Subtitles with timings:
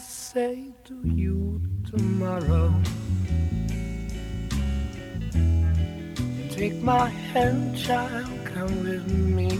[0.00, 1.60] say to you
[1.90, 2.72] tomorrow?
[6.50, 9.50] Take my hand, child, come with me.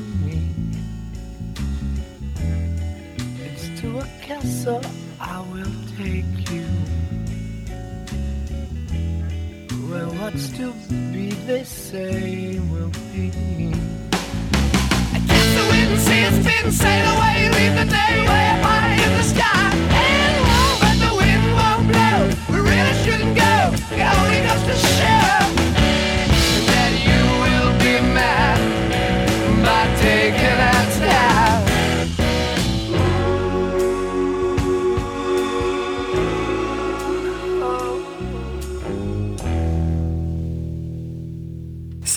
[3.45, 4.82] It's to a castle
[5.20, 6.66] I will take you.
[9.88, 10.72] Where what's to
[11.12, 13.30] be, they say, will be.
[15.14, 15.19] I
[15.56, 19.61] the wind sails been sail away, leave the day way high in the sky
[30.01, 30.80] taken out.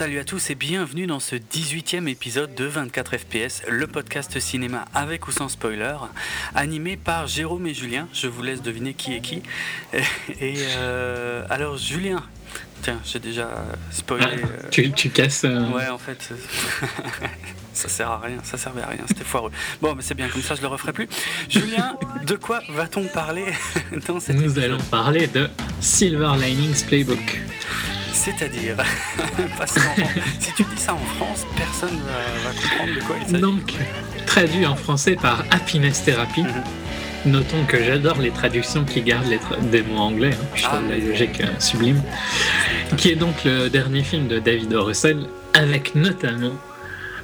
[0.03, 4.83] Salut à tous et bienvenue dans ce 18e épisode de 24 FPS, le podcast cinéma
[4.93, 5.95] avec ou sans spoiler,
[6.55, 8.09] animé par Jérôme et Julien.
[8.11, 9.41] Je vous laisse deviner qui est qui.
[10.41, 12.21] Et euh, alors Julien,
[12.81, 13.49] tiens, j'ai déjà
[13.91, 14.25] spoilé.
[14.29, 15.45] Ah, euh, tu, tu casses.
[15.45, 16.33] euh, Ouais, en fait,
[17.73, 19.51] ça sert à rien, ça servait à rien, c'était foireux.
[19.81, 21.07] Bon, mais c'est bien, comme ça je le referai plus.
[21.47, 23.45] Julien, de quoi va-t-on parler
[24.07, 25.49] dans cet Nous épisode allons parler de
[25.79, 27.39] Silver Linings Playbook.
[28.13, 28.75] C'est-à-dire,
[29.57, 29.95] parce qu'en-
[30.39, 33.41] si tu dis ça en France, personne va, va comprendre de quoi il s'agit.
[33.41, 33.73] Donc,
[34.25, 36.43] traduit en français par Happiness Therapy.
[36.43, 36.63] Mhm.
[37.25, 40.31] Notons que j'adore les traductions qui gardent les tra- des mots anglais.
[40.33, 40.45] hein.
[40.55, 42.01] Je Ah, trouve la logique euh, sublime.
[42.97, 44.83] Qui est donc le dernier film de David O.
[44.83, 46.53] Russell, avec notamment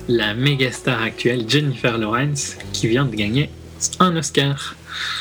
[0.07, 3.49] la méga star actuelle Jennifer Lawrence, qui vient de gagner
[3.99, 4.75] un Oscar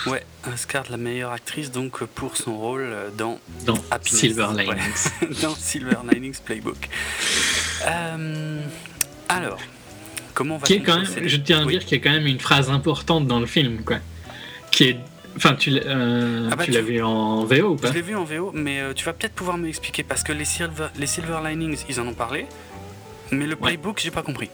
[0.06, 4.20] Ouais, Oscar de la meilleure actrice donc pour son rôle dans dans Happiness.
[4.20, 4.64] Silver Ouais.
[4.64, 5.40] Linings.
[5.42, 6.88] dans Silver Linings Playbook.
[7.86, 8.60] Euh,
[9.28, 9.58] alors,
[10.34, 12.26] comment va Qui est quand même, je tiens à dire qu'il y a quand même
[12.26, 13.98] une phrase importante dans le film, quoi.
[14.70, 14.96] Qui est,
[15.36, 18.16] enfin, tu l'as euh, Ah bah, tu vu en VO ou pas Je l'ai vu
[18.16, 21.38] en VO, mais euh, tu vas peut-être pouvoir m'expliquer parce que les Silver, les Silver
[21.44, 22.46] Linings, ils en ont parlé,
[23.30, 24.50] mais le Playbook, j'ai pas compris.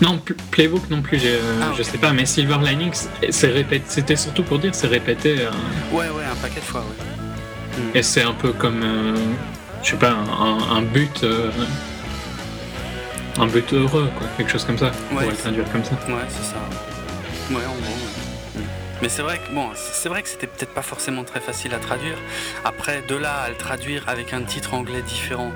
[0.00, 1.18] Non, Pl- Playbook non plus,
[1.60, 1.88] Ah, je ok.
[1.88, 5.50] sais pas, mais Silver Linings, c'était surtout pour dire c'est répété, euh,
[5.92, 7.04] Ouais, ouais, un paquet de fois, ouais.
[7.82, 7.96] Hmm.
[7.96, 9.14] et c'est un peu comme, euh,
[9.82, 11.50] je sais pas, un, but, euh,
[13.38, 14.92] un but heureux, quoi, quelque chose comme ça.
[15.12, 15.92] Ouais, va le traduire comme ça.
[16.08, 16.60] Ouais, c'est ça.
[17.50, 18.01] Ouais, en gros.
[19.02, 21.80] Mais c'est vrai que bon, c'est vrai que c'était peut-être pas forcément très facile à
[21.80, 22.16] traduire.
[22.64, 25.50] Après, de là à le traduire avec un titre anglais différent,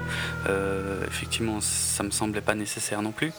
[0.48, 3.32] euh, effectivement, ça me semblait pas nécessaire non plus.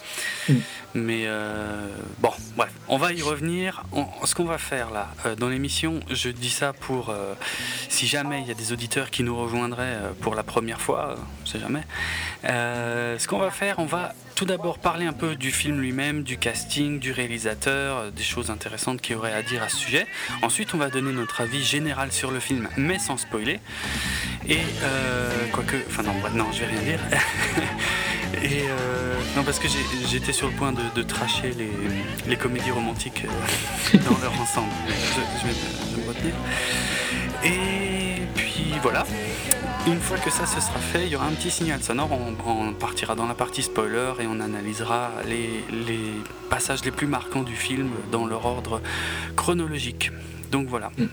[0.47, 0.53] Mm.
[0.93, 1.87] Mais euh,
[2.19, 3.83] bon, bref, on va y revenir.
[4.23, 7.33] Ce qu'on va faire là, euh, dans l'émission, je dis ça pour euh,
[7.89, 11.45] si jamais il y a des auditeurs qui nous rejoindraient pour la première fois, on
[11.45, 11.83] sait jamais.
[12.43, 16.37] Ce qu'on va faire, on va tout d'abord parler un peu du film lui-même, du
[16.37, 20.05] casting, du réalisateur, des choses intéressantes qu'il y aurait à dire à ce sujet.
[20.41, 23.59] Ensuite, on va donner notre avis général sur le film, mais sans spoiler.
[24.47, 24.59] Et
[25.51, 26.99] quoique, enfin non, non, je vais rien dire.
[28.43, 28.65] Et
[29.35, 29.67] non, parce que
[30.09, 31.69] j'étais sur le point de, de tracher les,
[32.27, 34.71] les comédies romantiques euh, dans leur ensemble.
[34.87, 34.93] Je,
[35.41, 35.53] je vais,
[35.91, 36.33] je vais me retenir.
[37.43, 39.05] Et puis voilà.
[39.85, 42.09] Une fois que ça se sera fait, il y aura un petit signal sonore.
[42.11, 46.11] On, on partira dans la partie spoiler et on analysera les, les
[46.49, 48.81] passages les plus marquants du film dans leur ordre
[49.37, 50.11] chronologique.
[50.51, 51.05] Donc voilà, Euh,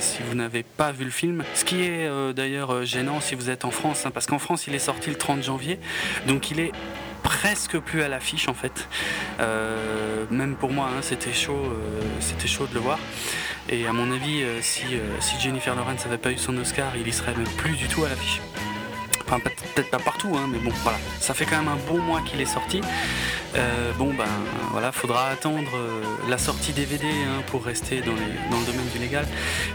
[0.00, 3.48] si vous n'avez pas vu le film, ce qui est euh, d'ailleurs gênant si vous
[3.48, 5.78] êtes en France, hein, parce qu'en France il est sorti le 30 janvier,
[6.26, 6.72] donc il est
[7.22, 8.88] presque plus à l'affiche en fait.
[9.40, 12.98] Euh, même pour moi, hein, c'était chaud, euh, c'était chaud de le voir.
[13.68, 14.82] Et à mon avis, euh, si,
[15.20, 18.04] si Jennifer Lawrence n'avait pas eu son Oscar, il y serait même plus du tout
[18.04, 18.40] à l'affiche.
[19.26, 20.98] Enfin, peut- peut-être pas partout, hein, mais bon, voilà.
[21.20, 22.80] Ça fait quand même un bon mois qu'il est sorti.
[23.98, 24.24] Bon, ben
[24.70, 25.70] voilà, faudra attendre
[26.28, 29.26] la sortie DVD hein, pour rester dans, les- dans le domaine du légal.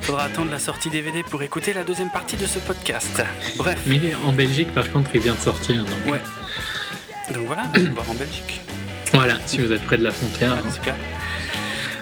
[0.01, 3.23] Faudra attendre la sortie DVD pour écouter la deuxième partie de ce podcast.
[3.55, 5.83] Bref, Mais en Belgique, par contre, il vient de sortir.
[5.85, 6.21] Donc, ouais.
[7.33, 8.61] Donc voilà, on va voir en Belgique.
[9.13, 10.53] Voilà, si vous êtes près de la frontière.
[10.63, 10.95] Ouais, super.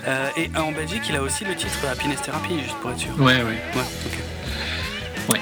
[0.07, 3.09] Euh, et en Belgique, il a aussi le titre Happiness Therapy, juste pour être sûr.
[3.19, 3.43] Ouais, ouais.
[3.43, 5.33] Ouais, ok.
[5.33, 5.39] Ouais.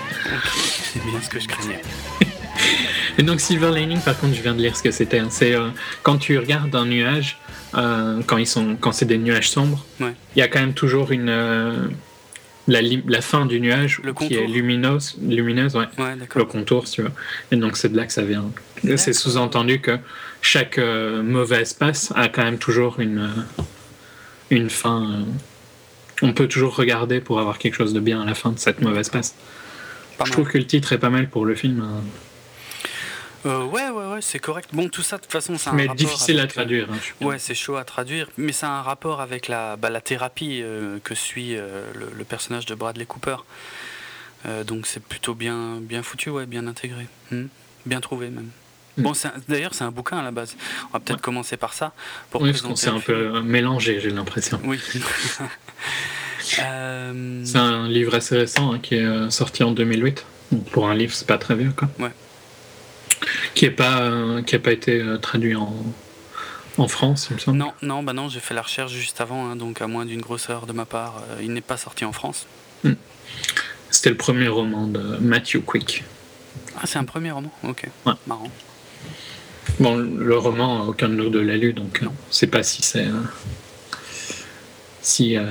[0.93, 1.81] C'est bien ce que je craignais.
[3.17, 5.19] Et donc Silver Lining, par contre, je viens de lire ce que c'était.
[5.19, 5.27] hein.
[5.29, 5.69] C'est euh,
[6.01, 7.37] quand tu regardes un nuage,
[7.75, 10.13] euh, quand ils sont, quand c'est des nuages sombres, il Ouais.
[10.37, 11.87] y a quand même toujours une euh,
[12.67, 15.87] la, fin du nuage Le qui est lumineuse, lumineuse, ouais.
[15.97, 17.11] Ouais, Le contour, tu veux.
[17.51, 18.45] Et donc c'est de là que ça vient.
[18.97, 19.97] C'est sous-entendu que
[20.41, 23.63] chaque euh, mauvaise passe a quand même toujours une euh,
[24.49, 25.03] une fin.
[25.11, 25.23] euh,
[26.21, 28.81] on peut toujours regarder pour avoir quelque chose de bien à la fin de cette
[28.81, 29.35] mauvaise passe.
[30.17, 31.81] Pas Je trouve que le titre est pas mal pour le film.
[31.81, 32.01] hein.
[33.45, 34.69] Euh, ouais, ouais, ouais, c'est correct.
[34.73, 36.87] Bon, tout ça, de toute façon, c'est un Mais rapport difficile à avec, euh, traduire.
[36.91, 37.25] hein.
[37.25, 40.61] Ouais, c'est chaud à traduire, mais ça a un rapport avec la, bah, la thérapie
[40.63, 43.37] euh, que suit euh, le, le personnage de Bradley Cooper.
[44.67, 47.07] Donc c'est plutôt bien, bien foutu, ouais, bien intégré.
[47.31, 47.45] Hmm.
[47.85, 48.49] Bien trouvé même.
[48.97, 49.03] Hmm.
[49.03, 50.57] Bon, c'est d'ailleurs, c'est un bouquin à la base.
[50.89, 51.21] On va peut-être Ouais.
[51.21, 51.93] commencer par ça.
[52.29, 54.59] Pour Oui, parce qu'on s'est un peu mélangé, j'ai l'impression.
[54.65, 54.79] Oui.
[56.59, 60.25] Euh, C'est un livre assez récent hein, qui est sorti en 2008.
[60.51, 61.87] Donc, pour un livre, c'est pas très vieux, quoi.
[61.99, 62.11] Ouais.
[63.55, 65.73] Qui est pas, qui a pas été euh, traduit en,
[66.77, 67.57] en France, il me semble.
[67.57, 70.21] Non, non, bah non, j'ai fait la recherche juste avant, hein, donc à moins d'une
[70.21, 72.47] grosse erreur de ma part, euh, il n'est pas sorti en France.
[73.89, 76.03] C'était le premier roman de Matthew Quick.
[76.77, 77.51] Ah, c'est un premier roman?
[77.63, 78.13] Ok, Ouais.
[78.27, 78.49] marrant.
[79.79, 82.11] Bon, le roman, aucun de nous deux l'a lu, donc euh, Non.
[82.29, 83.05] on sait pas si c'est.
[83.07, 83.11] euh,
[85.01, 85.43] si euh,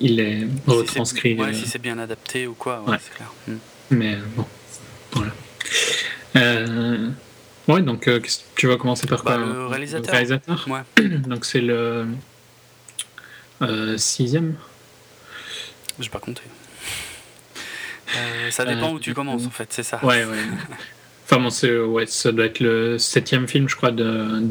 [0.00, 1.34] il est Si c'est- retranscrit.
[1.40, 2.98] ouais, si c'est bien adapté ou quoi, ouais, Ouais.
[3.02, 3.32] c'est clair.
[3.48, 3.56] Hmm.
[3.90, 4.44] Mais bon,
[5.12, 5.32] voilà.
[6.36, 7.08] Euh,
[7.68, 8.20] ouais, donc euh,
[8.56, 10.12] tu vas commencer par Bah, quoi le réalisateur.
[10.12, 10.80] réalisateur Ouais.
[11.26, 12.06] donc c'est le
[13.62, 14.54] euh, sixième.
[16.00, 16.42] J'ai pas compté.
[18.16, 19.98] Euh, ça dépend où tu commences en fait, c'est ça.
[20.04, 20.36] Ouais, ouais.
[21.24, 24.42] Enfin, bon, c'est- ouais, ça doit être le septième film, je crois, de,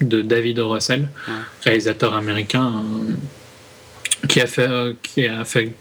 [0.00, 0.70] de David O.
[0.70, 1.34] Russell, Ouais.
[1.64, 2.82] réalisateur américain,
[4.28, 5.72] qui, a fait, qui a fait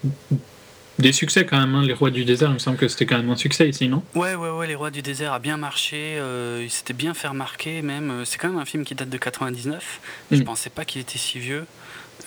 [0.99, 1.73] des succès quand même.
[1.75, 1.83] hein.
[1.83, 4.03] Les Rois du désert, il me semble que c'était quand même un succès ici, non?
[4.15, 7.27] Ouais, ouais, ouais, Les Rois du désert a bien marché, euh, il s'était bien fait
[7.27, 8.11] remarquer même.
[8.11, 9.99] Euh, C'est quand même un film qui date de 99.
[10.31, 10.43] Je Mm.
[10.43, 11.65] pensais pas qu'il était si vieux.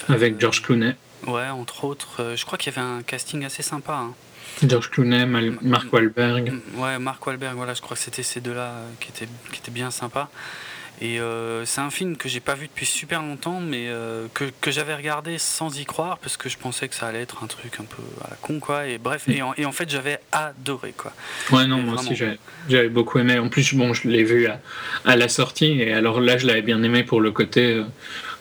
[0.09, 0.95] Avec Euh, George Clooney.
[1.27, 2.21] Ouais, entre autres.
[2.23, 3.95] euh, je crois qu'il y avait un casting assez sympa.
[3.95, 4.15] hein.
[4.67, 6.51] George Clooney, Mal- Mark Wahlberg.
[6.53, 9.71] Mm, Ouais, Mark Wahlberg, voilà, je crois que c'était ces deux-là qui, étaient, qui étaient
[9.71, 10.31] bien sympas.
[11.03, 14.45] Et euh, c'est un film que j'ai pas vu depuis super longtemps, mais euh, que,
[14.63, 17.47] que j'avais regardé sans y croire, parce que je pensais que ça allait être un
[17.47, 18.87] truc un peu à la con, quoi.
[18.87, 21.13] Et bref, et en, et en fait, j'avais adoré, quoi.
[21.53, 22.01] Ouais, non, moi vraiment.
[22.01, 22.39] aussi, j'avais
[22.69, 23.39] j'avais beaucoup aimé.
[23.39, 24.59] En plus, bon, je l'ai vu à,
[25.05, 27.85] à la sortie, et alors là, je l'avais bien aimé pour le côté euh,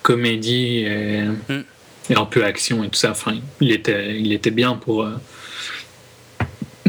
[0.01, 1.63] comédie et, Mm.
[2.09, 3.11] et un peu action et tout ça.
[3.11, 5.07] Enfin, il était, il était bien pour.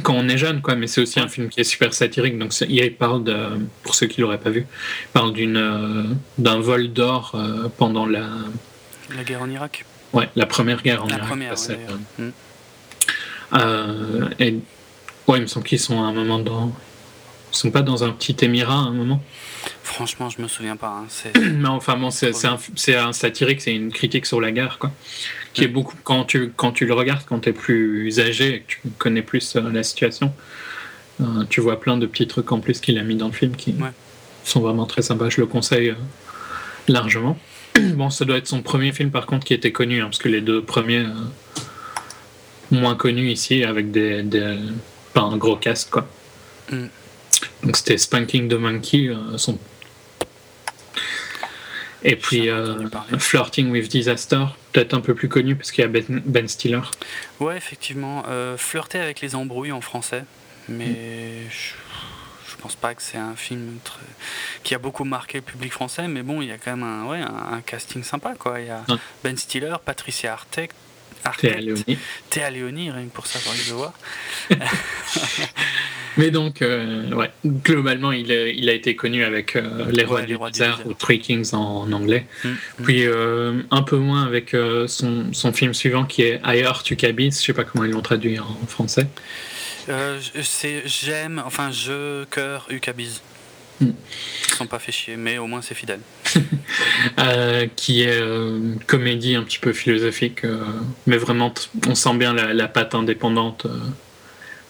[0.07, 2.39] Quand on est jeune, quoi, mais c'est aussi un film qui est super satirique.
[2.39, 3.37] Donc, il parle de,
[3.83, 6.05] pour ceux qui l'auraient pas vu, il parle d'une, euh,
[6.39, 8.29] d'un vol d'or euh, pendant la,
[9.17, 9.85] La guerre en Irak.
[10.13, 11.27] ouais, la première guerre en La Irak.
[11.29, 11.79] première, ouais,
[13.55, 14.55] euh, et
[15.27, 16.73] ouais, il me semble qu'ils sont à un moment dans.
[17.53, 19.23] Ils sont pas dans un petit émirat à un moment?
[19.83, 20.89] Franchement, je me souviens pas.
[21.03, 24.41] hein, c'est- Mais enfin bon, c'est c'est un, c'est un satirique, c'est une critique sur
[24.41, 24.93] la guerre, quoi.
[25.57, 28.61] Qui est beaucoup quand tu quand tu le regardes, quand tu es plus âgé et
[28.61, 30.31] que tu connais plus euh, la situation,
[31.23, 33.57] euh, tu vois plein de petits trucs en plus qu'il a mis dans le film
[33.57, 33.89] qui Ouais.
[34.45, 35.31] sont vraiment très sympas.
[35.31, 35.95] Je le conseille euh,
[36.89, 37.39] largement.
[37.95, 40.29] Bon, ça doit être son premier film par contre qui était connu, hein, parce que
[40.29, 41.07] les deux premiers
[42.71, 44.59] moins connus ici avec des, des
[45.15, 46.07] pas un gros casque quoi.
[46.71, 46.87] Mm.
[47.63, 49.59] Donc c'était Spanking the Monkey, son
[52.09, 52.89] et puis euh.
[53.19, 56.81] Flirting with Disaster, peut-être un peu plus connu parce qu'il y a Ben, ben Stiller.
[57.41, 58.23] Ouais, effectivement.
[58.29, 60.25] Euh, flirter avec les embrouilles en français,
[60.69, 61.75] mais je,
[62.51, 63.99] je pense pas que c'est un film très-
[64.63, 67.05] qui a beaucoup marqué le public français, mais bon, il y a quand même un,
[67.07, 68.61] ouais, un, un casting sympa, quoi.
[68.61, 68.85] Il y a.
[69.25, 70.73] Ben Stiller, Patricia Arquette,
[71.37, 71.99] Théa Arquette, Leoni.
[72.31, 73.93] Théa Leoni, rien que pour ça, que je le vois.
[76.19, 80.21] Mais donc, euh, ouais, globalement, il, est- il a été connu avec euh, Les Rois,
[80.21, 80.81] Ouais, du, désert.
[80.87, 82.27] ou Three Kings en, en anglais.
[82.43, 82.57] Mm, mm.
[82.85, 86.89] Puis euh, un peu moins avec euh, son, son film suivant qui est I Heart
[86.89, 87.33] You Cabis.
[87.39, 89.09] Je sais pas comment ils l'ont traduit en français.
[89.91, 93.21] Euh, c'est j'aime, enfin je, cœur, Ukabiz.
[93.81, 96.01] Ils sont pas fait chier, mais au moins c'est fidèle.
[97.19, 100.65] Euh, qui est euh, une comédie un petit peu philosophique, euh,
[101.07, 101.53] mais vraiment,
[101.87, 103.79] on sent bien la, la patte indépendante euh,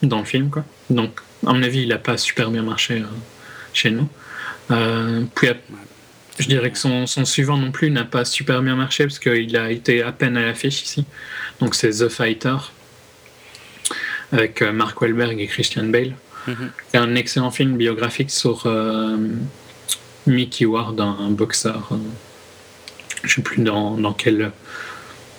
[0.03, 0.51] dans le film.
[0.51, 0.65] Quoi.
[0.91, 3.07] Donc, à mon avis, il n'a pas super bien marché euh,
[3.73, 4.09] chez nous.
[4.71, 5.49] Euh, puis,
[6.39, 9.57] je dirais que son, son suivant non plus n'a pas super bien marché parce qu'il
[9.57, 11.05] a été à peine à l'affiche ici.
[11.61, 12.57] Donc, c'est The Fighter
[14.33, 16.15] avec euh, Mark Wahlberg et Christian Bale.
[16.47, 16.71] Mhm.
[16.93, 19.17] C'est un excellent film biographique sur euh,
[20.27, 21.89] Mickey Ward, un, boxeur.
[21.93, 21.97] euh,
[23.25, 24.53] je sais plus dans, dans quel.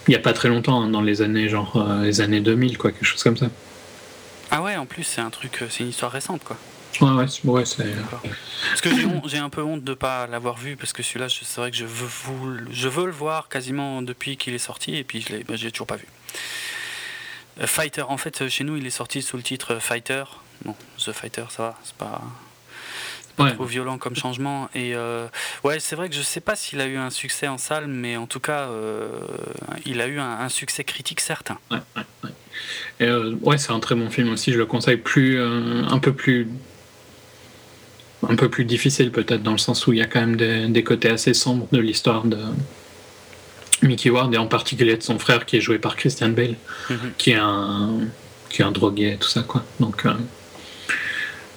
[0.08, 2.78] Il n'y a pas très longtemps, hein, dans les années genre euh, les années 2000,
[2.78, 3.48] quoi, quelque chose comme ça.
[4.52, 6.58] Ah ouais, en plus c'est un truc, c'est une histoire récente, quoi.
[7.02, 7.86] Ouais, ouais, c'est- ouais.
[8.70, 8.90] Parce que
[9.28, 11.78] j'ai un peu honte de pas l'avoir vu parce que celui-là, je- c'est vrai que
[11.78, 12.08] je veux,
[12.72, 15.86] je veux le voir quasiment depuis qu'il est sorti et puis je l'ai, j'ai toujours
[15.88, 16.06] pas vu.
[17.66, 20.24] Fighter, en fait, chez nous, il est sorti sous le titre Fighter.
[20.66, 22.22] Bon, The Fighter, ça va, c'est pas,
[23.28, 23.54] c'est pas Ouais.
[23.54, 24.70] trop violent comme changement.
[24.74, 25.28] Et euh,
[25.64, 28.18] ouais, c'est vrai que je sais pas s'il a eu un succès en salle, mais
[28.18, 29.08] en tout cas, euh,
[29.86, 31.58] il a eu un, un succès critique certain.
[31.70, 32.32] Ouais, ouais,
[33.02, 36.14] euh, ouais, c'est un très bon film aussi, je le conseille plus, euh, un peu
[36.14, 36.48] plus.
[38.28, 40.68] un peu plus difficile peut-être dans le sens où il y a quand même des,
[40.68, 42.40] des côtés assez sombres de l'histoire de
[43.84, 46.56] Mickey Ward et en particulier de son frère qui est joué par Christian Bale,
[46.90, 47.12] Mhm.
[47.20, 48.00] qui est un
[48.50, 49.64] qui est un drogué et tout ça quoi.
[49.80, 50.04] Donc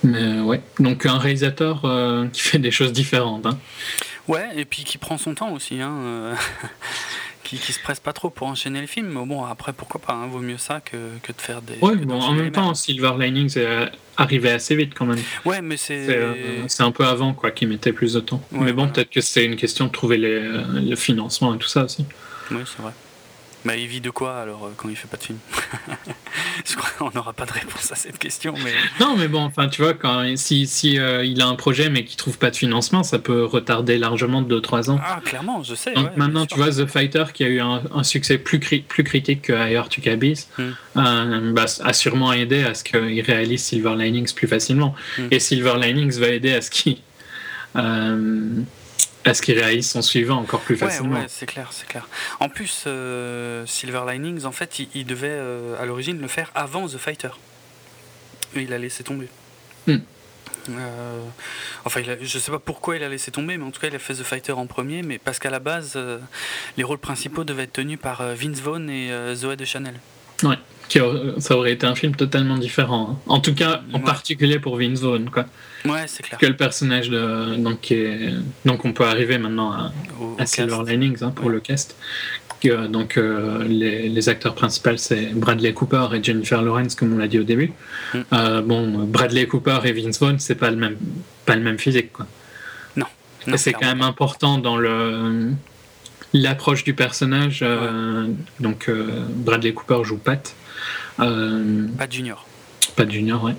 [0.03, 3.47] mais ouais, donc un réalisateur euh, qui fait des choses différentes.
[3.47, 3.59] hein.
[4.29, 6.35] Ouais, et puis qui prend son temps aussi, hein, euh,
[7.43, 9.09] qui, qui se presse pas trop pour enchaîner les films.
[9.09, 11.75] Mais bon, après, pourquoi pas, hein, vaut mieux ça que, que de faire des.
[11.83, 12.73] Ouais, bon, en même temps.
[12.75, 15.19] Silver Linings est arrivé assez vite quand même.
[15.45, 16.07] Ouais, mais c'est.
[16.07, 18.41] C'est euh, un peu avant quoi, qui mettait plus de temps.
[18.53, 18.93] Ouais, mais bon, voilà.
[18.93, 22.05] peut-être que c'est une question de trouver les, euh, le financement et tout ça aussi.
[22.53, 22.93] Oui, c'est vrai.
[23.65, 25.39] Bah, il vit de quoi alors euh, quand il fait pas de film
[26.67, 28.73] Je crois qu'on n'aura pas de réponse à cette question, mais.
[29.01, 32.05] Non, mais bon, enfin, tu vois, quand, si, si euh, il a un projet mais
[32.05, 35.01] qu'il trouve pas de financement, ça peut retarder largement de 2-3 ans.
[35.05, 35.93] Ah, clairement, je sais.
[35.95, 38.83] Donc ouais, maintenant, tu vois, The Fighter, qui a eu un, un succès plus, cri-
[38.83, 40.63] plus critique que Higher to Mm.
[40.97, 44.95] euh, bah, a sûrement aidé à ce qu'il réalise Silver Linings plus facilement.
[45.19, 45.23] Mm.
[45.31, 46.97] Et Silver Linings va aider à ce qu'il
[49.25, 51.19] à ce qu'il réalise son suivant encore plus Ouais, facilement.
[51.21, 52.09] ouais, c'est clair, c'est clair.
[52.41, 56.51] En plus, euh, Silver Linings, en fait, il, il devait euh, à l'origine le faire
[56.55, 57.29] avant The Fighter.
[58.57, 59.29] Et il a laissé tomber.
[59.87, 59.99] Hmm.
[60.71, 61.21] Euh,
[61.85, 63.89] enfin, il a- je sais pas pourquoi il a laissé tomber, mais en tout cas,
[63.89, 65.99] il a fait The Fighter en premier, mais parce qu'à la base,
[66.77, 69.95] les rôles principaux devaient être tenus par Vince Vaughn et Zoé de Chanel.
[70.91, 70.99] Qui
[71.39, 73.11] ça aurait été un film totalement différent.
[73.13, 73.17] hein.
[73.29, 74.05] En tout cas, en Ouais.
[74.05, 75.47] particulier pour Vince Vaughn, quoi.
[75.85, 76.39] Ouais, c'est clair.
[76.39, 78.31] Que le personnage de donc qui est
[78.67, 80.79] donc on peut arriver maintenant à, Au- à Silver.
[80.87, 81.53] Linings hein, pour Ouais.
[81.55, 81.97] le cast.
[82.61, 87.19] Que, donc euh, les, les acteurs principaux c'est Bradley Cooper et Jennifer Lawrence comme on
[87.19, 87.73] l'a dit au début.
[88.13, 88.19] Mm.
[88.35, 90.97] Euh, bon Bradley Cooper et Vince Vaughn c'est pas le même
[91.47, 92.27] pas le même physique quoi.
[92.97, 93.07] Non,
[93.57, 95.53] c'est quand même important dans le
[96.35, 97.61] l'approche du personnage.
[97.63, 98.27] euh,
[98.59, 98.91] Donc
[99.47, 100.55] Bradley Cooper joue Pat.
[101.21, 102.07] Euh, pas.
[102.07, 102.47] De Junior.
[102.97, 103.55] pas de junior, ouais.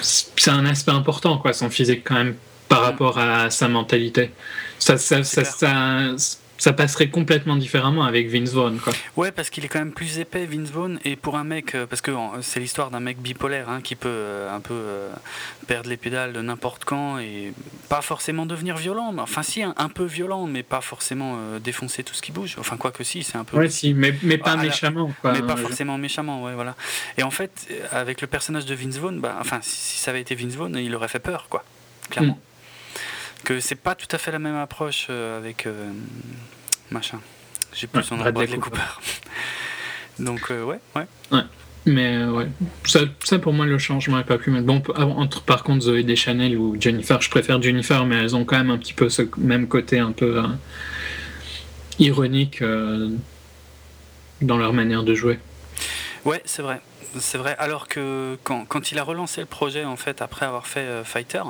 [0.00, 2.34] C'est un aspect important, quoi, son physique, quand même,
[2.68, 2.84] par Mm.
[2.84, 4.30] rapport à sa mentalité.
[4.78, 5.54] Ça, ça, ça, clair.
[6.16, 8.92] ça, ça passerait complètement différemment avec Vince Vaughn, quoi.
[9.16, 11.86] Ouais, parce qu'il est quand même plus épais, Vince Vaughn, et pour un mec, euh,
[11.86, 15.10] parce que euh, c'est l'histoire d'un mec bipolaire hein, qui peut euh, un peu euh,
[15.66, 17.52] perdre les pédales de n'importe quand et
[17.88, 21.58] pas forcément devenir violent, mais enfin si, un, un peu violent, mais pas forcément euh,
[21.58, 22.56] défoncer tout ce qui bouge.
[22.60, 23.56] Enfin, quoi que si, c'est un peu.
[23.56, 25.32] Ouais, si, mais, mais pas Ah, méchamment, quoi.
[25.32, 26.76] mais pas Je- forcément méchamment, ouais, voilà.
[27.16, 30.20] Et en fait, avec le personnage de Vince Vaughn, bah, enfin, si, si ça avait
[30.20, 31.64] été Vince Vaughn, il aurait fait peur, quoi,
[32.10, 32.34] clairement.
[32.34, 32.49] Mm.
[33.44, 35.90] Que c'est pas tout à fait la même approche euh, avec euh,
[36.90, 37.20] machin.
[37.74, 38.78] J'ai plus Ouais, son nom, Bradley Cooper.
[40.18, 41.06] Donc euh, ouais, ouais.
[41.86, 42.46] Mais euh, ouais,
[42.84, 44.62] ça, ça, pour moi le changement est pas plus mal.
[44.64, 48.44] Bon, ah, entre par contre Zoé Deschanel ou Jennifer, je préfère Jennifer, mais elles ont
[48.44, 50.48] quand même un petit peu ce même côté un peu euh,
[51.98, 53.08] ironique euh,
[54.42, 55.38] dans leur manière de jouer.
[56.26, 56.82] Ouais, c'est vrai.
[57.18, 57.56] C'est vrai.
[57.58, 61.02] Alors que quand, quand il a relancé le projet, en fait, après avoir fait euh,
[61.04, 61.42] Fighter,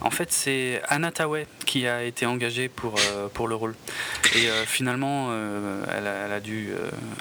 [0.00, 3.74] en fait, c'est Anna Tawai qui a été engagée pour, euh, pour le rôle.
[4.34, 5.30] Et euh, finalement,
[5.96, 6.70] elle, a, elle a dû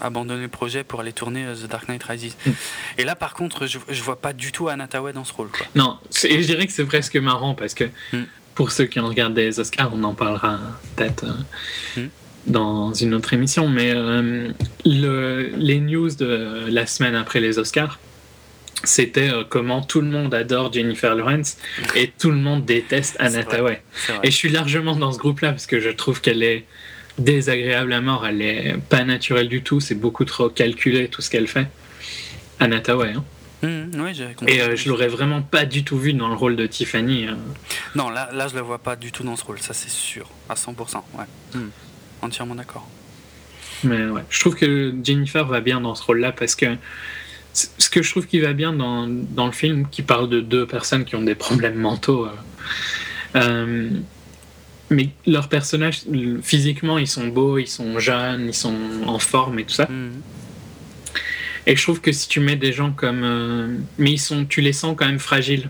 [0.02, 2.36] abandonner le projet pour aller tourner The Dark Knight Rises.
[2.46, 2.52] Mm.
[2.98, 5.50] Et là, par contre, je, je vois pas du tout Anna Tawai dans ce rôle.
[5.50, 5.68] Quoi.
[5.76, 8.24] Non, et je dirais que c'est presque marrant parce que Mm.
[8.56, 10.60] pour ceux qui ont regardé les Oscars, on en parlera
[10.96, 12.10] peut-être euh, Mm.
[12.48, 14.50] Dans une autre émission, mais euh,
[14.86, 18.00] le- les news de la semaine après les Oscars,
[18.84, 21.58] c'était euh, comment tout le monde adore Jennifer Lawrence
[21.96, 23.58] et tout le monde déteste Anna C'est vrai.
[23.58, 23.82] Tawai.
[23.94, 24.22] C'est vrai.
[24.27, 26.66] Et je suis largement dans ce groupe-là parce que je trouve qu'elle est
[27.18, 31.30] désagréable à mort, elle est pas naturelle du tout, c'est beaucoup trop calculé tout ce
[31.32, 31.68] qu'elle fait.
[32.60, 33.24] Anna Tawai, hein.
[33.63, 34.54] Mm, oui, j'ai compris.
[34.54, 37.25] Et euh, je l'aurais vraiment pas du tout vu dans le rôle de Tiffany.
[37.27, 37.32] euh.
[37.96, 39.58] Non, là, là, je la vois pas du tout dans ce rôle.
[39.60, 40.30] Ça, c'est sûr.
[40.48, 40.75] À 100%.
[41.18, 41.24] Ouais.
[41.56, 41.70] Mm.
[42.22, 42.88] Entièrement d'accord.
[43.84, 46.66] Mais ouais, je trouve que Jennifer va bien dans ce rôle-là parce que
[47.54, 50.66] ce que je trouve qui va bien dans, dans le film, qui parle de deux
[50.68, 52.30] personnes qui ont des problèmes mentaux, euh,
[53.36, 53.90] euh,
[54.90, 56.02] mais leurs personnages,
[56.44, 59.86] physiquement, ils sont beaux, ils sont jeunes, ils sont en forme et tout ça.
[59.86, 60.22] Mm.
[61.66, 63.24] Et je trouve que si tu mets des gens comme.
[63.24, 65.70] euh, mais ils sont, tu les sens quand même fragiles.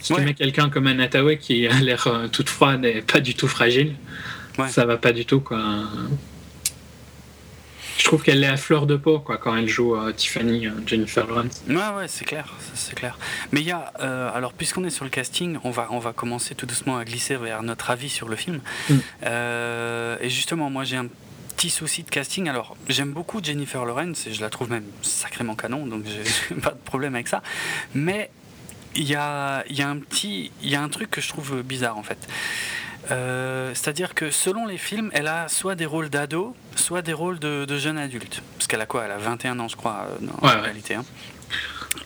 [0.00, 0.20] Si Ouais.
[0.20, 3.94] tu mets quelqu'un comme Anatawe qui a l'air toute froide et pas du tout fragile,
[4.60, 4.68] Ouais.
[4.68, 5.58] ça va pas du tout quoi.
[8.00, 10.70] Je trouve qu'elle est à fleur de peau quoi quand elle joue euh, Tiffany euh,
[10.86, 11.62] Jennifer Lawrence.
[11.68, 13.18] Ouais, ouais, c'est clair, c'est clair.
[13.52, 16.14] Mais il y a, euh, alors puisqu'on est sur le casting, on va, on va
[16.14, 18.60] commencer tout doucement à glisser vers notre avis sur le film.
[18.88, 18.94] Mm.
[20.22, 21.08] Et justement, moi j'ai un
[21.56, 22.48] petit souci de casting.
[22.48, 26.70] Alors, j'aime beaucoup Jennifer Lawrence et je la trouve même sacrément canon, donc j'ai pas
[26.70, 27.42] de problème avec ça.
[27.94, 28.30] Mais
[28.94, 31.62] il y a, y a un petit, il y a un truc que je trouve
[31.62, 32.26] bizarre en fait.
[33.10, 37.38] Euh, C'est-à-dire que selon les films, elle a soit des rôles d'ado, soit des rôles
[37.38, 38.42] de, de jeune adulte.
[38.56, 39.04] Parce qu'elle a quoi?
[39.04, 40.60] Elle a 21 ans, je crois, euh, en Ouais, ouais.
[40.60, 40.94] réalité.
[40.94, 41.04] hein.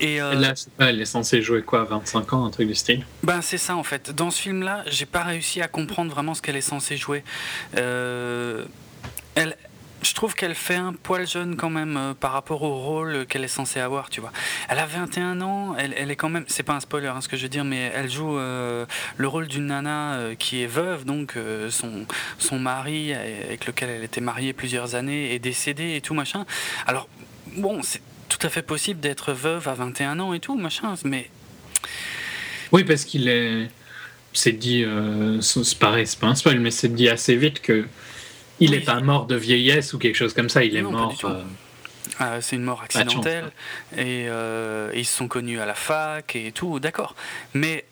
[0.01, 3.05] Et euh, Là, elle est censée jouer quoi, 25 ans, un truc du style?
[3.23, 4.11] Ben c'est ça en fait.
[4.11, 7.23] Dans ce film-là, j'ai pas réussi à comprendre vraiment ce qu'elle est censée jouer.
[7.77, 8.65] Euh,
[9.35, 9.57] elle,
[10.05, 13.45] je trouve qu'elle fait un poil jeune quand même euh, par rapport au rôle qu'elle
[13.45, 14.33] est censée avoir, tu vois.
[14.69, 17.37] Elle a 21 ans, elle, est quand même, c'est pas un spoiler hein, ce que
[17.37, 21.05] je veux dire, mais elle joue euh, le rôle d'une nana euh, qui est veuve,
[21.05, 21.35] donc
[21.71, 22.07] son,
[22.39, 26.45] son mari avec lequel elle était mariée plusieurs années est décédé et tout machin.
[26.87, 27.09] Alors
[27.57, 31.31] bon, c'est tout à fait possible d'être veuve à 21 ans et tout machin, mais
[32.73, 33.71] Oui, parce qu'il est.
[34.37, 34.85] C'est dit,
[35.41, 37.87] c'est pareil, c'est pas un spoil, mais c'est dit assez vite que
[38.61, 38.77] il Oui.
[38.77, 41.15] est pas mort de vieillesse ou quelque chose comme ça, il est Non, mort.
[41.25, 41.43] euh,
[42.21, 43.51] Euh, c'est une mort chance, accidentelle
[43.97, 47.17] et euh, ils se sont connus à la fac et tout, d'accord.
[47.55, 47.85] Mais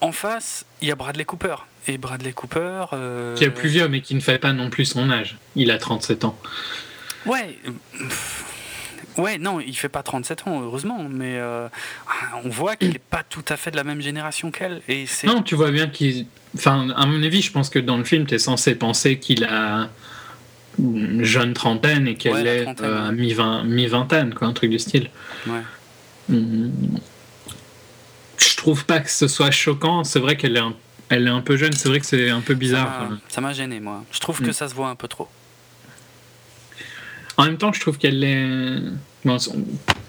[0.00, 1.56] en face, il y a Bradley Cooper.
[1.88, 2.84] Et Bradley Cooper.
[2.92, 5.36] euh, qui est plus vieux, mais qui ne fait pas non plus son âge.
[5.56, 6.38] Il a 37 ans.
[7.26, 7.58] Ouais.
[7.98, 8.44] pff,
[9.18, 11.68] Ouais, non, il fait pas 37 ans, heureusement, mais euh,
[12.44, 14.82] on voit qu'il est pas tout à fait de la même génération qu'elle.
[14.88, 15.26] Et c'est.
[15.26, 16.26] Non, tu vois bien qu'il.
[16.56, 19.44] Enfin, à mon avis, je pense que dans le film, tu es censé penser qu'il
[19.44, 19.88] a
[20.78, 25.08] une jeune trentaine et qu'elle Ouais, est euh, mi-vingt- mi-vingtaine, quoi, un truc du style.
[25.46, 25.60] Ouais.
[26.30, 26.72] Hum.
[28.38, 30.04] Je trouve pas que ce soit choquant.
[30.04, 30.74] C'est vrai qu'elle est, un...
[31.08, 31.72] Elle est un peu jeune.
[31.72, 33.08] C'est vrai que c'est un peu Ça bizarre.
[33.10, 34.04] m'a- Ça m'a gêné, moi.
[34.12, 34.52] Je trouve que Mm.
[34.52, 35.28] ça se voit un peu trop.
[37.36, 38.80] En même temps, je trouve qu'elle est.
[39.24, 39.38] bon,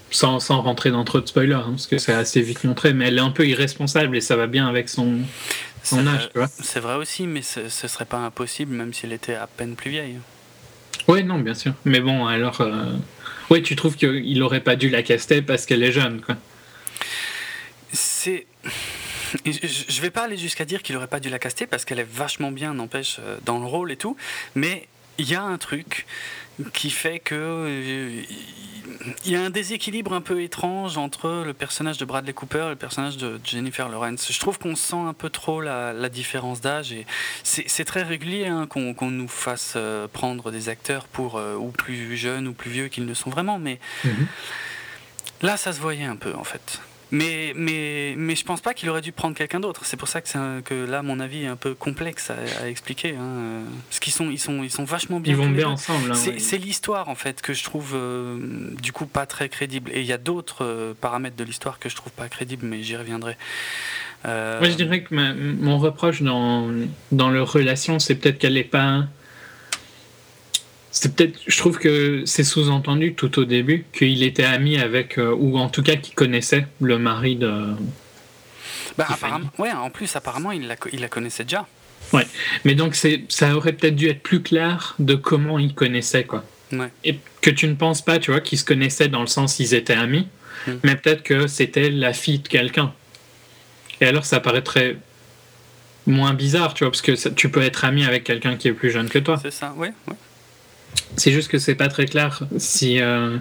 [0.09, 3.07] sans, sans rentrer dans trop de spoilers, hein, parce que c'est assez vite montré, mais
[3.07, 5.19] elle est un peu irresponsable et ça va bien avec son,
[5.83, 6.29] son âge.
[6.61, 9.75] C'est vrai aussi, mais ce, ce serait pas impossible, même si elle était à peine
[9.75, 10.17] plus vieille.
[11.07, 11.73] Oui, non, bien sûr.
[11.85, 12.61] Mais bon, alors.
[12.61, 12.93] Euh...
[13.49, 16.35] Oui, tu trouves qu'il aurait pas dû la caster parce qu'elle est jeune, quoi.
[17.93, 18.45] C'est.
[19.45, 19.51] Je
[19.87, 22.09] je vais pas aller jusqu'à dire qu'il aurait pas dû la caster parce qu'elle est
[22.09, 24.15] vachement bien, n'empêche, euh, dans le rôle et tout.
[24.55, 26.05] Mais il y a un truc
[26.73, 28.21] qui fait que euh,
[29.25, 32.69] il y a un déséquilibre un peu étrange entre le personnage de Bradley Cooper et
[32.69, 34.31] le personnage de Jennifer Lawrence.
[34.31, 37.05] Je trouve qu'on sent un peu trop la, la différence d'âge et
[37.43, 42.17] c'est très régulier hein, qu'on nous fasse euh, prendre des acteurs pour euh, ou plus
[42.17, 43.79] jeunes ou plus vieux qu'ils ne sont vraiment, mais
[45.41, 46.81] Là, ça se voyait un peu, en fait.
[47.11, 49.85] Mais, mais, mais je pense pas qu'il aurait dû prendre quelqu'un d'autre.
[49.85, 52.67] C'est pour ça que, un- que là, mon avis est un peu complexe à, à
[52.67, 53.15] expliquer.
[53.15, 53.61] Hein.
[53.87, 55.33] Parce qu'ils sont, ils sont, ils sont vachement bien.
[55.33, 56.11] Ils vont bien ensemble.
[56.11, 56.57] hein, C'est ouais.
[56.57, 58.37] l'histoire, en fait, que je trouve, euh,
[58.81, 59.89] du coup, pas très crédible.
[59.93, 62.83] Et il y a d'autres euh, paramètres de l'histoire que je trouve pas crédibles, mais
[62.83, 63.37] j'y reviendrai.
[64.25, 66.69] Euh, Moi, je dirais que ma- mon reproche dans,
[67.13, 69.05] dans leur relation, c'est peut-être qu'elle n'est pas.
[70.91, 71.37] C'est peut-être.
[71.45, 75.69] Je trouve que c'est sous-entendu tout au début qu'il était ami avec, euh, ou en
[75.69, 77.51] tout cas qu'il connaissait le mari de.
[78.97, 81.67] bah, apparemment, ouais, en plus, apparemment, il la, co- il la connaissait déjà.
[82.63, 86.43] Mais donc, ça aurait peut-être dû être plus clair de comment ils connaissaient, quoi.
[86.71, 86.89] Ouais.
[87.03, 89.73] Et que tu ne penses pas, tu vois, qu'ils se connaissaient dans le sens ils
[89.73, 90.27] étaient amis,
[90.67, 90.71] Mm.
[90.83, 92.91] mais peut-être que c'était la fille de quelqu'un.
[94.01, 94.97] Et alors, ça paraîtrait
[96.07, 98.73] moins bizarre, tu vois, parce que ça- tu peux être ami avec quelqu'un qui est
[98.73, 99.37] plus jeune que toi.
[99.41, 99.91] C'est ça, ouais.
[100.07, 100.15] ouais.
[101.15, 103.37] C'est juste que c'est pas très clair si euh,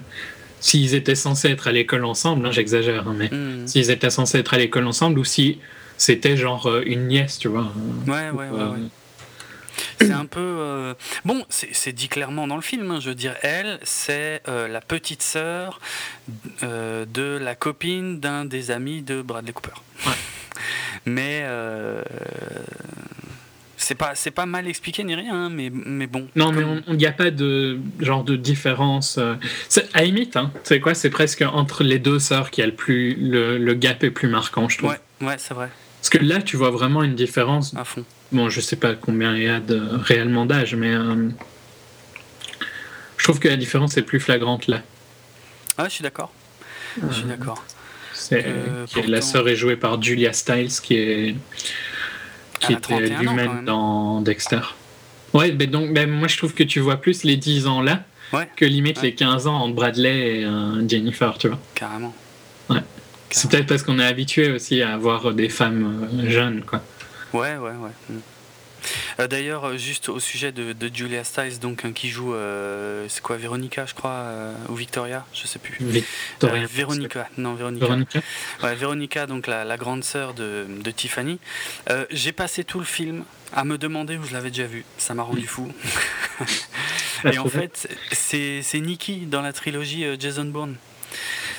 [0.61, 3.67] s'ils étaient censés être à l'école ensemble, hein, j'exagère, hein, mais Hmm.
[3.67, 5.59] s'ils étaient censés être à l'école ensemble ou si
[5.99, 7.73] c'était genre euh, une nièce, tu vois.
[8.07, 8.79] Ouais, ouais, ouais, Euh, ouais.
[10.01, 10.41] C'est un peu.
[10.41, 10.95] euh,
[11.27, 12.91] Bon, c'est c'est dit clairement dans le film.
[12.91, 15.81] hein, je veux dire, elle, c'est euh, la petite sœur
[16.63, 19.77] euh, de la copine d'un des amis de Bradley Cooper.
[20.07, 20.13] Ouais.
[21.07, 21.45] Mais.
[23.87, 26.27] C'est pas, c'est pas mal expliqué ni rien, hein, mais, mais bon.
[26.35, 29.17] Non, mais il n'y a pas de genre de différence.
[29.17, 29.35] euh,
[29.95, 32.75] à limite, hein, c'est quoi C'est presque entre les deux sœurs qu'il y a le
[32.75, 34.91] plus le, le gap est plus marquant, je trouve.
[34.91, 35.69] Ouais, ouais, c'est vrai,
[36.01, 37.77] Parce que là, tu vois vraiment une différence.
[37.77, 38.05] à fond.
[38.33, 41.29] Bon, je sais pas combien il y a de, réellement d'âge, mais euh,
[43.19, 44.83] je trouve que la différence est plus flagrante là.
[45.79, 46.33] Ah, je suis d'accord.
[47.09, 47.63] Je suis d'accord.
[48.15, 51.37] C'est Euh, la sœur est jouée par Julia Stiles, qui est
[52.59, 53.65] qui Elle était 31 ans, quand lui-même même.
[53.65, 54.61] dans Dexter.
[55.35, 58.49] Ouais, mais donc moi je trouve que tu vois plus les 10 ans là Ouais.
[58.57, 59.05] que limite Ouais.
[59.05, 61.59] les 15 ans entre Bradley et euh, Jennifer, tu vois.
[61.75, 62.13] Carrément.
[62.69, 62.81] Ouais.
[63.31, 66.83] C'est peut-être parce qu'on est habitué aussi à avoir des femmes euh, jeunes, quoi.
[67.33, 68.17] Ouais, ouais, ouais.
[69.21, 73.07] Euh, D'ailleurs, euh, juste au sujet de, de Julia Stiles, donc hein, qui joue, euh,
[73.09, 75.77] c'est quoi, Véronica, je crois, euh, ou Victoria, je sais plus.
[75.81, 76.67] Victoria.
[76.67, 77.87] Véronica, non Véronica.
[77.87, 78.21] Véronica.
[78.63, 81.39] Ouais, Véronica, donc la, la grande sœur de, de Tiffany.
[82.11, 84.85] J'ai passé tout le film à me demander où je l'avais déjà vu.
[84.99, 85.73] Ça m'a rendu fou.
[87.25, 90.77] Et en fait, c'est Nikki dans la trilogie Jason Bourne.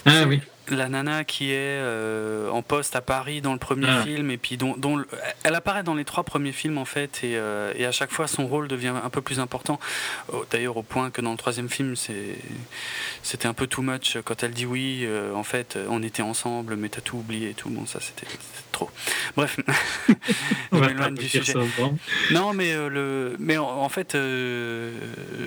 [0.05, 0.41] Ah oui.
[0.75, 4.03] La nana qui est euh, en poste à Paris dans le premier Ah.
[4.03, 5.07] film et puis dont, dont le-
[5.43, 8.27] elle apparaît dans les trois premiers films en fait et, euh, et à chaque fois
[8.27, 9.79] son rôle devient un peu plus important.
[10.51, 14.51] D'ailleurs au point que dans le troisième film c'était un peu too much quand elle
[14.51, 17.69] dit oui euh, en fait on était ensemble mais t'as tout oublié et tout.
[17.69, 18.27] Bon ça c'était
[18.71, 18.89] trop.
[19.35, 19.59] Bref.
[20.71, 21.53] On m'éloigne du sujet.
[22.31, 24.91] non, mais euh, le, mais en, en fait, euh,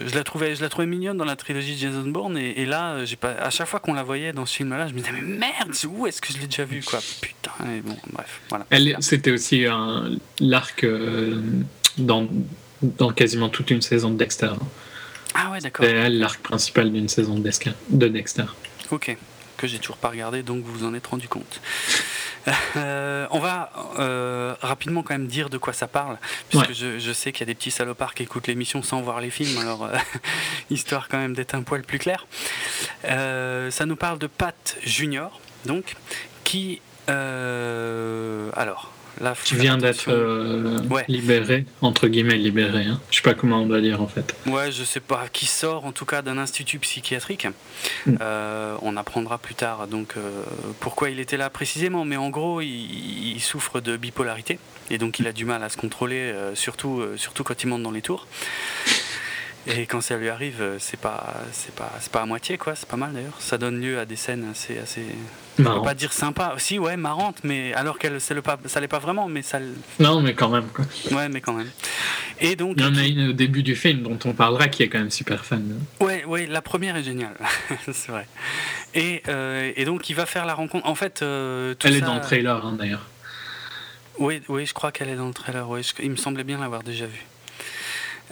[0.07, 2.67] je la trouvais, je la trouvais mignonne dans la trilogie de Jason Bourne, et, et
[2.67, 5.10] là, j'ai pas, à chaque fois qu'on la voyait dans ce film-là, je me disais
[5.13, 7.51] mais merde, où est-ce que je l'ai déjà vu, quoi, putain.
[7.77, 8.67] Et bon, bref, voilà.
[9.01, 11.41] C'était aussi un- l'arc euh,
[11.99, 12.29] dans,
[12.83, 14.53] dans quasiment toute une saison de Dexter.
[15.35, 15.85] Ah ouais, d'accord.
[15.87, 17.71] C'est l'arc principal d'une saison de Dexter.
[17.89, 18.45] De Dexter.
[18.91, 19.17] Ok,
[19.57, 21.61] que j'ai toujours pas regardé, donc vous vous en êtes rendu compte.
[22.77, 26.75] Euh, on va euh, rapidement quand même dire de quoi ça parle, puisque Ouais.
[26.75, 29.31] je, je sais qu'il y a des petits salopards qui écoutent l'émission sans voir les
[29.31, 29.97] films, alors euh,
[30.71, 32.27] histoire quand même d'être un poil plus clair.
[33.05, 35.95] Ça nous parle de Pat Junior, donc,
[36.45, 36.81] qui...
[37.09, 41.05] alors, là, Tu viens d'être euh, Ouais.
[41.09, 42.85] libéré, entre guillemets libéré.
[42.85, 43.01] Hein.
[43.11, 44.35] Je sais pas comment on doit dire en fait.
[44.47, 47.47] Ouais, je sais pas, qui sort en tout cas d'un institut psychiatrique.
[48.07, 48.17] Mm.
[48.21, 50.43] Euh, on apprendra plus tard donc euh,
[50.81, 54.59] pourquoi il était là précisément, mais en gros, il, il souffre de bipolarité
[54.91, 57.93] et donc il a du mal à se contrôler, surtout, surtout quand il monte dans
[57.93, 58.27] les tours.
[59.67, 62.75] Et quand ça lui arrive, euh, c'est pas, c'est pas, c'est pas à moitié quoi,
[62.75, 63.37] c'est pas mal d'ailleurs.
[63.41, 65.05] Ça donne lieu à des scènes assez, assez,
[65.59, 68.81] on peut pas dire sympa, si ouais, marrante, mais alors qu'elle, c'est le pas, ça
[68.81, 69.59] l'est pas vraiment, mais ça,
[69.99, 70.67] Non, mais quand même.
[70.69, 70.87] Quoi.
[71.13, 71.71] ouais, mais quand même.
[72.41, 74.83] Et donc, Il y en a une au début du film dont on parlera qui
[74.83, 75.79] est quand même super fan.
[76.01, 77.37] Ouais, ouais, la première est géniale,
[77.93, 78.27] c'est vrai.
[78.95, 80.87] Et, euh, et donc il va faire la rencontre.
[80.89, 83.07] En fait, euh, tout Elle est dans le trailer hein, d'ailleurs.
[84.19, 85.69] Oui, oui, je crois qu'elle est dans le trailer.
[85.69, 87.27] Oui, je- il me semblait bien l'avoir déjà vue.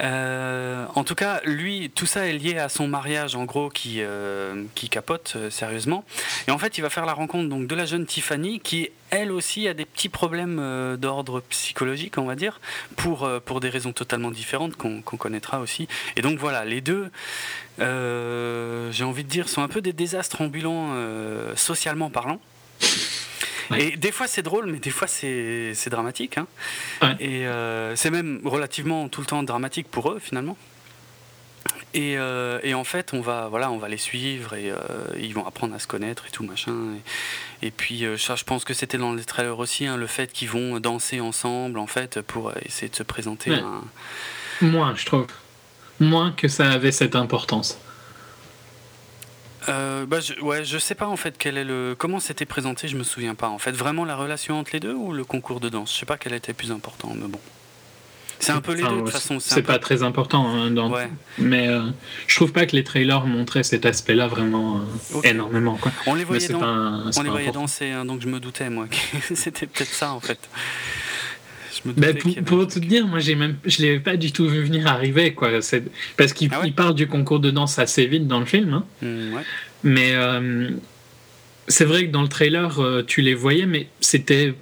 [0.00, 3.96] Euh, en tout cas, lui, tout ça est lié à son mariage, en gros, qui,
[3.98, 6.04] euh, qui capote euh, sérieusement.
[6.46, 9.32] Et en fait, il va faire la rencontre donc de la jeune Tiffany, qui elle
[9.32, 12.60] aussi a des petits problèmes euh, d'ordre psychologique, on va dire,
[12.96, 15.88] pour, euh, pour des raisons totalement différentes qu'on qu'on connaîtra aussi.
[16.16, 17.10] Et donc voilà, les deux,
[17.80, 20.94] euh, j'ai envie de dire, sont un peu des désastres ambulants
[21.56, 22.40] socialement parlant.
[23.70, 23.88] Ouais.
[23.88, 26.38] Et des fois c'est drôle, mais des fois c'est dramatique.
[26.38, 26.46] hein.
[27.02, 27.16] Ouais.
[27.20, 30.56] Et euh, c'est même relativement tout le temps dramatique pour eux finalement.
[31.94, 34.76] Et, euh, et en fait, on va, voilà, on va les suivre et euh,
[35.18, 36.74] ils vont apprendre à se connaître et tout machin.
[37.62, 40.06] Et, et puis, euh, ça, je pense que c'était dans les trailers aussi, hein, le
[40.06, 43.50] fait qu'ils vont danser ensemble en fait pour essayer de se présenter.
[43.52, 43.58] Ouais.
[43.60, 43.82] un-
[44.60, 45.26] Moins, je trouve.
[45.98, 47.78] Moins que ça avait cette importance.
[49.68, 52.88] Euh, bah, je, ouais, je sais pas en fait quel est le, comment c'était présenté,
[52.88, 53.48] je me souviens pas.
[53.48, 56.06] En fait, vraiment la relation entre les deux ou le concours de danse, je sais
[56.06, 57.40] pas quel était plus important, mais bon.
[58.40, 59.40] C'est un peu les Enfin, deux de toute façon.
[59.40, 60.48] C'est peu- pas très important.
[60.48, 60.92] hein, dans...
[60.92, 61.10] Ouais.
[61.38, 61.82] Mais euh,
[62.28, 64.80] je trouve pas que les trailers montraient cet aspect-là vraiment
[65.16, 65.76] euh, énormément.
[65.76, 65.90] Quoi.
[66.06, 68.86] On les voyait, dans- pas, on les voyait danser, hein, donc je me doutais moi
[69.28, 70.38] que c'était peut-être ça en fait.
[71.84, 74.32] Je me Bah, pour, pour tout te dire, moi j'ai même, je l'ai pas du
[74.32, 75.50] tout vu venir arriver, quoi.
[76.16, 78.84] Parce qu'il Ah ouais parle du concours de danse assez vite dans le film, hein.
[79.02, 79.42] Ouais.
[79.84, 80.70] mais euh,
[81.68, 84.54] c'est vrai que dans le trailer euh, tu les voyais, mais c'était,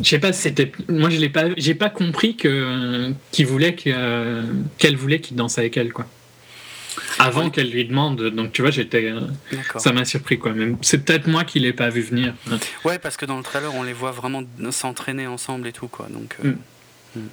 [0.00, 3.90] je sais pas, c'était, moi je l'ai pas, j'ai pas compris que qu'il voulait que,
[3.92, 4.42] euh,
[4.78, 6.06] qu'elle voulait qu'il danse avec elle, quoi.
[7.18, 7.50] Avant Ouais.
[7.50, 9.20] qu'elle lui demande, donc tu vois, j'étais, euh,
[9.78, 10.52] ça m'a surpris, quoi.
[10.52, 12.34] Même, c'est peut-être moi qui l'ai pas vu venir.
[12.84, 16.06] Ouais, parce que dans le trailer, on les voit vraiment s'entraîner ensemble et tout, quoi.
[16.10, 16.52] Donc, euh,
[17.16, 17.20] Mm.
[17.20, 17.28] mm.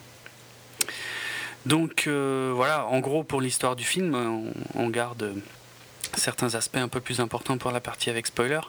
[1.65, 4.45] donc euh, voilà, en gros, pour l'histoire du film, on,
[4.75, 5.33] on garde
[6.15, 8.59] certains aspects un peu plus importants pour la partie avec spoiler.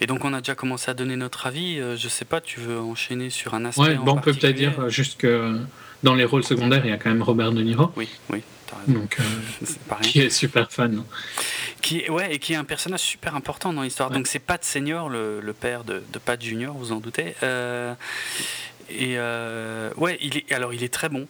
[0.00, 1.76] Et donc, on a déjà commencé à donner notre avis.
[1.96, 4.56] Je sais pas, tu veux enchaîner sur un aspect Ouais, en bon, on peut peut-être
[4.56, 5.58] dire juste que
[6.02, 8.42] dans les rôles secondaires, il y a quand même Robert De Niro, Oui, oui.
[8.88, 11.02] Donc euh, qui est super fan.
[11.82, 14.10] Qui est, ouais, et qui est un personnage super important dans l'histoire.
[14.10, 14.16] Ouais.
[14.16, 17.34] Donc c'est Pat Senior, le, le père de, de Pat Junior, vous en doutez.
[17.42, 17.94] Euh,
[18.88, 21.26] et euh, ouais, il est, alors il est très bon.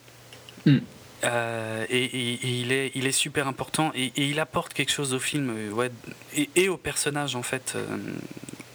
[0.67, 0.79] Mm.
[1.25, 4.91] Euh, et, et- et il, est, il est super important et, et il apporte quelque
[4.91, 5.91] chose au film ouais,
[6.35, 7.85] et, et au personnage en fait euh,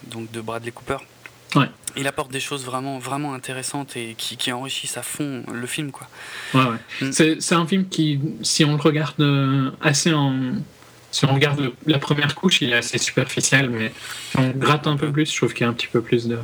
[0.04, 0.98] donc de Bradley Cooper.
[1.56, 1.70] Ouais.
[1.98, 5.92] Il apporte des choses vraiment, vraiment intéressantes et qui, qui enrichissent à fond le film.
[5.92, 6.08] Quoi.
[6.54, 7.08] Ouais, ouais.
[7.08, 7.12] Mm.
[7.12, 10.34] C'est, c'est un film qui, si on le regarde euh, assez en.
[11.12, 13.94] Si on regarde la première couche, il est assez superficiel, mais
[14.32, 16.28] si on gratte un peu plus, je trouve qu'il y a un petit peu plus
[16.28, 16.38] de,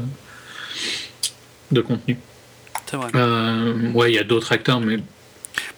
[1.71, 2.17] de contenu.
[2.89, 3.09] C'est vrai.
[3.15, 4.99] Euh, ouais, il y a d'autres acteurs, mais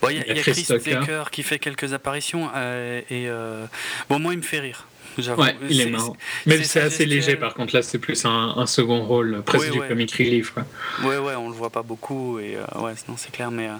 [0.01, 0.65] Bon, il y a, il y a Chris.
[0.65, 3.65] Tucker qui fait quelques apparitions euh, et euh,
[4.09, 4.85] bon moi il me fait rire.
[5.17, 5.41] J'avoue.
[5.43, 6.15] ouais, il est C'est- marrant.
[6.45, 9.71] Mais c'est assez léger, par contre, là, c'est plus un, un second rôle, presque Ouais,
[9.71, 9.87] du ouais.
[9.87, 10.51] comic relief.
[10.51, 10.65] Quoi.
[11.03, 13.73] Ouais ouais, on le voit pas beaucoup et euh, ouais non c'est clair mais euh,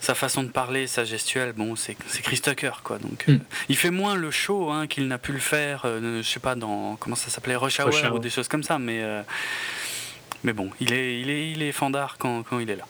[0.00, 2.98] sa façon de parler, sa gestuelle, bon, c'est Chris Tucker, quoi.
[2.98, 3.32] Donc, Mm.
[3.32, 6.38] euh, il fait moins le show hein, qu'il n'a pu le faire, euh, je sais
[6.40, 8.14] pas, dans, comment ça s'appelait, Rush Hour, Rush Hour.
[8.14, 9.22] ou des choses comme ça, mais, euh,
[10.44, 12.86] mais bon, il est, il est, il est fandard quand, quand il est là.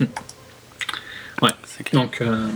[0.00, 0.04] Mm.
[1.42, 1.50] Ouais.
[1.84, 2.02] Clair.
[2.02, 2.48] Donc, euh,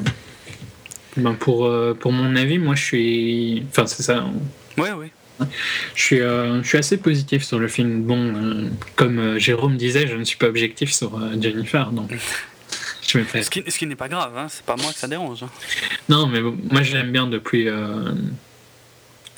[1.17, 3.63] ben pour, euh, pour mon avis, moi je suis.
[3.71, 4.25] Enfin, c'est ça.
[4.79, 5.07] Ouais, oui.
[5.95, 8.03] Je suis, euh, je suis assez positif sur le film.
[8.03, 12.15] Bon, euh, comme Jérôme disait, je ne suis pas objectif sur Jennifer, donc
[13.09, 13.43] je me fais.
[13.43, 15.43] Ce qui, ce qui n'est pas grave, hein, c'est pas moi que ça dérange.
[15.43, 15.51] hein.
[16.09, 17.69] Non, mais bon, moi je l'aime bien depuis,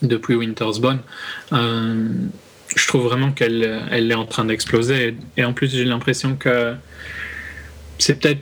[0.02, 0.98] depuis Winter's Bone.
[1.52, 5.14] Je trouve vraiment qu'elle elle est en train d'exploser.
[5.36, 6.74] Et en plus, j'ai l'impression que
[7.98, 8.40] c'est peut-être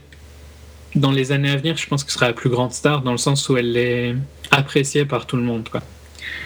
[0.94, 3.12] dans les années à venir, je pense que ce sera la plus grande star dans
[3.12, 4.14] le sens où elle est
[4.50, 5.68] appréciée par tout le monde.
[5.68, 5.82] Quoi.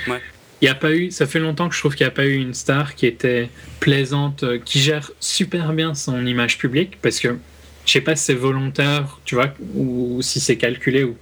[0.09, 0.21] Ouais.
[0.61, 2.27] Il y a pas eu, ça fait longtemps que je trouve qu'il n'y a pas
[2.27, 7.21] eu une star qui était plaisante, euh, qui gère super bien son image publique, parce
[7.21, 7.37] que
[7.85, 11.17] je sais pas si c'est volontaire, tu vois, ou si c'est calculé ou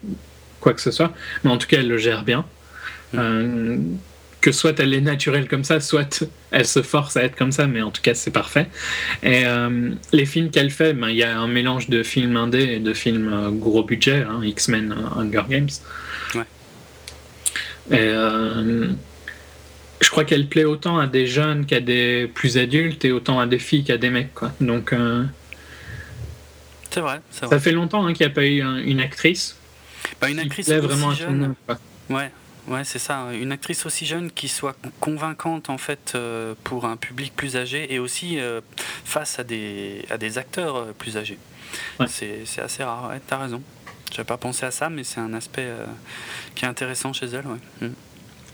[0.60, 2.44] quoi que ce soit, mais en tout cas elle le gère bien.
[3.14, 3.78] Euh,
[4.42, 7.66] que soit elle est naturelle comme ça, soit elle se force à être comme ça,
[7.66, 8.66] mais en tout cas c'est parfait.
[9.22, 12.64] Et euh, les films qu'elle fait, ben, il y a un mélange de films indés
[12.74, 15.68] et de films euh, gros budget, hein, X-Men, euh, Hunger Games.
[16.34, 16.42] Ouais.
[17.90, 18.88] Et euh,
[20.00, 23.46] je crois qu'elle plaît autant à des jeunes qu'à des plus adultes et autant à
[23.46, 24.34] des filles qu'à des mecs.
[24.34, 24.52] Quoi.
[24.60, 24.92] Donc
[26.90, 27.56] C'est vrai, c'est vrai.
[27.56, 29.56] ça fait longtemps hein, qu'il n'y a pas eu un- une actrice
[30.20, 31.38] Bah, une qui actrice plaît aussi vraiment à tout le jeune.
[31.38, 31.54] monde.
[31.66, 31.78] quoi.
[32.10, 32.30] Ouais,
[32.72, 33.28] ouais, c'est ça.
[33.32, 37.92] Une actrice aussi jeune qui soit convaincante en fait euh, pour un public plus âgé
[37.92, 38.60] et aussi euh,
[39.04, 41.38] face à des, à des acteurs euh, plus âgés.
[42.00, 42.06] Ouais.
[42.08, 43.10] C'est assez rare.
[43.10, 43.62] Ouais, T'as raison.
[44.10, 45.86] J'avais pas pensé à ça, mais c'est un aspect euh,
[46.54, 47.46] qui est intéressant chez elle.
[47.46, 47.88] Ouais.
[47.88, 47.92] Mm.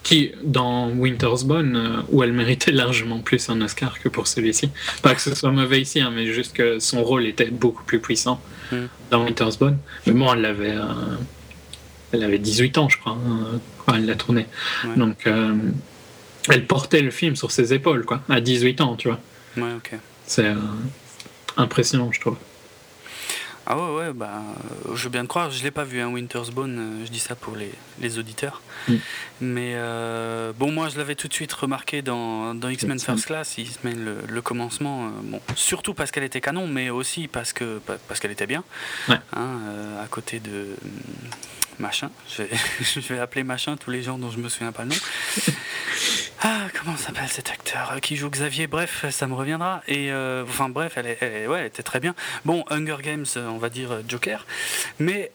[0.05, 4.71] Qui, dans Winter's Bone, où elle méritait largement plus un Oscar que pour celui-ci.
[5.03, 8.01] Pas que ce soit mauvais ici, hein, mais juste que son rôle était beaucoup plus
[8.01, 8.77] puissant Mm.
[9.11, 9.79] dans Winter's Bone.
[10.07, 10.77] Mais bon, elle avait,
[12.13, 13.59] elle avait 18 ans, je crois, hein,
[13.97, 14.47] elle l'a tourné.
[14.85, 14.97] Ouais.
[14.97, 15.55] Donc, euh,
[16.49, 19.19] elle portait le film sur ses épaules, quoi, à 18 ans, tu vois.
[19.57, 19.93] Ouais, ok.
[20.27, 20.55] C'est euh,
[21.57, 22.37] impressionnant, je trouve.
[23.71, 24.31] Ah ouais, ouais, bah,
[24.89, 27.19] euh, je veux bien te croire, je l'ai pas vu, un Winter's Bone, je dis
[27.19, 27.71] ça pour les,
[28.01, 28.63] les auditeurs.
[28.89, 28.95] Mm.
[29.43, 32.99] Mais euh, bon, moi je l'avais tout de suite remarqué dans, dans X-Men.
[32.99, 37.29] First Class, X-Men le, le commencement, euh, bon, surtout parce qu'elle était canon, mais aussi
[37.29, 38.65] parce que pa- parce qu'elle était bien,
[39.11, 39.17] Ouais.
[39.35, 40.69] hein, euh, à côté de
[41.81, 42.49] machin, je vais,
[42.81, 44.97] je vais appeler machin tous les gens dont je me souviens pas le nom.
[46.41, 48.69] Ah, comment s'appelle cet acteur euh, qui joue Xavier?
[48.69, 49.83] Bref, ça me reviendra.
[49.89, 52.15] Et euh, enfin bref, elle, est, elle, est- ouais, elle était très bien.
[52.45, 54.47] Bon, Hunger Games, euh, on va dire euh, Joker.
[55.01, 55.33] Mais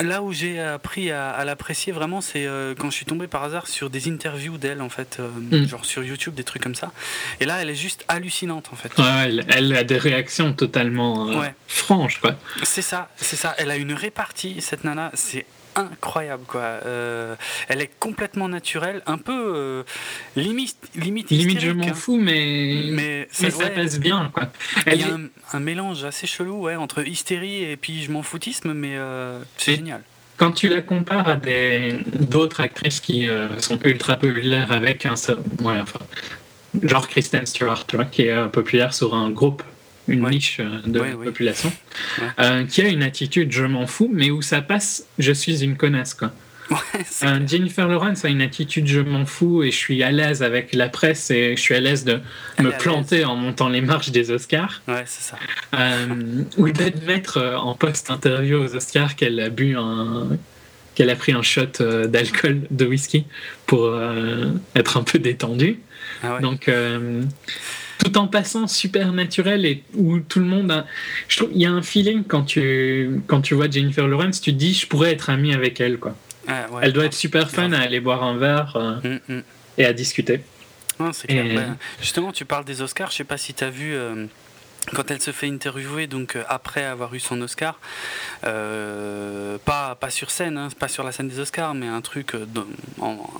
[0.00, 3.42] là où j'ai appris à, à l'apprécier vraiment, c'est euh, quand je suis tombé par
[3.42, 5.66] hasard sur des interviews d'elle, en fait, euh, Mm.
[5.66, 6.92] genre sur YouTube, des trucs comme ça.
[7.40, 8.96] Et là, elle est juste hallucinante, en fait.
[8.96, 11.54] Ouais, elle, elle a des réactions totalement euh, Ouais.
[11.66, 12.36] franches, quoi.
[12.62, 13.56] C'est ça, c'est ça.
[13.58, 15.46] Elle a une répartie, cette nana, c'est
[15.76, 16.60] incroyable, quoi.
[16.60, 17.36] Euh,
[17.68, 19.82] elle est complètement naturelle, un peu euh,
[20.36, 21.94] limite, limite, Limite, je m'en hein.
[21.94, 23.70] fous, mais, Mais, mais ça ouais.
[23.70, 24.50] passe bien, quoi.
[24.86, 28.10] Il Elle y a un, un mélange assez chelou ouais, entre hystérie et puis je
[28.10, 30.02] m'en foutisme, mais euh, c'est génial.
[30.36, 35.38] Quand tu la compares à des d'autres actrices qui sont ultra populaires avec un seul-
[35.60, 36.00] ouais, enfin,
[36.82, 39.62] genre Kristen Stewart, tu vois, qui est populaire sur un groupe,
[40.08, 40.30] une Ouais.
[40.32, 41.24] niche euh, de Ouais, la ouais.
[41.26, 41.72] population,
[42.38, 45.76] euh, qui a une attitude je m'en fous, mais où ça passe je suis une
[45.76, 46.32] connasse quoi.
[47.22, 47.40] Euh.
[47.46, 50.88] Jennifer Lawrence a une attitude je m'en fous et je suis à l'aise avec la
[50.88, 52.20] presse et je suis à l'aise de
[52.56, 54.82] Elle me planter en montant les marches des Oscars.
[54.88, 55.38] Ouais, c'est ça.
[55.74, 56.06] Euh,
[56.56, 60.28] ou d'admettre en post-interview aux Oscars qu'elle a bu un
[60.94, 61.66] qu'elle a pris un shot
[62.08, 63.26] d'alcool de whisky
[63.66, 65.80] pour euh, être un peu détendue.
[66.22, 66.40] Ah ouais.
[66.40, 67.22] Donc euh,
[67.98, 70.86] tout en passant super naturel et où tout le monde a...
[71.28, 74.52] je trouve il y a un feeling quand tu quand tu vois Jennifer Lawrence tu
[74.52, 76.14] te dis je pourrais être ami avec elle quoi.
[76.46, 79.42] Ah, ouais, elle doit être super fun à aller boire un verre euh, Hum, hum.
[79.78, 80.40] et à discuter.
[81.00, 81.46] Non, c'est clair.
[81.46, 83.10] Et- Ben, justement, tu parles des Oscars.
[83.10, 83.94] Je sais pas si tu as vu.
[83.94, 84.26] euh,
[84.92, 87.80] quand elle se fait interviewer, donc euh, après avoir eu son Oscar,
[88.44, 92.34] euh, pas, pas sur scène, hein, pas sur la scène des Oscars, mais un truc
[92.34, 92.66] euh, dans-
[93.00, 93.30] en-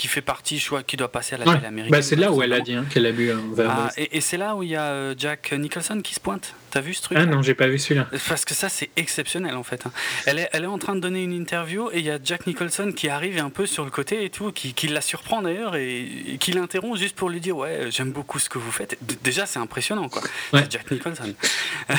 [0.00, 1.54] qui fait partie, je crois, qui doit passer à la Ouais.
[1.56, 1.92] télé américaine.
[1.92, 3.70] Bah, c'est là où elle a dit hein, qu'elle a bu un verre.
[3.70, 6.54] Ah, et c'est là où il y a euh, Jack Nicholson qui se pointe.
[6.70, 8.08] T'as vu ce truc Ah non, j'ai pas vu celui-là.
[8.28, 9.86] Parce que ça, c'est exceptionnel en fait.
[9.86, 9.92] hein.
[10.26, 12.46] Elle est, elle est en train de donner une interview et il y a Jack
[12.46, 15.74] Nicholson qui arrive un peu sur le côté et tout, qui, qui la surprend d'ailleurs
[15.76, 18.96] et, et qui l'interrompt juste pour lui dire Ouais, j'aime beaucoup ce que vous faites.
[19.02, 20.22] D- déjà, c'est impressionnant quoi.
[20.52, 20.64] Ouais.
[20.70, 21.34] Jack Nicholson.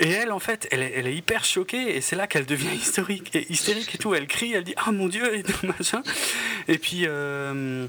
[0.00, 2.74] et elle, en fait, elle est, elle est hyper choquée et c'est là qu'elle devient
[2.74, 4.14] historique et hystérique et tout.
[4.14, 6.02] Elle crie, elle dit Ah mon dieu et tout machin.
[6.68, 7.02] Et puis.
[7.06, 7.86] euh,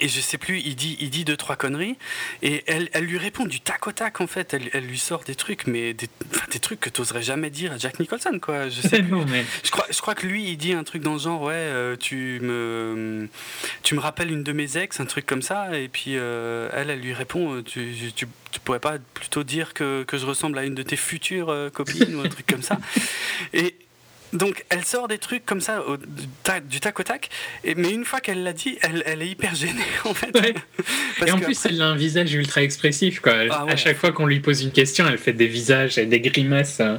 [0.00, 1.96] et je sais plus, il dit, il dit deux, trois conneries,
[2.42, 4.54] et elle, elle lui répond du tac au tac, en fait.
[4.54, 7.50] Elle, elle lui sort des trucs, mais des, enfin, des trucs que tu n'oserais jamais
[7.50, 8.68] dire à Jack Nicholson, quoi.
[8.68, 9.10] Je sais plus.
[9.10, 11.42] non, mais Je crois, je crois que lui, il dit un truc dans le genre,
[11.42, 13.28] ouais, euh, tu, me,
[13.82, 16.90] tu me rappelles une de mes ex, un truc comme ça, et puis euh, elle,
[16.90, 20.58] elle lui répond, euh, tu, tu, tu pourrais pas plutôt dire que, que je ressemble
[20.58, 22.78] à une de tes futures euh, copines ou un truc comme ça.
[23.52, 23.74] Et
[24.34, 27.30] donc, elle sort des trucs comme ça, au- du, tac, du tac au tac,
[27.64, 29.72] et, mais une fois qu'elle l'a dit, elle, elle est hyper gênée,
[30.04, 30.36] en fait.
[30.38, 30.54] Ouais.
[31.26, 33.20] Et en plus, après- elle a un visage ultra expressif.
[33.20, 33.32] Quoi.
[33.50, 33.72] Ah ouais.
[33.72, 36.78] À chaque fois qu'on lui pose une question, elle fait des visages et des grimaces.
[36.80, 36.96] euh.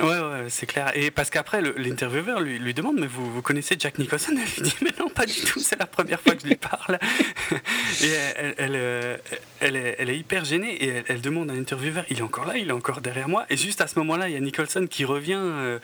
[0.00, 0.92] Ouais, ouais, c'est clair.
[0.94, 4.32] Et parce qu'après, l'intervieweur lui, demande Mais vous, connaissez Jack Nicholson?
[4.32, 6.56] Elle lui dit Mais non, pas du tout, c'est la première fois que je lui
[6.56, 6.98] parle.
[8.02, 8.10] et
[8.58, 9.16] elle, euh,
[9.60, 12.72] elle est, hyper gênée et elle, demande à l'intervieweur Il est encore là, il est
[12.72, 13.44] encore derrière moi?
[13.50, 15.78] Et juste à ce moment-là, il y a Nicholson qui revient euh,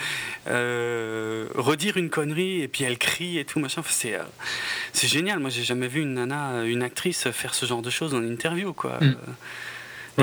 [0.48, 3.82] euh, redire une connerie et puis elle crie et tout, machin.
[3.86, 5.38] C'est, génial.
[5.38, 8.72] Moi, j'ai jamais vu une nana, une actrice faire ce genre de choses en interview,
[8.72, 8.98] quoi.
[9.00, 9.16] Mm.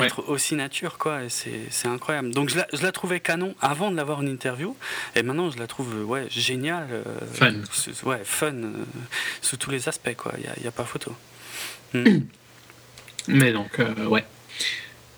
[0.02, 3.96] D'être aussi nature quoi c'est incroyable donc je la, je la trouvais canon avant de
[3.96, 4.76] l'avoir en interview
[5.16, 7.04] et maintenant je la trouve euh, ouais géniale euh,
[7.34, 7.54] Fun.
[7.72, 8.72] sous- ouais fun euh,
[9.42, 11.14] sous tous les aspects quoi il y a, a pas photo
[11.94, 12.22] Mm.
[13.28, 14.26] Mais donc, euh, ouais.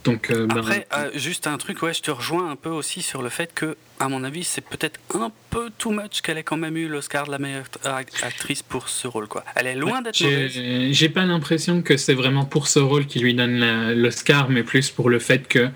[0.06, 3.22] Donc, euh, après euh, juste un truc ouais je te rejoins un peu aussi sur
[3.24, 6.58] le fait que à mon avis c'est peut-être un peu too much qu'elle ait quand
[6.58, 9.44] même eu l'Oscar de la meilleure act- actrice pour ce rôle quoi.
[9.56, 13.34] Elle est loin d'être j'ai pas l'impression que c'est vraiment pour ce rôle qu'il lui
[13.34, 15.70] donne l'Oscar, mais plus pour le fait que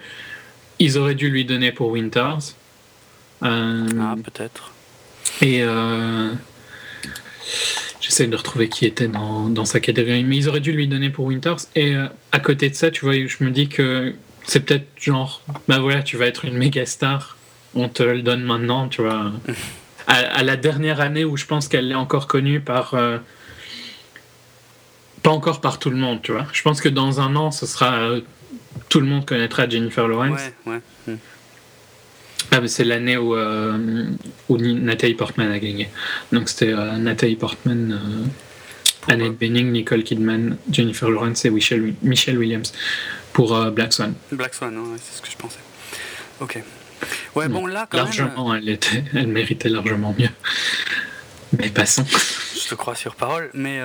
[0.77, 2.53] ils auraient dû lui donner pour Winters.
[3.43, 4.71] Euh, ah peut-être.
[5.41, 6.31] Et euh,
[8.01, 11.09] j'essaie de retrouver qui était dans, dans sa catégorie, mais ils auraient dû lui donner
[11.09, 11.57] pour Winters.
[11.75, 14.13] Et euh, à côté de ça, tu vois, je me dis que
[14.45, 17.37] c'est peut-être genre, bah voilà, tu vas être une méga star,
[17.75, 19.31] on te le donne maintenant, tu vois.
[20.07, 22.95] À, à la dernière année où je pense qu'elle est encore connue par.
[22.95, 23.19] euh,
[25.21, 26.47] pas encore par tout le monde, tu vois.
[26.51, 27.93] Je pense que dans un an, ce sera.
[27.95, 28.21] euh,
[28.87, 30.39] tout le monde connaîtra Jennifer Lawrence.
[30.65, 31.13] ouais ouais Mm.
[32.51, 34.07] Ah, mais c'est l'année où, euh,
[34.47, 35.89] où Nathalie Portman a gagné.
[36.31, 41.93] Donc c'était euh, Nathalie Portman, euh, Annette euh, Bening, Nicole Kidman, Jennifer Lawrence et Michelle,
[42.01, 42.73] Michelle Williams
[43.33, 44.13] pour Black Swan.
[44.31, 45.59] Black Swan hein, ouais, c'est ce que je pensais
[46.41, 46.63] ok
[47.35, 50.29] ouais bon là quand même Largement, elle, était, elle méritait largement mieux.
[51.57, 52.05] Mais passons.
[52.05, 53.79] Je te crois sur parole, mais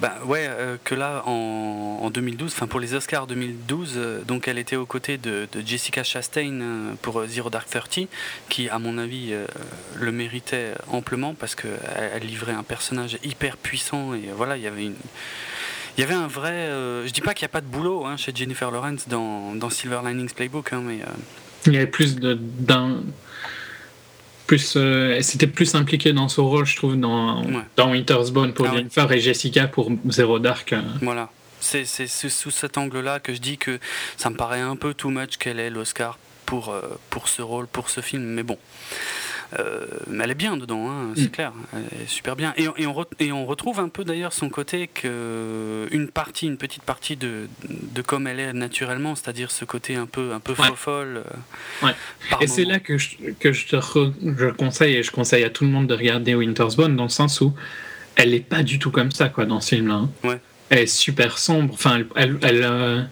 [0.00, 4.48] bah ouais, euh, que là en, en 2012, enfin pour les Oscars 2012, euh, donc
[4.48, 8.08] elle était aux côtés de, Jessica Chastain euh, pour Zero Dark Thirty,
[8.48, 9.32] qui à mon avis
[9.94, 14.62] le méritait amplement parce que elle, elle livrait un personnage hyper puissant et voilà, il
[14.62, 14.96] y avait une
[15.96, 16.70] il y avait un vrai.
[17.06, 19.70] je dis pas qu'il n'y a pas de boulot hein, chez Jennifer Lawrence dans, dans
[19.70, 20.98] Silver Linings Playbook, hein, mais
[21.66, 23.02] Il y avait plus d'un.
[24.46, 27.62] Plus, euh, elle s'était plus impliquée dans son rôle, je trouve, dans, Ouais.
[27.76, 28.74] dans Winter's Bone pour Ah.
[28.76, 30.72] Jennifer et Jessica pour Zero Dark.
[30.74, 30.82] euh.
[31.00, 31.30] Voilà.
[31.60, 33.78] C'est c'est sous sous cet angle-là que je dis que
[34.18, 37.66] ça me paraît un peu too much qu'elle ait l'Oscar pour, euh, pour ce rôle,
[37.66, 38.22] pour ce film.
[38.22, 38.58] Mais bon.
[39.58, 41.30] Euh, mais elle est bien dedans, hein, c'est Mm.
[41.30, 41.52] clair.
[41.74, 42.52] Elle est super bien.
[42.56, 46.08] Et, on- et on, re- et on retrouve un peu d'ailleurs son côté que une
[46.08, 50.32] partie, une petite partie de, de comme elle est naturellement, c'est-à-dire ce côté un peu,
[50.32, 50.68] un peu Ouais.
[50.74, 51.22] folle.
[51.82, 51.94] euh, Ouais.
[52.40, 55.50] Et c'est là que je, que je te re- je conseille, et je conseille à
[55.50, 57.54] tout le monde de regarder Winter's Bone, dans le sens où
[58.16, 59.94] elle n'est pas du tout comme ça quoi, dans ce film-là.
[59.94, 60.10] hein.
[60.24, 60.40] Ouais.
[60.70, 61.74] Elle est super sombre.
[61.74, 63.02] Enfin, elle, elle- elle, euh,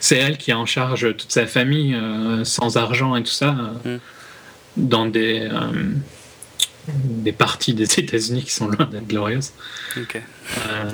[0.00, 3.56] c'est elle qui est en charge toute sa famille, euh, sans argent et tout ça,
[3.86, 4.00] euh, Mm.
[4.76, 5.72] Dans des, euh,
[6.88, 9.52] des parties des États-Unis qui sont loin d'être glorieuses.
[9.96, 10.16] Ok.
[10.68, 10.90] Euh,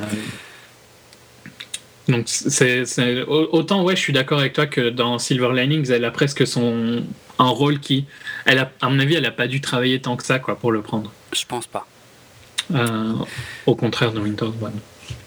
[2.09, 5.91] donc c'est c'est- au- autant ouais je suis d'accord avec toi que dans Silver Linings
[5.91, 7.05] elle a presque son
[7.39, 8.07] un rôle qui
[8.47, 10.73] elle a à mon avis elle a pas dû travailler tant que ça quoi pour
[10.73, 11.87] le prendre Je pense pas.
[12.75, 13.13] Euh,
[13.67, 14.73] au contraire de Winter's Bone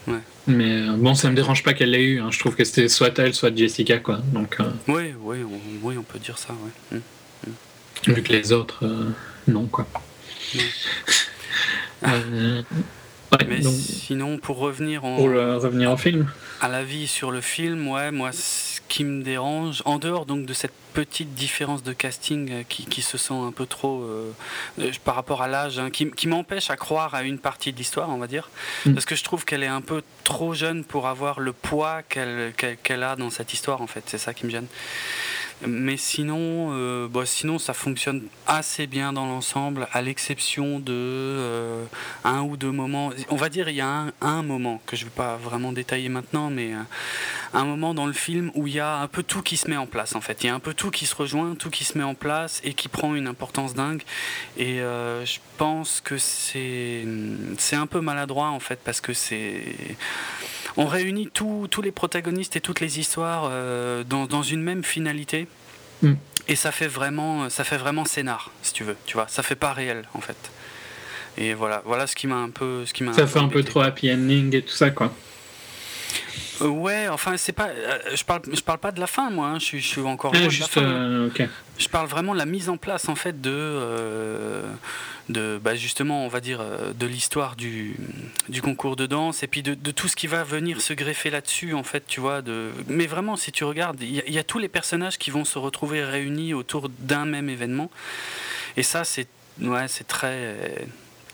[0.07, 0.17] Ouais.
[0.47, 2.29] mais bon ça me dérange pas qu'elle l'ait eu hein.
[2.31, 6.03] je trouve que c'était soit elle soit Jessica quoi donc Oui, oui, on, oui, on
[6.03, 6.49] peut dire ça.
[6.91, 6.97] Ouais.
[6.97, 7.01] Mm.
[8.07, 9.09] Vu que les autres euh,
[9.47, 9.87] non quoi.
[12.03, 12.63] Euh,
[13.31, 16.27] ouais, Mais donc, sinon, pour revenir en, pour le- revenir au film
[16.61, 20.53] À l'avis sur le film, ouais, moi, ce qui me dérange, en dehors donc de
[20.53, 24.31] cette petite différence de casting euh, qui, qui se sent un peu trop euh,
[24.79, 27.77] euh, par rapport à l'âge, hein, qui, qui m'empêche à croire à une partie de
[27.77, 28.49] l'histoire, on va dire,
[28.85, 28.93] Mm.
[28.93, 32.51] parce que je trouve qu'elle est un peu trop jeune pour avoir le poids qu'elle
[32.57, 34.65] qu'elle qu'elle a dans cette histoire, en fait, c'est ça qui me gêne.
[35.67, 41.85] Mais sinon, euh, bah, sinon, ça fonctionne assez bien dans l'ensemble, à l'exception de euh,
[42.23, 43.11] un ou deux moments.
[43.29, 45.71] On va dire, il y a un, un moment que je ne vais pas vraiment
[45.71, 46.79] détailler maintenant, mais euh,
[47.53, 49.77] un moment dans le film où il y a un peu tout qui se met
[49.77, 50.43] en place, en fait.
[50.43, 52.59] Il y a un peu tout qui se rejoint, tout qui se met en place
[52.63, 54.01] et qui prend une importance dingue.
[54.57, 57.05] Et je pense que c'est
[57.57, 59.75] c'est un peu maladroit, en fait, parce que c'est
[60.77, 65.47] on réunit tous les protagonistes et toutes les histoires euh, dans, une même finalité.
[66.01, 66.13] Mm.
[66.47, 68.95] Et ça fait vraiment, ça fait vraiment scénar, si tu veux.
[69.05, 70.37] Tu vois, ça fait pas réel en fait.
[71.37, 73.13] Et voilà, voilà ce qui m'a un peu, ce qui m'a.
[73.13, 75.13] Ça fait un peu trop happy ending et tout ça, quoi.
[76.61, 77.67] Euh, ouais, enfin, c'est pas.
[77.69, 79.47] Euh, je parle, je parle pas de la fin, moi.
[79.47, 80.33] Hein, je, suis encore.
[80.35, 80.79] Ah, juste,
[81.77, 84.61] Je parle vraiment de la mise en place, en fait, de
[85.31, 87.95] de bah, justement, on va dire, euh, de l'histoire du,
[88.61, 91.83] concours de danse et puis de, tout ce qui va venir se greffer là-dessus, en
[91.83, 92.41] fait, tu vois.
[92.41, 92.71] De...
[92.87, 96.03] Mais vraiment, si tu regardes, il y, a tous les personnages qui vont se retrouver
[96.03, 97.89] réunis autour d'un même événement.
[98.77, 99.27] Et ça, c'est
[99.61, 100.85] ouais, très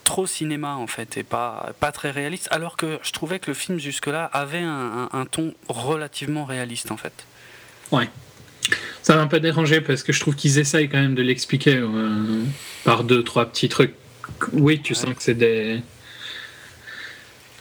[0.04, 3.54] trop cinéma en fait et pas, pas très réaliste alors que je trouvais que le
[3.54, 7.26] film jusque-là avait un, un, ton relativement réaliste en fait.
[7.92, 8.08] Ouais.
[9.02, 12.42] Ça m'a pas dérangé parce que je trouve qu'ils essayent quand même de l'expliquer euh,
[12.84, 13.94] par deux, trois petits trucs.
[14.52, 15.80] Oui, tu sens que c'est des.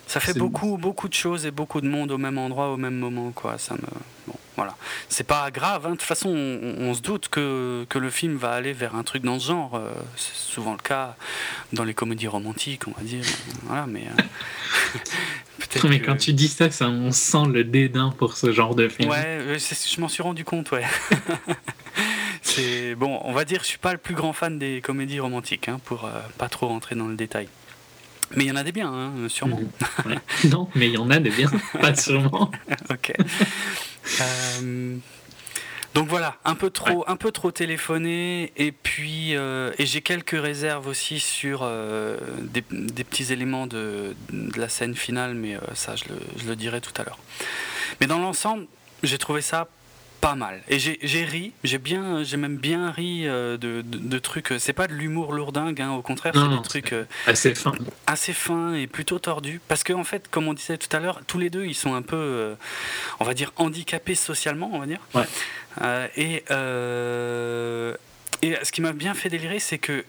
[0.07, 2.95] Ça fait beaucoup, beaucoup de choses et beaucoup de monde au même endroit, au même
[2.95, 3.57] moment, quoi.
[3.57, 3.81] Ça me.
[4.27, 4.75] Bon, voilà.
[5.09, 5.91] C'est pas grave, hein.
[5.91, 9.23] de toute façon, on, se doute que, que, le film va aller vers un truc
[9.23, 9.75] dans ce genre.
[9.75, 11.15] Euh, c'est souvent le cas
[11.73, 13.23] dans les comédies romantiques, on va dire.
[13.63, 14.03] Voilà, mais.
[14.07, 18.87] Euh, mais quand tu dis ça, ça, on sent le dédain pour ce genre de
[18.87, 19.09] film.
[19.09, 20.85] Ouais, je m'en suis rendu compte, ouais.
[22.41, 25.67] c'est bon, on va dire, je suis pas le plus grand fan des comédies romantiques,
[25.67, 27.49] hein, pour euh, pas trop rentrer dans le détail.
[28.35, 29.59] Mais il y en a des biens, hein, sûrement.
[30.05, 30.19] Mhm.
[30.51, 31.51] Non, mais il y en a des biens,
[31.81, 32.51] pas sûrement.
[32.89, 33.13] ok.
[34.21, 34.97] Euh,
[35.97, 40.39] donc voilà, un peu trop, un peu trop téléphoné, et puis euh, et j'ai quelques
[40.39, 44.15] réserves aussi sur euh, des, petits éléments de,
[44.55, 46.03] la scène finale, mais euh, ça je
[46.45, 47.17] le, dirai tout à l'heure.
[47.99, 48.67] Mais dans l'ensemble,
[49.01, 49.69] j'ai trouvé ça
[50.21, 50.61] pas mal.
[50.67, 54.53] Et j'ai ri, j'ai bien, j'ai même bien ri de, trucs.
[54.59, 56.95] C'est pas de l'humour lourdingue, hein, au contraire, c'est des trucs
[57.25, 57.73] assez fins,
[58.05, 59.61] assez fins et plutôt tordus.
[59.67, 61.93] Parce qu'en en fait, comme on disait tout à l'heure, tous les deux, ils sont
[61.93, 62.55] un peu,
[63.19, 64.99] on va dire, handicapés socialement, on va dire.
[65.13, 65.25] Ouais.
[65.81, 67.95] Euh, et, euh,
[68.41, 70.05] et ce qui m'a bien fait délirer, c'est que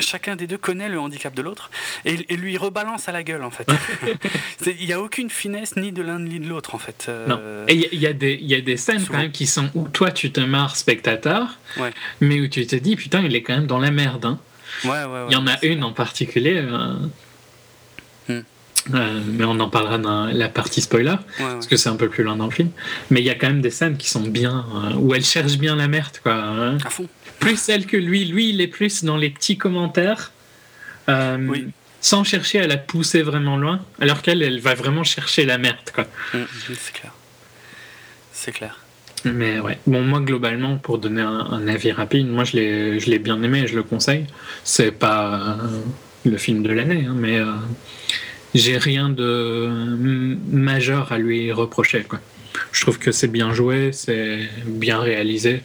[0.00, 1.70] chacun des deux connaît le handicap de l'autre
[2.04, 3.68] et, lui rebalance à la gueule en fait.
[4.66, 7.06] Il n'y a aucune finesse ni de l'un ni de l'autre en fait.
[7.08, 9.88] Euh, et il y, a des, y a des scènes quand même qui sont où
[9.88, 11.58] toi tu te marres spectateur,
[12.20, 14.24] mais où tu te dis putain il est quand même dans la merde.
[14.24, 14.38] Hein.
[14.84, 16.62] Ouais, il y en a une en particulier.
[18.94, 22.22] Euh, mais on en parlera dans la partie spoiler, parce que c'est un peu plus
[22.22, 22.70] loin dans le film.
[23.10, 25.58] Mais il y a quand même des scènes qui sont bien, euh, où elle cherche
[25.58, 26.34] bien la merde, quoi.
[26.34, 26.78] Hein.
[26.84, 27.08] À fond.
[27.40, 28.24] Plus celle que lui.
[28.24, 30.32] Lui, il est plus dans les petits commentaires,
[31.08, 31.54] euh,
[32.00, 35.90] sans chercher à la pousser vraiment loin, alors qu'elle, elle va vraiment chercher la merde,
[35.94, 36.04] quoi.
[36.34, 36.44] Mm,
[36.78, 37.12] c'est clair.
[38.32, 38.78] C'est clair.
[39.24, 43.62] Mais ouais, bon, moi globalement, pour donner un, avis rapide, moi je l'ai bien aimé
[43.62, 44.26] et je le conseille.
[44.62, 45.58] C'est pas
[46.24, 47.40] le film de l'année, hein, mais
[48.54, 52.04] j'ai rien de majeur à lui reprocher.
[52.04, 52.20] Quoi.
[52.72, 55.62] Je trouve que c'est bien joué, c'est bien réalisé.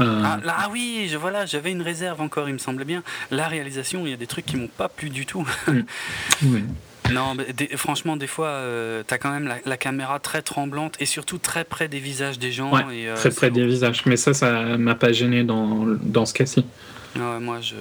[0.00, 3.02] Euh, ah, ah, oui, je, voilà, j'avais une réserve encore, il me semblait bien.
[3.30, 5.46] La réalisation, il y a des trucs qui m'ont pas plu du tout.
[5.66, 5.80] Mm.
[6.44, 6.64] oui.
[7.10, 7.34] Non,
[7.76, 11.64] franchement, des fois, euh, tu as quand même la, caméra très tremblante et surtout très
[11.64, 12.76] près des visages des gens.
[12.90, 14.04] et, euh, très près des visages.
[14.04, 16.66] Mais ça, ça m'a pas gêné dans, dans ce cas-ci.
[17.16, 17.74] Ouais, moi, je,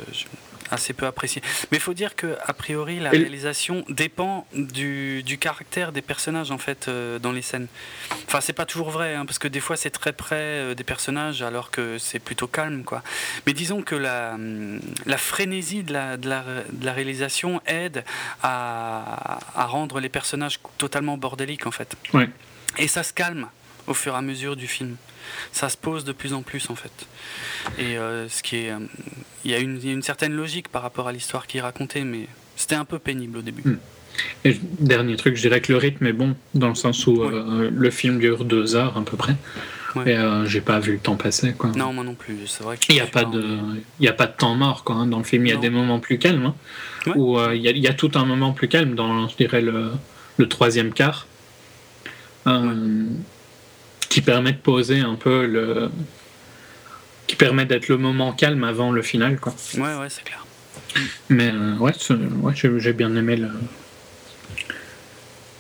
[0.72, 1.42] assez peu apprécié.
[1.72, 6.52] Mais il faut dire que a priori la réalisation dépend du, du, caractère des personnages
[6.52, 7.68] en fait euh, dans les scènes.
[8.28, 10.84] Enfin c'est pas toujours vrai hein, parce que des fois c'est très près euh, des
[10.84, 13.04] personnages alors que c'est plutôt calme quoi.
[13.46, 18.04] Mais disons que la, hum, la frénésie de la, de la, de la réalisation aide
[18.44, 21.96] à, à, rendre les personnages totalement bordéliques en fait.
[22.14, 22.30] Ouais.
[22.78, 23.48] Et ça se calme
[23.88, 24.98] au fur et à mesure du film
[25.52, 26.92] ça se pose de plus en plus en fait.
[27.78, 28.80] Et euh, ce qui est, euh,
[29.46, 32.76] il y, a une certaine logique par rapport à l'histoire qui est racontée, mais c'était
[32.76, 33.64] un peu pénible au début.
[33.64, 33.78] Hmm.
[34.46, 37.70] Et dernier truc, je dirais que le rythme est bon dans le sens où euh,
[37.72, 39.36] le film dure deux heures à peu près.
[40.06, 40.16] Et
[40.46, 41.54] j'ai pas vu le temps passer.
[41.54, 41.72] Quoi.
[41.76, 42.46] Non, moi non plus.
[42.46, 43.58] C'est vrai Il n'y a, pas de,
[44.00, 45.48] il a pas de temps mort quoi, hein, dans le film.
[45.48, 46.54] Il y a des moments plus calmes.
[47.08, 49.62] Hein, où il y, a, y, a tout un moment plus calme dans, je dirais,
[49.62, 49.90] le,
[50.38, 51.26] le troisième quart
[54.18, 55.92] qui permet de poser un peu le.
[57.28, 59.54] qui permet d'être le moment calme avant le final, quoi.
[59.76, 60.44] Ouais, ouais, c'est clair.
[61.30, 61.94] Mais euh, ouais,
[62.42, 63.52] ouais j'ai bien aimé le...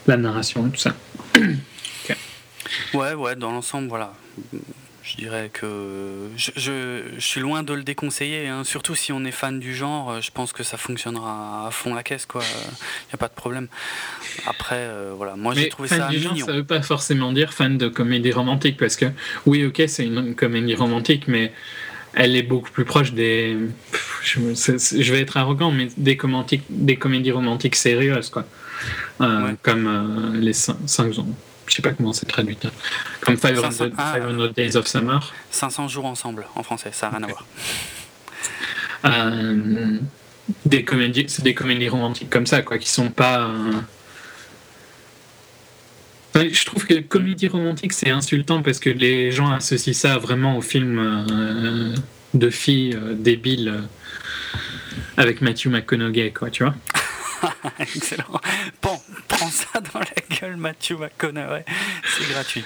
[0.08, 0.96] la narration et tout ça.
[2.96, 4.14] Ouais, ouais, dans l'ensemble, voilà.
[5.10, 8.64] Je dirais que je, je- je suis loin de le déconseiller, hein.
[8.64, 10.12] surtout si on est fan du genre.
[10.12, 12.42] euh, Je pense que ça fonctionnera à fond la caisse, quoi.
[12.44, 13.68] Il n'y a pas de problème.
[14.46, 16.46] Après, euh, voilà, moi j'ai trouvé fan ça du genre, mignon.
[16.46, 19.06] ça veut pas forcément dire fan de comédie romantique, parce que
[19.46, 21.54] oui, ok, c'est une comédie romantique, mais
[22.14, 23.56] elle est beaucoup plus proche des.
[24.24, 28.46] Je, vais être arrogant, mais des, comédies- des comédies romantiques sérieuses, quoi.
[29.22, 29.56] Euh, Ouais.
[29.64, 29.88] Comme
[30.36, 31.28] euh, les 5 ans.
[31.68, 32.58] Je sais pas comment c'est traduit.
[32.64, 32.70] hein.
[33.22, 35.34] Comme 500 500 ah, 500 Days of Summer.
[35.52, 37.46] 500 jours ensemble en français, ça n'a rien à voir.
[39.06, 40.00] Euh,
[40.66, 43.42] des comédies, c'est des comédies romantiques comme ça, quoi, qui sont pas.
[43.50, 43.72] euh,
[46.36, 50.58] Ouais, Je trouve que comédie romantique c'est insultant parce que les gens associent ça vraiment
[50.58, 51.96] au film euh,
[52.36, 53.84] de filles débiles
[55.18, 56.76] avec Matthew McConaughey, quoi, tu vois.
[57.80, 58.40] Excellent.
[58.82, 61.66] Bon, prends ça dans la gueule, Mathieu McConaughey.
[62.18, 62.64] C'est gratuit.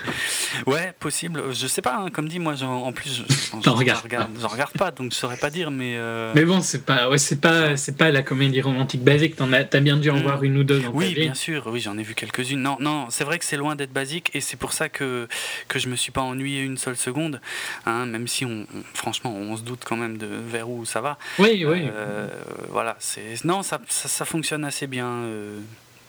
[0.66, 1.44] Ouais, possible.
[1.54, 3.24] Je sais pas, hein, comme dit, moi, j'en- en plus,
[3.64, 4.08] j'en regarde,
[4.40, 5.96] j'en regarde pas, donc je saurais pas dire, mais.
[5.98, 9.36] euh, Mais bon, c'est pas, ouais, c'est pas, c'est pas la comédie romantique basique.
[9.36, 10.22] T'en as, t'as bien dû en Mm.
[10.24, 12.62] voir une ou deux dans Oui, bien sûr, oui, j'en ai vu quelques-unes.
[12.62, 15.28] Non, non, c'est vrai que c'est loin d'être basique et c'est pour ça que,
[15.68, 17.42] que je me suis pas ennuyé une seule seconde,
[17.86, 21.02] hein, même si on, on- franchement, on se doute quand même de vers où ça
[21.02, 21.18] va.
[21.40, 21.88] Oui, oui.
[21.92, 22.28] Euh,
[22.70, 25.08] voilà, c'est non, ça, ça, ça fonctionne assez bien.
[25.08, 25.60] euh.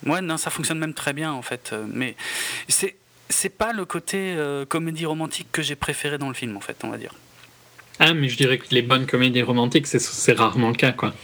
[0.06, 1.70] Ouais, non, ça fonctionne même très bien en fait.
[1.72, 2.16] euh, Mais
[2.68, 2.96] c'est
[3.28, 6.76] c'est pas le côté euh, comédie romantique que j'ai préféré dans le film en fait,
[6.84, 7.14] on va dire.
[7.98, 11.14] Ah, mais je dirais que les bonnes comédies romantiques, c'est, c'est rarement le cas, quoi.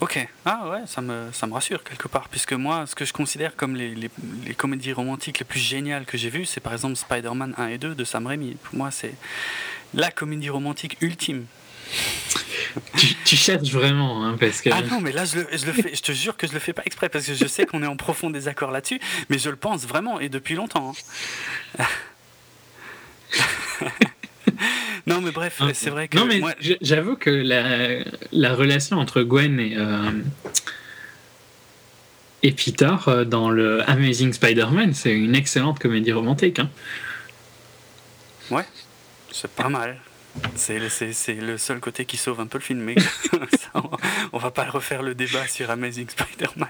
[0.00, 3.12] Ok, ah ouais, ça me, ça me rassure quelque part, puisque moi, ce que je
[3.12, 4.10] considère comme les, les,
[4.46, 7.78] les comédies romantiques les plus géniales que j'ai vues, c'est par exemple Spider-Man 1 et
[7.78, 8.56] 2 de Sam Raimi.
[8.62, 9.12] Pour moi, c'est
[9.92, 11.44] la comédie romantique ultime.
[12.96, 14.70] Tu, tu cherches vraiment, hein, parce que.
[14.72, 16.58] Ah non, mais là, je, le, je le fais, je te jure que je le
[16.60, 19.50] fais pas exprès, parce que je sais qu'on est en profond désaccord là-dessus, mais je
[19.50, 20.92] le pense vraiment, et depuis longtemps.
[21.78, 21.84] hein.
[25.06, 29.22] non, mais bref, c'est vrai que Non, mais moi, j'avoue que la, la relation entre
[29.22, 30.10] Gwen et, euh,
[32.42, 36.58] et Peter euh, dans le Amazing Spider-Man, c'est une excellente comédie romantique.
[36.58, 36.70] Hein.
[39.32, 39.98] c'est pas mal.
[40.54, 43.90] C'est le- seul côté qui sauve un peu le film, mais ça, on,
[44.32, 46.68] on va pas refaire le débat sur Amazing Spider-Man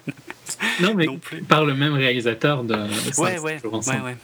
[0.80, 1.42] Non, mais non plus.
[1.42, 4.04] par le même réalisateur de Ouais, Cinq ouais, ouais, ensemble.
[4.04, 4.16] ouais.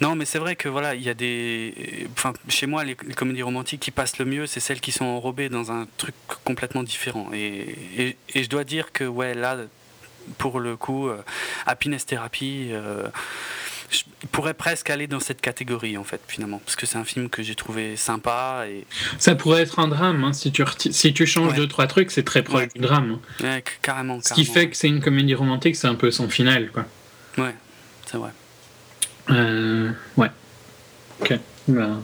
[0.00, 2.06] Non, mais c'est vrai que voilà, il y a des.
[2.16, 5.04] Enfin, chez moi, les, les comédies romantiques qui passent le mieux, c'est celles qui sont
[5.04, 6.14] enrobées dans un truc
[6.44, 7.30] complètement différent.
[7.32, 9.56] Et, et, et je dois dire que, ouais, là,
[10.38, 11.20] pour le coup, euh,
[11.66, 12.68] Happiness Therapy.
[12.70, 13.08] euh,
[13.92, 17.04] je il pourrait presque aller dans cette catégorie en fait finalement parce que c'est un
[17.04, 18.86] film que j'ai trouvé sympa et
[19.18, 20.24] Ça pourrait être un drame.
[20.24, 21.56] hein, Si, tu si tu changes Ouais.
[21.56, 22.68] deux, trois trucs, c'est très proche Ouais.
[22.74, 23.18] du drame.
[23.40, 23.44] hein.
[23.44, 26.70] ouais, carrément, Ce qui fait que c'est une comédie romantique, c'est un peu son final.
[26.72, 26.86] Quoi.
[27.38, 27.54] ouais
[28.06, 28.30] c'est vrai
[29.30, 30.28] Euh, ouais.
[31.20, 31.34] Ok.
[31.68, 32.00] Ben...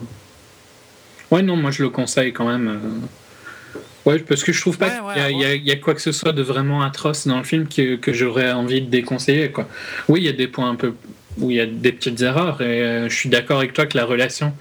[1.30, 2.68] Ouais, non, moi je le conseille quand même.
[2.68, 3.80] euh.
[4.10, 5.64] Ouais, parce que je trouve pas Ouais, qu'il ouais, y, a- il y a- il
[5.66, 8.52] y a quoi que ce soit de vraiment atroce dans le film que, que j'aurais
[8.52, 9.50] envie de déconseiller.
[9.50, 9.68] Quoi.
[10.08, 10.94] Oui, il y a des points un peu
[11.40, 13.96] où il y a des petites erreurs et euh, je suis d'accord avec toi que
[13.96, 14.54] la relation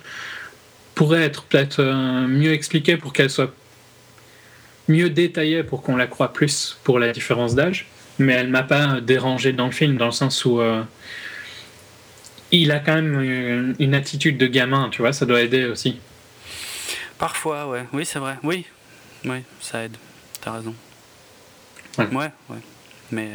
[0.95, 3.53] pourrait être peut-être euh, mieux expliquée pour qu'elle soit
[4.87, 7.85] mieux détaillée pour qu'on la croie plus pour la différence d'âge.
[8.19, 10.81] Mais elle m'a pas dérangé dans le film dans le sens où euh,
[12.51, 15.99] il a quand même une, une attitude de gamin, tu vois, ça doit aider aussi.
[17.19, 18.65] parfois ouais oui c'est vrai oui
[19.25, 19.97] oui ça aide
[20.41, 20.73] t'as raison
[21.97, 22.05] Ouais.
[22.11, 22.57] ouais ouais
[23.11, 23.29] mais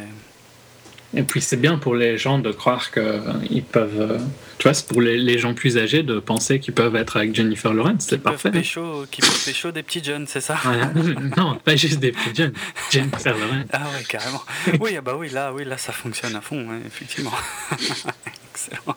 [1.15, 4.19] Et puis c'est bien pour les gens de croire qu'ils peuvent.
[4.57, 7.35] Tu vois, c'est pour les, les gens plus âgés de penser qu'ils peuvent être avec
[7.35, 8.51] Jennifer Lawrence, c'est parfait.
[8.51, 10.57] pécho, qui peuvent pécho des petits jeunes, c'est ça?
[10.63, 10.91] Voilà.
[11.37, 12.53] non, pas juste des petits jeunes.
[12.91, 13.67] Jennifer Lawrence.
[13.71, 14.41] Ah ouais, carrément.
[14.79, 17.33] Oui, ah bah oui, là, oui, là, ça fonctionne à fond, ouais, effectivement.
[18.53, 18.95] Excellent.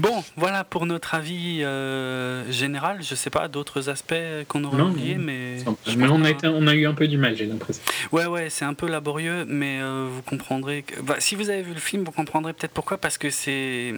[0.00, 2.98] Bon, voilà pour notre avis euh, général.
[3.00, 4.14] Je sais pas d'autres aspects
[4.48, 5.58] qu'on aurait oubliés, mais.
[5.64, 5.72] on
[6.20, 6.30] a, pas.
[6.30, 7.82] été, on a eu un peu du mal, j'ai l'impression.
[8.10, 10.82] Ouais, ouais, c'est un peu laborieux, mais euh, vous comprendrez.
[10.82, 11.00] Que...
[11.00, 13.94] bah, si vous avez vu le film, vous comprendrez peut-être pourquoi, parce que c'est.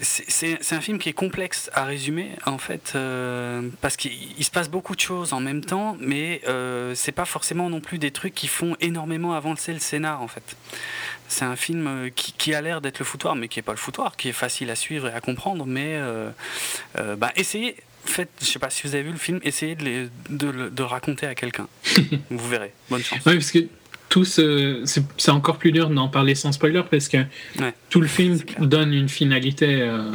[0.00, 4.50] C'est un film qui est complexe à résumer, en fait, euh, parce qu'il il se
[4.50, 8.10] passe beaucoup de choses en même temps, mais euh, c'est pas forcément non plus des
[8.10, 10.56] trucs qui font énormément avancer le scénar, en fait.
[11.28, 13.72] C'est un film euh, qui, qui a l'air d'être le foutoir, mais qui est pas
[13.72, 16.30] le foutoir, qui est facile à suivre et à comprendre, mais euh,
[17.16, 20.08] bah, essayez, faites, je sais pas si vous avez vu le film, essayez de, les-
[20.30, 21.68] de le de raconter à quelqu'un.
[22.30, 22.72] vous verrez.
[22.90, 23.20] Bonne chance.
[23.26, 23.66] Oui, parce que
[24.08, 27.18] tout ce- c'est c'est encore plus dur d'en parler sans spoiler parce que
[27.58, 27.74] Ouais.
[27.90, 29.80] tout le film donne une finalité.
[29.82, 30.10] euh,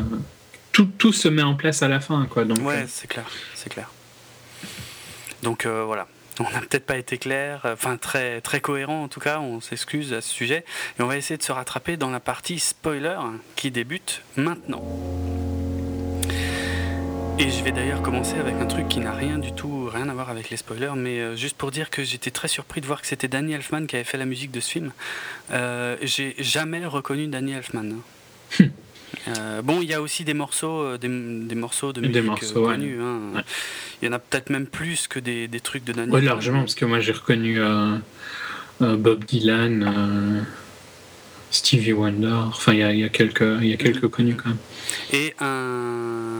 [0.71, 2.45] tout, tout se met en place à la fin, quoi.
[2.45, 3.25] Donc, Ouais, euh, c'est clair,
[3.55, 3.91] c'est clair.
[5.43, 6.07] Donc euh, voilà,
[6.39, 9.39] on n'a peut-être pas été clair, euh, enfin très très cohérent en tout cas.
[9.39, 10.63] On s'excuse à ce sujet
[10.99, 13.17] et on va essayer de se rattraper dans la partie spoiler
[13.55, 14.83] qui débute maintenant.
[17.43, 20.13] Et je vais d'ailleurs commencer avec un truc qui n'a rien du tout, rien à
[20.13, 23.01] voir avec les spoilers, mais euh, juste pour dire que j'étais très surpris de voir
[23.01, 24.91] que c'était Danny Elfman qui avait fait la musique de ce film.
[25.51, 27.95] Euh, J'ai jamais reconnu Danny Elfman.
[29.27, 32.75] Euh, bon, il y a aussi des morceaux, des, des morceaux de musique morceaux, ouais.
[32.75, 32.99] connus.
[33.01, 33.19] hein.
[33.35, 33.41] Ouais.
[34.01, 36.21] Il y en a peut-être même plus que des, des trucs de Danny Elfman.
[36.25, 37.59] largement, parce que moi j'ai reconnu
[38.79, 40.45] Bob Dylan,
[41.49, 44.35] Stevie Wonder, enfin il y a, il y a quelques, il y a quelques connus
[44.35, 44.57] quand même.
[45.11, 46.30] Et un,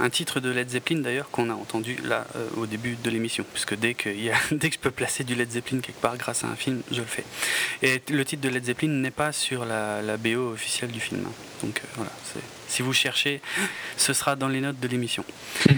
[0.00, 3.44] un titre de Led Zeppelin d'ailleurs qu'on a entendu là euh, au début de l'émission,
[3.52, 6.00] puisque dès que, il y a- dès que je peux placer du Led Zeppelin quelque
[6.00, 7.24] part grâce à un film, je le fais.
[7.82, 11.24] Et le titre de Led Zeppelin n'est pas sur la, la BO officielle du film.
[11.26, 11.32] hein.
[11.62, 12.10] Donc euh, voilà,
[12.68, 13.40] si vous cherchez,
[13.96, 15.24] ce sera dans les notes de l'émission.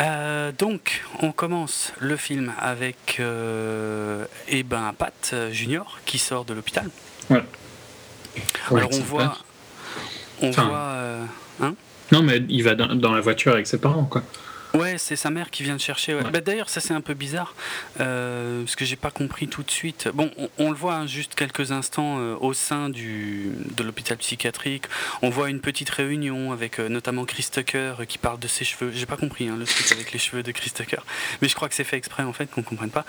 [0.00, 6.54] Euh, donc, on commence le film avec euh, eh ben, Pat Junior qui sort de
[6.54, 6.88] l'hôpital.
[7.30, 7.42] Ouais,
[8.70, 9.38] Alors on voit,
[10.40, 11.24] on Enfin, voit, euh,
[11.62, 11.74] hein?
[12.12, 14.22] Non, mais il va dans, la voiture avec ses parents, quoi.
[14.74, 16.14] Ouais, c'est sa mère qui vient le chercher.
[16.14, 16.22] ouais.
[16.22, 16.30] Ouais.
[16.30, 17.54] Bah, D'ailleurs, ça c'est un peu bizarre,
[18.00, 20.08] euh, parce que j'ai pas compris tout de suite.
[20.12, 24.18] Bon, on, on le voit hein, juste quelques instants euh, au sein du, de l'hôpital
[24.18, 24.84] psychiatrique.
[25.22, 28.90] On voit une petite réunion avec euh, notamment Chris Tucker qui parle de ses cheveux.
[28.92, 31.00] J'ai pas compris hein, le truc avec les cheveux de Chris Tucker,
[31.40, 33.06] mais je crois que c'est fait exprès en fait qu'on comprenne pas.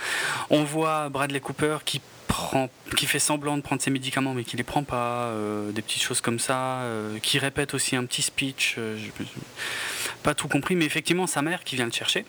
[0.49, 1.99] On voit Bradley Cooper qui
[2.29, 5.81] prend, qui fait semblant de prendre ses médicaments mais qui les prend pas, euh, des
[5.81, 8.75] petites choses comme ça, euh, qui répète aussi un petit speech.
[8.77, 9.23] euh, je-
[10.23, 12.23] pas tout compris, mais effectivement sa mère qui vient le chercher.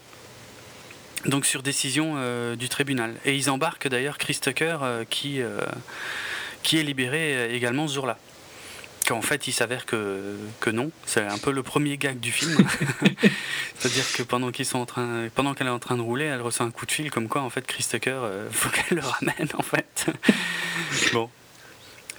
[1.27, 2.17] Donc sur décision
[2.57, 3.15] du tribunal.
[3.27, 4.79] Et ils embarquent d'ailleurs Chris Tucker
[5.11, 5.41] qui,
[6.63, 8.17] qui est libéré également ce jour-là.
[9.11, 10.93] Qu'en fait il s'avère que, que non.
[11.05, 12.65] C'est un peu le premier gag du film.
[13.77, 16.41] C'est-à-dire que pendant qu'ils sont en train, pendant qu'elle est en train de rouler, elle
[16.41, 19.05] reçoit un coup de fil comme quoi en fait Chris Tucker euh, faut qu'elle le
[19.05, 20.07] ramène en fait.
[21.13, 21.29] bon.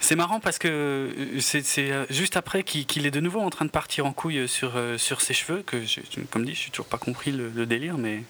[0.04, 3.64] C'est marrant parce que euh, c'est euh, juste après qu'il est de nouveau en train
[3.64, 6.70] de partir en couille sur, euh, sur ses cheveux, que j'ai- comme dit, je suis
[6.72, 8.24] toujours pas compris le, le délire, mais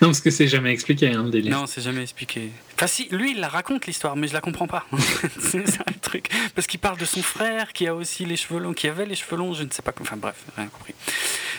[0.00, 1.52] Non, parce que c'est jamais expliqué, hein, le délire.
[1.58, 2.50] non, c'est jamais expliqué.
[2.76, 4.86] Enfin, si, lui, il la raconte l'histoire, mais je la comprends pas.
[5.40, 6.28] c'est ça le truc.
[6.54, 9.16] Parce qu'il parle de son frère qui a aussi les cheveux longs, qui avait les
[9.16, 9.92] cheveux longs, je ne sais pas.
[10.00, 10.94] Enfin, bref, rien compris.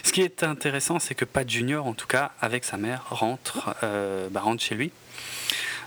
[0.04, 3.76] Ce qui est intéressant, c'est que Pat Junior, en tout cas, avec sa mère, rentre,
[3.84, 4.92] euh, bah, rentre chez lui.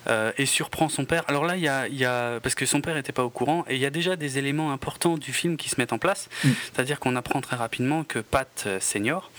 [0.08, 1.24] Euh, et surprend son père.
[1.28, 3.30] Alors là, il y a, il y a- parce que son père n'était pas au
[3.30, 5.98] courant, et il y a déjà des éléments importants du film qui se mettent en
[5.98, 6.28] place.
[6.44, 6.48] Mm.
[6.72, 9.30] C'est-à-dire qu'on apprend très rapidement que Pat euh, Senior,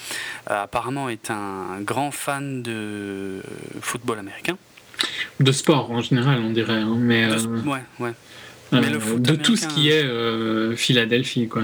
[0.51, 3.41] euh, apparemment, est un grand fan de
[3.81, 4.57] football américain.
[5.39, 6.73] De sport en général, on dirait.
[6.73, 8.13] hein, mais De- ouais, ouais.
[8.71, 11.63] mais le foot de tout ce qui est Philadelphie, quoi.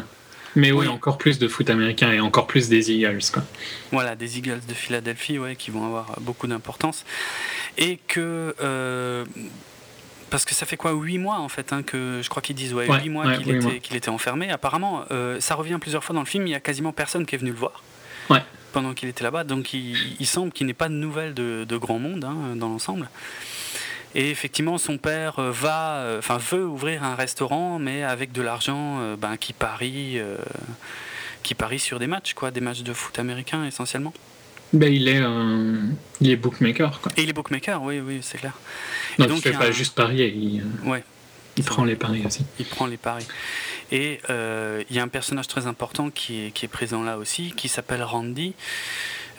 [0.56, 3.44] Mais oui, encore plus de foot américain et encore plus des Eagles, quoi.
[3.92, 7.06] Voilà, des Eagles de Philadelphie, ouais, qui vont avoir beaucoup d'importance.
[7.78, 8.56] Et que.
[8.62, 9.26] euh,
[10.30, 12.74] parce que ça fait quoi 8 mois en fait hein, que je crois qu'ils disent
[12.74, 14.50] ouais, Ouais, 8 mois ouais, qu'il était, enfermé.
[14.50, 17.36] Apparemment, euh, ça revient plusieurs fois dans le film, il y a quasiment personne qui
[17.36, 17.84] est venu le voir.
[18.32, 18.42] Ouais.
[18.72, 21.78] Pendant qu'il était là-bas, donc il, il semble qu'il n'ait pas de nouvelles de, de
[21.78, 23.10] grand monde hein, dans l'ensemble.
[24.16, 28.42] Et effectivement, son père euh, va, euh, enfin veut ouvrir un restaurant, mais avec de
[28.42, 30.38] l'argent euh, ben, qui parie, euh,
[31.42, 34.14] qui parie sur des matchs, quoi, des matchs de foot américains essentiellement.
[34.72, 35.78] Ben, il est, euh,
[36.22, 37.12] il est bookmaker, quoi.
[37.18, 38.54] Et il est bookmaker, oui, oui, c'est clair.
[39.18, 41.04] Et Donc, donc, il fait pas un- juste parier, il, Ouais,
[41.58, 42.46] il prend les paris aussi.
[42.60, 43.28] il prend les paris.
[43.92, 47.18] Et euh, il y a un personnage très important qui est, qui est présent là
[47.20, 48.54] aussi, qui s'appelle Randy.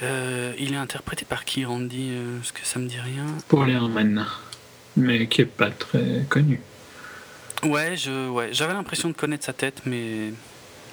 [0.03, 2.11] Euh, il est interprété par qui, Randy?
[2.41, 3.25] Parce que ça me dit rien.
[3.49, 4.27] Pour les Herman,
[4.97, 6.61] mais qui est pas très connu.
[7.63, 10.33] Ouais, je, ouais, j'avais l'impression de connaître sa tête, mais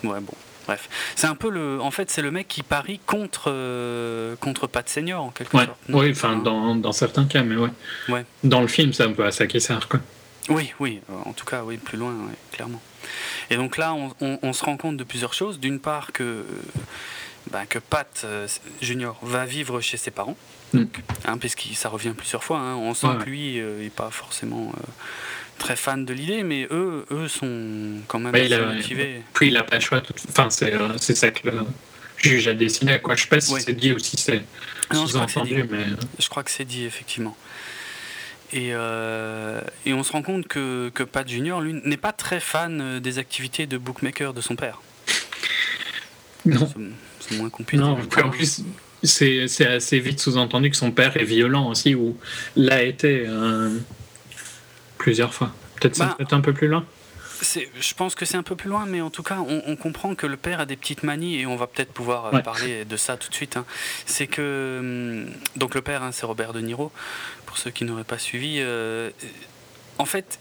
[0.03, 0.33] ouais, bon,
[0.67, 0.89] bref.
[1.15, 4.87] C'est un peu le, en fait, c'est le mec qui parie contre euh, contre Pat
[4.87, 5.77] Senior en quelque Ouais, sorte.
[5.89, 7.69] oui, enfin, dans, dans certains cas, mais ouais.
[8.07, 8.25] Ouais.
[8.43, 9.99] Dans le film, c'est un peu à ça qu'il sert, quoi.
[10.49, 12.81] Oui, oui, euh, en tout cas, oui, plus loin, ouais, clairement.
[13.49, 15.59] Et donc là, on, on- on se rend compte de plusieurs choses.
[15.59, 16.43] D'une part, que, euh,
[17.51, 18.47] ben, que Pat euh,
[18.81, 20.37] Junior va vivre chez ses parents,
[20.73, 20.83] Mm.
[21.25, 22.59] hein, puisque ça revient plusieurs fois.
[22.59, 22.75] hein.
[22.75, 24.81] On sent Ouais, que lui n'est pas forcément euh,
[25.57, 29.21] très fan de l'idée, mais eux, eux sont quand même Ouais, il a- motivés.
[29.33, 30.01] Puis il a pas le choix.
[30.01, 31.59] tout- Enfin, c'est euh, c'est ça que le
[32.17, 32.99] juge a décidé.
[32.99, 33.15] Quoi.
[33.15, 33.59] Je sais pas si Ouais.
[33.59, 34.43] c'est dit ou si c'est
[34.89, 35.85] que sous-entendu, mais
[36.19, 37.35] Je crois que c'est dit, effectivement.
[38.53, 42.39] Et, euh, et on se rend compte que, que Pat Junior, lui, n'est pas très
[42.41, 44.81] fan euh, des activités de bookmaker de son père.
[46.45, 46.69] non.
[47.19, 47.81] C'est- moins compliqué.
[47.81, 48.63] Non, puis en plus,
[49.03, 52.17] c'est assez vite sous-entendu que son père est violent aussi, ou
[52.55, 53.69] l'a été euh,
[54.97, 55.53] plusieurs fois.
[55.79, 56.85] Peut-être Bah, peut un peu plus loin.
[57.41, 60.13] Je pense que c'est un peu plus loin, mais en tout cas, on, on comprend
[60.13, 62.43] que le père a des petites manies et on va peut-être pouvoir euh, Ouais.
[62.43, 63.57] parler de ça tout de suite.
[63.57, 63.65] hein.
[64.05, 66.91] C'est que hum, donc le père, hein, c'est Robert De Niro.
[67.47, 69.09] Pour ceux qui n'auraient pas suivi, euh,
[69.97, 70.37] en fait,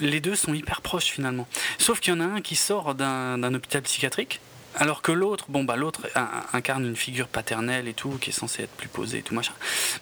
[0.00, 1.48] les deux sont hyper proches finalement.
[1.78, 4.40] Sauf qu'il y en a un qui sort d'un hôpital psychiatrique
[4.76, 8.32] Alors que l'autre, bon bah l'autre in- incarne une figure paternelle et tout, qui est
[8.32, 9.52] censée être plus posée et tout machin.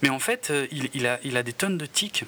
[0.02, 2.24] Mais en fait, euh, il, il a, il a des tonnes de tics.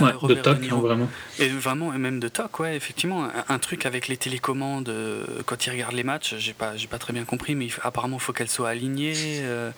[0.00, 1.08] Euh, Ouais, de toc, hein, vraiment.
[1.38, 3.24] Et vraiment, et même de toc, ouais, effectivement.
[3.24, 6.86] Un, un truc avec les télécommandes, euh, quand il regarde les matchs, j'ai pas, j'ai
[6.86, 9.12] pas très bien compris, mais il apparemment, il faut qu'elles soient alignées
[9.42, 9.70] euh,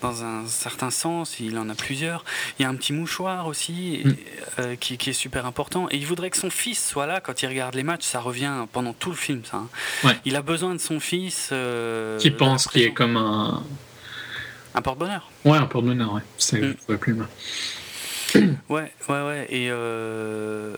[0.00, 1.38] dans un certain sens.
[1.40, 2.24] Il en a plusieurs.
[2.58, 4.12] Il y a un petit mouchoir aussi, Mm.
[4.60, 5.86] euh, qui, qui est super important.
[5.90, 8.04] Et il voudrait que son fils soit là quand il regarde les matchs.
[8.06, 9.58] Ça revient pendant tout le film, ça.
[9.58, 9.68] hein.
[10.04, 10.16] Ouais.
[10.24, 11.50] Il a besoin de son fils.
[11.52, 13.62] euh, Qui pense qu'il est comme un.
[14.74, 15.30] Un porte-bonheur.
[15.44, 16.22] Ouais, un porte-bonheur, ouais.
[16.38, 16.96] C'est Mm.
[16.98, 17.24] plus mot.
[18.68, 19.46] Ouais, ouais, ouais.
[19.50, 20.74] Et, euh,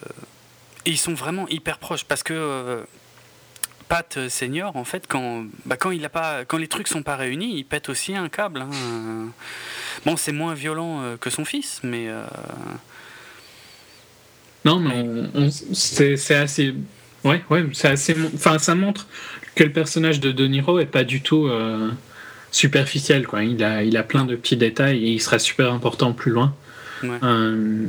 [0.87, 2.83] et ils sont vraiment hyper proches parce que euh,
[3.89, 7.17] Pat Senior, en fait, quand, bah, quand, il a pas, quand les trucs sont pas
[7.17, 8.61] réunis, il pète aussi un câble.
[8.61, 9.29] hein.
[10.07, 12.25] Bon, c'est moins violent euh, que son fils, mais euh,
[14.65, 16.75] Non, mais c'est assez.
[17.25, 18.15] Ouais, ouais, c'est assez.
[18.35, 19.07] Enfin, ça montre
[19.55, 21.91] que le personnage de De Niro est pas du tout euh,
[22.51, 23.43] superficiel, quoi.
[23.45, 26.55] Il a, il a plein de petits détails et il sera super important plus loin.
[27.03, 27.19] Ouais.
[27.23, 27.87] Euh,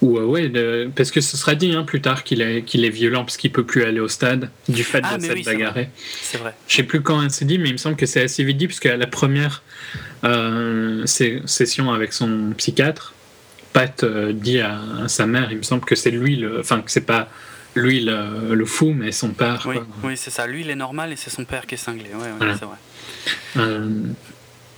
[0.00, 2.84] ou euh, ouais, de- parce que ce sera dit hein, plus tard qu'il est, qu'il
[2.84, 5.42] est violent parce qu'il peut plus aller au stade du fait Ah, de cette oui,
[5.44, 5.74] c'est bagarre.
[6.22, 6.54] c'est vrai.
[6.68, 8.66] Je sais plus quand c'est dit, mais il me semble que c'est assez vite dit,
[8.68, 9.62] puisque à la première
[10.24, 13.12] euh, session avec son psychiatre,
[13.72, 16.80] Pat euh, dit à, à sa mère, il me semble que c'est lui, le, enfin
[16.80, 17.28] que c'est pas
[17.74, 19.66] lui le, le fou, mais son père.
[20.04, 20.46] Oui, c'est ça.
[20.46, 22.06] Lui, il est normal et c'est son père qui est cinglé.
[22.14, 22.56] Ouais, ouais, Voilà.
[22.56, 22.76] c'est vrai.
[23.56, 23.90] Euh,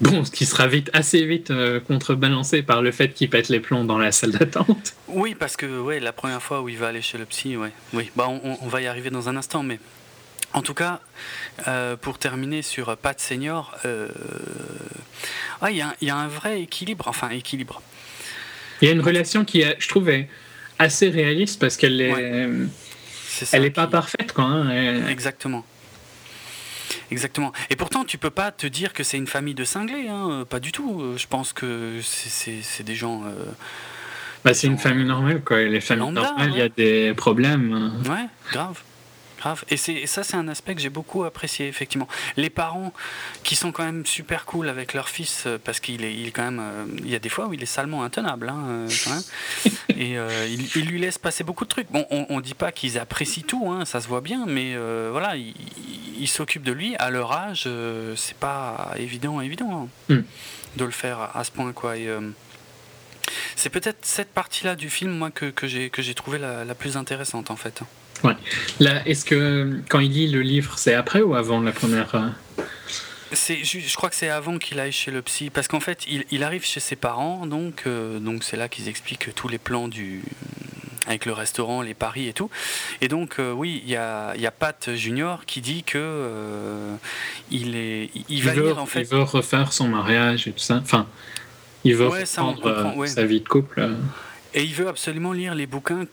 [0.01, 3.61] bon, ce qui sera vite, assez vite euh, contrebalancé par le fait qu'il pète les
[3.61, 4.95] plombs dans la salle d'attente.
[5.09, 7.71] Oui, parce que ouais, la première fois où il va aller chez le psy, ouais.
[7.93, 9.79] oui, bah, on, on va y arriver dans un instant, mais
[10.53, 11.01] en tout cas,
[11.69, 14.09] euh, pour terminer sur Pat Senior, euh,
[15.61, 17.83] ah, il y, a un- il y a un vrai équilibre, enfin équilibre.
[18.83, 20.29] Il y a une relation qui, est, je trouve, est
[20.79, 22.49] assez réaliste parce qu'elle est,
[23.29, 24.45] C'est ça elle est pas parfaite, quoi.
[24.45, 24.71] hein.
[24.71, 25.65] Elle- Exactement.
[27.11, 27.53] Exactement.
[27.71, 30.45] Et pourtant, tu peux pas te dire que c'est une famille de cinglés, hein, euh,
[30.45, 31.01] pas du tout.
[31.01, 33.23] Euh, Je pense que c'est- des gens.
[33.25, 33.45] euh,
[34.45, 35.61] Bah, c'est une famille normale, quoi.
[35.61, 37.93] Et Les familles Lambda, normales, il y a des problèmes.
[38.07, 38.11] euh.
[38.11, 38.81] Ouais, grave.
[39.41, 39.65] Grave.
[39.71, 42.07] Et, ça, c'est un aspect que j'ai beaucoup apprécié, effectivement.
[42.37, 42.93] Les parents
[43.43, 46.31] qui sont quand même super cool avec leur fils, euh, parce qu'il est, il est
[46.31, 46.61] quand même.
[46.61, 49.23] euh, il y a des fois où il est salement intenable, hein, euh, quand même.
[49.99, 51.91] Et euh, il, il lui laisse passer beaucoup de trucs.
[51.91, 55.09] Bon, on, on dit pas qu'ils apprécient tout, hein, ça se voit bien, mais euh,
[55.11, 55.55] voilà, ils
[56.19, 56.95] il, s'occupent de lui.
[56.99, 57.67] À leur âge,
[58.17, 60.23] c'est pas évident, évident hein, Mm.
[60.77, 61.97] de le faire à, ce point, quoi.
[61.97, 62.09] Et,
[63.57, 66.75] c'est peut-être cette partie-là du film, moi, que, que j'ai que j'ai trouvé la, la
[66.75, 67.81] plus intéressante, en fait.
[68.81, 72.29] Là, est-ce que quand il lit le livre, c'est après ou avant la première euh,
[73.33, 76.05] C'est, je, je crois que c'est avant qu'il aille chez le psy, parce qu'en fait,
[76.09, 79.59] il, il arrive chez ses parents, donc euh, donc c'est là qu'ils expliquent tous les
[79.59, 80.23] plans du
[81.07, 82.51] avec le restaurant, les paris et tout.
[83.01, 86.95] Et donc euh, oui, il y a, y a Pat Junior qui dit que euh,
[87.51, 89.01] il est, il, il, va veut, lire en fait.
[89.01, 90.77] il veut refaire son mariage et tout ça.
[90.83, 91.07] Enfin,
[91.85, 93.09] il veut Ouais, reprendre ouais.
[93.09, 93.89] sa vie de couple.
[94.55, 96.05] Et il veut absolument lire les bouquins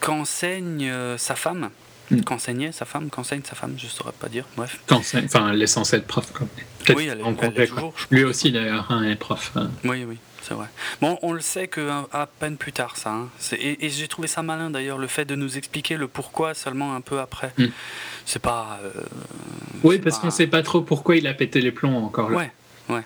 [0.00, 1.70] qu'enseigne euh, sa femme.
[2.10, 2.22] Mm.
[2.22, 4.44] Qu'enseignait sa femme, qu'enseigne sa femme, je saurais pas dire.
[4.56, 4.80] Bref.
[4.90, 6.26] Enfin, elle est censée être prof.
[6.32, 7.66] Peut-être Oui, elle est- en elle quoi.
[7.66, 9.52] toujours, Lui aussi, d'ailleurs, hein, est prof.
[9.56, 9.66] euh.
[9.84, 10.66] Oui, oui, c'est vrai.
[11.00, 13.10] Bon, on le sait que hein, à peine plus tard, ça.
[13.12, 13.28] hein.
[13.52, 16.96] Et, et j'ai trouvé ça malin d'ailleurs, le fait de nous expliquer le pourquoi seulement
[16.96, 17.52] un peu après.
[17.58, 17.66] Mm.
[18.26, 18.80] C'est pas.
[18.82, 18.90] euh,
[19.84, 22.38] Oui, parce pas- qu'on sait pas trop pourquoi il a pété les plombs encore là.
[22.38, 22.50] Ouais,
[22.88, 23.02] ouais.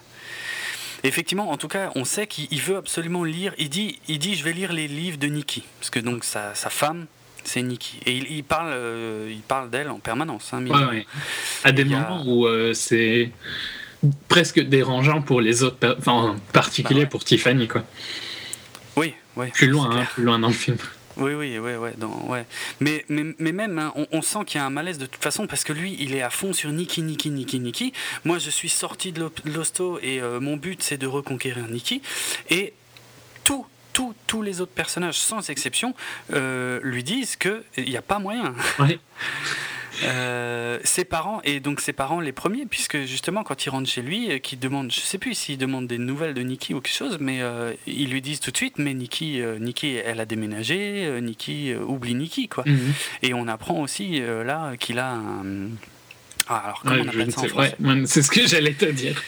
[1.04, 3.52] Effectivement, en tout cas, on sait qu'il il veut absolument lire.
[3.58, 6.54] Il dit, il dit, je vais lire les livres de Nikki, parce que donc sa,
[6.54, 7.06] sa femme,
[7.44, 10.50] c'est Nikki, et il, il parle, euh, il parle d'elle en permanence.
[10.54, 11.06] hein, Ouais, ouais.
[11.62, 13.30] À des a- moments où euh, c'est
[14.28, 17.10] presque dérangeant pour les autres, enfin, en particulier Bah ouais.
[17.10, 17.84] pour Tiffany, quoi.
[18.96, 19.50] Oui, oui.
[19.50, 20.78] Plus loin, hein, plus loin dans le film.
[21.16, 22.44] Oui, oui, ouais, ouais, dans- ouais.
[22.80, 25.46] Mais, mais, mais même, hein, on, sent qu'il y a un malaise de toute façon
[25.46, 27.92] parce que lui, il est à fond sur Nikki, Nikki, Nikki, Nikki.
[28.24, 32.02] Moi, je suis sorti de l'hosto et euh, mon but, c'est de reconquérir Nikki.
[32.50, 32.72] Et
[33.44, 35.94] tout, tout, tous les autres personnages, sans exception,
[36.32, 38.54] euh, lui disent qu'il n'y a pas moyen.
[40.02, 44.02] Euh, ses parents, et donc ses parents les premiers, puisque justement quand il rentre chez
[44.02, 46.94] lui, euh, qu'il demande, je sais plus s'il demande des nouvelles de Nikki ou quelque
[46.96, 50.26] chose, mais euh, ils lui disent tout de suite, mais Nikki, euh, Nikki elle a
[50.26, 52.64] déménagé, Nikki, oublie Nikki, quoi.
[52.66, 52.92] Mhm.
[53.22, 55.68] Et on apprend aussi là qu'il a un...
[56.48, 57.76] Ah, alors comment Ouais, on je appelle ne ça en sais- français?
[57.80, 59.22] Ouais, c'est ce que j'allais te dire.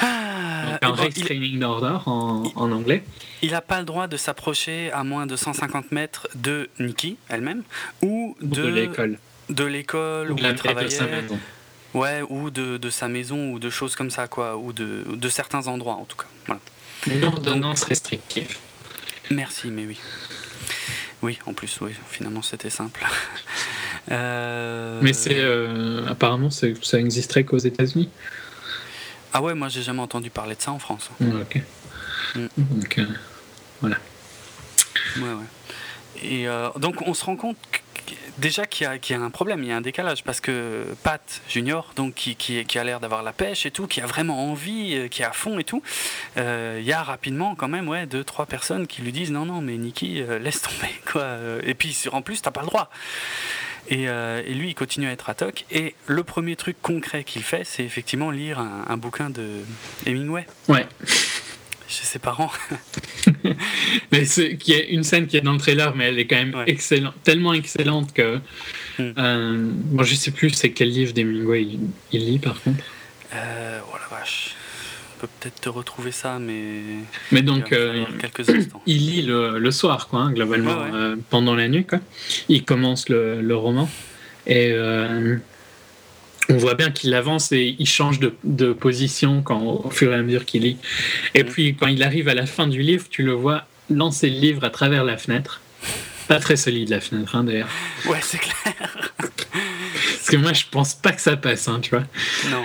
[0.00, 3.02] Ah, un il- restraining order en, en anglais.
[3.42, 7.62] Il n'a pas le droit de s'approcher à moins de 150 mètres de Nikki elle-même,
[8.02, 9.18] ou ou de, de l'école.
[9.50, 10.98] De l'école où travaillait.
[11.92, 15.28] Ouais, ou de, de sa maison, ou de choses comme ça, quoi, ou de, de
[15.28, 16.28] certains endroits en tout cas.
[16.46, 16.60] Voilà.
[17.10, 18.56] Une ordonnance restrictive.
[19.30, 19.98] Merci, mais oui.
[21.22, 23.04] Oui, en plus, oui, finalement c'était simple.
[24.10, 26.66] Euh, Mais c'est euh, apparemment ça
[26.98, 28.08] existerait qu'aux États-Unis.
[29.32, 31.10] Ah ouais, moi j'ai jamais entendu parler de ça en France.
[31.20, 31.60] Ok.
[32.34, 32.46] Mm.
[32.58, 33.06] Donc, euh,
[33.82, 33.92] Ouais,
[35.20, 36.22] ouais.
[36.22, 37.79] Et euh, donc on se rend compte que-
[38.38, 41.92] déjà qu'il y, a- un problème, il y a un décalage, parce que Pat Junior,
[41.96, 45.22] donc qui, a l'air d'avoir la pêche et tout, qui a vraiment envie, euh, qui
[45.22, 45.82] est à fond et tout,
[46.36, 49.44] euh, il y a rapidement quand même ouais, deux, trois personnes qui lui disent non,
[49.46, 50.92] non, mais Nicky, euh, laisse tomber.
[51.10, 51.26] Quoi.
[51.64, 52.90] Et puis en plus, t'as pas le droit.
[53.88, 55.64] Et, et lui, il continue à être à toc.
[55.72, 59.62] Et le premier truc concret qu'il fait, c'est effectivement lire un, un bouquin de
[60.06, 60.86] Hemingway ouais.
[61.90, 62.50] Chez ses parents.
[64.12, 66.36] Mais c'est qui est une scène qui est dans le trailer, mais elle est quand
[66.36, 66.64] même Ouais.
[66.68, 68.36] excellente, tellement excellente que.
[68.98, 69.12] Mm.
[69.18, 71.80] Euh, bon, je sais plus c'est quel livre d'Hemingway il,
[72.12, 72.82] il lit par contre.
[73.34, 74.54] Euh, oh la vache.
[75.16, 76.80] On peut peut-être te retrouver ça, mais.
[77.30, 78.82] Mais donc euh, quelques instants.
[78.86, 80.90] il lit le, le soir, quoi, hein, globalement, Ouais, ouais.
[80.94, 81.98] euh, pendant la nuit, quoi.
[82.48, 83.88] Il commence le, le roman
[84.46, 84.72] et
[86.50, 90.16] on voit bien qu'il avance et il change de, de position quand, au fur et
[90.16, 90.76] à mesure qu'il lit.
[91.34, 91.46] Et Mm.
[91.46, 94.64] puis quand il arrive à la fin du livre, tu le vois lancer le livre
[94.64, 95.60] à travers la fenêtre.
[96.28, 97.68] Pas très solide la fenêtre, hein, d'ailleurs.
[98.06, 98.74] Ouais, c'est clair.
[99.18, 102.04] Parce que moi, je pense pas que ça passe, hein, tu vois.
[102.50, 102.64] Non.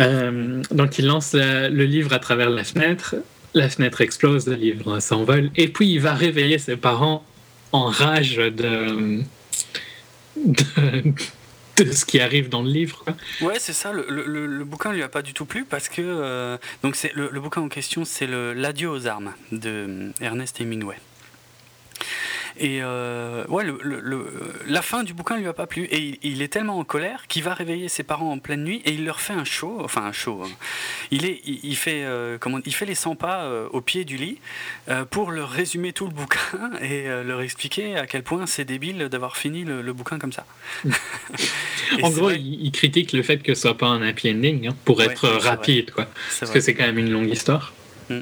[0.00, 3.14] Euh, donc il lance la- le livre à travers la fenêtre,
[3.52, 7.24] la fenêtre explose, le livre s'envole, et puis il va réveiller ses parents
[7.72, 9.20] en rage de,
[10.36, 10.64] de,
[11.76, 13.04] de ce qui arrive dans le livre.
[13.40, 13.92] Ouais, c'est ça.
[13.92, 17.12] Le, le- le- bouquin lui a pas du tout plu parce que euh, donc c'est
[17.14, 20.96] le, le bouquin en question, c'est l'adieu aux armes de euh, Ernest Hemingway.
[22.58, 24.26] Et euh, ouais, le, le- le-
[24.66, 27.26] la fin du bouquin lui a pas plu et il, il est tellement en colère
[27.26, 30.02] qu'il va réveiller ses parents en pleine nuit et il leur fait un show, enfin
[30.04, 30.42] un show.
[30.44, 30.50] hein.
[31.10, 34.04] Il est, il, il fait euh, comment, il fait les 100 pas euh, au pied
[34.04, 34.38] du lit
[35.10, 36.38] pour leur résumer tout le bouquin
[36.80, 40.46] et leur expliquer à quel point c'est débile d'avoir fini le, bouquin comme ça.
[42.02, 44.76] En gros, vrai- il, critique le fait que ce soit pas un happy ending, hein,
[44.84, 46.06] pour Ouais, être rapide, quoi.
[46.06, 46.54] Parce vrai.
[46.54, 47.72] que c'est quand même une longue histoire.
[48.08, 48.20] Mm.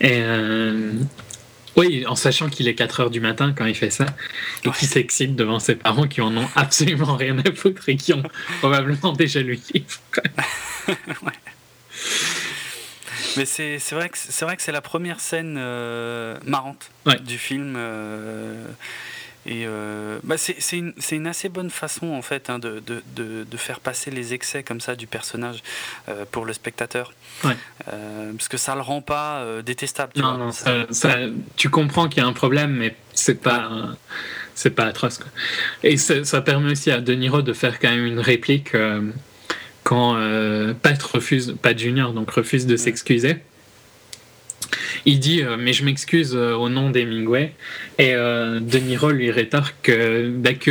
[0.00, 0.92] Et euh,
[1.76, 4.06] oui, en sachant qu'il est 4 heures du matin quand il fait ça,
[4.64, 4.74] et Ouais.
[4.78, 8.22] qu'il s'excite devant ses parents qui en ont absolument rien à foutre et qui ont
[8.60, 10.00] probablement déjà lu le livre.
[10.12, 10.22] quoi.
[13.36, 17.18] Mais c'est c'est vrai que c'est vrai que c'est la première scène euh, marrante Ouais.
[17.20, 17.74] du film.
[17.76, 18.64] euh,
[19.46, 20.56] et euh, bah c'est
[21.12, 24.62] une, assez bonne façon en fait hein, de, de, de, de faire passer les excès
[24.62, 25.62] comme ça du personnage
[26.08, 27.12] euh, pour le spectateur.
[27.44, 27.56] Ouais.
[27.92, 30.12] Euh, parce que ça le rend pas détestable.
[30.14, 30.46] tu Non, vois.
[30.46, 31.18] non, Ça- ça, ça-
[31.56, 33.70] tu comprends qu'il y a un problème, mais c'est pas,
[34.54, 35.18] c'est pas atroce.
[35.18, 35.26] quoi.
[35.82, 38.72] Et ça, permet aussi à De Niro de faire quand même une réplique
[39.82, 40.14] quand
[40.82, 43.36] Pat refuse, Pat Junior donc refuse de s'excuser.
[45.06, 47.52] Il dit euh, mais je m'excuse euh, au nom d'Hemingway
[47.98, 50.70] et euh, De Niro lui rétorque que, bah, que,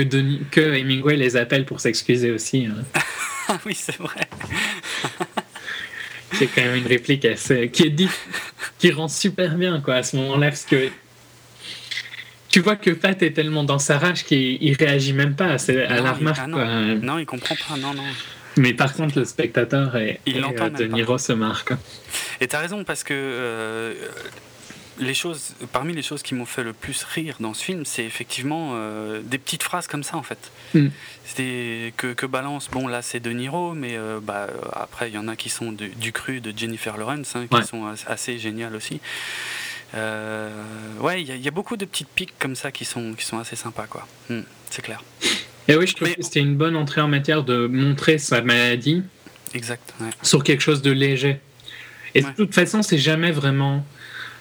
[0.51, 2.65] que Hemingway les appelle pour s'excuser aussi.
[2.67, 2.83] hein.
[3.49, 4.21] Ah oui, c'est vrai.
[6.31, 8.09] C'est quand même une réplique assez, qui est dite,
[8.79, 10.89] qui rend super bien quoi à ce moment-là parce que
[12.49, 15.53] tu vois que Pat est tellement dans sa rage qu'il il réagit même pas à,
[15.55, 16.39] à Non, la il- remarque.
[16.41, 16.95] ah non.
[17.01, 17.77] Non, il comprend pas.
[17.77, 18.03] Non, non.
[18.57, 20.85] Mais par contre, le spectateur et, Il même De.
[20.85, 21.73] Niro se marque.
[22.41, 23.93] Et t'as raison parce que euh,
[24.99, 28.03] les choses, parmi les choses qui m'ont fait le plus rire dans ce film, c'est
[28.05, 30.51] effectivement euh, des petites phrases comme ça en fait.
[30.75, 30.87] Mm.
[31.25, 32.69] C'était que, que balance.
[32.71, 35.71] Bon là c'est De Niro, mais euh, bah, après il y en a qui sont
[35.71, 37.63] du, du cru de Jennifer Lawrence, hein, qui Ouais.
[37.63, 39.01] sont as- assez géniales aussi.
[39.95, 43.13] Ouais, il y, a- il y a beaucoup de petites piques comme ça qui sont
[43.13, 44.07] qui sont assez sympas quoi.
[44.29, 45.03] Mm, c'est clair.
[45.67, 48.41] Et oui, je trouve Mais- que c'était une bonne entrée en matière de montrer sa
[48.41, 49.03] maladie
[49.53, 49.93] Exact.
[50.01, 50.09] ouais.
[50.21, 51.39] sur quelque chose de léger.
[52.15, 52.29] Et Ouais.
[52.31, 53.85] de toute façon, c'est jamais vraiment.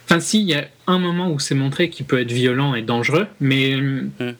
[0.04, 2.82] Enfin, si, il y a un moment où c'est montré qu'il peut être violent et
[2.82, 4.30] dangereux, mais hum, Mm.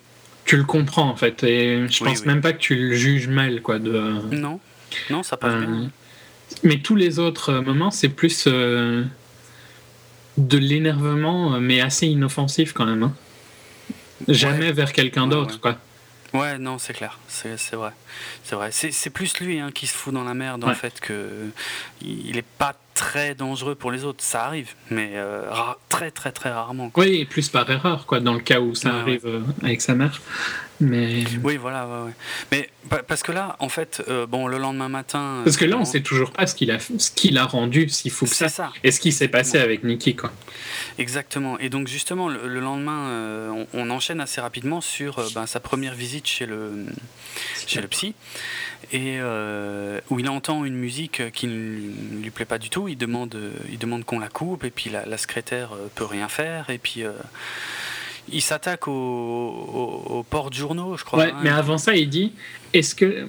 [0.44, 1.42] tu le comprends en fait.
[1.44, 2.26] Et je Oui, pense oui.
[2.26, 3.78] même pas que tu le juges mal, quoi.
[3.78, 3.92] De,
[4.32, 4.58] Non,
[5.08, 5.90] non, ça passe euh, bien.
[6.64, 9.04] mais tous les autres euh, moments, c'est plus euh,
[10.36, 13.04] de l'énervement, euh, mais assez inoffensif quand même.
[13.04, 13.12] hein.
[14.28, 15.78] Jamais vers quelqu'un d'autre, quoi.
[16.34, 17.92] Ouais, non, c'est clair, c'est vrai.
[18.44, 18.70] C'est vrai.
[18.72, 20.74] C'est plus lui hein, qui se fout dans la merde en Ouais.
[20.74, 21.50] fait que
[22.00, 24.22] il est pas très dangereux pour les autres.
[24.24, 26.88] Ça arrive, mais euh, ra- très très très rarement.
[26.90, 27.04] quoi.
[27.04, 29.80] Oui, et plus par erreur, quoi, dans le cas où ça Ouais, arrive euh, avec
[29.82, 30.20] sa mère.
[30.82, 31.24] Mais.
[31.42, 32.12] Oui, voilà, ouais, ouais.
[32.50, 35.40] Mais pa- parce que là, en fait, euh, bon, le lendemain matin.
[35.44, 37.88] Parce que là, on euh, sait toujours pas ce qu'il a, ce qu'il a rendu,
[37.88, 38.48] s'il faut que ça.
[38.48, 40.32] ça, Et ce qui s'est passé avec Nikki, quoi.
[40.98, 41.58] exactement.
[41.58, 45.46] Et donc justement, le, le lendemain, euh, on, on enchaîne assez rapidement sur euh, ben,
[45.46, 46.86] sa première visite chez le
[47.66, 48.14] chez le psy,
[48.92, 49.18] et
[50.10, 52.88] où il entend une musique qui ne lui plaît pas du tout.
[52.88, 53.36] Il demande,
[53.70, 57.04] il demande qu'on la coupe, et puis la, la secrétaire peut rien faire, et puis
[58.32, 61.18] il s'attaque au, au, au porte-journaux, je crois.
[61.20, 61.40] Ouais, hein.
[61.42, 62.32] mais avant ça, il dit
[62.72, 63.26] est-ce que.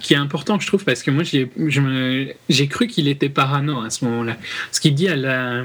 [0.00, 4.04] qui est important, je trouve, parce que moi, j'ai cru qu'il était parano à ce
[4.04, 4.36] moment-là.
[4.72, 5.62] Ce qu'il dit à la.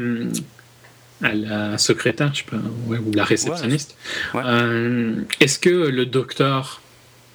[1.23, 2.57] à la secrétaire, je sais pas,
[2.87, 3.95] ouais, ou la réceptionniste,
[4.33, 4.41] Ouais.
[4.45, 6.81] euh, est-ce que le docteur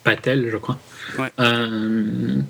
[0.05, 0.79] Patel, je crois,
[1.39, 2.41] euh,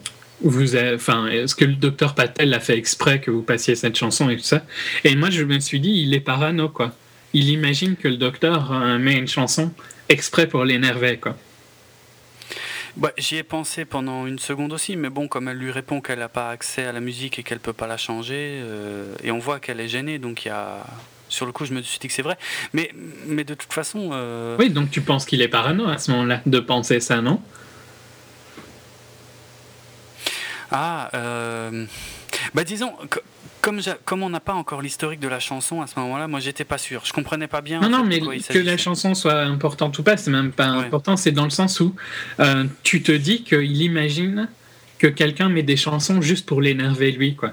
[0.43, 4.31] vous enfin, est-ce que le docteur Patel a fait exprès que vous passiez cette chanson
[4.31, 4.65] et tout ça?
[5.05, 6.93] Et moi, je me suis dit, il est parano, quoi.
[7.33, 9.73] Il imagine que le docteur met une chanson
[10.09, 11.37] exprès pour l'énerver, quoi.
[12.97, 16.19] Bah, J'y ai pensé pendant une seconde aussi, mais bon, comme elle lui répond qu'elle
[16.19, 19.39] n'a pas accès à la musique et qu'elle peut pas la changer, euh, et on
[19.39, 20.85] voit qu'elle est gênée, donc il y a.
[21.29, 22.37] Sur le coup, je me suis dit que c'est vrai.
[22.73, 22.91] Mais,
[23.27, 24.11] mais de toute façon.
[24.13, 27.41] euh, Oui, donc tu penses qu'il est parano à ce moment-là de penser ça, non?
[30.73, 31.87] Ah, euh,
[32.55, 32.93] bah disons,
[33.61, 36.65] comme, comme on n'a pas encore l'historique de la chanson à ce moment-là, moi j'étais
[36.65, 37.03] pas sûr.
[37.05, 37.81] Je comprenais pas bien.
[37.81, 40.85] Non, non, mais que la chanson soit importante ou pas, c'est même pas Ouais.
[40.85, 41.95] important, c'est dans le sens où
[42.41, 44.49] euh, tu te dis qu'il imagine
[44.99, 47.53] que quelqu'un met des chansons juste pour l'énerver lui, quoi.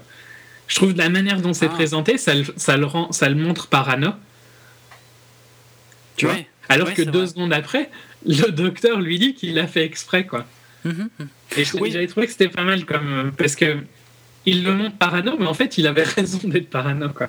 [0.67, 1.69] Je trouve de la manière dont c'est Ah.
[1.69, 4.11] présenté, ça, le- ça, le rend, ça le montre parano.
[6.17, 6.35] Tu vois?
[6.69, 7.27] Alors que deux vrai.
[7.27, 7.89] secondes après,
[8.25, 10.45] le docteur lui dit qu'il l'a fait exprès, quoi.
[10.83, 11.27] Mhm, mhm.
[11.55, 11.91] Et je- Oui.
[11.91, 13.07] j'avais trouvé que c'était pas mal comme.
[13.07, 13.77] euh, Parce que.
[14.47, 17.27] Il le montre parano, mais en fait, il avait raison d'être parano, quoi.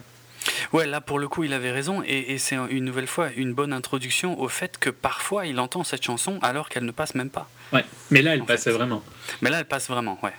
[0.73, 3.53] Ouais, là pour le coup, il avait raison, et, et c'est une nouvelle fois une
[3.53, 7.29] bonne introduction au fait que parfois il entend cette chanson alors qu'elle ne passe même
[7.29, 7.49] pas.
[7.73, 7.85] Ouais.
[8.11, 8.77] Mais là, elle passait fait.
[8.77, 9.03] vraiment.
[9.43, 10.33] Mais là, elle passe vraiment, ouais.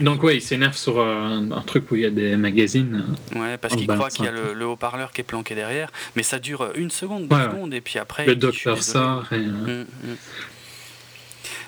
[0.00, 3.04] Donc, ouais, il s'énerve sur euh, un truc où il y a des magazines.
[3.36, 6.22] Ouais, parce qu'il croit qu'il y a le, le haut-parleur qui est planqué derrière, mais
[6.24, 8.26] ça dure une seconde, deux Ouais, secondes, et puis après.
[8.26, 9.36] Le docteur sort et.
[9.36, 10.16] euh, Mm, mm.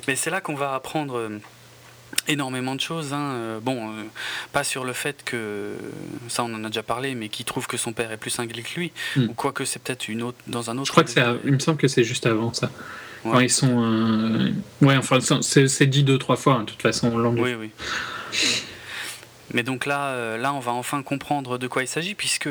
[0.09, 1.39] Mais c'est là qu'on va apprendre euh,
[2.29, 3.13] énormément de choses.
[3.13, 3.33] hein.
[3.35, 4.03] Euh, Bon, euh,
[4.53, 5.75] pas sur le fait que,
[6.29, 8.63] ça on en a déjà parlé, mais qu'il trouve que son père est plus cinglé
[8.63, 9.25] que lui, Mm.
[9.31, 10.87] ou quoique c'est peut-être une autre, dans un autre.
[10.87, 11.25] Je crois que c'est.
[11.45, 12.71] Il me semble que c'est juste avant ça.
[13.25, 13.33] Ouais.
[13.33, 13.83] Quand ils sont.
[13.85, 14.51] euh,
[14.81, 17.71] Ouais, enfin, c'est dit deux, trois fois, hein, de toute façon, du- Oui, oui.
[19.55, 22.49] Mais donc là, euh, là, on va enfin comprendre de quoi il s'agit, puisque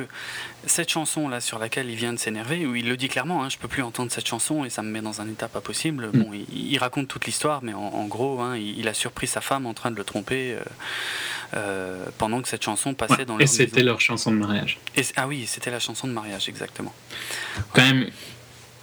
[0.66, 3.50] cette chanson là sur laquelle il vient de s'énerver, où il le dit clairement, hein,
[3.50, 6.08] je peux plus entendre cette chanson et ça me met dans un état pas possible.
[6.14, 6.20] Mm.
[6.20, 9.28] Bon, il, il raconte toute l'histoire, mais en, en gros, hein, il, il a surpris
[9.28, 10.60] sa femme en train de le tromper euh,
[11.54, 14.80] euh, pendant que cette chanson passait Ouais, dans Et c'était leur chanson de mariage.
[14.96, 16.94] Et ah oui, c'était la chanson de mariage, exactement.
[17.74, 18.10] Quand même,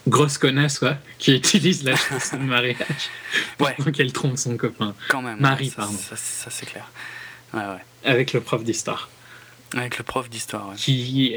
[0.08, 3.10] grosse connasse, quoi, qui utilise la chanson de mariage
[3.60, 4.94] Ouais, pour qu'elle trompe son copain.
[5.08, 5.40] quand même.
[5.40, 5.98] Marie, ça, pardon.
[5.98, 6.90] Ça, ça, c'est clair.
[7.52, 7.84] Ouais, ouais.
[8.04, 9.08] Avec le prof d'histoire.
[9.76, 10.68] Avec le prof d'histoire.
[10.68, 10.76] Ouais.
[10.76, 11.36] Qui.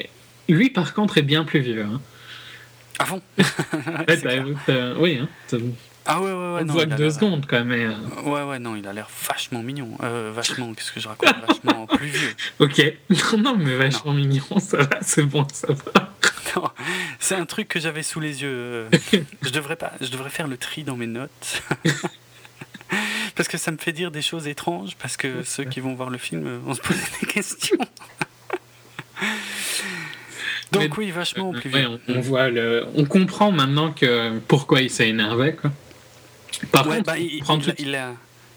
[0.49, 1.84] Lui, par contre, est bien plus vieux.
[1.84, 2.01] Hein.
[2.99, 3.22] Ah bon?
[4.07, 4.32] Ouais, bah,
[4.70, 5.30] euh, oui, hein.
[6.09, 6.59] Ah ouais, ouais, ouais.
[6.61, 7.72] on non, voit que deux secondes, quand même.
[7.91, 9.97] euh, Ouais, ouais, non, il a l'air vachement mignon.
[10.03, 11.34] Euh, vachement, qu'est-ce que je raconte?
[11.47, 12.34] Vachement plus vieux.
[12.59, 12.82] Ok.
[13.34, 16.13] Non, non, mais vachement mignon, ça va, c'est bon, ça va.
[16.55, 16.70] Non,
[17.20, 18.49] c'est un truc que j'avais sous les yeux.
[18.51, 18.89] euh,
[19.41, 21.61] Je devrais pas, je devrais faire le tri dans mes notes.
[23.38, 26.09] Parce que ça me fait dire des choses étranges, parce que ceux qui vont voir
[26.09, 27.77] le film euh, vont se poser des questions.
[30.71, 34.81] Donc Mais- oui, vachement plus Ouais, on, on voit le, on comprend maintenant que pourquoi
[34.81, 35.71] il s'est énervé, quoi.
[36.71, 38.13] Par Ouais, contre, bah, on il, il- tout- il a,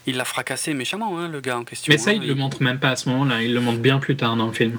[0.07, 1.91] il l'a fracassé méchamment, hein, le gars en question.
[1.91, 3.41] mais ça, hein, il le montre même pas à ce moment-là.
[3.41, 4.77] Il le montre bien plus tard dans le film.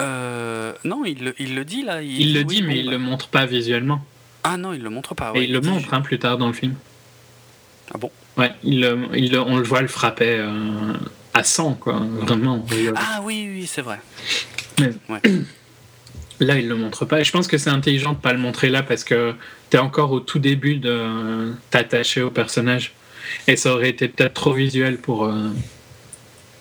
[0.00, 2.00] Euh, non, il, le- il le dit là.
[2.02, 4.02] Il, le oui, dit, bon, mais il bah- le montre pas visuellement.
[4.44, 5.32] Ah non, il le montre pas.
[5.34, 6.74] Et ouais, il le montre hein, plus tard dans le film.
[7.92, 8.10] Ah bon?
[8.38, 10.92] Ouais, il, le- il le- on le voit le frapper euh,
[11.34, 12.00] à 100, quoi.
[12.20, 12.64] Vraiment.
[12.96, 13.98] Ah oui, oui, c'est vrai.
[16.40, 17.20] Là, il le montre pas.
[17.20, 19.34] Et je pense que c'est intelligent de pas le montrer là parce que
[19.70, 22.92] t'es encore au tout début de t'attacher au personnage.
[23.48, 25.48] Et ça aurait été peut-être trop visuel pour euh,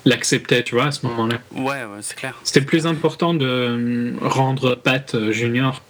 [0.03, 1.37] l'accepter, tu vois, à ce moment-là.
[1.53, 2.33] Ouais, ouais, c'est clair.
[2.43, 5.83] C'était le plus important de euh, rendre Pat euh, Junior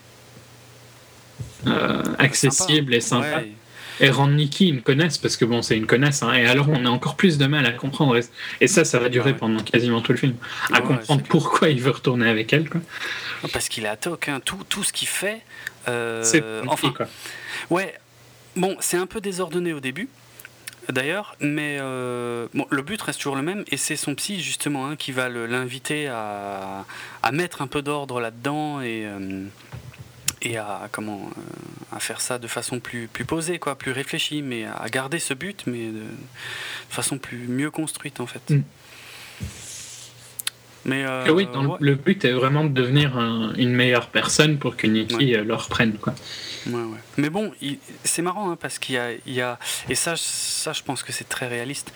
[1.65, 3.37] euh, accessible et sympa.
[3.37, 3.51] Ouais.
[3.99, 6.85] Et rendre Nikki une connaisse, parce que bon, c'est une connaisse, hein, et alors on
[6.85, 8.17] a encore plus de mal à comprendre.
[8.61, 9.37] Et, ça, ça va durer Ouais.
[9.37, 10.35] pendant quasiment tout le film.
[10.71, 12.81] À Ouais, comprendre pourquoi il veut retourner avec elle, quoi.
[13.53, 14.39] Parce qu'il est à toc, hein.
[14.43, 15.41] tout, tout ce qu'il fait.
[15.87, 17.07] euh, c'est enfin, quoi.
[17.69, 17.93] ouais.
[18.55, 20.09] Bon, c'est un peu désordonné au début,
[20.89, 24.87] d'ailleurs, mais euh, bon, le but reste toujours le même, et c'est son psy, justement,
[24.87, 26.85] hein, qui va l'inviter à,
[27.23, 29.03] à mettre un peu d'ordre là-dedans et.
[29.05, 29.43] euh,
[30.41, 34.41] et à comment euh, à faire ça de façon plus plus posée quoi plus réfléchie
[34.41, 36.03] mais à garder ce but mais de, de
[36.89, 38.61] façon plus mieux construite en fait Mm.
[40.85, 41.77] mais euh, oui, dans le- ouais.
[41.81, 45.53] le but est vraiment de devenir un- une meilleure personne pour que Nikki euh, le
[45.53, 46.13] reprenne, quoi.
[46.67, 46.97] Ouais, ouais.
[47.17, 47.51] Mais bon,
[48.05, 49.59] c'est marrant hein, parce qu'il y a, il y a-
[49.89, 51.91] et ça, ça, je pense que c'est très réaliste.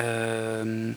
[0.00, 0.92] Euh,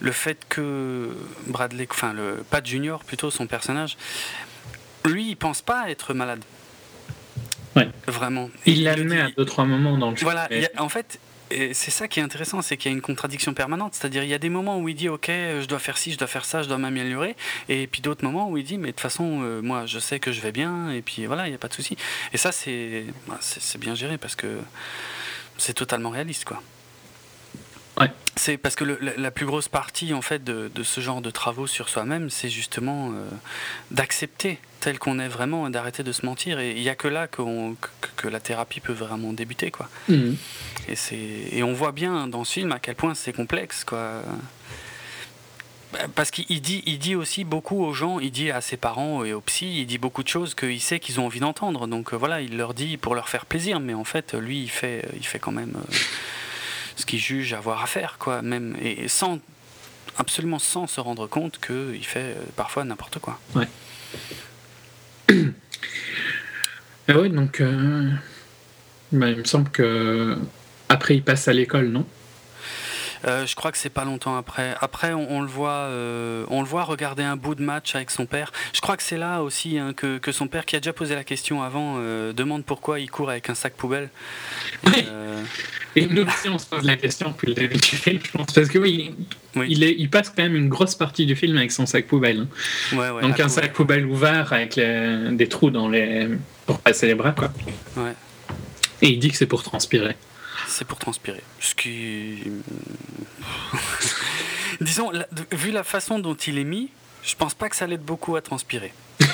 [0.00, 1.10] le fait que
[1.48, 3.96] Bradley, enfin le Pat Junior plutôt son personnage,
[5.04, 6.44] lui, il pense pas être malade.
[7.76, 7.88] Ouais.
[8.06, 8.50] Vraiment.
[8.66, 10.24] Il l'admet à deux, trois moments dans le film.
[10.24, 11.20] Voilà, mais- a- en fait,
[11.50, 13.94] c'est ça qui est intéressant, c'est qu'il y a une contradiction permanente.
[13.94, 16.12] C'est-à-dire, il y a des moments où il dit, ok, euh, je dois faire ci,
[16.12, 17.36] je dois faire ça, je dois m'améliorer,
[17.68, 20.18] et puis d'autres moments où il dit, mais de toute façon, euh, moi, je sais
[20.18, 21.96] que je vais bien, et puis voilà, il n'y a pas de souci.
[22.32, 24.58] Et ça, c'est bah, c'est bien géré parce que
[25.56, 26.62] c'est totalement réaliste, quoi.
[28.00, 28.10] Ouais.
[28.36, 31.20] C'est parce que le- la, la plus grosse partie en fait de, de ce genre
[31.20, 33.28] de travaux sur soi-même, c'est justement euh,
[33.90, 36.60] d'accepter tel qu'on est vraiment et d'arrêter de se mentir.
[36.60, 37.42] Et il n'y a que là que,
[38.16, 39.88] que la thérapie peut vraiment débuter, quoi.
[40.08, 40.36] Mhm.
[40.88, 44.22] Et, et on voit bien dans ce film à quel point c'est complexe, quoi.
[45.92, 48.76] Bah, Parce qu'il il dit, il dit aussi beaucoup aux gens, il dit à ses
[48.76, 51.86] parents et aux psys, il dit beaucoup de choses qu'il sait qu'ils ont envie d'entendre.
[51.86, 54.70] Donc euh, voilà, il leur dit pour leur faire plaisir, mais en fait, lui, il
[54.70, 55.94] fait, il fait quand même euh,
[56.96, 58.42] ce qu'il juge avoir à faire, quoi.
[58.42, 59.38] Même, et sans,
[60.18, 63.40] absolument sans se rendre compte qu'il fait euh, parfois n'importe quoi.
[67.08, 67.60] Ah ouais, donc.
[67.60, 68.10] euh,
[69.12, 70.36] bah, il me semble que.
[70.88, 72.06] Après, il passe à l'école, non?
[73.26, 74.74] Euh, je crois que c'est pas longtemps après.
[74.80, 78.10] Après, on, on le voit, euh, on le voit regarder un bout de match avec
[78.10, 78.52] son père.
[78.72, 81.14] Je crois que c'est là aussi hein, que, que son père, qui a déjà posé
[81.14, 84.08] la question avant, euh, demande pourquoi il court avec un sac poubelle.
[84.86, 85.04] Oui.
[85.96, 88.52] Et nous aussi, on se pose la question depuis le début du film, je pense.
[88.52, 89.14] Parce que oui,
[89.56, 89.66] oui.
[89.68, 92.46] il, est, il passe quand même une grosse partie du film avec son sac poubelle.
[92.92, 92.96] hein.
[92.96, 96.28] Ouais, ouais, Donc un sac poubelle ouvert avec les- des trous dans les
[96.66, 97.50] pour passer les bras quoi.
[97.96, 98.12] Ouais.
[99.02, 100.14] Et il dit que c'est pour transpirer.
[100.66, 101.42] C'est pour transpirer.
[101.60, 102.42] Ce qui.
[104.80, 106.90] Disons, la- vu la façon dont il est mis,
[107.22, 108.92] je pense pas que ça l'aide beaucoup à transpirer.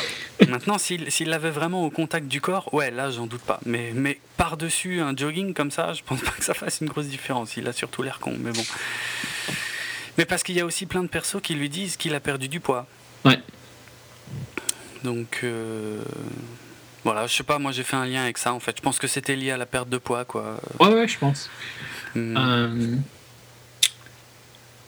[0.49, 3.61] Maintenant, s'il s'il l'avait vraiment au contact du corps, ouais, là, j'en doute pas.
[3.64, 7.07] Mais, mais par-dessus un jogging comme ça, je pense pas que ça fasse une grosse
[7.07, 7.57] différence.
[7.57, 8.64] Il a surtout l'air con, mais bon.
[10.18, 12.49] Mais parce qu'il y a aussi plein de persos qui lui disent qu'il a perdu
[12.49, 12.87] du poids.
[13.25, 13.39] Ouais.
[15.03, 16.01] Donc, euh,
[17.05, 18.74] voilà, je sais pas, moi j'ai fait un lien avec ça en fait.
[18.76, 20.59] Je pense que c'était lié à la perte de poids, quoi.
[20.80, 21.50] Ouais ouais, je pense.
[22.14, 22.36] Hmm.
[22.36, 22.96] Euh,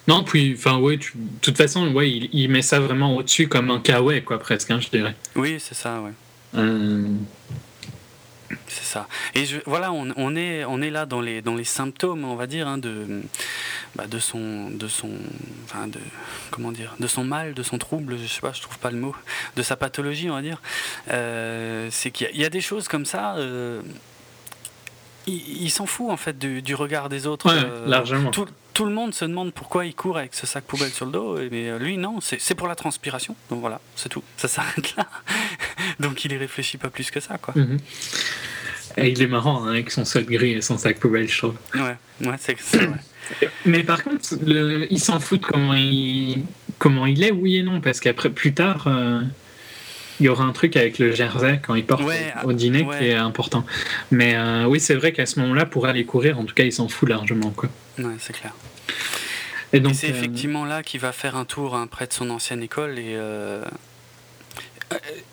[0.08, 3.48] Non, puis enfin ouais, tu- de toute façon, ouais, il, il met ça vraiment au-dessus
[3.48, 5.14] comme un kawaii quoi presque, hein, je dirais.
[5.34, 6.12] Oui, c'est ça, ouais.
[6.54, 7.06] Euh,
[8.68, 9.06] C'est ça.
[9.34, 12.34] Et je, voilà, on, on est, on est là dans les, dans les symptômes, on
[12.36, 13.22] va dire, hein, de,
[13.94, 15.10] bah, de son, de son,
[15.64, 16.00] enfin de,
[16.50, 18.16] comment dire, de son mal, de son trouble.
[18.20, 19.14] Je sais pas, je trouve pas le mot,
[19.56, 20.60] de sa pathologie, on va dire.
[21.10, 23.36] Euh, c'est qu'il y, a- il y a des choses comme ça.
[23.36, 23.82] euh,
[25.28, 27.48] il il s'en fout en fait du, du regard des autres.
[27.52, 28.30] Ouais, euh, largement.
[28.30, 31.12] Tout, tout le monde se demande pourquoi il court avec ce sac poubelle sur le
[31.12, 33.34] dos, mais euh, lui non, c'est c'est pour la transpiration.
[33.50, 34.22] Donc voilà, c'est tout.
[34.36, 35.06] Ça s'arrête là.
[36.00, 37.54] Donc il y réfléchit pas plus que ça, quoi.
[37.56, 37.78] mhm.
[38.96, 41.54] Et il est marrant hein, avec son sac gris et son sac poubelle, je trouve.
[41.74, 42.88] Ouais, ouais, c'est vrai.
[43.66, 46.42] Mais par contre, le- il s'en fout de comment il,
[46.78, 49.20] comment il est, oui et non, parce qu'après, plus tard, euh,
[50.20, 52.86] il y aura un truc avec le jersey quand il porte Ouais, au, au dîner
[52.98, 53.66] qui est important.
[54.10, 56.72] Mais euh, oui, c'est vrai qu'à ce moment-là, pour aller courir, en tout cas, il
[56.72, 57.50] s'en fout largement.
[57.50, 57.68] Quoi.
[57.98, 58.54] Ouais, c'est clair.
[59.72, 62.30] Et donc, c'est euh, effectivement là qu'il va faire un tour hein, près de son
[62.30, 63.62] ancienne école et euh,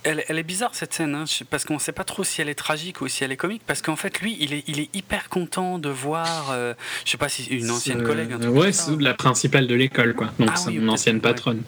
[0.03, 2.49] elle, elle est bizarre cette scène hein, parce qu'on ne sait pas trop si elle
[2.49, 4.89] est tragique ou si elle est comique parce qu'en fait lui il est, il est
[4.95, 6.73] hyper content de voir euh,
[7.05, 9.75] je sais pas si une ancienne euh, collègue un truc ouais, c'est la principale de
[9.75, 10.31] l'école, quoi.
[10.39, 11.21] Donc, Ah c'est oui, une ancienne ouais.
[11.21, 11.61] patronne.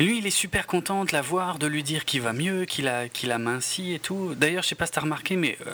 [0.00, 2.64] Et lui, il est super content de la voir, de lui dire qu'il va mieux,
[2.66, 4.34] qu'il a, qu'il a minci et tout.
[4.36, 5.70] D'ailleurs, je sais pas si t'as remarqué, mais euh,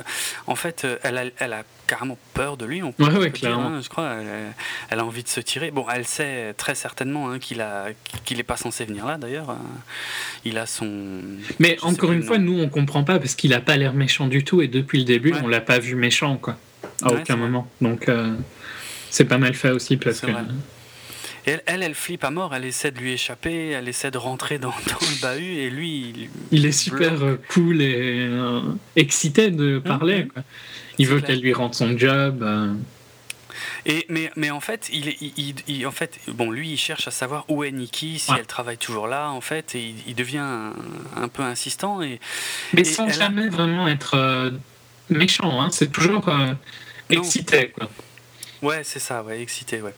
[0.47, 2.83] en fait, euh, elle a, elle a carrément peur de lui.
[2.83, 3.69] On peut, Ouais, ouais, dire, clairement.
[3.69, 4.15] hein, je crois.
[4.21, 4.55] Elle, a-
[4.91, 5.71] elle a envie de se tirer.
[5.71, 7.89] Bon, elle sait très certainement hein, qu'il a,
[8.25, 9.19] qu'il est pas censé venir là.
[9.19, 9.55] D'ailleurs, Euh,
[10.47, 11.21] il a son.
[11.59, 14.43] Mais encore une fois, nous, on comprend pas parce qu'il a pas l'air méchant du
[14.45, 15.41] tout et depuis le début, Ouais.
[15.45, 16.57] on l'a pas vu méchant, quoi.
[17.03, 17.69] À aucun moment.
[17.81, 18.35] Donc, euh,
[19.11, 20.31] c'est pas mal fait aussi parce que.
[20.31, 20.43] vrai.
[21.47, 22.55] Et elle, elle, elle flippe à mort.
[22.55, 23.71] Elle essaie de lui échapper.
[23.71, 25.57] Elle essaie de rentrer dans, dans le bahut.
[25.59, 27.95] Et lui, il- Il est super euh, cool et
[28.31, 28.61] euh,
[28.97, 30.25] excité de parler.
[30.25, 30.29] Mhm.
[30.31, 30.43] quoi.
[30.99, 32.43] Il veut qu'elle lui rende son job.
[32.43, 32.73] euh.
[33.87, 37.63] Et, mais, mais en fait, il, en fait, bon, lui, il cherche à savoir où
[37.65, 38.39] est Nikki, si Ouais.
[38.41, 40.73] elle travaille toujours là, en fait, et il, devient un,
[41.17, 42.01] un peu insistant.
[42.01, 42.19] Et
[42.73, 44.51] Mais Et sans a- jamais vraiment être euh,
[45.11, 45.61] méchant.
[45.61, 45.69] Hein.
[45.71, 46.25] C'est toujours
[47.11, 47.73] excité.
[47.77, 47.91] Quoi.
[48.63, 49.95] ouais, c'est ça, ouais, excité, ouais.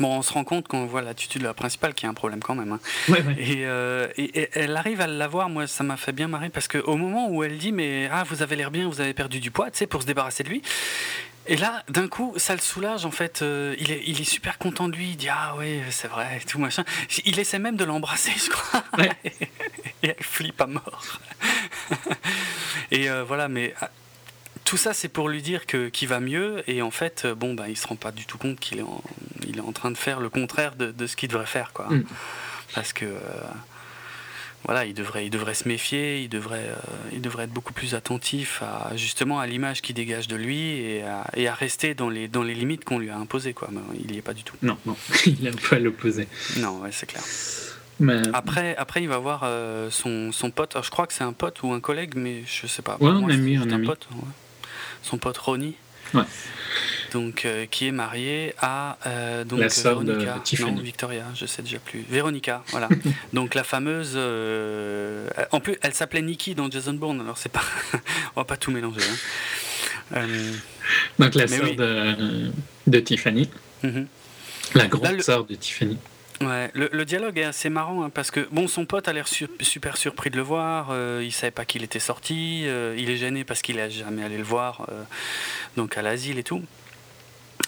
[0.00, 2.10] Bon, on se rend compte quand on voit l'attitude de la principale qu'il y a
[2.10, 2.72] un problème quand même.
[2.72, 2.80] hein.
[3.08, 3.36] Ouais, ouais.
[3.38, 6.66] Et, euh, et- et elle arrive à l'avoir, moi ça m'a fait bien marrer parce
[6.66, 9.50] qu'au moment où elle dit mais ah vous avez l'air bien, vous avez perdu du
[9.50, 10.62] poids, tu sais, pour se débarrasser de lui.
[11.48, 13.42] Et là, d'un coup, ça le soulage en fait.
[13.42, 15.10] euh, il, est, il est super content de lui.
[15.10, 16.84] Il dit ah oui c'est vrai et tout machin.
[17.24, 18.82] Il essaie même de l'embrasser, je crois.
[18.96, 19.10] Ouais.
[20.04, 21.02] et elle flippe à mort.
[22.90, 23.90] et euh, voilà, mais ah,
[24.72, 27.52] tout ça c'est pour lui dire que qu'il va mieux et en fait euh, bon
[27.52, 29.02] bah il se rend pas du tout compte qu'il est en,
[29.46, 31.88] il est en train de faire le contraire de, de ce qu'il devrait faire quoi.
[31.90, 32.04] Mm.
[32.74, 33.18] Parce que euh,
[34.64, 37.94] voilà, il devrait, il devrait se méfier, il devrait, euh, il devrait être beaucoup plus
[37.94, 42.08] attentif à justement à l'image qu'il dégage de lui et à, et à rester dans
[42.08, 43.52] les, dans les limites qu'on lui a imposées.
[43.52, 43.68] Quoi.
[43.72, 44.56] Mais il n'y est pas du tout.
[44.62, 44.96] Non, non,
[45.26, 46.28] il est un peu à l'opposé.
[46.56, 47.22] Non, ouais, c'est clair.
[48.00, 50.72] Mais Après, après, il va voir euh, son, son pote.
[50.76, 52.96] Alors, je crois que c'est un pote ou un collègue, mais je sais pas.
[53.00, 53.86] Ouais, un ami, juste un ami.
[53.86, 54.08] pote.
[54.14, 54.22] ouais.
[55.02, 55.74] Son pote Ronnie.
[56.14, 56.22] Ouais.
[57.12, 60.14] Donc, euh, qui est marié à euh, donc La sœur de.
[60.14, 62.04] Non, Victoria, je sais déjà plus.
[62.08, 62.88] Véronica, voilà.
[63.32, 64.12] donc la fameuse.
[64.16, 67.20] euh, en plus, elle s'appelait Nikki dans Jason Bourne.
[67.20, 67.62] Alors c'est pas.
[68.36, 69.00] On va pas tout mélanger.
[69.02, 70.16] hein.
[70.16, 70.52] Euh,
[71.18, 71.76] donc la sœur oui.
[71.76, 72.50] de,
[72.86, 73.48] de Tiffany,
[73.82, 74.06] mhm.
[74.74, 75.96] la grande le- sœur de Tiffany.
[76.40, 79.28] Ouais, le, le dialogue est assez marrant hein, parce que bon, son pote a l'air
[79.28, 80.88] su- super surpris de le voir.
[80.90, 82.62] euh, il savait pas qu'il était sorti.
[82.66, 85.02] euh, il est gêné parce qu'il a jamais allé le voir, euh,
[85.76, 86.62] donc à l'asile et tout.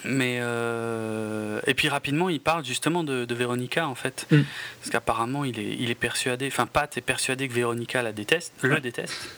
[0.04, 4.40] Mais euh, et puis rapidement, il parle justement de, de Véronica en fait, Mm.
[4.80, 6.48] parce qu'apparemment il est, il est persuadé.
[6.48, 9.30] Enfin, Pat est persuadé que Véronica la déteste, le déteste.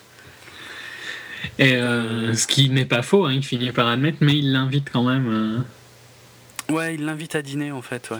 [1.58, 5.02] Et ce qui n'est pas faux, hein, il finit par admettre, mais il l'invite quand
[5.04, 5.64] même.
[6.70, 8.18] Ouais, il l'invite à dîner en fait, ouais.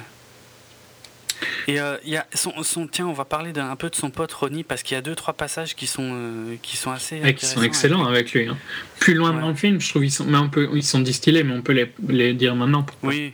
[1.69, 3.95] Et euh, il y a son, son- tiens, on va parler d'un un peu de
[3.97, 6.91] son pote Ronnie parce qu'il y a deux trois passages qui sont euh, qui sont
[6.91, 8.49] assez et qui sont excellents avec lui.
[8.49, 8.57] hein.
[9.01, 9.41] Plus loin Ouais.
[9.41, 11.63] dans le film, je trouve ils sont, mais on peut, ils sont distillés, mais on
[11.63, 12.83] peut les, les dire maintenant.
[12.85, 13.11] pourquoi.
[13.11, 13.33] Oui,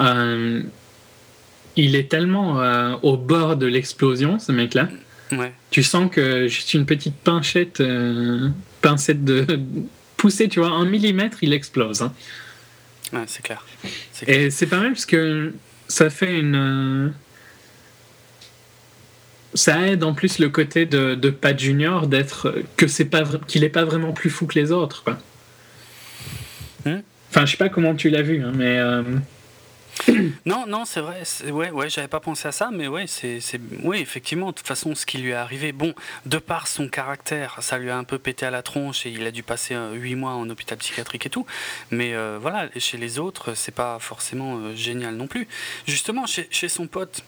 [0.00, 0.62] Euh,
[1.76, 4.88] il est tellement euh, au bord de l'explosion, ce mec-là.
[5.32, 7.82] ouais, Tu sens que juste une petite pinchette,
[8.80, 9.46] pincette de
[10.16, 12.00] poussée, tu vois, un millimètre, il explose.
[12.02, 12.12] hein.
[13.12, 13.64] ouais, c'est clair.
[14.12, 14.38] C'est clair.
[14.40, 15.52] Et c'est pas mal parce que
[15.88, 17.12] ça fait une.
[19.54, 23.64] Ça aide en plus le côté de, de Pat Junior d'être que c'est pas qu'il
[23.64, 25.18] est pas vraiment plus fou que les autres quoi.
[26.84, 27.00] Hmm.
[27.30, 29.02] Enfin je sais pas comment tu l'as vu hein, mais euh,
[30.44, 31.22] Non, non, c'est vrai.
[31.50, 34.48] Ouais, ouais, j'avais pas pensé à ça, mais ouais, c'est, c'est, oui, effectivement.
[34.48, 35.94] De toute façon, ce qui lui est arrivé, bon,
[36.26, 39.26] de par son caractère, ça lui a un peu pété à la tronche et il
[39.26, 41.46] a dû passer euh, huit mois en hôpital psychiatrique et tout.
[41.90, 45.48] Mais euh, voilà, chez les autres, c'est pas forcément euh, génial non plus.
[45.86, 47.22] Justement, chez, chez son pote.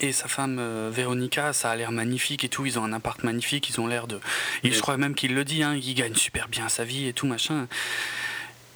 [0.00, 2.66] Et sa femme euh, Véronica, ça a l'air magnifique et tout.
[2.66, 3.68] Ils ont un appart magnifique.
[3.70, 4.18] Ils ont l'air de.
[4.62, 5.62] Et je crois même qu'il le dit.
[5.62, 7.66] Hein, il gagne super bien sa vie et tout machin.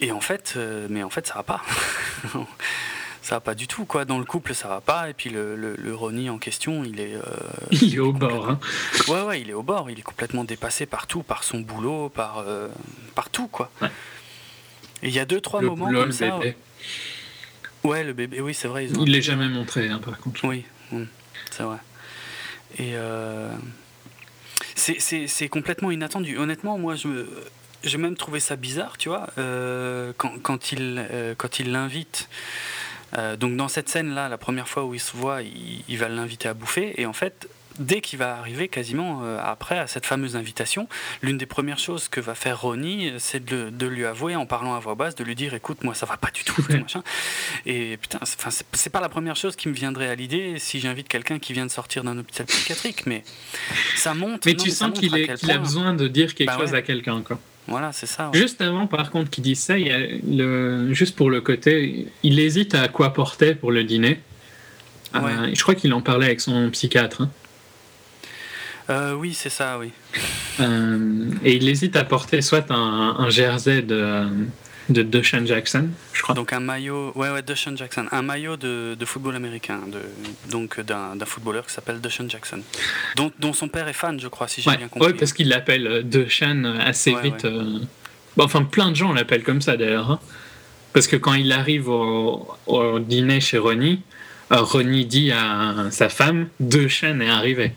[0.00, 1.62] Et en fait, euh, mais en fait, ça va pas.
[3.22, 4.04] ça va pas du tout quoi.
[4.04, 5.10] Dans le couple, ça va pas.
[5.10, 7.14] Et puis le, le, le Ronnie en question, il est.
[7.14, 7.20] euh,
[7.72, 8.48] il est au bord.
[8.48, 8.60] hein.
[9.08, 9.90] Ouais, ouais, il est au bord.
[9.90, 12.68] Il est complètement dépassé par tout, par son boulot, par, euh,
[13.16, 13.70] par tout quoi.
[13.82, 13.90] Ouais.
[15.02, 16.30] Et il y a deux trois Le moments boulot, comme le ça.
[16.38, 16.56] bébé.
[17.84, 18.40] Ouais, le bébé.
[18.40, 18.86] Oui, c'est vrai.
[18.86, 20.44] Ils ont Il l'est jamais montré hein, par contre.
[20.44, 20.64] oui,
[21.50, 21.78] c'est vrai.
[22.78, 23.50] Et euh,
[24.74, 26.38] c'est- complètement inattendu.
[26.38, 27.26] Honnêtement, moi, je
[27.84, 32.28] j'ai même trouvé ça bizarre, tu vois, euh, quand, quand il euh, quand il l'invite.
[33.38, 36.48] donc dans cette scène-là, la première fois où il se voit, il, il va l'inviter
[36.48, 37.48] à bouffer, et en fait.
[37.78, 40.88] Dès qu'il va arriver quasiment euh, après à cette fameuse invitation,
[41.22, 44.80] l'une des premières choses que va faire Ronnie, c'est de, lui avouer en parlant à
[44.80, 46.80] voix basse, de lui dire écoute, moi ça va pas du tout, tout Ouais.
[46.80, 47.02] machin.
[47.66, 51.38] Et putain, c'est- pas la première chose qui me viendrait à l'idée si j'invite quelqu'un
[51.38, 53.22] qui vient de sortir d'un hôpital psychiatrique, mais
[53.96, 54.44] ça monte.
[54.46, 55.14] Mais non, tu sens qu'il
[55.50, 56.78] a besoin de dire quelque Bah chose ouais.
[56.78, 57.38] à quelqu'un quoi.
[57.66, 58.30] Voilà, c'est ça.
[58.30, 58.38] ouais.
[58.38, 62.06] Juste avant, par contre, qu'il dise ça, il y a le, juste pour le côté,
[62.22, 64.20] il hésite à quoi porter pour le dîner.
[65.14, 67.22] Euh, je crois qu'il en parlait avec son psychiatre.
[67.22, 67.30] hein.
[68.90, 69.90] Euh, oui, c'est ça, oui.
[70.60, 74.24] Euh, et il hésite à porter soit un, un jersey de,
[74.88, 76.34] de Deshaun Jackson, je crois.
[76.34, 80.00] Donc un maillot, ouais, ouais, Deshaun Jackson, un maillot de, de football américain, de,
[80.50, 82.60] donc d'un footballeur qui s'appelle Deshaun Jackson,
[83.16, 85.08] dont, dont son père est fan, je crois, si j'ai ouais, bien compris.
[85.08, 87.44] ouais, parce qu'il l'appelle euh, Deshaun assez Ouais, vite.
[87.44, 87.50] ouais.
[87.50, 87.78] euh,
[88.36, 90.10] bon, enfin, plein de gens l'appellent comme ça d'ailleurs.
[90.10, 90.20] hein.
[90.94, 94.00] Parce que quand il arrive au, au dîner chez Ronnie,
[94.50, 97.72] Ronnie dit à sa femme Deshaun est arrivé.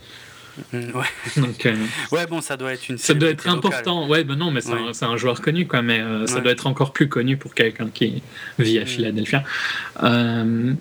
[0.73, 1.05] Mm, ouais.
[1.41, 1.65] Donc.
[1.65, 1.75] euh,
[2.11, 2.97] ouais, bon, ça doit être une.
[2.97, 3.79] Ça doit être célébrité locale.
[3.81, 4.79] important, ouais, ben non, mais c'est Ouais.
[5.01, 6.41] un, un joueur connu, quoi, mais euh, ça Ouais.
[6.41, 8.21] doit être encore plus connu pour quelqu'un qui
[8.59, 8.87] vit à Mm.
[8.87, 9.43] Philadelphia.
[10.03, 10.73] Euh,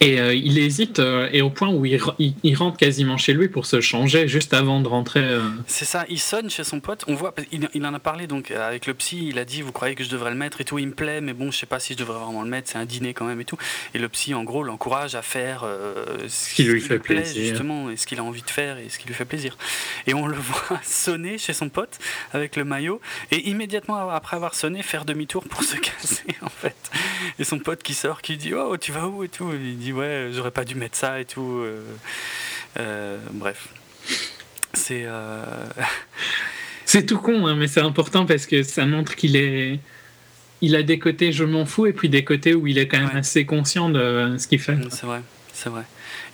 [0.00, 3.16] et euh, il hésite, euh, et au point où il, re- il- il rentre quasiment
[3.16, 5.20] chez lui pour se changer juste avant de rentrer.
[5.24, 8.50] euh, C'est ça, il sonne chez son pote, on voit, il, en a parlé donc
[8.50, 10.78] avec le psy, il a dit vous croyez que je devrais le mettre et tout,
[10.78, 12.78] il me plaît, mais bon je sais pas si je devrais vraiment le mettre, c'est
[12.78, 13.58] un dîner quand même et tout.
[13.94, 15.64] Et le psy en gros l'encourage à faire
[16.28, 17.48] ce qui lui fait plaît, plaisir.
[17.48, 19.56] justement, et ce qu'il a envie de faire et ce qui lui fait plaisir.
[20.06, 21.98] Et on le voit sonner chez son pote
[22.32, 23.00] avec le maillot,
[23.30, 26.76] et immédiatement après avoir sonné, faire demi-tour pour se casser en fait.
[27.38, 29.87] Et son pote qui sort, qui dit oh tu vas où et tout, il dit
[29.92, 31.60] ouais j'aurais pas dû mettre ça et tout.
[31.62, 31.82] euh,
[32.78, 33.68] euh, bref.
[34.74, 35.04] C'est.
[35.06, 35.42] euh,
[36.84, 39.78] C'est tout con, hein, mais c'est important parce que ça montre qu'il est.
[40.62, 42.98] Il a des côtés je m'en fous et puis des côtés où il est quand
[42.98, 43.16] même Ouais.
[43.18, 44.78] assez conscient de ce qu'il fait.
[44.90, 45.20] C'est vrai.
[45.52, 45.82] c'est vrai.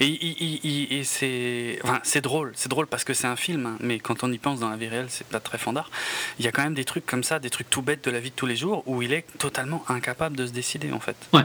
[0.01, 4.33] Et, c'est, enfin, drôle, c'est drôle parce que c'est un film, hein, mais quand on
[4.33, 5.91] y pense dans la vie réelle, c'est pas très fandard.
[6.39, 8.21] Il y a quand même des trucs comme ça, des trucs tout bêtes de la
[8.21, 11.17] vie de tous les jours où il est totalement incapable de se décider en fait.
[11.33, 11.43] Ouais.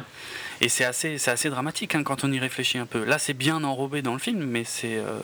[0.61, 3.05] Et c'est assez, c'est assez dramatique hein, quand on y réfléchit un peu.
[3.05, 5.19] Là, c'est bien enrobé dans le film, mais c'est, euh,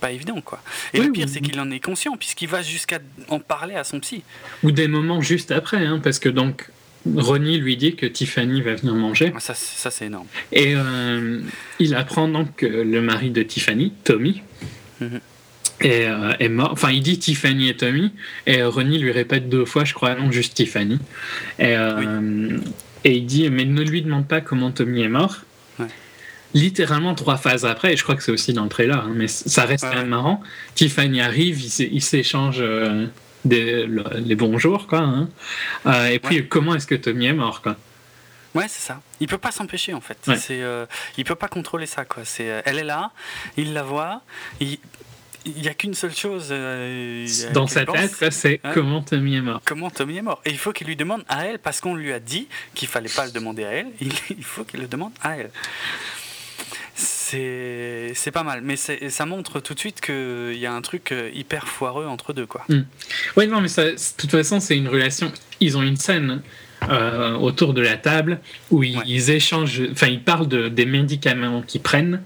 [0.00, 0.60] pas évident quoi.
[0.94, 2.98] Et Oui, le pire, oui, c'est qu'il en est conscient puisqu'il va jusqu'à
[3.28, 4.22] en parler à son psy.
[4.62, 6.68] Ou des moments juste après, hein, parce que donc
[7.16, 9.32] Ronnie lui dit que Tiffany va venir manger.
[9.34, 10.26] Ah, Ça, c'est- ça c'est énorme.
[10.52, 11.40] Et euh,
[11.78, 14.42] il apprend donc que le mari de Tiffany, Tommy,
[15.00, 15.20] Mhm.
[15.80, 16.70] est, euh, est mort.
[16.72, 18.12] Enfin, il dit Tiffany et Tommy,
[18.46, 20.98] et Ronnie lui répète deux fois, je crois, non, juste Tiffany.
[21.58, 22.58] Et, euh,
[23.04, 25.38] et il dit, mais ne lui demande pas comment Tommy est mort.
[25.78, 25.86] Ouais.
[26.52, 29.26] Littéralement trois phases après, et je crois que c'est aussi dans le trailer, hein, mais
[29.28, 30.42] ça reste Ouais, quand même marrant.
[30.74, 33.06] Tiffany arrive, ils ils s'échangent euh,
[33.44, 35.00] des- le- les bonjours, quoi.
[35.00, 35.28] hein.
[35.86, 36.46] Euh, et puis, Ouais.
[36.46, 37.76] comment est-ce que Tommy est mort, quoi?
[38.54, 39.00] Ouais, c'est ça.
[39.20, 40.18] Il peut pas s'empêcher en fait.
[40.26, 40.36] Ouais.
[40.36, 40.84] C'est, euh,
[41.16, 42.24] il peut pas contrôler ça quoi.
[42.24, 43.12] C'est, euh, elle est là,
[43.56, 44.22] il la voit.
[44.58, 44.76] Il,
[45.46, 46.48] il y a qu'une seule chose.
[46.50, 48.70] euh, Dans sa tête, c'est Ouais.
[48.74, 49.60] comment Tommy est mort.
[49.64, 50.42] Comment Tommy est mort.
[50.44, 53.08] Et il faut qu'il lui demande à elle parce qu'on lui a dit qu'il fallait
[53.08, 53.86] pas le demander à elle.
[54.00, 55.50] Il, il faut qu'il le demande à elle.
[57.30, 61.30] C'est, pas mal, mais ça montre tout de suite qu'il y a un truc euh,
[61.32, 62.64] hyper foireux entre deux quoi.
[63.36, 65.30] Oui, non, mais ça, de toute façon, c'est une relation.
[65.60, 66.42] Ils ont une scène
[66.88, 68.40] euh, autour de la table
[68.70, 69.04] où ils, Ouais.
[69.06, 72.22] ils échangent, enfin, ils parlent de, des médicaments qu'ils prennent,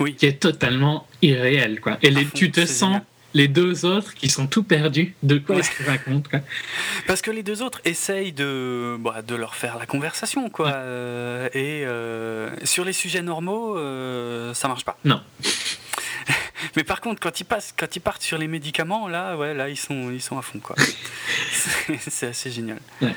[0.00, 0.14] Oui.
[0.14, 1.98] qui est totalement irréel, quoi.
[2.02, 3.02] Et les, fond, tu te sens génial.
[3.34, 5.60] Les deux autres qui sont tout perdus de quoi Ouais.
[5.60, 6.40] est-ce qu'ils racontent, quoi.
[7.06, 10.66] Parce que les deux autres essayent de, bah, de leur faire la conversation, quoi.
[10.66, 10.72] Ouais.
[10.74, 14.98] Euh, et euh, sur les sujets normaux, euh, ça marche pas.
[15.04, 15.20] Non.
[16.76, 19.68] Mais par contre, quand ils passent, quand ils partent sur les médicaments, là, ouais, là,
[19.68, 20.76] ils sont, ils sont à fond, quoi.
[22.08, 22.78] C'est- assez génial.
[23.02, 23.08] Oui,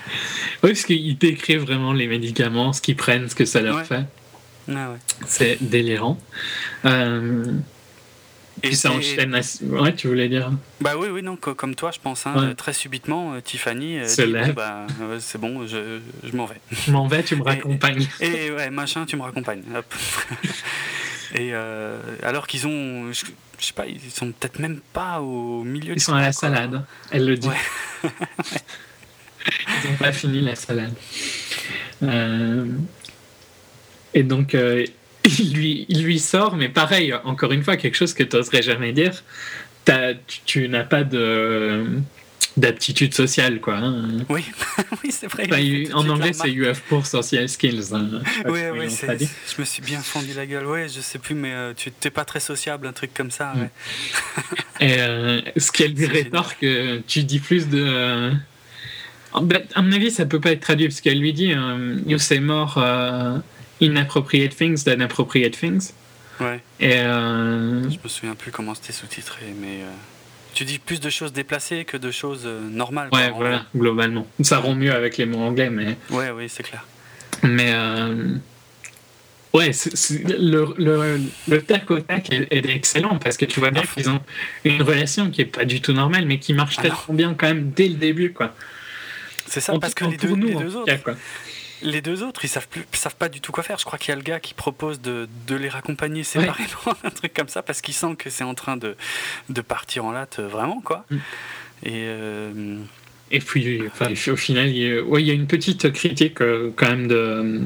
[0.62, 3.84] parce qu'ils décrivent vraiment les médicaments, ce qu'ils prennent, ce que ça leur Ouais.
[3.84, 4.04] fait.
[4.70, 4.98] Ah ouais.
[5.28, 6.18] C'est délirant.
[6.86, 7.46] Euh,
[8.64, 9.36] Et puis ça enchaîne.
[9.64, 10.50] Ouais, tu voulais dire
[10.82, 12.26] Bah oui, oui, non, co- comme toi, je pense.
[12.26, 12.56] hein, Ouais.
[12.56, 14.48] très subitement, euh, Tiffany euh, Se dit, lève.
[14.48, 16.56] bon, bah, euh, c'est bon, je, je m'en vais.
[16.72, 18.08] Je m'en vais, tu me raccompagnes.
[18.22, 19.64] Et ouais, machin, tu me raccompagnes.
[19.76, 19.94] Hop.
[21.36, 23.26] Et euh, alors qu'ils ont, je,
[23.60, 25.94] je sais pas, ils sont peut-être même pas au milieu.
[25.94, 26.34] Ils sont à la quoi.
[26.34, 27.48] salade, elle le dit.
[27.50, 28.10] Ouais.
[29.84, 30.94] Ils n'ont pas fini la salade.
[32.04, 32.66] Euh,
[34.14, 34.56] Et donc,
[35.26, 38.62] il, lui, il lui sort, mais pareil, encore une fois, quelque chose que tu n'oserais
[38.62, 39.24] jamais dire.
[39.86, 41.86] T'as- tu tu n'as pas de
[42.58, 43.76] d'aptitude sociale, quoi.
[43.76, 44.08] hein.
[44.30, 44.46] Oui,
[45.04, 45.44] oui, c'est vrai.
[45.52, 47.94] Enfin, en anglais, la c'est you have poor social skills.
[47.94, 48.08] hein.
[48.46, 50.66] Oui, oui, je me suis bien fendu la gueule.
[50.66, 53.54] Ouais, je sais plus, mais euh, tu t'es pas très sociable, un truc comme ça.
[53.56, 53.60] Mm.
[53.60, 53.70] Ouais.
[54.80, 57.84] Et euh, ce qu'elle lui rétorque, euh, tu dis plus de.
[57.86, 58.32] euh,
[59.34, 61.54] en- ben, À mon avis, ça peut pas être traduit parce qu'elle lui dit
[62.08, 62.76] You say more
[63.82, 65.92] inappropriate things than appropriate things.
[66.40, 66.62] ouais.
[66.80, 69.90] Et euh, Je me souviens plus comment c'était sous-titré, mais euh,
[70.54, 73.10] tu dis plus de choses déplacées que de choses euh, normales.
[73.14, 74.26] ouais, voilà, globalement.
[74.42, 75.98] Ça rend mieux avec les mots anglais, mais.
[76.10, 76.86] Ouais, oui, c'est clair.
[77.44, 78.36] mais euh,
[79.54, 79.72] ouais,
[80.40, 84.10] le, le, le tac au tac est, est excellent parce que tu vois bien qu'ils
[84.10, 84.22] ont
[84.64, 87.48] une relation qui est pas du tout normale, mais qui marche Ah tellement bien quand
[87.48, 88.56] même dès le début, quoi.
[89.48, 91.16] C'est ça, En parce que les pour deux, nous, les deux autres, cas, quoi.
[91.82, 93.78] Les deux autres, ils savent plus, savent pas du tout quoi faire.
[93.78, 96.70] Je crois qu'il y a le gars qui propose de, de les raccompagner séparément,
[97.04, 98.96] un truc comme ça, parce qu'il sent que c'est en train de,
[99.50, 101.06] de partir en latte euh, vraiment, quoi.
[101.10, 101.16] Mm.
[101.84, 102.78] Et euh,
[103.32, 106.42] Et puis, enfin, au final, il y a, ouais, il y a une petite critique
[106.42, 107.62] euh, quand même de,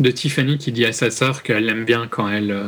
[0.00, 2.66] de Tiffany qui dit à sa sœur qu'elle aime bien quand elle, euh,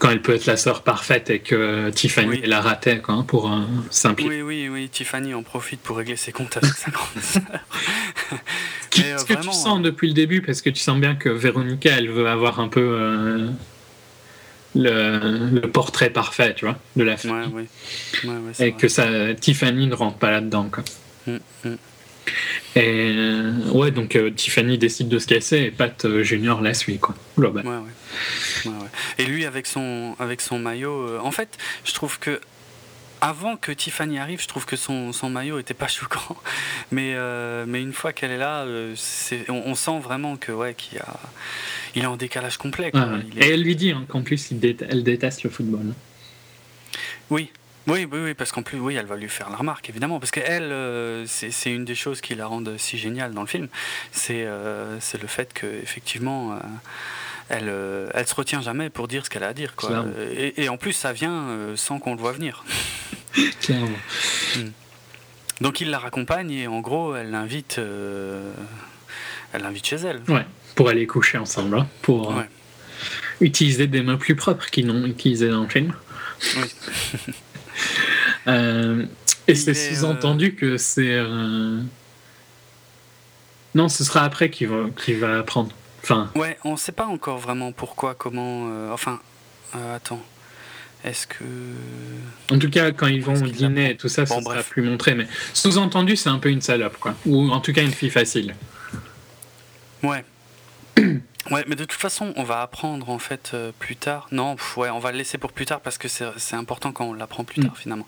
[0.00, 2.42] quand elle peut être la sœur parfaite et que Tiffany Oui.
[2.46, 3.58] la ratait quoi, hein, pour euh,
[3.90, 4.42] simplifier.
[4.42, 7.42] oui, oui, oui, Tiffany en profite pour régler ses comptes avec sa grande sœur.
[8.90, 9.80] Qui- Mais, euh, ce que tu sens hein.
[9.80, 12.80] depuis le début, parce que tu sens bien que Véronica, elle veut avoir un peu
[12.80, 13.48] euh,
[14.74, 17.30] le, le portrait parfait, tu vois, de la fille.
[17.30, 17.62] Ouais, oui.
[18.24, 18.72] Ouais, et vrai.
[18.72, 19.06] que ça,
[19.38, 20.70] Tiffany ne rentre pas là-dedans.
[20.72, 20.82] Quoi.
[21.26, 21.76] Mm, mm.
[22.76, 26.98] Et euh, ouais, donc euh, Tiffany décide de se casser et Pat Junior la suit,
[26.98, 27.14] quoi.
[27.36, 27.70] Globalement.
[27.70, 27.90] Ouais, ouais.
[28.64, 28.88] Ouais, ouais.
[29.18, 32.40] Et lui, avec son, avec son maillot, euh, en fait, je trouve que.
[33.22, 36.36] Avant que Tiffany arrive, je trouve que son, son maillot était pas choquant.
[36.90, 38.96] Mais, euh, mais une fois qu'elle est là, euh,
[39.50, 41.20] on, on sent vraiment que ouais, qu'il a,
[41.94, 42.90] il est en décalage complet.
[42.90, 43.02] quoi.
[43.02, 43.24] Ouais, ouais.
[43.30, 45.92] Il est- Et elle lui dit hein, qu'en plus, il elle déteste le football.
[47.28, 47.50] Oui.
[47.86, 50.30] Oui, oui, oui, parce qu'en plus, oui, elle va lui faire la remarque, évidemment, parce
[50.30, 53.68] qu'elle, euh, c'est c'est une des choses qui la rendent si géniale dans le film,
[54.12, 54.46] c'est
[55.00, 56.58] c'est le fait que effectivement,
[57.50, 59.88] elle, euh, elle se retient jamais pour dire ce qu'elle a à dire, quoi.
[59.90, 60.12] Clairement.
[60.34, 62.64] Et, et en plus, ça vient euh, sans qu'on le voit venir.
[63.60, 63.88] Clairement.
[65.60, 68.50] Donc il la raccompagne et en gros, elle l'invite, euh,
[69.52, 70.22] elle l'invite chez elle.
[70.28, 72.48] Ouais, pour aller coucher ensemble, hein, pour euh, Ouais.
[73.42, 75.92] utiliser des mots plus propres qu'ils n'ont utilisés dans le film.
[76.56, 76.64] Oui.
[78.46, 79.04] Euh,
[79.46, 81.12] et c'est est, sous-entendu que c'est.
[81.12, 81.80] euh,
[83.74, 85.70] Non, ce sera après qu'il va, qu'il va apprendre.
[86.02, 88.68] Enfin, Ouais, on sait pas encore vraiment pourquoi, comment.
[88.70, 89.20] euh, enfin,
[89.76, 90.22] euh, attends.
[91.02, 91.44] Est-ce que.
[92.52, 94.68] en tout cas, quand ils vont au dîner et tout ça, ça sera bref.
[94.68, 95.14] plus montré.
[95.14, 97.14] Mais sous-entendu, c'est un peu une salope, quoi.
[97.24, 98.54] Ou en tout cas une fille facile.
[100.02, 100.24] Ouais.
[101.50, 104.28] Ouais, mais de toute façon, on va apprendre en fait euh, plus tard.
[104.30, 107.06] Non, pff, ouais, on va le laisser pour plus tard parce que c'est important quand
[107.06, 107.64] on l'apprend plus Mm.
[107.64, 108.06] tard finalement.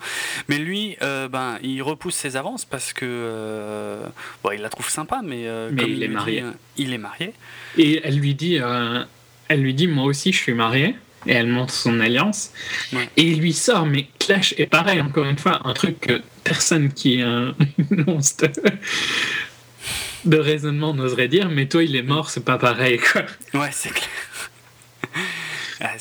[0.49, 4.05] Mais lui, euh, ben, il repousse ses avances parce que euh,
[4.45, 6.41] bon, il la trouve sympa, mais, Mais comme il est marié.
[6.43, 6.47] dit,
[6.85, 7.33] il est marié.
[7.79, 8.57] Et elle lui dit,
[9.49, 10.95] elle lui dit, moi aussi, je suis mariée.
[11.27, 12.51] Et elle montre son alliance.
[12.93, 13.09] Ouais.
[13.17, 16.93] Et il lui sort, mais Clash est pareil, encore une fois, un truc que personne
[16.93, 17.55] qui est un
[17.91, 18.47] monstre
[20.25, 23.23] de raisonnement n'oserait dire, mais toi, il est mort, c'est pas pareil, quoi.
[23.61, 24.09] Ouais, c'est clair.
[25.85, 25.95] Ah,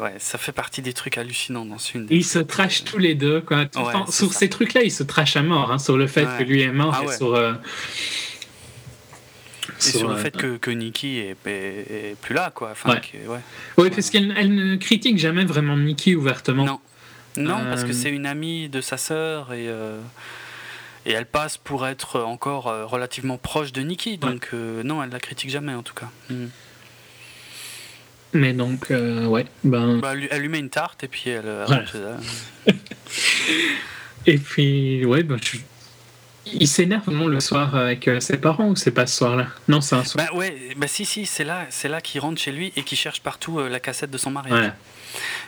[0.00, 2.06] ouais, ça fait partie des trucs hallucinants dans ce film.
[2.08, 3.66] Ils se trashent tous les deux, quoi.
[3.66, 4.06] Tout le Ouais, temps.
[4.06, 4.38] c'est Sur ça.
[4.40, 6.38] ces trucs-là, ils se trashent à mort, hein, sur le fait Ouais.
[6.38, 7.34] que lui est mort Ah et sur.
[7.34, 7.54] euh,
[9.78, 11.36] Et sur le euh, fait que, que Nikki est,
[12.20, 12.70] plus là, quoi.
[12.72, 13.00] Enfin, Ouais.
[13.00, 13.90] que- ouais.
[13.90, 16.64] Parce qu'elle elle ne critique jamais vraiment Mickey ouvertement.
[16.64, 16.80] Non.
[17.36, 20.00] Non, parce que Euh, c'est une amie de sa sœur et, euh,
[21.08, 24.18] et elle passe pour être encore euh, relativement proche de Nikki.
[24.18, 26.08] Donc, euh, non, elle la critique jamais en tout cas.
[26.30, 26.46] Mm.
[28.34, 29.98] Mais donc, euh, ouais, ben.
[29.98, 31.84] Bah, elle, lui- met une tarte et puis elle, Voilà.
[34.26, 35.56] Et puis, ouais, ben, je-
[36.52, 39.46] il s'énerve non le soir avec ses parents ou c'est pas ce soir-là?
[39.68, 40.26] Non, c'est un soir.
[40.30, 42.98] Bah ouais, bah si, si, c'est là, c'est là qu'il rentre chez lui et qu'il
[42.98, 44.52] cherche partout euh, la cassette de son mariage.
[44.58, 44.76] Voilà.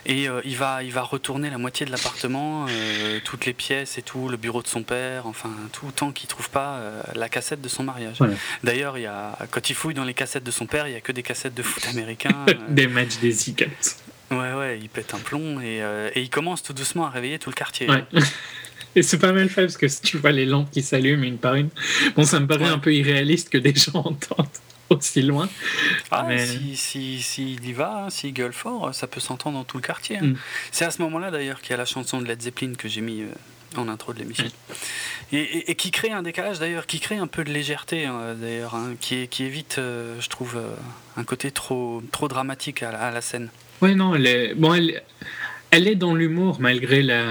[0.05, 3.97] Et euh, il, va, il va retourner la moitié de l'appartement, euh, toutes les pièces
[3.97, 7.29] et tout, le bureau de son père, enfin tout tant qu'il trouve pas euh, la
[7.29, 8.15] cassette de son mariage.
[8.17, 8.33] Voilà.
[8.63, 10.97] D'ailleurs, il y a, quand il fouille dans les cassettes de son père, il y
[10.97, 12.45] a que des cassettes de foot américain.
[12.69, 13.69] Des matchs des Eagles.
[14.31, 15.81] ouais, ouais, il pète un plomb et,
[16.15, 17.89] et il commence tout doucement à réveiller tout le quartier.
[17.89, 18.03] Ouais.
[18.93, 21.37] Et c'est pas mal fait parce que si tu vois les lampes qui s'allument une
[21.37, 21.69] par une,
[22.17, 22.71] bon, ça me paraît Ouais.
[22.71, 24.47] un peu irréaliste que des gens entendent
[24.91, 25.49] aussi loin.
[26.11, 29.63] Ah, Mais- si, si, s'il y va, hein, s'il gueule fort, ça peut s'entendre dans
[29.63, 30.17] tout le quartier.
[30.17, 30.21] hein.
[30.27, 30.35] Mm.
[30.71, 33.01] C'est à ce moment-là d'ailleurs qu'il y a la chanson de Led Zeppelin que j'ai
[33.01, 33.27] mis euh,
[33.77, 34.45] en intro de l'émission.
[35.31, 38.35] Et, et- et qui crée un décalage d'ailleurs, qui crée un peu de légèreté hein,
[38.39, 40.75] d'ailleurs, hein, qui, évite, euh, je trouve, euh,
[41.17, 43.49] un côté trop, trop dramatique à, la- à la scène.
[43.81, 45.01] Ouais, non, elle est, bon, elle,
[45.71, 47.23] elle est dans l'humour malgré la.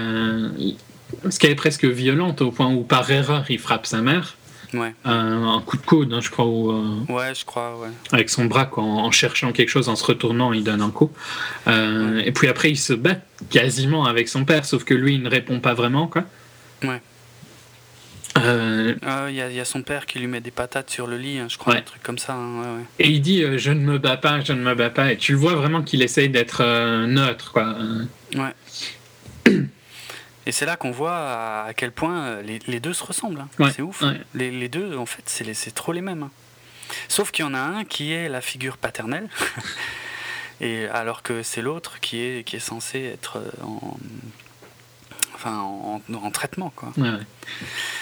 [1.23, 4.35] Parce qu'elle est presque violente au point où par erreur il frappe sa mère.
[4.73, 7.89] Ouais, Un, un coup de coude, hein, je crois, ou, euh, ouais, je crois, ouais.
[8.13, 10.91] avec son bras, quoi, en, en cherchant quelque chose, en se retournant, il donne un
[10.91, 11.11] coup.
[11.67, 13.17] Euh, Et puis après, il se bat
[13.49, 16.23] quasiment avec son père, sauf que lui, il ne répond pas vraiment, quoi.
[16.83, 17.01] Ouais.
[18.37, 20.89] Euh, Euh, Il y, a- il y a son père qui lui met des patates
[20.89, 21.79] sur le lit, hein, je crois, Ouais.
[21.79, 22.33] un truc comme ça.
[22.33, 22.85] hein, ouais, ouais.
[22.99, 25.11] et il dit Je ne me bats pas, je ne me bats pas.
[25.11, 26.63] Et tu le vois vraiment qu'il essaye d'être
[27.07, 27.75] neutre, quoi.
[27.77, 28.51] Euh,
[30.47, 31.15] Et c'est là qu'on voit
[31.65, 33.41] à, quel point euh, les, les deux se ressemblent.
[33.41, 33.49] hein.
[33.59, 34.01] Ouais, c'est ouf.
[34.01, 34.19] ouais.
[34.33, 36.23] Les, les deux, en fait, c'est trop les mêmes.
[36.23, 36.31] hein.
[37.07, 39.29] Sauf qu'il y en a un qui est la figure paternelle,
[40.61, 43.97] et alors que c'est l'autre qui est, qui est censé être euh, en,
[45.35, 46.71] enfin, en, en traitement.
[46.75, 46.91] Quoi.
[46.97, 47.17] ouais, ouais.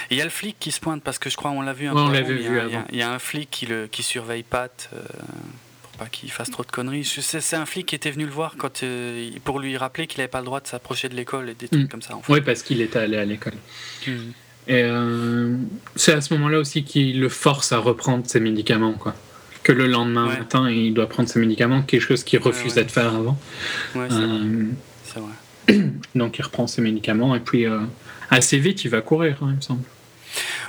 [0.10, 1.74] Et il y a le flic qui se pointe parce que je crois on l'a
[1.74, 4.90] vu un Ouais, peu il y a- y un flic qui, le, qui surveille Pat
[4.94, 5.02] euh,
[6.00, 7.04] pas qu'il fasse trop de conneries.
[7.06, 10.30] C'est un flic qui était venu le voir quand, euh, pour lui rappeler qu'il n'avait
[10.30, 11.88] pas le droit de s'approcher de l'école et des trucs Mm.
[11.90, 12.16] comme ça.
[12.16, 12.32] En fait.
[12.34, 13.54] Ouais, parce qu'il était allé à l'école.
[14.08, 14.12] Mm.
[14.68, 15.56] Et euh,
[15.96, 19.14] c'est à ce moment-là aussi qu'il le force à reprendre ses médicaments, quoi.
[19.64, 20.38] Que le lendemain Ouais.
[20.40, 22.86] matin, il doit prendre ses médicaments, quelque chose qu'il refusait ouais.
[22.86, 23.38] de faire avant.
[23.96, 24.66] Ouais, c'est vrai, Euh,
[25.68, 25.84] vrai.
[26.16, 27.66] donc il reprend ses médicaments et puis
[28.30, 29.84] assez vite il va courir, hein, il me semble.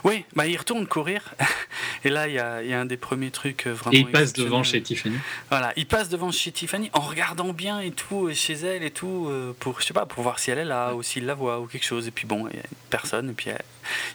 [0.04, 1.22] Oui, bah, il retourne courir.
[2.04, 3.92] Et là, il y a, il y a un des premiers trucs euh, vraiment.
[3.96, 4.82] Et il passe devant chez.
[4.82, 5.16] Tiffany.
[5.50, 9.26] Voilà, il passe devant chez Tiffany en regardant bien et tout, chez elle et tout,
[9.28, 11.60] euh, pour, je sais pas, pour voir si elle est là ou s'il la voit
[11.60, 12.06] ou quelque chose.
[12.08, 13.60] Et puis bon, il y a personne, et puis elle-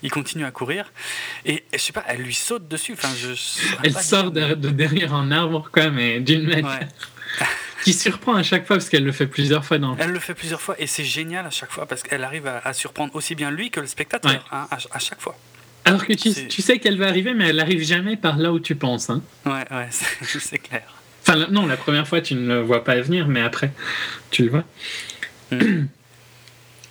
[0.03, 0.91] il continue à courir.
[1.45, 2.93] Et je sais pas, elle lui saute dessus.
[2.93, 6.65] Enfin, je, je saurais Elle sort de, de derrière un arbre, quoi, mais d'une manière
[6.65, 6.87] Ouais.
[7.85, 10.19] qui surprend à chaque fois parce qu'elle le fait plusieurs fois dans le Elle le
[10.19, 13.15] fait plusieurs fois et c'est génial à chaque fois parce qu'elle arrive à, à surprendre
[13.15, 14.39] aussi bien lui que le spectateur Ouais.
[14.51, 15.37] hein, à, à chaque fois.
[15.85, 18.75] Alors que tu, sais qu'elle va arriver, mais elle arrive jamais par là où tu
[18.75, 19.09] penses.
[19.11, 19.21] Hein.
[19.45, 19.87] Ouais, ouais,
[20.39, 20.81] c'est clair.
[21.21, 23.71] Enfin, la- non, la première fois, tu ne le vois pas venir, mais après,
[24.31, 24.63] tu le vois.
[25.51, 25.85] Mm.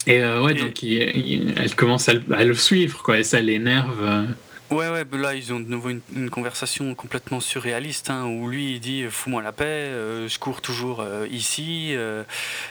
[0.06, 3.18] Et euh, ouais, Et- donc il- il- elle commence à le, à le suivre, quoi,
[3.18, 4.26] et ça l'énerve.
[4.70, 4.74] Euh.
[4.74, 8.74] Ouais, ouais, là, ils ont de nouveau une, une conversation complètement surréaliste, hein, où lui,
[8.74, 11.90] il dit Fous-moi la paix, euh, je cours toujours euh, ici.
[11.94, 12.22] euh,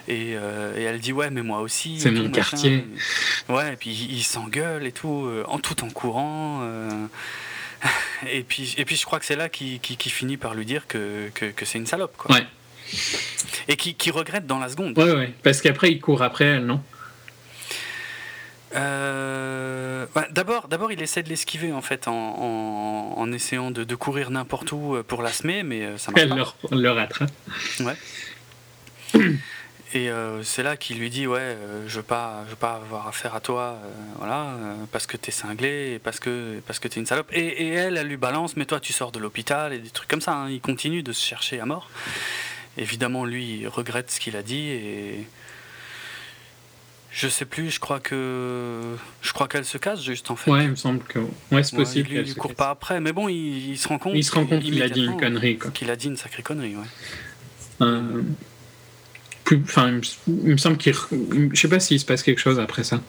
[0.08, 2.00] et, euh, et elle dit Ouais, mais moi aussi.
[2.00, 2.86] C'est mon tout, quartier.
[3.50, 6.60] Ouais, et puis il, s'engueule et tout, euh, en tout en courant.
[6.64, 6.90] euh.
[8.30, 10.66] et puis, et puis je crois que c'est là qu'il qui, qui finit par lui
[10.66, 12.16] dire que, que, que c'est une salope.
[12.18, 12.36] Quoi.
[12.36, 12.46] Ouais.
[13.68, 14.98] Et qui, qui regrette dans la seconde.
[14.98, 15.34] Ouais, ouais.
[15.44, 16.82] Parce qu'après, il court après elle, non?
[18.76, 23.84] Euh, ouais, d'abord, d'abord, il essaie de l'esquiver en fait en, en, en essayant de,
[23.84, 26.36] de courir n'importe où euh, pour la semer, mais euh, ça marche Elle pas.
[26.72, 27.32] le, le rattrape.
[29.96, 32.82] Et euh, c'est là qu'il lui dit ouais, euh, je veux pas, je veux pas
[32.84, 36.80] avoir affaire à toi, euh, voilà, euh, parce que t'es cinglé, et parce que parce
[36.80, 37.30] que t'es une salope.
[37.32, 40.10] Et, et elle, elle lui balance, mais toi tu sors de l'hôpital et des trucs
[40.10, 40.34] comme ça.
[40.34, 40.50] hein.
[40.50, 41.92] Il continue de se chercher à mort.
[42.80, 45.28] Évidemment, lui il regrette ce qu'il a dit et
[47.14, 47.70] je sais plus.
[47.70, 48.82] Je crois que
[49.22, 50.52] je crois qu'elle se casse juste en fait.
[50.52, 51.20] Ouais, il me semble que.
[51.52, 52.10] Ouais, c'est possible.
[52.12, 52.58] il, se court casse.
[52.58, 54.14] pas après, mais bon, il, il se rend compte.
[54.16, 55.72] Il se rend compte qu'il a dit une connerie, quoi.
[55.72, 56.86] Qu'il a dit une sacrée connerie, ouais.
[57.82, 58.22] Euh,
[59.44, 60.94] plus, enfin, il me, semble qu'il.
[61.54, 63.02] Je sais pas s'il se passe quelque chose après ça.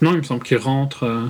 [0.00, 1.04] Non, il me semble qu'il rentre.
[1.04, 1.26] euh,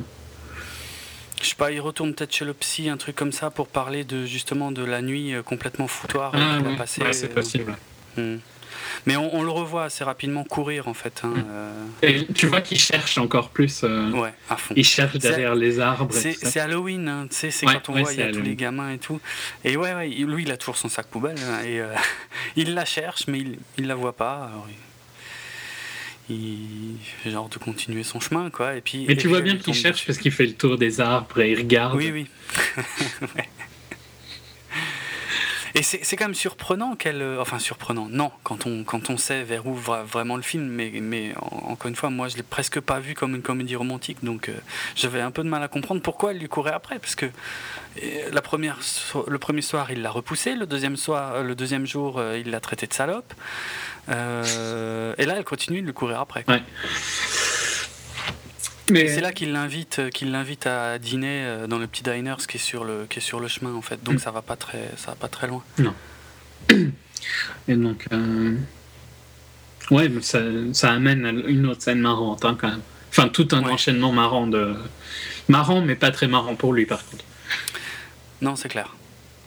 [1.42, 4.04] Je sais pas, il retourne peut-être chez le psy, un truc comme ça, pour parler
[4.04, 7.12] de justement de la nuit euh, complètement foutoir euh, Ah, qu'il a ouais, passée, ouais,
[7.12, 7.76] c'est euh, possible.
[9.06, 11.23] Mais on, on le revoit assez rapidement courir en fait.
[11.24, 13.82] hein, euh, Et tu vois qu'il cherche encore plus.
[13.85, 14.74] euh, ouais, à fond.
[14.77, 16.12] Il cherche derrière les arbres.
[16.14, 18.43] C'est Halloween, hein, tu sais, c'est Ouais, quand on ouais, voit, il y a tous
[18.43, 19.20] les gamins et tout.
[19.64, 21.94] Et ouais, lui, il a toujours son sac poubelle, hein, et euh,
[22.56, 24.48] il la cherche, mais il, il la voit pas.
[24.51, 24.66] alors
[26.28, 26.36] il,
[27.24, 28.77] il genre de continuer son chemin, quoi.
[28.77, 29.05] Et puis.
[29.06, 31.40] Mais et tu puis vois bien qu'il cherche parce qu'il fait le tour des arbres
[31.40, 31.97] et il regarde.
[31.97, 32.27] Oui, oui.
[33.36, 33.48] Ouais.
[35.74, 37.23] Et c'est quand même surprenant qu'elle.
[37.23, 40.66] euh, Enfin, surprenant, non, quand on, quand on sait vers où va vraiment le film,
[40.66, 43.74] mais, mais en- encore une fois, moi je l'ai presque pas vu comme une comédie
[43.77, 44.53] romantique, donc euh,
[44.94, 48.31] j'avais un peu de mal à comprendre pourquoi elle lui courait après, parce que euh,
[48.32, 48.78] la première,
[49.27, 52.61] le premier soir il l'a repoussé, le deuxième, soir, euh, le deuxième jour il l'a
[52.61, 53.32] traité de salope,
[54.11, 56.44] euh, et là elle continue de lui courir après.
[56.49, 56.62] Ouais.
[58.93, 62.35] Mais c'est là qu'il l'invite, euh, qu'il l'invite à dîner euh, dans le petit diner,
[62.39, 64.02] ce qui est sur le, qui est sur le chemin en fait.
[64.02, 64.19] Donc Mm.
[64.19, 65.62] ça va pas très, ça va pas très loin.
[67.69, 68.56] Et donc, euh,
[69.90, 70.40] ouais, ça,
[70.73, 72.81] ça amène à une autre scène marrante hein, quand même.
[73.10, 73.70] Enfin, tout un Ouais.
[73.73, 74.74] enchaînement marrant de
[75.48, 77.24] marrant, mais pas très marrant pour lui par contre.
[78.40, 78.94] Non, c'est clair.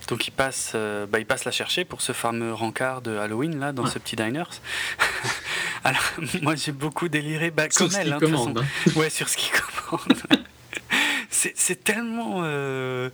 [0.10, 3.60] Donc il passe, euh, bah, il passe la chercher pour ce fameux rencard de Halloween
[3.60, 3.90] là, dans Ouais.
[3.90, 4.44] ce petit diner.
[5.84, 6.02] Alors
[6.42, 8.60] moi j'ai beaucoup déliré, bah, Sur comme ce elle, hein, commande.
[8.60, 8.92] hein.
[8.96, 10.14] Ouais, sur ce qu'il commande.
[11.30, 12.42] C'est tellement.
[12.44, 13.10] euh,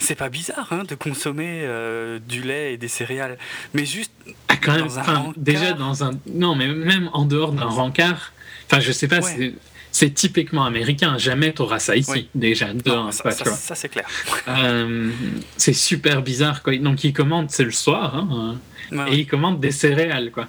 [0.00, 3.38] c'est pas bizarre hein, de consommer euh, du lait et des céréales,
[3.74, 4.10] mais juste.
[4.48, 8.32] Ah, quand même, un déjà dans un non, mais même en dehors d'un rencard.
[8.66, 9.34] Enfin, je sais pas, Ouais.
[9.36, 9.54] c'est
[9.92, 11.18] c'est typiquement américain.
[11.18, 12.28] Jamais t'auras ça ici Oui.
[12.34, 12.72] déjà.
[12.72, 13.44] de Non, un, ça, tu
[13.74, 14.06] c'est clair.
[14.48, 15.10] Euh,
[15.56, 16.76] c'est super bizarre quoi.
[16.76, 18.58] Donc il commande, c'est le soir, hein,
[18.92, 19.12] Ouais, euh, ouais.
[19.14, 20.46] et il commande des céréales quoi.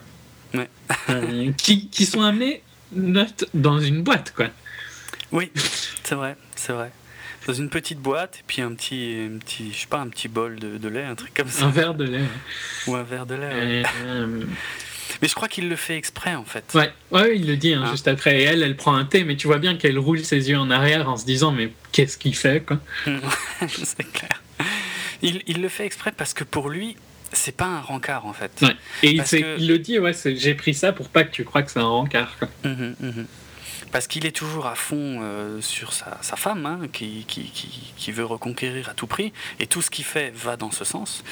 [0.54, 0.70] Ouais.
[1.10, 2.62] Euh, qui, qui sont amenées
[2.92, 4.48] note dans une boîte quoi.
[5.32, 5.52] Oui,
[6.04, 6.92] c'est vrai, c'est vrai.
[7.48, 10.28] Dans une petite boîte, et puis un petit, un petit, je sais pas, un petit
[10.28, 12.26] bol de, de lait, un truc comme ça, Un verre de lait.
[12.88, 13.84] ou un verre de lait.
[14.06, 14.42] euh,
[15.22, 16.64] Mais je crois qu'il le fait exprès en fait.
[16.76, 17.92] ouais, ouais, il le dit hein, Ah.
[17.92, 18.40] juste après.
[18.42, 20.70] Et elle, elle prend un thé, mais tu vois bien qu'elle roule ses yeux en
[20.72, 22.80] arrière en se disant mais qu'est-ce qu'il fait quoi?
[23.68, 24.42] c'est clair.
[25.22, 26.96] Il, il le fait exprès parce que pour lui,
[27.34, 28.52] c'est pas un rencard en fait.
[28.62, 28.76] Ouais.
[29.04, 31.72] Et il, que- le dit ouais, j'ai pris ça pour pas que tu crois que
[31.72, 32.48] c'est un rencard quoi.
[32.64, 33.26] Mhm, mhm.
[33.92, 37.92] Parce qu'il est toujours à fond euh, sur sa, sa femme, hein, qui, qui, qui-
[37.98, 41.24] qui veut reconquérir à tout prix, et tout ce qu'il fait va dans ce sens.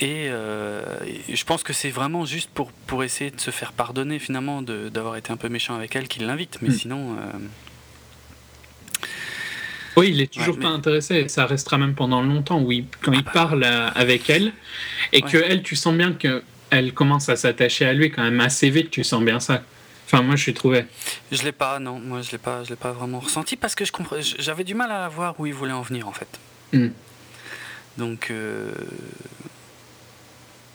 [0.00, 0.82] Et, euh,
[1.28, 4.62] et je pense que c'est vraiment juste pour, pour essayer de se faire pardonner finalement
[4.62, 6.58] d'avoir été un peu méchant avec elle qu'il l'invite.
[6.62, 6.72] Mais Mm.
[6.72, 9.06] sinon, euh,
[9.96, 11.28] Oui, il est toujours Ouais, pas intéressé.
[11.28, 13.30] Ça restera même pendant longtemps où il- quand il bah.
[13.32, 14.52] parle avec elle
[15.12, 15.46] et que Ouais.
[15.48, 18.90] elle, tu sens bien que elle commence à s'attacher à lui quand même assez vite.
[18.90, 19.62] Tu sens bien ça.
[20.06, 20.86] Enfin, moi, je suis trouvé.
[21.30, 23.84] je l'ai pas, non, moi je l'ai pas, je l'ai pas vraiment ressenti parce que
[23.84, 26.28] je compre- j'avais du mal à voir où il voulait en venir en fait.
[26.72, 26.88] Mm.
[27.98, 28.72] Donc euh,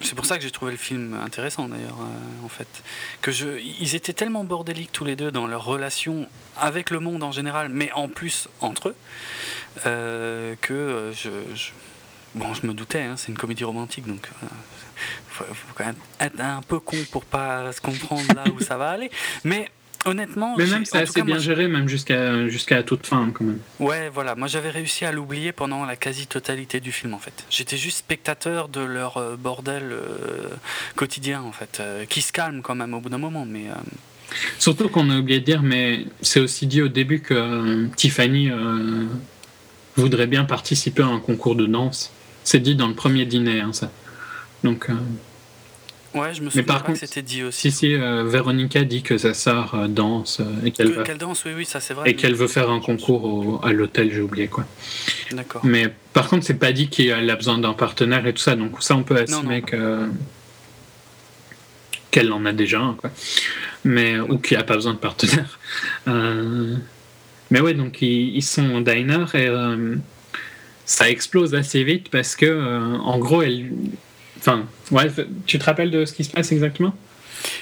[0.02, 2.68] c'est pour ça que j'ai trouvé le film intéressant d'ailleurs euh, en fait.
[3.22, 6.28] Que je, ils étaient tellement bordéliques tous les deux dans leur relation
[6.58, 8.96] avec le monde en général, mais en plus entre eux,
[9.86, 11.30] euh, que euh, je,
[12.36, 14.28] bon je me doutais, hein, c'est une comédie romantique donc.
[14.44, 14.48] euh,
[15.30, 18.78] faut, faut quand même être un peu con pour pas se comprendre là où ça
[18.78, 19.12] va aller.
[19.44, 19.70] Mais
[20.06, 23.44] honnêtement, Mais même, c'est assez cas, moi, bien géré, même jusqu'à jusqu'à toute fin quand
[23.44, 23.60] même.
[23.80, 24.36] Ouais, voilà.
[24.36, 27.46] Moi, j'avais réussi à l'oublier pendant la quasi-totalité du film, en fait.
[27.50, 30.48] J'étais juste spectateur de leur euh, bordel euh,
[30.96, 33.46] quotidien, en fait, euh, qui se calme quand même au bout d'un moment.
[33.46, 33.74] Mais euh,
[34.60, 38.50] Surtout qu'on a oublié de dire, mais c'est aussi dit au début que Tiffany
[39.96, 42.12] voudrait bien participer à un concours de danse.
[42.44, 43.92] C'est dit dans le premier dîner, hein, ça.
[44.64, 44.90] Donc,
[46.16, 47.72] Ouais, je me souviens par pas contre, que c'était dit aussi.
[47.72, 51.04] Si, si, euh, Véronica dit que sa sœur euh, danse euh, et qu'elle Que- va-
[51.04, 52.10] Qu'elle danse, oui, oui, ça c'est vrai.
[52.10, 54.66] et mais- qu'elle veut faire un concours au- à l'hôtel, j'ai oublié quoi.
[55.32, 55.62] D'accord.
[55.66, 58.82] Mais par contre, c'est pas dit qu'elle a besoin d'un partenaire et tout ça, donc
[58.82, 59.66] ça on peut assumer non.
[59.66, 60.08] que
[62.12, 63.12] qu'elle en a déjà un, quoi.
[63.84, 65.60] Mais ou qu'il n'y a pas besoin de partenaire.
[66.08, 66.76] Euh,
[67.52, 69.96] Mais ouais, donc ils, ils sont au diner et euh,
[70.86, 73.72] ça explose assez vite parce que euh, en gros, elle,
[74.46, 75.08] enfin, ouais,
[75.46, 76.94] tu te rappelles de ce qui se passe exactement?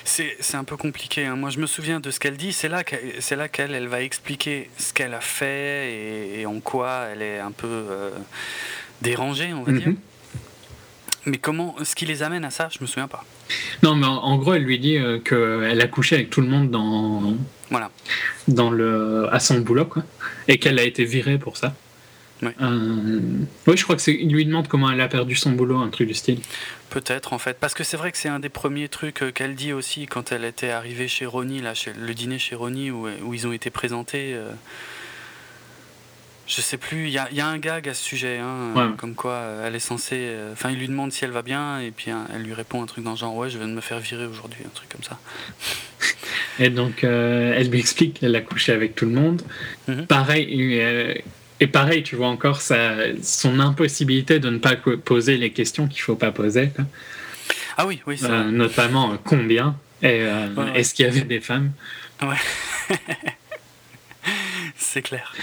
[0.06, 1.26] C'est c'est un peu compliqué.
[1.26, 1.36] hein.
[1.36, 2.54] Moi, je me souviens de ce qu'elle dit.
[2.54, 6.46] C'est là qu'elle c'est là qu'elle elle va expliquer ce qu'elle a fait et, et
[6.46, 8.10] en quoi elle est un peu euh,
[9.02, 9.88] dérangée, on va dire.
[9.90, 9.98] Mhm.
[11.26, 13.24] Mais comment, ce qui les amène à ça, je me souviens pas.
[13.82, 16.48] Non, mais en, en gros, elle lui dit euh, qu'elle a couché avec tout le
[16.48, 17.36] monde dans,
[17.70, 17.92] Voilà.
[18.50, 20.04] dans le, à son boulot, quoi.
[20.50, 21.74] Et qu'elle a été virée pour ça.
[22.46, 22.56] Ouais.
[22.62, 23.20] Euh,
[23.68, 24.14] oui, je crois que c'est.
[24.14, 26.40] Il lui demande comment elle a perdu son boulot, un truc du style.
[26.90, 29.56] Peut-être en fait, parce que c'est vrai que c'est un des premiers trucs euh, qu'elle
[29.56, 33.08] dit aussi quand elle était arrivée chez Ronnie, là, chez le dîner chez Ronnie où,
[33.24, 34.34] où ils ont été présentés.
[34.36, 34.52] euh,
[36.46, 38.74] je sais plus, il y a, il y a un gag à ce sujet, hein,
[38.76, 38.82] Ouais.
[38.82, 40.18] euh, comme quoi euh, elle est censée.
[40.20, 42.84] euh, Enfin, il lui demande si elle va bien, et puis hein, elle lui répond
[42.84, 44.90] un truc dans le genre Ouais, je viens de me faire virer aujourd'hui, un truc
[44.90, 45.18] comme ça.
[46.60, 49.42] Et donc, euh, elle lui explique qu'elle a couché avec tout le monde.
[49.88, 50.06] Mhm.
[50.06, 51.14] Pareil, euh,
[51.64, 56.16] et pareil, tu vois encore son impossibilité de ne pas poser les questions qu'il faut
[56.16, 56.86] pas poser, quoi.
[57.78, 58.52] Ah oui, oui, c'est Euh, vrai.
[58.52, 60.80] notamment euh, combien et euh, Ouais, ouais.
[60.80, 61.72] est-ce qu'il y avait des femmes?
[64.78, 65.34] C'est clair.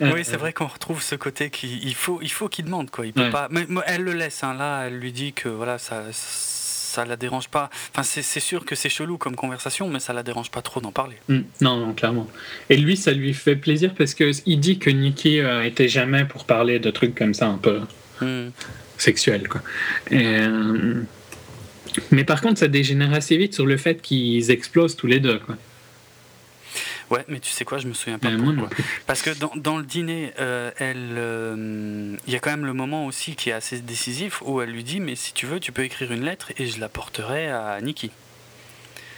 [0.00, 2.90] Euh, oui, c'est vrai qu'on retrouve ce côté qui il faut il faut qu'il demande
[2.90, 3.06] quoi.
[3.06, 3.30] Il peut Ouais.
[3.30, 3.48] pas.
[3.50, 4.42] Mais, mais elle le laisse.
[4.42, 6.61] hein, là, elle lui dit que voilà ça ça
[7.04, 7.70] la dérange pas.
[7.92, 10.92] Enfin, c'est sûr que c'est chelou comme conversation, mais ça la dérange pas trop d'en
[10.92, 11.16] parler.
[11.28, 12.28] Mm, Non, non, clairement.
[12.70, 16.24] Et lui, ça lui fait plaisir parce que il dit que Nikki euh, était jamais
[16.24, 17.80] pour parler de trucs comme ça un peu
[18.20, 18.50] Hmm.
[18.98, 19.62] sexuels, quoi.
[20.10, 21.02] Et, euh,
[22.10, 25.38] Mais par contre, ça dégénère assez vite sur le fait qu'ils explosent tous les deux,
[25.40, 25.56] quoi.
[27.12, 28.62] Ouais, mais tu sais quoi, je me souviens pas Mais moi pourquoi.
[28.62, 28.84] non plus.
[29.06, 32.72] Parce que dans, dans le dîner, euh, elle, euh, il y a quand même le
[32.72, 35.72] moment aussi qui est assez décisif où elle lui dit mais si tu veux, tu
[35.72, 38.10] peux écrire une lettre et je la porterai à Nikki.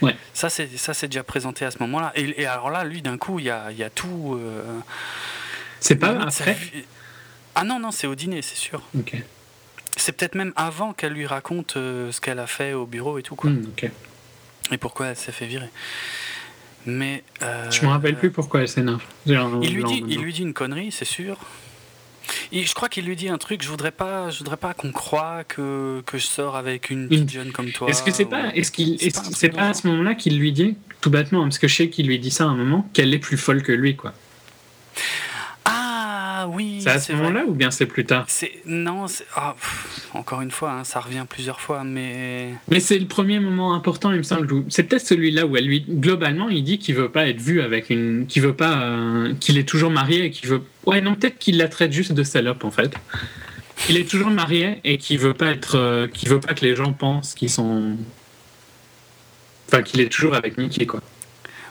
[0.01, 0.13] Ouais.
[0.33, 2.11] Ça c'est ça c'est déjà présenté à ce moment-là.
[2.15, 4.37] Et, et alors là, lui d'un coup, il y a, il y a tout.
[4.41, 4.61] euh,
[5.79, 6.57] C'est pas après
[7.55, 8.81] Ah non non, c'est au dîner, c'est sûr.
[8.99, 9.15] Ok.
[9.95, 13.35] C'est peut-être même avant qu'elle lui raconte ce qu'elle a fait au bureau et tout
[13.37, 13.49] quoi.
[13.51, 13.89] Mm, ok.
[14.71, 15.69] Et pourquoi elle s'est fait virer.
[16.85, 19.01] Mais euh, Je me rappelle plus pourquoi elle s'énerve.
[19.25, 20.21] Il lui, dit, il maintenant.
[20.21, 21.37] lui dit une connerie, c'est sûr.
[22.51, 25.43] Je crois qu'il lui dit un truc, je voudrais pas, je voudrais pas qu'on croie
[25.43, 27.87] que, que je sors avec une petite Une- jeune comme toi.
[27.89, 30.51] Est-ce que c'est ou- pas, est-ce qu'il, C'est pas pas à ce moment-là qu'il lui
[30.51, 33.13] dit, tout bêtement, parce que je sais qu'il lui dit ça à un moment, qu'elle
[33.13, 34.13] est plus folle que lui, quoi.
[36.37, 38.27] Ah oui, C'est à ce moment-là ou bien c'est plus tard?
[38.65, 39.05] Non,
[39.37, 43.39] ah, pff, encore une fois, hein, ça revient plusieurs fois, mais Mais c'est le premier
[43.39, 44.65] moment important, il me semble.
[44.67, 47.89] C'est peut-être celui-là où elle lui, globalement, il dit qu'il veut pas être vu avec
[47.89, 50.61] une, qu'il veut pas, euh, qu'il est toujours marié et qu'il veut.
[50.85, 52.93] Ouais, non, peut-être qu'il la traite juste de salope en fait.
[53.87, 56.75] Il est toujours marié et qu'il veut pas être, euh, qu'il veut pas que les
[56.75, 57.95] gens pensent qu'ils sont.
[59.69, 60.99] Enfin, qu'il est toujours avec Nikki, quoi.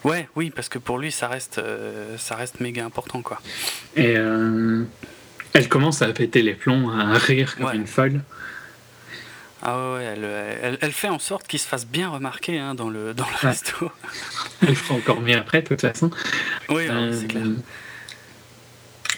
[0.05, 3.41] Ouais, oui, parce que pour lui, ça reste, euh, ça reste méga important, quoi.
[3.97, 4.85] Et euh,
[5.53, 7.77] elle commence à péter les plombs, à rire comme Ouais.
[7.77, 8.21] une folle.
[9.67, 10.25] Ah ouais, elle,
[10.63, 13.31] elle, elle fait en sorte qu'il se fasse bien remarquer hein, dans le dans le
[13.33, 13.49] Ouais.
[13.51, 13.91] resto.
[14.67, 16.11] Elle fera encore mieux après, de toute façon.
[16.69, 17.45] Oui, Euh, c'est clair.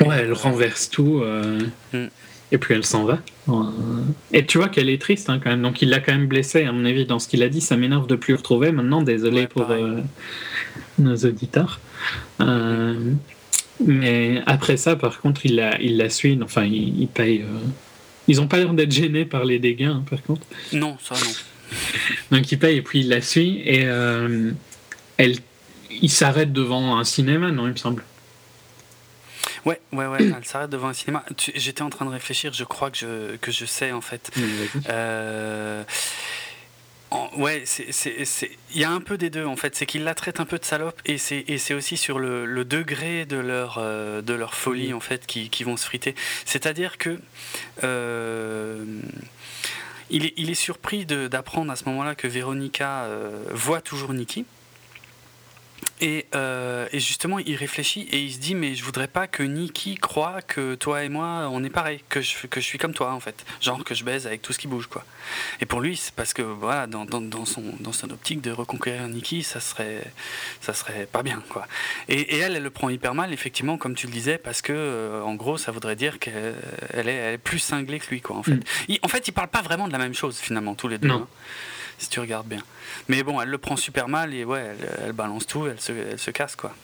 [0.02, 1.20] Ouais, elle renverse tout.
[1.22, 1.58] euh,
[1.92, 2.06] Mm.
[2.52, 3.18] Et puis elle s'en va.
[4.32, 5.62] Et tu vois qu'elle est triste hein, quand même.
[5.62, 7.60] Donc il l'a quand même blessée, à mon avis, dans ce qu'il a dit.
[7.60, 8.70] Ça m'énerve de plus le retrouver.
[8.72, 10.00] Maintenant, désolé Ouais, pour euh,
[10.98, 11.80] nos auditeurs.
[12.40, 13.12] Euh,
[13.84, 16.38] Mais après ça, par contre, il la, il la suit.
[16.42, 17.42] Enfin, il, il paye.
[17.42, 17.58] euh,
[18.28, 20.46] Ils ont pas l'air d'être gênés par les dégâts, hein, par contre.
[20.72, 21.32] Non, ça non.
[22.38, 23.60] Donc il paye et puis il la suit.
[23.64, 24.52] Et euh,
[25.16, 25.34] elle,
[26.00, 28.04] il s'arrête devant un cinéma, non, il me semble.
[29.66, 31.24] Ouais, ouais, ouais, elle s'arrête devant un cinéma.
[31.54, 34.30] J'étais en train de réfléchir, je crois que je, que je sais en fait.
[34.88, 35.82] Euh,
[37.10, 37.64] en- ouais,
[38.74, 39.74] il y a un peu des deux en fait.
[39.76, 43.26] C'est qu'il la traite un peu de salope et c'est aussi sur le, le degré
[43.26, 46.14] de leur, euh, de leur folie en fait qui, qui vont se friter.
[46.44, 47.18] C'est-à-dire que.
[47.84, 48.84] euh,
[50.08, 54.44] il est, il est surpris d'apprendre à ce moment-là que Véronica euh, voit toujours Nikki.
[56.00, 59.42] Et, euh, et justement, il réfléchit et il se dit Mais je voudrais pas que
[59.42, 62.92] Nikki croie que toi et moi, on est pareil, que je, que je suis comme
[62.92, 63.46] toi en fait.
[63.62, 65.04] Genre que je baise avec tout ce qui bouge, quoi.
[65.60, 68.50] Et pour lui, c'est parce que voilà, dans, dans, dans son, dans son optique de
[68.50, 70.04] reconquérir Nikki, ça serait,
[70.60, 71.66] ça serait pas bien, quoi.
[72.08, 74.72] Et, et elle, elle le prend hyper mal, effectivement, comme tu le disais, parce que
[74.74, 76.54] euh, en gros, ça voudrait dire qu'elle
[76.92, 78.52] elle est, elle est plus cinglée que lui, quoi, en fait.
[78.52, 78.60] Mm.
[78.88, 81.08] Il- en fait, ils parlent pas vraiment de la même chose, finalement, tous les deux.
[81.08, 81.22] Non.
[81.22, 81.28] hein.
[81.98, 82.62] Si tu regardes bien.
[83.08, 85.92] Mais bon, elle le prend super mal et ouais, elle, elle balance tout, elle se,
[85.92, 86.74] elle se casse quoi.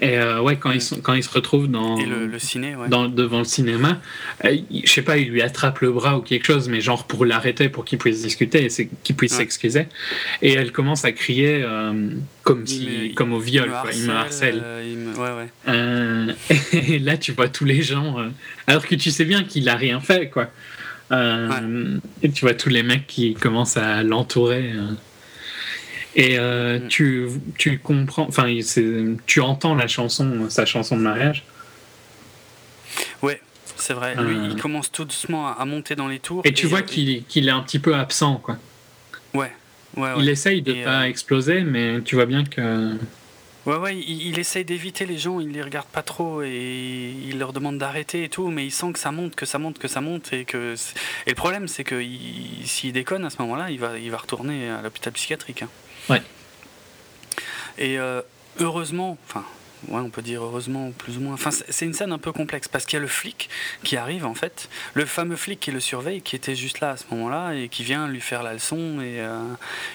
[0.00, 2.88] Et euh, ouais, quand ils, sont, quand ils se retrouvent dans, le, le ciné, ouais.
[2.88, 4.00] dans, devant le cinéma,
[4.44, 7.24] euh, je sais pas, il lui attrape le bras ou quelque chose, mais genre pour
[7.24, 9.38] l'arrêter, pour qu'il puisse discuter et qu'il puisse Ouais.
[9.38, 9.86] s'excuser.
[10.42, 12.10] Et elle commence à crier euh,
[12.42, 13.90] comme, si, Il comme au viol, il me quoi.
[13.92, 14.60] il me harcèle.
[14.64, 16.34] euh, Ouais, ouais.
[16.88, 18.16] Et là, tu vois tous les gens,
[18.66, 20.48] alors que tu sais bien qu'il a rien fait, quoi.
[21.12, 24.72] Euh, Et tu vois tous les mecs qui commencent à l'entourer.
[24.74, 24.92] euh.
[26.16, 26.88] Et euh, Mm.
[26.88, 27.28] tu,
[27.58, 28.46] tu comprends, enfin,
[29.26, 31.42] tu entends la chanson, sa chanson de mariage.
[33.22, 33.40] Ouais,
[33.76, 34.14] c'est vrai.
[34.14, 34.48] Lui, Euh.
[34.52, 36.42] il commence tout doucement à, à monter dans les tours.
[36.44, 38.58] Et tu vois qu'il est un petit peu absent, quoi.
[39.34, 39.50] Ouais,
[39.96, 40.14] ouais, ouais.
[40.20, 42.96] Il essaye de Et, pas exploser, mais tu vois bien que.
[43.66, 47.38] Ouais, ouais, il, il essaye d'éviter les gens, il les regarde pas trop et il
[47.38, 49.88] leur demande d'arrêter et tout, mais il sent que ça monte, que ça monte, que
[49.88, 50.74] ça monte et que.
[51.26, 54.18] Et le problème, c'est que il- s'il déconne à ce moment-là, il va, il va
[54.18, 55.62] retourner à l'hôpital psychiatrique.
[55.62, 55.68] hein.
[56.10, 56.22] Ouais.
[57.78, 58.20] Et euh,
[58.60, 59.44] heureusement, enfin.
[59.88, 61.34] Ouais, on peut dire heureusement, plus ou moins.
[61.34, 63.48] Enfin, c'est une scène un peu complexe parce qu'il y a le flic
[63.82, 66.96] qui arrive en fait, le fameux flic qui le surveille, qui était juste là à
[66.96, 69.42] ce moment-là et qui vient lui faire la leçon et, euh,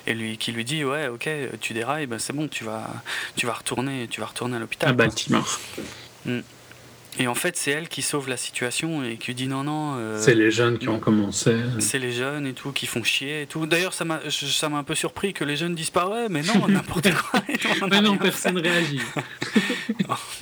[0.07, 1.29] et lui, qui lui dit ouais, ok,
[1.61, 2.87] tu dérailles, ben c'est bon, tu vas,
[3.35, 4.89] tu vas retourner, tu vas retourner à l'hôpital.
[4.89, 5.05] À quoi.
[5.05, 5.59] Baltimore.
[7.21, 9.95] Et en fait, c'est elle qui sauve la situation et qui dit non, non.
[9.97, 11.53] euh, C'est les jeunes qui ont commencé.
[11.79, 13.65] c'est les jeunes et tout qui font chier et tout.
[13.65, 14.21] D'ailleurs, ça m'a,
[14.77, 17.41] un peu surpris que les jeunes disent pas ouais, mais non, n'importe quoi.
[17.91, 18.99] Mais non, personne réagit.
[18.99, 19.21] fait.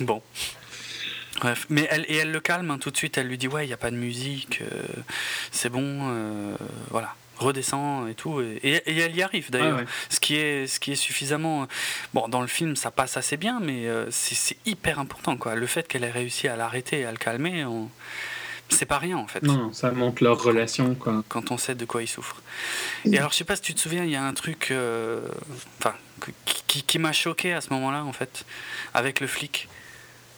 [0.00, 0.22] Bon.
[1.40, 3.18] Bref, mais elle et elle le calme hein, tout de suite.
[3.18, 4.82] Elle lui dit ouais, il y a pas de musique, euh,
[5.52, 6.54] c'est bon, euh,
[6.90, 8.40] voilà, redescend et tout.
[8.40, 9.76] Et, et- et elle y arrive d'ailleurs.
[9.78, 9.86] Ah ouais.
[10.10, 11.62] Ce qui est, ce qui est suffisamment.
[11.62, 11.66] euh,
[12.14, 15.54] Bon, dans le film, ça passe assez bien, mais euh, c'est hyper important, quoi.
[15.54, 17.90] Le fait qu'elle ait réussi à l'arrêter et à le calmer, on-
[18.70, 19.42] c'est pas rien, en fait.
[19.42, 21.24] Non, ça montre leur relation, quoi.
[21.28, 22.42] Quand on sait de quoi il souffre.
[23.10, 25.20] Et alors, je sais pas si tu te souviens, il y a un truc, euh,
[25.78, 25.94] enfin,
[26.44, 28.44] qui, qui- qui m'a choqué à ce moment-là, en fait,
[28.92, 29.68] avec le flic.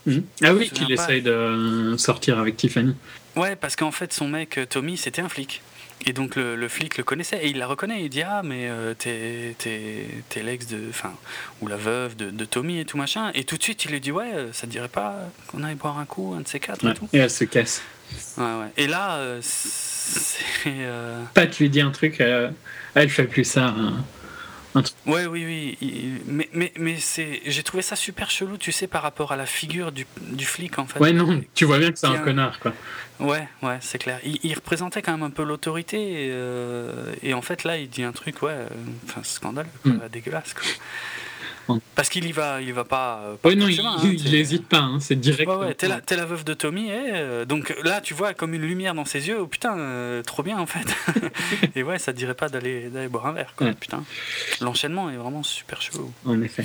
[0.06, 0.24] Mhm.
[0.44, 2.94] Ah oui, qu'il essaye de sortir avec Tiffany.
[3.36, 5.60] Ouais, parce qu'en fait, son mec, Tommy, c'était un flic.
[6.06, 8.02] Et donc le, le flic le connaissait et il la reconnaît.
[8.02, 10.78] Il dit Ah, mais euh, t'es, t'es, t'es l'ex de.
[10.88, 11.12] Enfin,
[11.60, 13.30] ou la veuve de, de Tommy et tout machin.
[13.34, 15.14] Et tout de suite, il lui dit Ouais, euh, ça te dirait pas
[15.48, 16.92] qu'on aille boire un coup, un de ces quatre Ouais.
[16.92, 17.82] et tout Et elle se casse.
[18.38, 18.66] Ouais, ouais.
[18.76, 20.42] Et là, euh, c'est.
[20.68, 22.54] euh, Pat lui dit un truc, elle,
[22.94, 23.66] elle fait plus ça.
[23.66, 24.02] hein.
[25.06, 25.78] Ouais, oui, oui.
[25.80, 27.42] il- Mais, mais, mais c'est...
[27.46, 30.78] j'ai trouvé ça super chelou, tu sais, par rapport à la figure du, du flic,
[30.78, 31.00] en fait.
[31.00, 32.72] Ouais, non, tu vois bien que c'est un connard, quoi.
[33.18, 34.18] Ouais, ouais, c'est clair.
[34.24, 35.98] Il, il représentait quand même un peu l'autorité.
[35.98, 38.68] Et, euh, et en fait, là, il dit un truc, ouais, euh,
[39.06, 40.08] enfin, scandaleux, quoi, Mm.
[40.10, 40.62] dégueulasse, quoi.
[41.94, 43.20] Parce qu'il y va, il va pas.
[43.24, 45.48] euh, pas Ouais, non, il, chemin, hein, il c'est- hésite pas, hein, c'est direct.
[45.50, 48.54] Ouais, ouais, t'es la, t'es la veuve de Tommy, euh, donc là, tu vois comme
[48.54, 50.86] une lumière dans ses yeux, oh putain, euh, trop bien en fait.
[51.76, 53.74] et ouais, ça te dirait pas d'aller, d'aller boire un verre, quoi, Ouais.
[53.78, 54.02] putain.
[54.60, 56.10] L'enchaînement est vraiment super chaud.
[56.24, 56.64] En effet.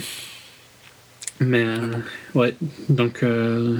[1.40, 1.92] Mais, euh,
[2.34, 2.54] ouais,
[2.88, 3.78] donc, euh,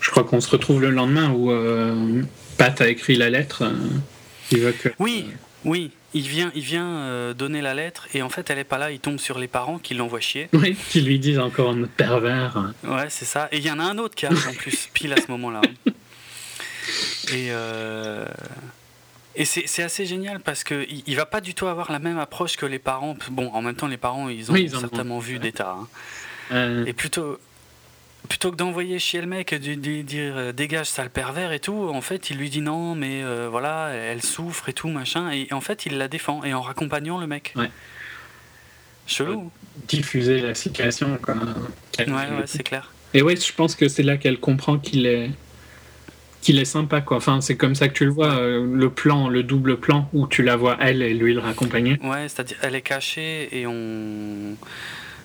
[0.00, 2.22] je crois qu'on se retrouve le lendemain où euh,
[2.56, 3.62] Pat a écrit la lettre.
[3.64, 3.72] euh,
[4.50, 4.88] il veut que.
[4.98, 5.26] Oui,
[5.64, 8.78] oui, il vient, il vient euh, donner la lettre, et en fait, elle est pas
[8.78, 10.48] là, il tombe sur les parents qui l'envoient chier.
[10.52, 12.72] Oui, qui lui disent encore un pervers.
[12.84, 13.48] Ouais, c'est ça.
[13.52, 15.60] Et il y en a un autre qui arrive en plus, pile à ce moment-là.
[17.32, 18.26] Et, euh,
[19.36, 22.56] et c'est assez génial parce qu'il il va pas du tout avoir la même approche
[22.56, 23.16] que les parents.
[23.30, 24.80] Bon, en même temps, les parents, ils ont Oui, ils en ont.
[24.82, 25.76] certainement vu des tas.
[25.80, 25.88] hein.
[26.52, 27.38] Euh, Et plutôt,
[28.28, 31.60] plutôt que d'envoyer chier le mec et de lui dire euh, dégage sale pervers et
[31.60, 35.30] tout, en fait, il lui dit non, mais euh, voilà, elle souffre et tout, machin.
[35.30, 37.52] Et en fait, il la défend et en raccompagnant le mec.
[37.56, 37.70] Ouais.
[39.06, 39.50] Chelou.
[39.86, 41.34] diffuser la situation, quoi.
[41.98, 42.90] Ouais, ouais, c'est clair.
[43.12, 45.30] Et ouais, je pense que c'est là qu'elle comprend qu'il est
[46.44, 47.16] qu'il est sympa quoi.
[47.16, 50.26] Enfin, c'est comme ça que tu le vois euh, le plan, le double plan où
[50.26, 51.98] tu la vois elle et lui le raccompagner.
[52.02, 54.56] Ouais, c'est-à-dire elle est cachée et on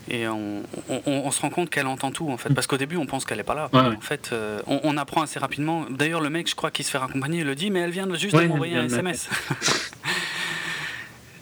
[0.09, 2.95] et on, on, on se rend compte qu'elle entend tout en fait parce qu'au début
[2.97, 3.69] on pense qu'elle est pas là.
[3.73, 3.95] Ouais, ouais.
[3.95, 5.85] En fait, euh, on, on apprend assez rapidement.
[5.89, 8.11] D'ailleurs, le mec, je crois qu'il se fait raccompagner, il le dit, mais elle vient
[8.15, 9.29] juste Ouais, de m'envoyer un SMS.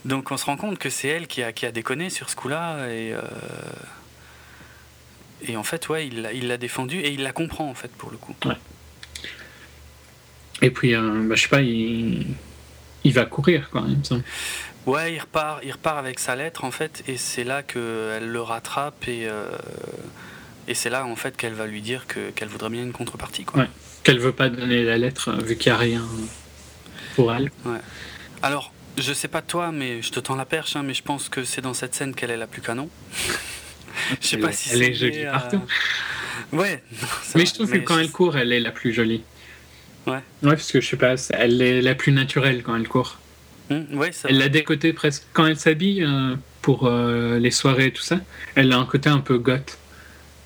[0.06, 2.36] Donc on se rend compte que c'est elle qui a, qui a déconné sur ce
[2.38, 3.22] coup-là et euh,
[5.48, 7.92] et en fait ouais il l'a il l'a défendu et il la comprend en fait
[7.92, 8.34] pour le coup.
[10.62, 12.26] Et puis euh, bah, je sais pas, il
[13.04, 14.24] il va courir quoi, il me semble.
[14.88, 18.42] Ouais, il repart, il repart avec sa lettre en fait, et c'est là qu'elle le
[18.42, 19.50] rattrape et euh,
[20.70, 23.44] et c'est là en fait qu'elle va lui dire que qu'elle voudrait bien une contrepartie
[23.44, 23.64] quoi.
[23.64, 23.70] Ouais.
[24.04, 26.02] Qu'elle veut pas donner la lettre euh, vu qu'il y a rien
[27.16, 27.52] pour elle.
[28.42, 31.28] Alors, je sais pas toi, mais je te tends la perche, hein, mais je pense
[31.28, 32.90] que c'est dans cette scène qu'elle est la plus canon.
[34.22, 35.62] Je sais pas si elle est jolie à- partout.
[36.54, 36.84] Ouais.
[37.36, 39.24] Mais je trouve mais que quand elle court, elle est la plus jolie.
[40.06, 40.22] Ouais.
[40.44, 43.18] Ouais, parce que je sais pas, elle est la plus naturelle quand elle court.
[43.70, 45.24] Ouais, ça Elle a des côtés presque.
[45.34, 48.20] Quand elle s'habille euh, pour euh, les soirées et tout ça,
[48.56, 49.78] elle a un côté un peu goth.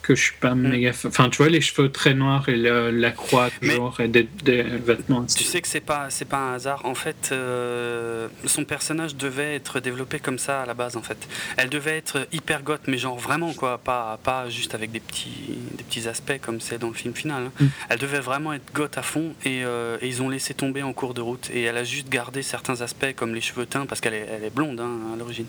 [0.01, 0.93] Que je suis pas méga.
[0.93, 4.07] fa- Enfin, tu vois, les cheveux très noirs et le- la croix, Mais- toujours, et
[4.07, 5.23] des, des vêtements.
[5.25, 6.83] Tu sais que c'est pas c'est pas un hasard.
[6.85, 10.97] En fait, euh, son personnage devait être développé comme ça à la base.
[10.97, 14.91] En fait, elle devait être hyper goth, mais genre vraiment quoi, pas pas juste avec
[14.91, 17.43] des petits des petits aspects comme c'est dans le film final.
[17.47, 17.51] hein.
[17.59, 17.67] Mm.
[17.89, 20.93] Elle devait vraiment être goth à fond et, euh, et ils ont laissé tomber en
[20.93, 21.49] cours de route.
[21.53, 24.43] Et elle a juste gardé certains aspects comme les cheveux teints parce qu'elle est elle
[24.45, 25.45] est blonde hein, à l'origine.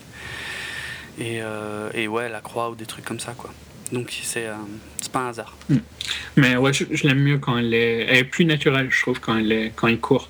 [1.19, 3.51] Et, euh, et ouais, la croix ou des trucs comme ça quoi.
[3.93, 4.55] Donc c'est euh,
[4.99, 5.55] c'est pas un hasard.
[6.35, 8.05] Mais ouais, je, je l'aime mieux quand elle est.
[8.09, 10.29] Elle est plus naturelle, je trouve, quand, elle est, quand il court.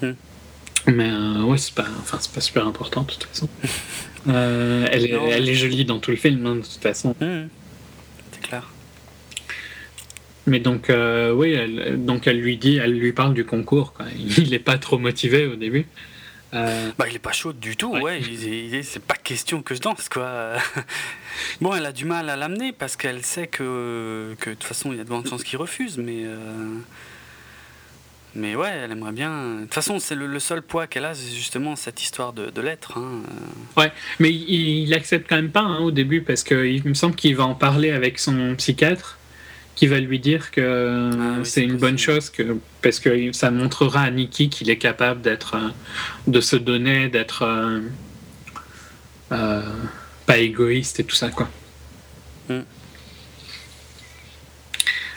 [0.00, 0.12] Hmm.
[0.86, 3.48] Mais euh, ouais, c'est pas, enfin, pas super important, de toute façon.
[4.28, 5.28] Euh, elle, est, Non.
[5.30, 7.14] elle est jolie dans tout le film, hein, de toute façon.
[7.20, 7.48] Mhm.
[8.32, 8.68] C'est clair.
[10.48, 13.92] Mais donc, euh, oui, elle, donc elle lui dit, elle lui parle du concours.
[13.92, 14.06] Quoi.
[14.38, 15.86] Il est pas trop motivé au début.
[16.54, 18.00] Euh, Bah, il est pas chaud du tout, Ouais.
[18.02, 18.20] ouais.
[18.22, 20.52] il il c'est pas question que je danse, quoi.
[21.60, 24.92] bon, elle a du mal à l'amener parce qu'elle sait que, que de toute façon,
[24.92, 26.22] il y a de grandes chances qu'il refuse, mais.
[26.24, 26.78] euh,
[28.36, 29.54] Mais ouais, elle aimerait bien.
[29.56, 32.50] De toute façon, c'est le, le seul poids qu'elle a, c'est justement cette histoire de,
[32.50, 32.98] de lettres.
[32.98, 33.22] hein.
[34.20, 37.34] mais il, il accepte quand même pas hein, au début parce qu'il me semble qu'il
[37.34, 39.18] va en parler avec son psychiatre
[39.76, 43.50] qui va lui dire que Ah oui, c'est une bonne chose que parce que ça
[43.52, 45.68] montrera à Nikki qu'il est capable d'être euh,
[46.26, 47.80] de se donner d'être euh,
[49.32, 49.62] euh,
[50.26, 51.48] pas égoïste et tout ça quoi.
[52.48, 52.60] Mm.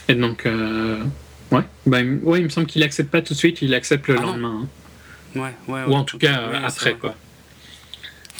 [0.10, 1.03] et donc euh,
[1.52, 1.61] ouais.
[1.86, 4.15] Bah, il- ouais il me semble qu'il accepte pas tout de suite il accepte le
[4.19, 4.68] Ah lendemain hein.
[5.40, 7.15] Ouais, ouais, ou en tout cas euh, c'est après quoi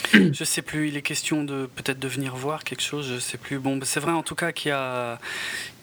[0.32, 3.38] Je sais plus, il est question de peut-être de venir voir quelque chose, je sais
[3.38, 3.58] plus.
[3.58, 5.18] Bon, c'est vrai en tout cas qu'il y a,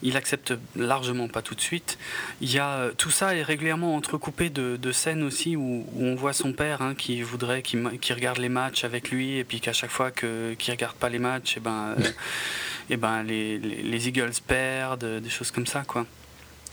[0.02, 1.98] il accepte largement pas tout de suite.
[2.40, 6.14] Il y a tout ça est régulièrement entrecoupé de, de scènes aussi où, où on
[6.14, 7.78] voit son père hein, qui voudrait, qui,
[8.12, 11.18] regarde les matchs avec lui et puis qu'à chaque fois que qu'il regarde pas les
[11.18, 12.10] matchs, et ben, euh,
[12.90, 16.06] et ben les, les, les Eagles perdent, des choses comme ça quoi.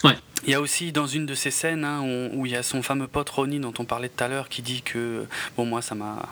[0.03, 0.17] Ouais.
[0.45, 2.63] Il y a aussi dans une de ces scènes hein, où, où il y a
[2.63, 5.25] son fameux pote Ronnie dont on parlait tout à l'heure qui dit que
[5.57, 6.29] bon moi ça m'a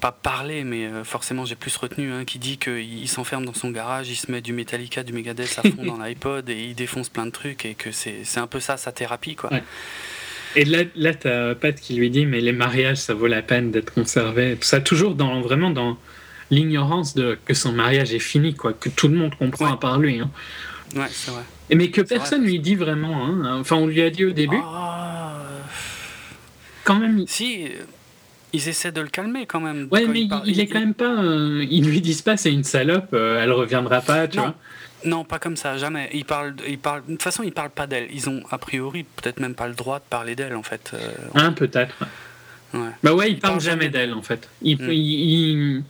[0.00, 3.54] pas parlé, mais euh, forcément j'ai plus retenu, hein, qui dit qu'il il s'enferme dans
[3.54, 6.74] son garage, il se met du Metallica, du Megadeth à fond dans l'iPod et il
[6.74, 9.52] défonce plein de trucs et que c'est c'est un peu ça sa thérapie quoi.
[9.52, 9.62] Ouais.
[10.56, 13.70] Et là, là t'as Pat qui lui dit, mais les mariages, ça vaut la peine
[13.70, 14.56] d'être conservé.
[14.56, 15.98] Tout ça, toujours dans, vraiment dans
[16.50, 19.72] l'ignorance de que son mariage est fini, quoi, que tout le monde comprend Ouais.
[19.72, 20.20] à part lui.
[20.20, 20.30] hein.
[20.96, 21.42] Ouais, c'est vrai.
[21.68, 22.50] Et Mais que personne vrai.
[22.50, 23.26] lui dit vraiment.
[23.26, 23.58] hein.
[23.60, 24.56] Enfin, on lui a dit au début.
[24.64, 25.58] Ah, euh,
[26.84, 27.26] Quand même.
[27.26, 27.66] si,
[28.52, 29.88] ils essaient de le calmer quand même.
[29.90, 31.22] Ouais, Quand mais il, est quand même pas.
[31.22, 34.44] euh, ils lui disent pas c'est une salope, euh, elle reviendra pas, tu Non.
[34.44, 34.54] vois.
[35.04, 36.10] Non, pas comme ça, jamais.
[36.12, 38.08] Ils parlent, ils parlent, de toute façon, ils parlent pas d'elle.
[38.12, 40.90] Ils ont a priori peut-être même pas le droit de parler d'elle en fait.
[40.94, 40.98] euh,
[41.34, 41.94] Hein, peut-être.
[42.74, 42.80] ouais.
[43.04, 44.48] Bah ouais, il parle parle jamais jamais d'elle en fait.
[44.62, 44.90] Il, Mm.
[44.92, 45.30] il-
[45.78, 45.84] il-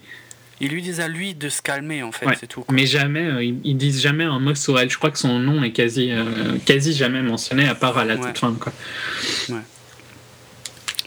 [0.61, 2.35] Ils lui disent à lui de se calmer en fait, Ouais.
[2.39, 2.63] c'est tout.
[2.63, 2.75] quoi.
[2.75, 4.91] mais jamais, euh, ils, ils disent jamais un mot sur elle.
[4.91, 6.25] Je crois que son nom est quasi, euh,
[6.67, 8.27] quasi jamais mentionné à part à la Ouais.
[8.27, 8.73] toute fin, quoi.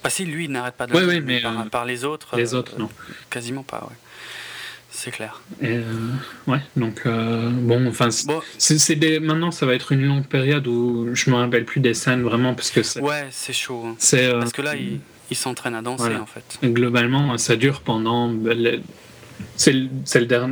[0.03, 1.85] Bah si, lui, il n'arrête pas de Ouais, le ouais, dire, mais, par, euh, par
[1.85, 2.35] les autres.
[2.37, 2.89] Les euh, autres, non.
[3.29, 3.95] Quasiment pas, ouais.
[4.93, 5.41] C'est clair.
[5.61, 5.83] Et, euh,
[6.47, 8.41] ouais, donc euh, bon, enfin, Bon,
[9.21, 12.53] maintenant ça va être une longue période où je me rappelle plus des scènes vraiment
[12.55, 13.83] parce que c'est, ouais, c'est chaud.
[13.87, 13.95] hein.
[13.99, 14.99] c'est, euh, Parce que là, il,
[15.29, 16.21] il s'entraîne à danser Voilà.
[16.21, 16.59] en fait.
[16.63, 18.81] globalement ça dure pendant bah, le-
[19.55, 19.73] c'est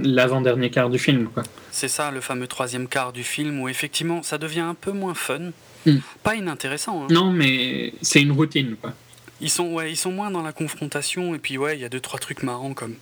[0.04, 1.44] l'avant-dernier quart du film, quoi.
[1.72, 5.14] C'est ça, le fameux troisième quart du film où effectivement ça devient un peu moins
[5.14, 5.52] fun.
[5.86, 5.98] Mm.
[6.24, 7.04] Pas inintéressant.
[7.04, 7.08] hein.
[7.12, 8.94] Non, mais c'est une routine, quoi.
[9.42, 11.90] Ils sont, ouais, ils sont moins dans la confrontation et puis ouais, il y a
[11.90, 12.96] deux trois trucs marrants comme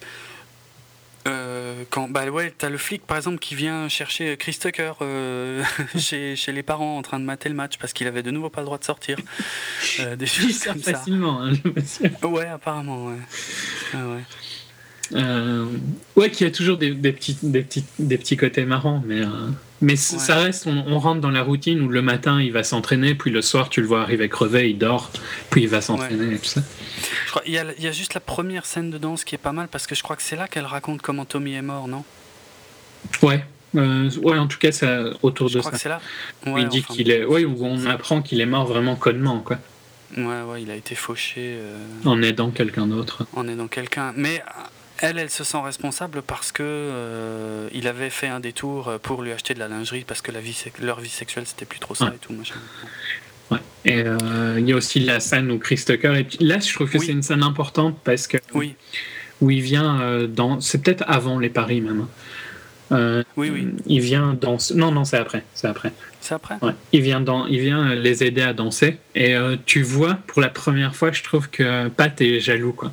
[1.28, 5.64] euh, quand bah ouais, t'as le flic par exemple qui vient chercher Chris Tucker euh,
[5.98, 8.50] chez, chez les parents en train de mater le match parce qu'il avait de nouveau
[8.50, 9.18] pas le droit de sortir.
[10.00, 10.94] Euh, des choses comme ça.
[10.94, 12.12] facilement, hein, le monsieur.
[12.24, 13.18] Ouais, apparemment, ouais.
[13.94, 14.24] Ah ouais.
[15.14, 15.66] Euh,
[16.16, 19.22] ouais, qu'il y a toujours des, des petits, des, petits, des petits côtés marrants, mais,
[19.22, 19.28] euh,
[19.82, 19.98] mais Ouais.
[19.98, 23.32] ça reste, on, on rentre dans la routine où le matin il va s'entraîner, puis
[23.32, 25.12] le soir tu le vois arriver crevé, il dort,
[25.50, 26.62] puis il va s'entraîner et tout ça.
[27.26, 29.36] Je crois, il, y a, il y a juste la première scène de danse qui
[29.36, 31.62] est pas mal parce que je crois que c'est là qu'elle raconte comment Tommy est
[31.62, 32.04] mort, non?
[33.22, 35.78] Ouais, euh, ouais, en tout cas, ça, autour Je de crois ça.
[35.78, 36.02] que c'est là?
[36.48, 39.58] Ouais, il dit enfin, qu'il est, ouais, on apprend qu'il est mort vraiment connement, quoi,
[40.18, 43.26] Ouais, ouais, il a été fauché euh, en aidant quelqu'un d'autre.
[43.36, 44.14] en aidant quelqu'un.
[44.16, 44.42] Mais
[45.00, 49.32] elle, elle se sent responsable parce que euh, il avait fait un détour pour lui
[49.32, 51.96] acheter de la lingerie parce que la vie, sec- leur vie sexuelle c'était plus trop
[51.96, 52.12] ça Ouais.
[52.16, 52.56] et tout machin.
[53.52, 53.60] Ouais.
[53.86, 56.98] Et euh, il y a aussi la scène où Chris Tucker, là, je trouve que
[56.98, 57.06] Oui.
[57.06, 58.76] c'est une scène importante parce que Oui,
[59.42, 62.08] où il vient euh, dans, c'est peut-être avant les paris même.
[62.92, 63.68] Euh, Oui, oui.
[63.86, 64.74] Il vient danser.
[64.76, 65.44] Non, non, c'est après.
[65.54, 65.92] C'est après.
[66.22, 66.56] C'est après?
[66.62, 66.72] Ouais.
[66.94, 68.98] Il vient dans, il vient les aider à danser.
[69.16, 72.92] Et euh, tu vois, pour la première fois, je trouve que Pat est jaloux, quoi.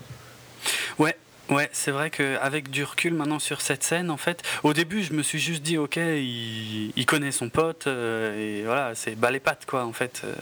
[0.98, 1.16] Ouais,
[1.50, 5.12] ouais, c'est vrai qu'avec du recul maintenant sur cette scène, en fait, au début, je
[5.12, 9.30] me suis juste dit, ok, il, il connaît son pote, euh, et voilà, c'est bas
[9.30, 10.22] les pattes, quoi, en fait.
[10.24, 10.34] euh.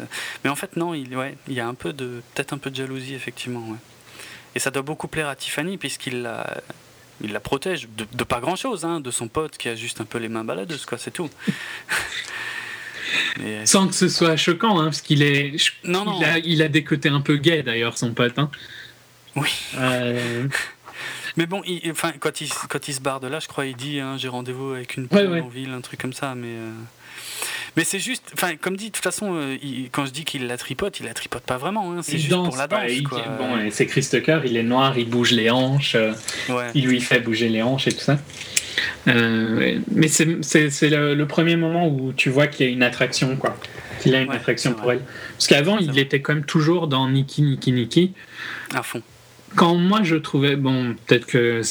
[0.44, 2.70] Mais en fait, non, il, ouais, il y a un peu de, peut-être un peu
[2.70, 3.78] de jalousie, effectivement, ouais.
[4.54, 6.46] Et ça doit beaucoup plaire à Tiffany, puisqu'il la,
[7.22, 10.04] il la protège de, de pas grand-chose, hein, de son pote qui a juste un
[10.04, 11.30] peu les mains baladeuses, quoi, c'est tout.
[13.38, 15.56] Mais- Sans que ce soit choquant, hein, parce qu'il est.
[15.84, 16.18] Non, non.
[16.18, 18.38] Il a, il a des côtés un peu gays, d'ailleurs, son pote.
[18.38, 18.50] Hein.
[19.36, 19.48] Oui.
[19.76, 20.46] Euh,
[21.36, 23.76] Mais bon, il- enfin, quand, il, quand il se barre de là, je crois, il
[23.76, 25.40] dit hein, j'ai rendez-vous avec une Ouais, ouais.
[25.40, 26.34] en ville, un truc comme ça.
[26.34, 26.70] Mais, euh,
[27.76, 30.46] mais c'est juste, enfin, comme dit, de toute façon, euh, il- quand je dis qu'il
[30.46, 31.92] la tripote, il la tripote pas vraiment.
[31.92, 32.82] hein, c'est il juste danse, pour la danse.
[32.90, 33.22] il- quoi.
[33.38, 35.94] Bon, et c'est Chris Tucker, il est noir, il bouge les hanches.
[35.94, 36.12] euh,
[36.50, 36.68] Ouais.
[36.74, 38.18] il lui fait bouger les hanches et tout ça.
[39.06, 40.26] Mais c'est-
[40.90, 43.56] le, le premier moment où tu vois qu'il y a une attraction, quoi.
[44.00, 44.96] Qu'il a une Ouais, attraction pour vrai.
[44.96, 45.04] elle.
[45.32, 46.00] Parce qu'avant, il vrai.
[46.02, 48.12] était quand même toujours dans Nikki, Nikki, Nikki.
[48.74, 49.00] À fond.
[49.56, 51.62] Quand moi je trouvais, bon, peut-être que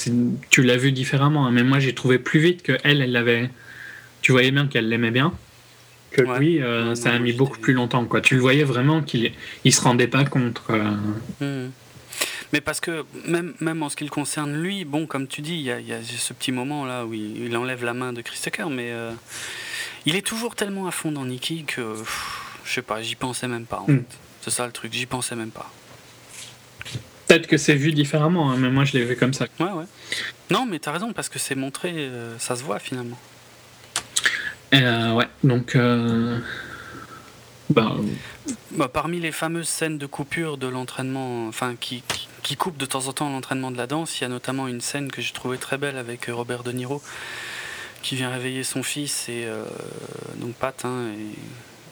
[0.50, 3.50] tu l'as vu différemment, hein, mais moi j'ai trouvé plus vite que elle, elle l'avait.
[4.22, 5.34] Tu voyais bien qu'elle l'aimait bien.
[6.12, 6.40] Que Ouais.
[6.40, 8.20] lui, euh, Ouais, ça a mis beaucoup plus longtemps, quoi.
[8.22, 9.32] Tu le voyais vraiment qu'il
[9.64, 10.72] il se rendait pas contre.
[10.72, 10.92] euh,
[11.40, 11.72] Mhm.
[12.54, 15.54] Mais parce que même, même en ce qui le concerne, lui, bon, comme tu dis,
[15.56, 17.94] il y a, il y a ce petit moment là où il, il enlève la
[17.94, 19.12] main de Chris Tucker, mais euh,
[20.06, 23.48] il est toujours tellement à fond dans Nicky que pff, je sais pas, j'y pensais
[23.48, 23.80] même pas.
[23.88, 23.98] En Mm.
[24.00, 24.18] fait.
[24.42, 25.72] C'est ça le truc, j'y pensais même pas.
[27.32, 29.46] Peut-être que c'est vu différemment, hein, mais moi je l'ai vu comme ça.
[29.58, 29.86] Ouais, ouais.
[30.50, 33.18] Non, mais t'as raison, parce que c'est montré, euh, ça se voit finalement.
[34.74, 35.78] Euh, ouais, donc.
[35.78, 36.38] euh,
[37.70, 37.96] Bah,
[38.72, 42.86] Bah, parmi les fameuses scènes de coupure de l'entraînement, enfin qui, qui, qui coupent de
[42.86, 45.32] temps en temps l'entraînement de la danse, il y a notamment une scène que j'ai
[45.32, 47.02] trouvée très belle avec euh, Robert De Niro,
[48.02, 49.64] qui vient réveiller son fils et euh,
[50.36, 51.40] donc Pat, hein, et,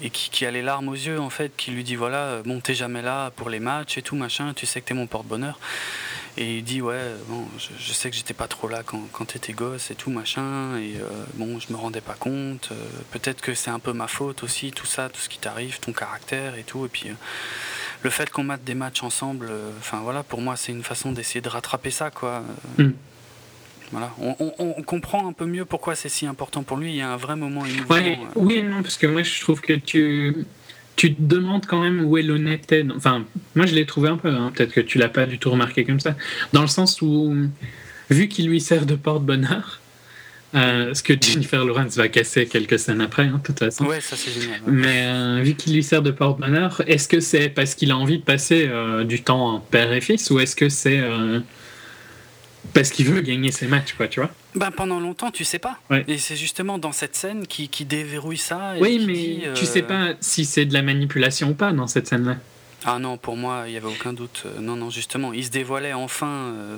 [0.01, 2.43] et qui, qui a les larmes aux yeux en fait, qui lui dit voilà, euh,
[2.43, 5.07] bon t'es jamais là pour les matchs et tout machin, tu sais que t'es mon
[5.07, 5.59] porte-bonheur.
[6.38, 9.51] Et il dit ouais, bon, je, sais que j'étais pas trop là quand, quand t'étais
[9.51, 12.69] gosse et tout machin, et euh, bon, je me rendais pas compte.
[12.71, 12.76] euh,
[13.11, 15.91] Peut-être que c'est un peu ma faute aussi, tout ça, tout ce qui t'arrive, ton
[15.91, 16.85] caractère et tout.
[16.85, 17.09] Et puis
[18.03, 21.41] le fait qu'on mate des matchs ensemble, enfin voilà, pour moi c'est une façon d'essayer
[21.41, 22.43] de rattraper ça, quoi.
[22.80, 22.93] Euh, Mm.
[23.91, 26.91] Voilà, on, on- on comprend un peu mieux pourquoi c'est si important pour lui.
[26.91, 27.95] Il y a un vrai moment émouvant.
[27.95, 30.36] Ouais, euh, oui et non, parce que moi je trouve que tu,
[30.95, 32.86] tu te demandes quand même où est l'honnêteté.
[32.95, 33.26] Enfin,
[33.56, 35.86] moi je l'ai trouvé un peu, hein, peut-être que tu l'as pas du tout remarqué
[35.86, 36.16] comme ça,
[36.53, 37.36] dans le sens où,
[38.11, 39.80] vu qu'il lui sert de porte-bonheur,
[40.56, 43.86] euh, ce que Jennifer Lawrence va casser quelques scènes après, hein, de toute façon.
[43.86, 44.60] Ouais, ça c'est génial.
[44.66, 44.72] ouais.
[44.72, 48.18] Mais euh, vu qu'il lui sert de porte-bonheur, est-ce que c'est parce qu'il a envie
[48.20, 50.99] de passer euh, du temps père et fils ou est-ce que c'est
[52.74, 55.78] parce qu'il veut gagner ses matchs, quoi, tu vois Ben, pendant longtemps, tu sais pas.
[55.90, 56.04] Ouais.
[56.08, 58.78] Et c'est justement dans cette scène qui, qui déverrouille ça.
[58.78, 61.54] et Oui, qui mais dit, tu euh, sais pas si c'est de la manipulation ou
[61.54, 62.38] pas dans cette scène-là.
[62.86, 64.44] Ah non, pour moi, il n'y avait aucun doute.
[64.46, 66.78] Euh, Non, non, justement, il se dévoilait enfin euh,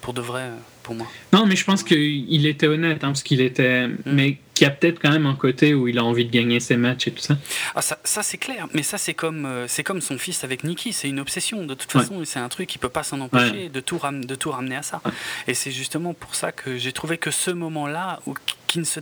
[0.00, 0.48] pour de vrai,
[0.90, 1.06] pour moi.
[1.32, 3.86] Non, mais je pense qu'il était honnête, hein, parce qu'il était.
[3.86, 3.96] Mm.
[4.06, 6.58] Mais qu'il y a peut-être quand même un côté où il a envie de gagner
[6.58, 7.38] ses matchs et tout ça.
[7.76, 10.64] Ah, ça, ça c'est clair, mais ça, c'est comme, euh, c'est comme son fils avec
[10.64, 11.64] Nikki, c'est une obsession.
[11.64, 12.00] De toute Ouais.
[12.02, 14.76] façon, c'est un truc, il peut pas s'en empêcher de, tout ram- de tout ramener
[14.76, 15.00] à ça.
[15.46, 18.18] Et c'est justement pour ça que j'ai trouvé que ce moment-là,
[18.66, 18.98] qui ne se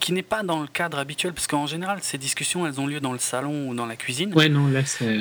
[0.00, 3.00] qui n'est pas dans le cadre habituel, parce qu'en général, ces discussions, elles ont lieu
[3.00, 4.34] dans le salon ou dans la cuisine.
[4.34, 5.18] Ouais, non, là, c'est.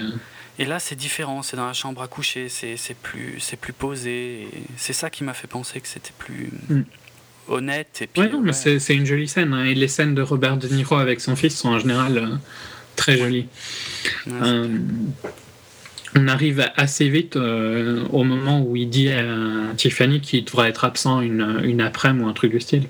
[0.59, 4.47] Et là, c'est différent, c'est dans la chambre à coucher, c'est plus, plus posé.
[4.77, 6.81] C'est ça qui m'a fait penser que c'était plus Mm.
[7.47, 7.99] honnête.
[8.01, 8.53] Et puis, Ouais, non, mais ouais.
[8.53, 9.53] c'est c'est une jolie scène.
[9.53, 12.27] hein, Et les scènes de Robert De Niro avec son fils sont en général euh,
[12.95, 13.47] très jolies.
[14.27, 14.67] Ouais, Euh,
[16.15, 19.23] on arrive assez vite euh, au moment où il dit à
[19.75, 22.87] Tiffany qu'il devra être absent une, une après-midi ou un truc du style.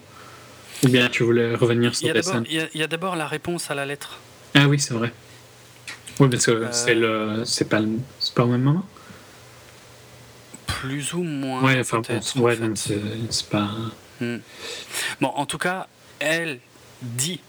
[0.83, 2.83] Ou bien tu voulais revenir sur a des d'abord- scènes il y a- il y
[2.83, 4.19] a d'abord la réponse à la lettre.
[4.53, 5.13] Ah oui, c'est vrai.
[6.19, 7.81] Oui, parce que Euh, c'est le, c'est pas,
[8.35, 8.85] pas au même moment?
[10.67, 11.63] Plus ou moins.
[11.63, 12.01] Ouais, enfin, en
[12.41, 12.71] ouais, fait.
[12.75, 12.99] c'est
[13.29, 13.69] c'est pas.
[14.19, 14.37] Hmm.
[15.21, 15.87] Bon, en tout cas,
[16.19, 16.59] elle
[17.01, 17.39] dit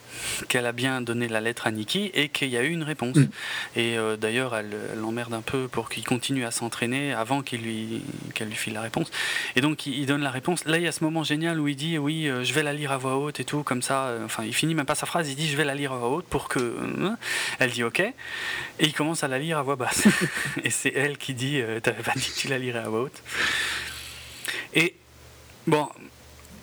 [0.49, 3.17] qu'elle a bien donné la lettre à Nikki et qu'il y a eu une réponse.
[3.17, 3.29] Mm.
[3.77, 8.03] Et euh, d'ailleurs, elle l'emmerde un peu pour qu'il continue à s'entraîner avant qu'il lui,
[8.35, 9.11] qu'elle lui file la réponse.
[9.57, 10.65] Et donc, il, il donne la réponse.
[10.65, 12.73] Là, il y a ce moment génial où il dit Oui, euh, je vais la
[12.73, 14.07] lire à voix haute et tout, comme ça.
[14.07, 15.99] euh, Enfin, il finit même pas sa phrase, il dit Je vais la lire à
[15.99, 16.77] voix haute pour que.
[17.59, 18.01] Elle dit Ok.
[18.01, 18.13] Et
[18.81, 20.07] il commence à la lire à voix basse.
[20.65, 23.23] et c'est elle qui dit T'avais pas dit que tu la lirais à voix haute.
[24.75, 24.95] Et
[25.67, 25.89] bon,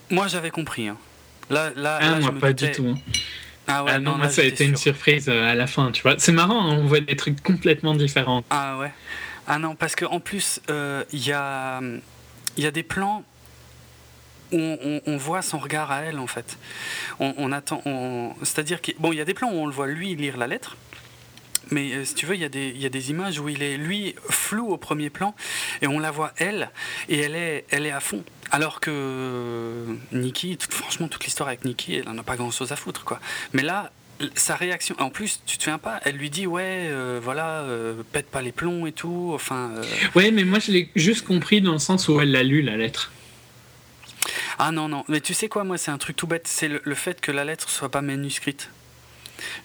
[0.09, 0.87] moi j'avais compris.
[0.87, 0.97] hein.
[1.49, 2.87] Là, là, Ah, là, je moi, me pas doutais- du tout.
[2.87, 2.97] hein.
[3.67, 5.91] Ah ouais, ah non, non, là, ça a été une surprise euh, à la fin,
[5.91, 6.15] tu vois.
[6.17, 8.43] C'est marrant, hein, on voit des trucs complètement différents.
[8.49, 8.91] Ah ouais.
[9.47, 11.79] Ah non, parce qu'en plus, euh, il y, a,
[12.57, 13.23] y a des plans
[14.51, 16.57] où on, on- on voit son regard à elle en fait.
[17.19, 17.81] On, on attend,
[18.43, 20.47] c'est-à-dire qu'il bon, il y a des plans où on le voit lui lire la
[20.47, 20.75] lettre.
[21.69, 23.63] Mais euh, si tu veux, il y, a des, y a des images où il
[23.63, 25.33] est, lui, flou au premier plan,
[25.81, 26.69] et on la voit, elle,
[27.07, 28.23] et elle est, elle est à fond.
[28.51, 32.71] Alors que euh, Nikki, tout- franchement, toute l'histoire avec Nikki, elle en a pas grand-chose
[32.71, 33.19] à foutre, quoi.
[33.53, 33.91] Mais là,
[34.35, 38.03] sa réaction, en plus, tu te souviens pas, elle lui dit, ouais, euh, voilà, euh,
[38.11, 39.71] pète pas les plombs et tout, enfin...
[39.77, 39.83] euh,
[40.15, 42.77] Ouais, mais moi je l'ai juste compris dans le sens où elle l'a lu la
[42.77, 43.11] lettre.
[44.59, 46.81] Ah non, non, mais tu sais quoi, moi, c'est un truc tout bête, c'est le,
[46.83, 48.69] le fait que la lettre soit pas manuscrite.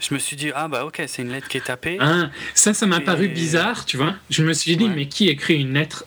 [0.00, 1.98] Je me suis dit, ah bah ok, c'est une lettre qui est tapée.
[2.00, 4.14] Ah, ça, ça m'a Et- paru bizarre, tu vois.
[4.30, 4.94] Je me suis dit, Ouais.
[4.94, 6.06] mais qui écrit une lettre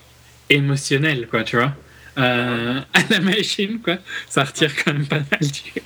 [0.49, 1.73] émotionnelle, quoi, tu vois?
[2.19, 3.97] Euh, À la machine, quoi.
[4.27, 5.81] Ça retire quand même pas mal du-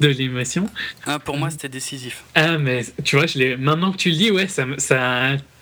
[0.00, 0.68] de l'émotion.
[1.06, 2.24] Ah, pour moi, c'était décisif.
[2.34, 4.66] Ah, mais tu vois, je maintenant que tu le dis, ouais, ça,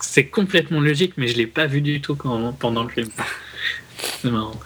[0.00, 3.08] c'est complètement logique, mais je l'ai pas vu du tout quand, pendant le film.
[4.22, 4.58] C'est marrant.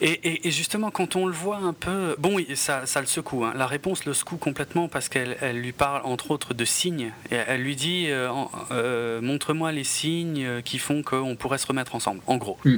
[0.00, 3.44] Et, et- et justement, quand on le voit un peu, bon, ça, ça le secoue.
[3.44, 3.52] hein.
[3.56, 7.10] La réponse le secoue complètement parce qu'elle elle lui parle entre autres de signes.
[7.32, 8.30] Et elle lui dit euh,
[8.70, 12.58] euh, Montre-moi les signes qui font qu'on pourrait se remettre ensemble, en gros.
[12.64, 12.76] Mm.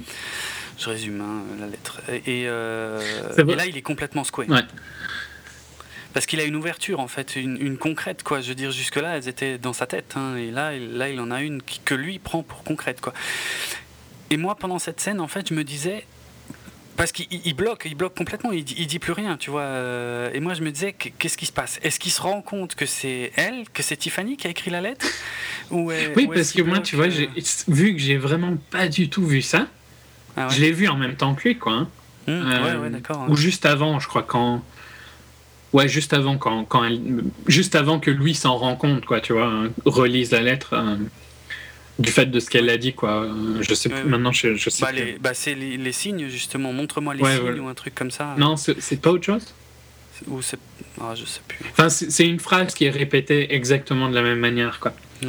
[0.81, 2.01] Je résume hein, la lettre.
[2.27, 3.01] Et, euh,
[3.37, 4.47] et là, il est complètement secoué.
[4.49, 4.63] Ouais.
[6.15, 8.41] Parce qu'il a une ouverture, en fait, une, une concrète, quoi.
[8.41, 10.15] Je veux dire, jusque-là, elles étaient dans sa tête.
[10.17, 13.01] hein, et là, il- là, il en a une qui- que lui prend pour concrète,
[13.01, 13.13] quoi.
[14.31, 16.05] Et moi, pendant cette scène, en fait, je me disais,
[16.97, 19.51] parce qu'il il- il bloque, il bloque complètement, il dit, il dit plus rien, tu
[19.51, 19.63] vois.
[19.63, 21.79] euh, Et moi, je me disais, qu- qu'est-ce qui se passe?
[21.83, 24.81] Est-ce qu'il se rend compte que c'est elle, que c'est Tiffany qui a écrit la
[24.81, 25.07] lettre?
[25.71, 27.27] Ou est- Oui, ou parce que moi, tu vois, euh,
[27.69, 29.69] vu que j'ai vraiment pas du tout vu ça,
[30.37, 30.55] ah ouais.
[30.55, 31.73] je l'ai vu en même temps que lui, quoi.
[31.73, 31.89] hein.
[32.29, 33.27] Hum, Euh, ouais, ouais, d'accord.
[33.29, 34.63] Ou juste avant, je crois, quand.
[35.73, 37.01] Ouais, juste avant, quand, quand elle...
[37.47, 40.97] juste avant que lui s'en rend compte, quoi, tu vois, hein, relise la lettre euh,
[42.01, 43.23] du fait de ce qu'elle a dit, quoi.
[43.23, 44.11] Euh, Je sais Ouais, plus, ouais.
[44.11, 44.97] maintenant, je, je sais Bah, plus.
[45.05, 46.73] les- bah, c'est les, les signes, justement.
[46.73, 47.61] Montre-moi les Ouais, signes voilà.
[47.63, 48.35] ou un truc comme ça.
[48.37, 49.55] Non, c'est c'est pas autre chose?
[50.29, 50.59] Ou c'est.
[51.01, 51.59] Ah, je sais plus.
[51.71, 54.93] Enfin, c'est une phrase qui est répétée exactement de la même manière, quoi.
[55.23, 55.29] Ouais,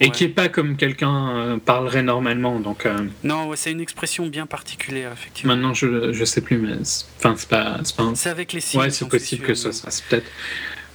[0.00, 0.10] Et ouais.
[0.12, 4.26] qui est pas comme quelqu'un euh, parlerait normalement, donc euh, Non, ouais, c'est une expression
[4.26, 5.54] bien particulière, effectivement.
[5.54, 6.76] maintenant, je, je sais plus, mais.
[6.84, 8.80] c'est- Enfin, c'est pas, c'est pas un- C'est avec les signes.
[8.80, 10.26] Ouais, c'est possible que ça se fasse, peut-être.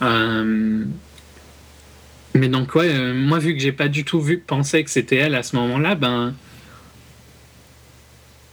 [0.02, 0.84] Euh,
[2.34, 5.16] Mais donc, ouais, euh, moi, vu que j'ai pas du tout vu, pensé que c'était
[5.18, 6.34] elle à ce moment-là, ben.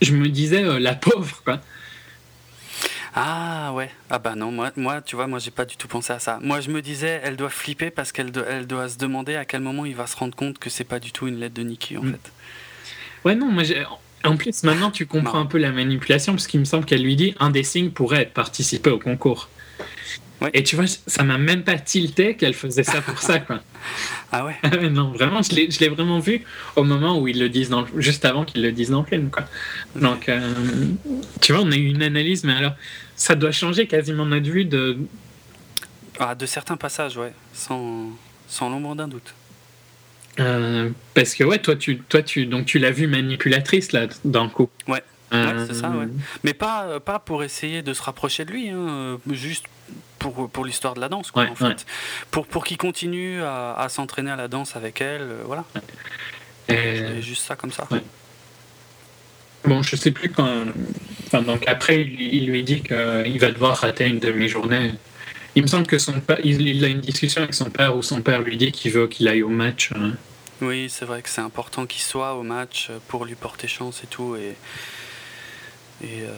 [0.03, 1.61] Je me disais, euh, la pauvre, quoi.
[3.17, 3.91] Ah ouais.
[4.11, 6.39] Ah bah non, moi, moi tu vois, moi j'ai pas du tout pensé à ça.
[6.43, 9.45] Moi je me disais, elle doit flipper parce qu'elle doit, elle doit se demander à
[9.45, 11.63] quel moment il va se rendre compte que c'est pas du tout une lettre de
[11.63, 12.13] Nikki en Mm.
[12.13, 12.33] fait.
[13.25, 13.85] Ouais, non, moi, j'ai-
[14.25, 17.15] en plus, maintenant, tu comprends un peu la manipulation, parce qu'il me semble qu'elle lui
[17.17, 19.49] dit un des signes pourrait être participer au concours.
[20.45, 20.51] Ouais.
[20.55, 23.61] Et tu vois, ça m'a même pas tilté qu'elle faisait ça pour ça, quoi.
[24.33, 24.57] Ah ouais.
[24.63, 26.43] Ah non, vraiment, je l'ai vraiment vu
[26.77, 29.31] au moment où ils le disent, dans juste avant qu'ils le disent dans le film,
[29.31, 29.45] quoi.
[29.95, 30.53] Donc, euh,
[31.41, 32.73] tu vois, on a eu une analyse, mais alors,
[33.15, 34.97] ça doit changer quasiment notre vue de.
[36.19, 38.09] Ah, de certains passages, ouais, sans,
[38.49, 39.35] sans l'ombre d'un doute.
[40.41, 44.49] euh, parce que, ouais, toi, tu, toi, tu, donc, tu l'as vue manipulatrice, là, le
[44.49, 44.69] coup.
[44.89, 45.03] Ouais.
[45.33, 46.07] Euh, Ouais, c'est ça, ouais.
[46.45, 49.65] Mais pas, pas pour essayer de se rapprocher de lui, hein, juste
[50.33, 51.65] pour, pour l'histoire de la danse, quoi, Ouais, en fait.
[51.65, 51.77] ouais.
[52.31, 55.65] Pour, pour qu'il continue à, à s'entraîner à la danse avec elle, euh, voilà.
[56.69, 57.87] C'est juste ça comme ça.
[57.91, 58.01] Ouais.
[59.67, 60.49] Bon, je sais plus quand.
[61.27, 64.93] Enfin, donc après, il, lui dit qu'il va devoir rater une demi-journée.
[65.57, 68.23] Il me semble que son père, il, a une discussion avec son père où son
[68.23, 69.91] père lui dit qu'il veut qu'il aille au match.
[69.93, 70.11] euh.
[70.63, 74.07] Oui, c'est vrai que c'est important qu'il soit au match pour lui porter chance et
[74.07, 74.37] tout.
[74.37, 74.55] Et,
[76.03, 76.35] et, euh,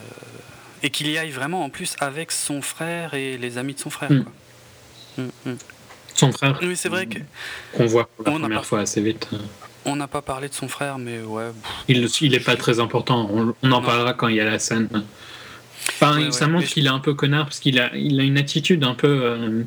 [0.83, 3.89] et qu'il y aille vraiment en plus avec son frère et les amis de son
[3.89, 4.11] frère.
[4.11, 4.23] Mm.
[4.23, 4.31] quoi.
[5.17, 5.55] Mm, mm.
[6.13, 7.19] Son frère, Oui, c'est vrai que
[7.73, 9.27] qu'on voit pour la On première pas- fois assez vite.
[9.85, 11.51] on n'a pas parlé de son frère, mais ouais.
[11.87, 13.29] Il, il est pas très important.
[13.31, 13.81] On, on en Non.
[13.81, 14.89] parlera quand il y a la scène.
[15.89, 18.19] Enfin, Ouais, ça ouais, montre je- qu'il est un peu connard parce qu'il a, il
[18.19, 19.07] a une attitude un peu.
[19.07, 19.63] euh,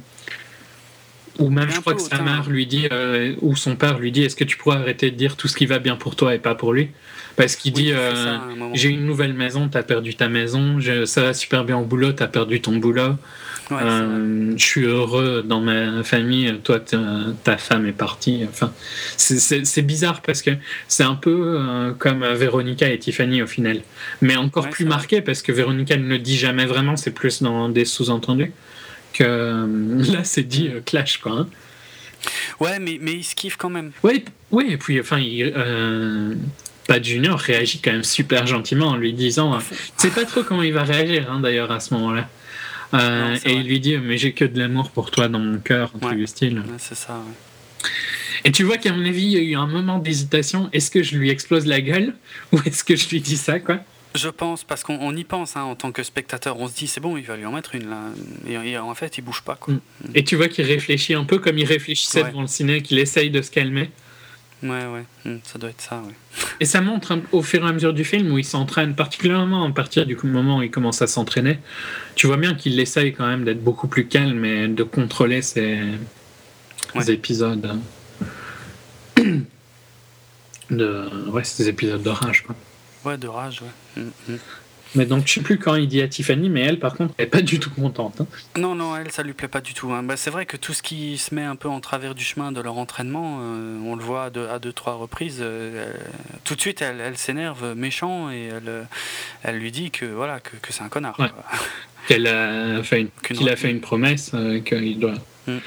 [1.38, 4.24] ou même, je crois que sa mère lui dit, euh, ou son père lui dit,
[4.24, 6.38] est-ce que tu pourrais arrêter de dire tout ce qui va bien pour toi et
[6.38, 6.90] pas pour lui?
[7.40, 11.06] Parce qu'il oui, dit, euh, un j'ai une nouvelle maison, t'as perdu ta maison, je-
[11.06, 13.14] ça va super bien au boulot, t'as perdu ton boulot,
[13.70, 18.42] Ouais, euh, je suis heureux dans ma famille, toi ta, femme est partie.
[18.48, 18.72] Enfin,
[19.16, 20.50] c'est- bizarre parce que
[20.88, 23.80] c'est un peu euh, comme Véronica et Tiffany au final,
[24.20, 24.94] mais encore Ouais, plus vrai.
[24.96, 28.52] marqué parce que Véronica ne le dit jamais vraiment, c'est plus dans des sous-entendus.
[29.14, 29.66] Que
[30.12, 31.32] là, c'est dit clash quoi.
[31.32, 31.48] hein.
[32.60, 33.92] Ouais, mais, mais il se kiffe quand même.
[34.02, 36.34] Ouais, ouais, et puis enfin, il, euh,
[36.90, 40.42] Pat Junior réagit quand même super gentiment en lui disant, euh, tu sais pas trop
[40.42, 42.28] comment il va réagir hein, d'ailleurs à ce moment-là.
[42.94, 43.60] Euh, Non, c'est et vrai.
[43.62, 46.10] il lui dit mais j'ai que de l'amour pour toi dans mon cœur, un truc
[46.10, 46.16] Ouais.
[46.16, 46.58] du style.
[46.58, 47.88] Ouais, c'est ça, ouais.
[48.44, 50.68] Et tu vois qu'à mon avis il y a eu un moment d'hésitation.
[50.72, 52.14] Est-ce que je lui explose la gueule
[52.52, 53.78] ou est-ce que je lui dis ça quoi?
[54.16, 56.88] Je pense, parce qu'on on y pense hein, en tant que spectateur, on se dit
[56.88, 58.00] c'est bon, il va lui en mettre une là.
[58.48, 59.74] Et, et en fait, il bouge pas quoi.
[59.74, 59.80] Mm.
[60.16, 63.30] Et tu vois qu'il réfléchit un peu comme il réfléchissait devant le ciné, qu'il essaye
[63.30, 63.90] de se calmer.
[64.62, 66.14] Ouais, ouais, Hmm, ça doit être ça, ouais.
[66.60, 69.70] Et ça montre au fur et à mesure du film où il s'entraîne, particulièrement à
[69.72, 71.58] partir du moment où il commence à s'entraîner.
[72.14, 75.80] Tu vois bien qu'il essaye quand même d'être beaucoup plus calme et de contrôler ses,
[76.94, 77.10] Ouais.
[77.10, 77.78] épisodes.
[79.18, 79.38] euh,
[80.70, 82.42] De, ouais, ces épisodes de rage.
[82.44, 82.54] Quoi.
[83.04, 84.02] Ouais, de rage, ouais.
[84.02, 84.36] Hmm, hmm.
[84.96, 87.26] Mais donc, je sais plus quand il dit à Tiffany, mais elle, par contre, elle
[87.26, 88.20] est pas du tout contente.
[88.20, 88.26] hein.
[88.58, 89.92] Non, non, elle, ça lui plaît pas du tout.
[89.92, 90.02] hein.
[90.02, 92.50] Bah, c'est vrai que tout ce qui se met un peu en travers du chemin
[92.50, 95.38] de leur entraînement, euh, on le voit à deux, à deux trois reprises.
[95.40, 98.82] euh, elle- tout de suite, elle, elle s'énerve méchant et elle, euh,
[99.44, 101.18] elle lui dit que voilà que, que c'est un connard.
[101.20, 101.30] Ouais.
[102.08, 105.14] Qu'elle a fait une, qu'il a fait une promesse, euh, qu'il doit
[105.46, 105.58] Mm.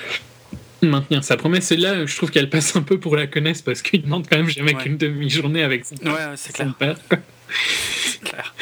[0.89, 1.71] maintenir sa promesse.
[1.71, 4.35] Et là, je trouve qu'elle passe un peu pour la connaisse parce qu'il demande quand
[4.37, 4.83] même jamais Ouais.
[4.83, 6.97] qu'une demi-journée avec son, Ouais, ouais, c'est son clair, père.
[7.07, 7.17] quoi.
[8.05, 8.53] c'est clair.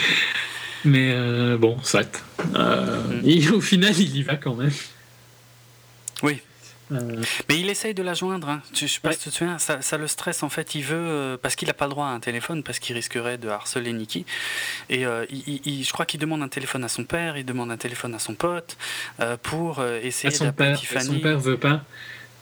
[0.85, 2.23] Mais euh, bon, soit.
[2.55, 3.21] Euh, Mm.
[3.25, 4.71] et au final, il y va quand même.
[6.23, 6.39] Oui.
[6.91, 8.49] Euh, Mais il essaye de la joindre.
[8.49, 8.61] Hein.
[8.73, 9.15] Tu- Je sais pas Ouais.
[9.15, 10.75] si tu te souviens, ça, ça le stresse en fait.
[10.75, 13.37] Il veut euh, parce qu'il n'a pas le droit à un téléphone parce qu'il risquerait
[13.37, 14.25] de harceler Nikki.
[14.89, 17.45] Et euh, il- il- il- je crois qu'il demande un téléphone à son père, il
[17.45, 18.75] demande un téléphone à son pote
[19.21, 21.05] euh, pour euh, à essayer son d'appeler père, Tiffany.
[21.05, 21.85] son père veut pas.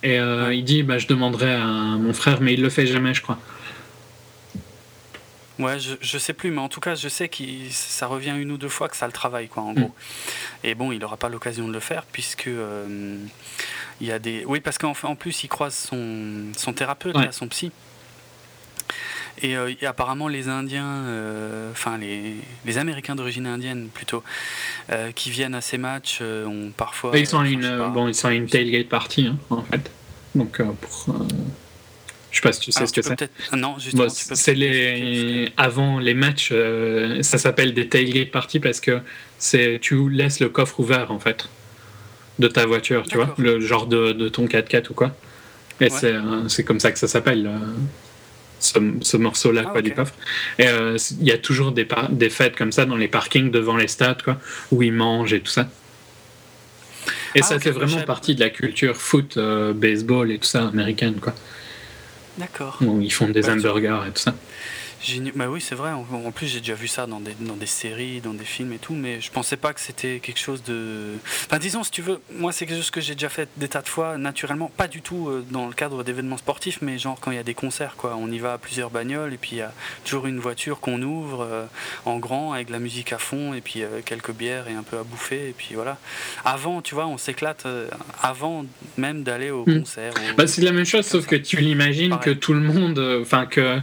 [0.02, 0.58] Et euh, Ouais.
[0.58, 3.38] il dit bah, Je demanderai à mon frère, mais il le fait jamais, je crois.
[5.60, 8.52] Ouais, je, je sais plus, mais en tout cas, je sais que ça revient une
[8.52, 9.80] ou deux fois que ça le travaille, quoi, en Mm.
[9.82, 9.96] gros.
[10.64, 13.18] Et bon, il n'aura pas l'occasion de le faire puisque euh,
[14.02, 14.46] il y a des.
[14.46, 17.26] Oui, parce qu'en en plus, il croise son, son thérapeute, Ouais.
[17.26, 17.72] là, son psy.
[19.42, 24.22] Et, euh, et apparemment, les Indiens, euh, enfin les, les Américains d'origine indienne plutôt,
[24.92, 27.18] euh, qui viennent à ces matchs, ont parfois.
[27.18, 29.90] ils, sont une, bon, ils sont à une tailgate party, hein, en fait.
[30.36, 31.16] Donc, pour.
[32.32, 33.30] Je sais pas si tu sais Alors, ce que tu c'est.
[33.52, 38.60] ah Non, justement, Bon, c'est les avant les matchs, euh, ça s'appelle des tailgate parties
[38.60, 39.00] parce que
[39.38, 41.50] c'est tu laisses le coffre ouvert en fait
[42.38, 45.16] de ta voiture, tu vois, le genre de, de ton 4x4 ou quoi.
[45.82, 45.90] Et Ouais.
[45.90, 47.58] c'est euh, c'est comme ça que ça s'appelle euh,
[48.60, 50.14] ce, ce morceau-là Ah, quoi du coffre.
[50.58, 53.76] Et euh, il y a toujours des des fêtes comme ça dans les parkings devant
[53.78, 54.38] les stades quoi,
[54.72, 55.70] où ils mangent et tout ça.
[57.36, 59.38] Et Ah, ça fait vraiment partie de la culture foot,
[59.76, 61.34] baseball et tout ça américaine quoi.
[62.40, 62.78] D'accord.
[62.82, 64.34] Où ils font des hamburgers et tout ça.
[65.02, 65.34] Génial.
[65.36, 65.92] Bah oui, c'est vrai.
[65.92, 68.78] En plus, j'ai déjà vu ça dans des, dans des séries, dans des films et
[68.80, 71.14] tout, mais je pensais pas que c'était quelque chose de.
[71.46, 73.82] Enfin, disons, si tu veux, moi, c'est quelque chose que j'ai déjà fait des tas
[73.82, 77.32] de fois, naturellement, pas du tout euh, dans le cadre d'événements sportifs, mais genre quand
[77.32, 78.16] il y a des concerts, quoi.
[78.18, 79.74] On y va à plusieurs bagnoles, et puis il y a
[80.04, 81.66] toujours une voiture qu'on ouvre euh,
[82.06, 84.84] en grand, avec de la musique à fond, et puis euh, quelques bières et un
[84.84, 85.98] peu à bouffer, et puis voilà.
[86.44, 87.88] Avant, tu vois, on s'éclate euh,
[88.22, 88.66] avant
[88.98, 89.80] même d'aller au Mm.
[89.80, 90.14] concert.
[90.38, 93.80] Bah, c'est la même chose, sauf que tu l'imagines que tout le monde, enfin que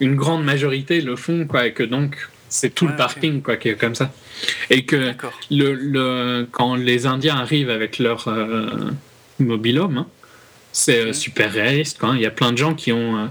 [0.00, 2.98] une grande majorité le font, quoi, et que donc c'est tout le ok.
[2.98, 4.12] parking, quoi, qui est comme ça.
[4.70, 5.12] Et que
[5.50, 8.90] le, le, quand les Indiens arrivent avec leur euh,
[9.38, 10.06] mobilhome, hein,
[10.72, 12.12] c'est euh, super réaliste, quoi.
[12.14, 13.16] Il y a plein de gens qui ont.
[13.16, 13.26] euh,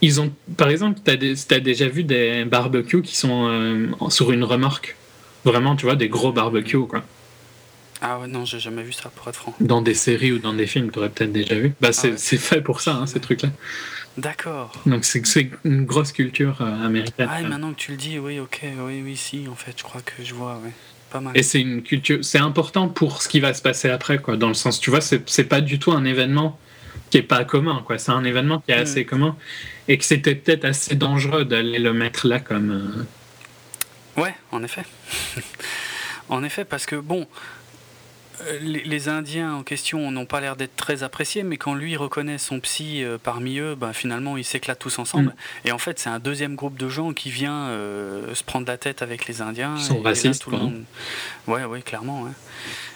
[0.00, 4.44] ils ont, par exemple, tu as, déjà vu des barbecues qui sont euh, sur une
[4.44, 4.96] remorque.
[5.44, 7.02] Vraiment, tu vois, des gros barbecues, quoi.
[8.02, 9.54] Ah ouais, non, j'ai jamais vu ça, pour être franc.
[9.60, 11.72] Dans des séries ou dans des films, tu aurais peut-être déjà vu.
[11.80, 12.16] Bah, c'est Ah ouais.
[12.18, 13.48] c'est fait pour ça, hein, ces trucs-là.
[14.16, 14.72] D'accord.
[14.86, 15.22] Donc c'est
[15.64, 17.28] une grosse culture euh, américaine.
[17.30, 19.82] Ah, et maintenant que tu le dis, oui, ok, oui, oui, si, en fait, je
[19.82, 20.70] crois que je vois, ouais.
[21.10, 21.36] Pas mal.
[21.36, 24.36] Et c'est une culture, c'est important pour ce qui va se passer après, quoi.
[24.36, 26.58] Dans le sens, tu vois, c'est pas du tout un événement
[27.10, 27.98] qui est pas commun, quoi.
[27.98, 29.36] C'est un événement qui est assez commun
[29.88, 32.70] et que c'était peut-être assez dangereux d'aller le mettre là comme.
[34.16, 34.82] euh, Ouais, en effet.
[36.28, 37.26] en effet, parce que, bon,
[38.60, 42.38] les, les Indiens en question n'ont pas l'air d'être très appréciés, mais quand lui reconnaît
[42.38, 45.28] son psy euh, parmi eux, ben, finalement, ils s'éclatent tous ensemble.
[45.64, 45.68] Mm.
[45.68, 48.76] Et en fait, c'est un deuxième groupe de gens qui vient euh, se prendre la
[48.76, 49.74] tête avec les Indiens.
[49.78, 50.66] Ils sont racistes, tout le quoi.
[50.66, 50.84] monde-
[51.46, 52.30] Ouais, ouais, clairement, ouais.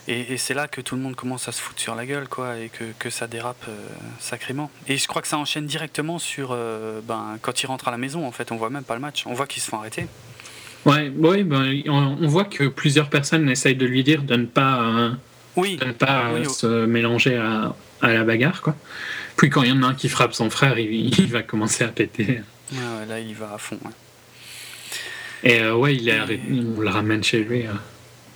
[0.08, 2.28] Et, et c'est là que tout le monde commence à se foutre sur la gueule,
[2.28, 3.76] quoi, et que, que ça dérape euh,
[4.18, 4.70] sacrément.
[4.86, 7.98] Et je crois que ça enchaîne directement sur, euh, ben, quand ils rentrent à la
[7.98, 10.06] maison, en fait, on voit même pas le match, on voit qu'ils se font arrêter.
[10.86, 14.46] Ouais, ouais, ben, on, on voit que plusieurs personnes essayent de lui dire de ne
[14.46, 15.10] pas, euh,
[15.56, 18.74] Oui, de ne pas Oui, euh, se mélanger à, à la bagarre, quoi.
[19.36, 21.84] Puis quand il y en a un qui frappe son frère, il, il va commencer
[21.84, 22.40] à péter.
[22.72, 23.78] Ouais, là il va à fond.
[23.84, 23.90] Ouais,
[25.42, 26.42] Et euh, ouais, il est Et- arrêté-
[26.76, 27.64] on le ramène chez lui.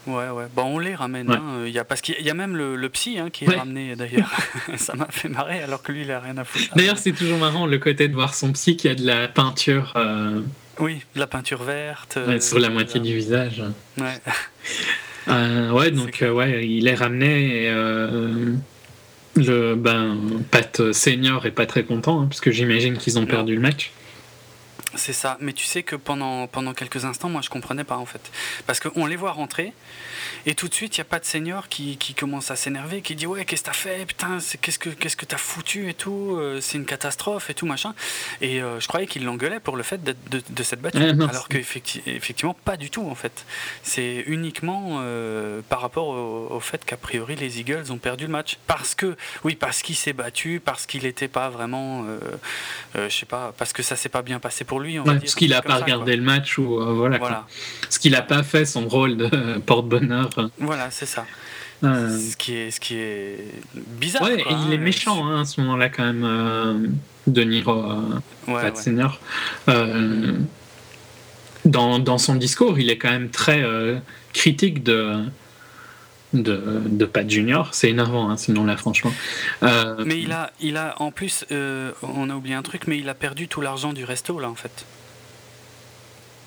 [0.07, 0.13] ouais.
[0.31, 0.47] ouais.
[0.55, 1.29] Bon, on les ramène.
[1.31, 1.37] Ouais.
[1.37, 1.65] hein.
[1.67, 3.57] Il y a, parce qu'il y a même le, le psy hein, qui est Ouais.
[3.57, 4.31] ramené d'ailleurs.
[4.77, 6.75] Ça m'a fait marrer alors que lui il a rien à foutre.
[6.77, 9.93] D'ailleurs, c'est toujours marrant le côté de voir son psy qui a de la peinture
[9.97, 10.41] euh,
[10.79, 12.17] Oui, de la peinture verte.
[12.17, 13.63] ouais, euh, sur la moitié du visage.
[13.99, 14.15] Ouais.
[15.29, 18.55] Euh, ouais, donc euh, ouais, il est ramené et euh,
[19.37, 20.19] le ben
[20.51, 23.93] Pat senior est pas très content hein, parce que j'imagine qu'ils ont perdu le match.
[24.95, 28.05] C'est ça, mais tu sais que pendant, pendant quelques instants, moi je comprenais pas en
[28.07, 28.21] fait.
[28.67, 29.73] Parce qu'on les voit rentrer,
[30.45, 33.01] et tout de suite, il n'y a pas de senior qui, qui commence à s'énerver,
[33.01, 35.89] qui dit Ouais, qu'est-ce que t'as fait Putain, c'est- qu'est-ce que qu'est-ce que t'as foutu
[35.89, 37.95] et tout euh, C'est une catastrophe et tout, machin.
[38.43, 40.99] Et euh, je croyais qu'il l'engueulait pour le fait de, de s'être battu.
[40.99, 43.47] Ouais, non, alors qu'effectivement, pas du tout en fait.
[43.83, 48.31] C'est uniquement euh, par rapport au, au fait qu'a priori les Eagles ont perdu le
[48.33, 48.59] match.
[48.67, 52.05] Parce que, oui, parce qu'il s'est battu, parce qu'il n'était pas vraiment.
[52.95, 54.99] je sais pas, parce que ça s'est pas bien passé pour lui.
[54.99, 57.19] On Ouais, parce qu'il un a truc pas ça, regardé le match ou euh, voilà.
[57.83, 60.31] Parce qu'il a pas fait son rôle de porte-bonheur.
[60.59, 61.25] voilà c'est ça.
[61.85, 63.39] Euh, Ce qui est, ce qui est
[63.75, 64.23] bizarre.
[64.23, 64.81] ouais, quoi, et il est hein.
[64.81, 66.75] méchant hein, à ce moment-là quand même, euh,
[67.27, 68.73] De Niro, euh, Ouais,
[71.65, 73.65] dans, dans son discours, il est quand même très
[74.33, 75.25] critique de,
[76.33, 77.75] de, de Pat Junior.
[77.75, 79.13] C'est énervant, hein, sinon là, franchement.
[79.63, 82.99] Euh, Mais il a, il a en plus, euh, on a oublié un truc, mais
[82.99, 84.85] il a perdu tout l'argent du resto là en fait.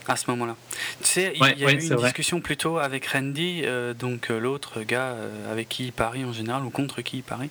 [0.08, 0.56] À ce moment-là.
[1.02, 2.04] Tu sais, il Ouais, il y a ouais, eu une vrai.
[2.10, 5.16] discussion plutôt avec Randy, euh, donc l'autre gars
[5.52, 7.50] avec qui il parie en général ou contre qui il parie.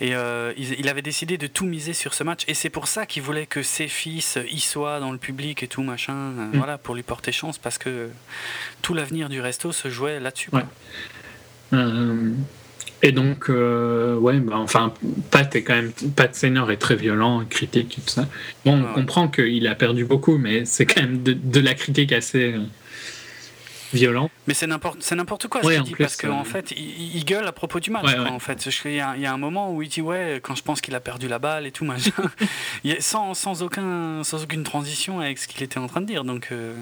[0.00, 0.10] Et
[0.56, 2.42] il, il avait décidé de tout miser sur ce match.
[2.46, 5.66] Et c'est pour ça qu'il voulait que ses fils y soient dans le public et
[5.66, 6.50] tout machin, Mm.
[6.58, 8.08] voilà, pour lui porter chance parce que
[8.82, 10.50] tout l'avenir du resto se jouait là-dessus.
[10.52, 10.62] Ouais.
[11.72, 12.30] Euh,
[13.02, 14.92] et donc, euh, ouais, bah, enfin,
[15.30, 18.28] Pat est quand même, Pat Senior est très violent, critique et tout ça.
[18.64, 18.94] Bon, on Ouais, ouais.
[18.94, 22.60] comprend qu'il a perdu beaucoup, mais c'est quand même de, de la critique assez euh,
[23.94, 24.30] violente.
[24.46, 26.44] Mais c'est n'importe, c'est n'importe quoi Ouais, ce en qu'il dit plus, parce qu'en euh,
[26.44, 28.04] fait, il, il gueule à propos du match.
[28.04, 28.30] Ouais, quoi, ouais.
[28.30, 30.54] En fait, il y, a, il y a un moment où il dit ouais, quand
[30.54, 32.12] je pense qu'il a perdu la balle et tout machin,
[33.00, 36.24] sans, sans aucun, sans aucune transition avec ce qu'il était en train de dire.
[36.24, 36.74] Donc euh,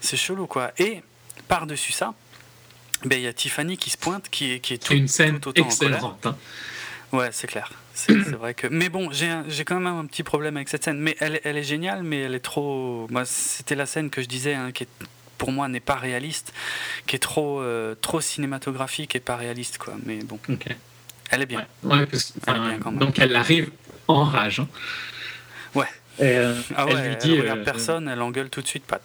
[0.00, 0.72] c'est chelou quoi.
[0.78, 1.00] Et
[1.48, 2.12] par dessus ça,
[3.04, 5.40] ben il y a Tiffany qui se pointe, qui est qui est tout, une scène
[5.40, 6.26] tout autant en excellente.
[6.26, 6.36] hein.
[7.12, 7.70] Ouais, c'est clair.
[7.94, 8.66] C'est vrai que.
[8.68, 10.98] Mais bon, j'ai quand même un petit problème avec cette scène.
[10.98, 13.06] Mais elle, est- elle est géniale, mais elle est trop.
[13.10, 14.88] Moi, c'était la scène que je disais, hein, qui est,
[15.36, 16.54] pour moi n'est pas réaliste,
[17.06, 19.94] qui est trop, euh, trop cinématographique et pas réaliste, quoi.
[20.06, 20.68] Mais bon, Ok.
[21.30, 21.66] elle est bien.
[21.82, 23.00] Ouais, ouais, parce Elle est enfin, bien quand même.
[23.00, 23.70] donc elle arrive
[24.08, 24.60] en rage.
[24.60, 24.68] hein.
[25.74, 25.86] Ouais.
[26.18, 28.66] Et, euh, Ah ouais, elle elle, lui dit regarde euh, personne, elle engueule tout de
[28.66, 29.02] suite, Pat.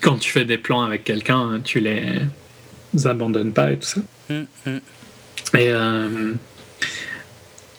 [0.00, 2.18] quand tu fais des plans avec quelqu'un, tu les
[3.06, 4.00] abandonnes pas et tout ça.
[4.30, 4.46] Hum.
[5.54, 6.32] Et euh,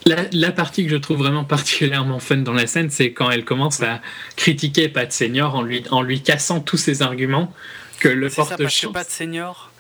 [0.05, 3.45] la, la partie que je trouve vraiment particulièrement fun dans la scène, c'est quand elle
[3.45, 4.01] commence à
[4.35, 7.53] critiquer Pat Senior en lui, en lui cassant tous ses arguments
[7.99, 8.93] que le C'est ça, parce que porte-chance.
[8.93, 9.71] Pat Senior,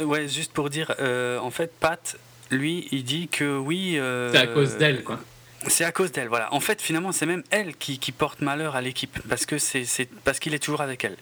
[0.00, 2.16] ouais, juste pour dire, euh, en fait, Pat,
[2.50, 3.94] lui, il dit que oui.
[3.96, 5.20] euh, C'est à cause d'elle, quoi.
[5.68, 6.52] C'est à cause d'elle, voilà.
[6.52, 9.84] En fait, finalement, c'est même elle qui, qui porte malheur à l'équipe, parce que c'est
[10.24, 11.16] parce qu'il est toujours avec elle.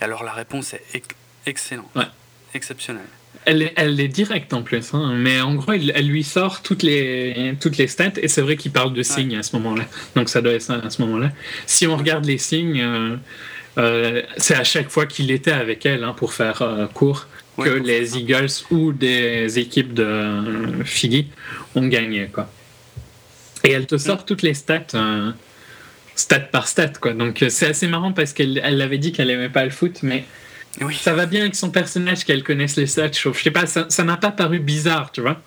[0.00, 1.08] Et alors la réponse est ex-
[1.46, 2.04] excellente, Ouais.
[2.54, 3.06] Exceptionnelle.
[3.44, 6.62] Elle est, elle est directe en plus, hein, mais en gros, elle, elle lui sort
[6.62, 9.84] toutes les, toutes les stats, et c'est vrai qu'il parle de signes à ce moment-là.
[10.16, 11.30] Donc ça doit être ça à ce moment-là.
[11.66, 13.16] Si on regarde les signes, euh,
[13.78, 17.26] euh, c'est à chaque fois qu'il était avec elle hein, pour faire euh, court
[17.56, 18.20] Ouais, que les faire.
[18.20, 21.26] Eagles ou des équipes de euh, Philly
[21.74, 22.28] ont gagné.
[22.32, 22.48] Quoi.
[23.64, 24.86] Et elle te sort toutes les stats.
[26.14, 29.48] stat par stat quoi donc c'est assez marrant parce qu'elle elle avait dit qu'elle aimait
[29.48, 30.24] pas le foot mais
[30.80, 30.94] Oui.
[30.94, 34.04] ça va bien avec son personnage qu'elle connaisse les stats je sais pas, ça ça
[34.04, 35.40] m'a pas paru bizarre, tu vois.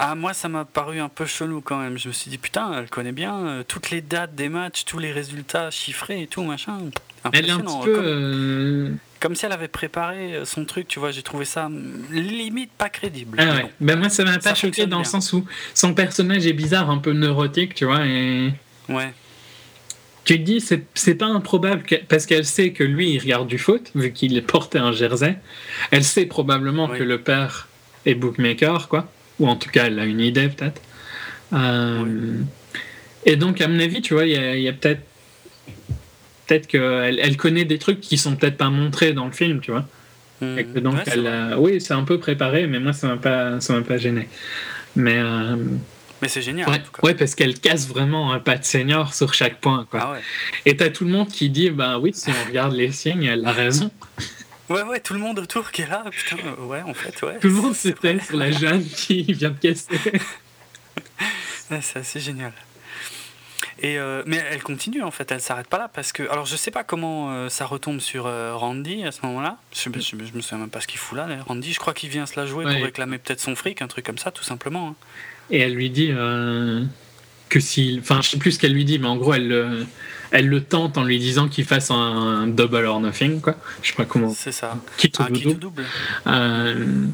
[0.00, 1.98] Ah, moi, ça m'a paru un peu chelou quand même.
[1.98, 5.00] Je me suis dit, putain, elle connaît bien euh, toutes les dates des matchs, tous
[5.00, 6.78] les résultats chiffrés et tout, machin.
[7.32, 7.94] Elle est un petit peu.
[7.96, 11.10] Comme, euh, comme si elle avait préparé euh, son truc, tu vois.
[11.10, 13.38] J'ai trouvé ça hum, limite pas crédible.
[13.40, 13.62] Ah ouais.
[13.62, 13.70] bon.
[13.80, 15.44] Ben moi, ça m'a Ça pas choqué fonctionne dans le sens où
[15.74, 18.06] son personnage est bizarre, un peu neurotique, tu vois.
[18.06, 18.52] Et
[18.88, 19.12] Ouais.
[20.34, 20.60] Tu te dis,
[20.94, 24.42] c'est pas improbable que- parce qu'elle sait que lui, il regarde du foot, vu qu'il
[24.44, 25.38] portait un jersey.
[25.90, 26.98] Elle sait probablement Oui.
[26.98, 27.66] que le père
[28.04, 29.10] est bookmaker, quoi.
[29.40, 30.82] Ou en tout cas, elle a une idée, peut-être.
[31.54, 32.34] Euh,
[33.24, 35.00] Et donc, à mon avis, tu vois, il y a, peut-être.
[36.46, 39.70] Peut-être qu'elle elle connaît des trucs qui sont peut-être pas montrés dans le film, tu
[39.70, 39.86] vois.
[40.42, 41.52] Et que donc, ouais, c'est elle vrai.
[41.54, 44.28] a- Oui, c'est un peu préparé, mais moi, ça m'a pas, ça m'a pas gêné.
[44.94, 45.16] Mais.
[45.18, 45.56] euh,
[46.22, 47.02] Mais c'est génial, Ouais, en tout cas.
[47.06, 49.86] ouais, parce qu'elle casse vraiment un pas de senior sur chaque point.
[49.90, 50.00] Quoi.
[50.02, 50.20] Ah ouais.
[50.66, 53.46] Et t'as tout le monde qui dit, bah oui, si on regarde les signes, elle
[53.46, 53.90] a raison.
[54.68, 57.38] Ouais, ouais, tout le monde autour qui est là, putain, euh, ouais, en fait, ouais.
[57.38, 58.18] Tout le monde vrai.
[58.20, 59.86] sur la jeune qui vient de casser.
[61.70, 62.52] Ouais, c'est assez génial.
[63.80, 66.56] Et euh, mais elle continue en fait, elle s'arrête pas là parce que alors je
[66.56, 69.56] sais pas comment euh, ça retombe sur euh, Randy à ce moment-là.
[69.72, 71.28] Je, je, je me souviens même pas ce qu'il fout là.
[71.46, 72.74] Randy, je crois qu'il vient se la jouer Ouais.
[72.74, 74.88] pour réclamer peut-être son fric, un truc comme ça, tout simplement.
[74.88, 74.94] hein.
[75.50, 76.82] Et elle lui dit euh,
[77.48, 77.98] que si.
[78.00, 79.86] Enfin, je sais plus ce qu'elle lui dit, mais en gros, elle, le-
[80.30, 83.56] elle le tente en lui disant qu'il fasse un, double or nothing, quoi.
[83.82, 84.32] Je sais pas comment.
[84.34, 84.76] C'est ça.
[84.98, 85.84] Qui Un qui tout double.
[86.26, 87.04] Euh,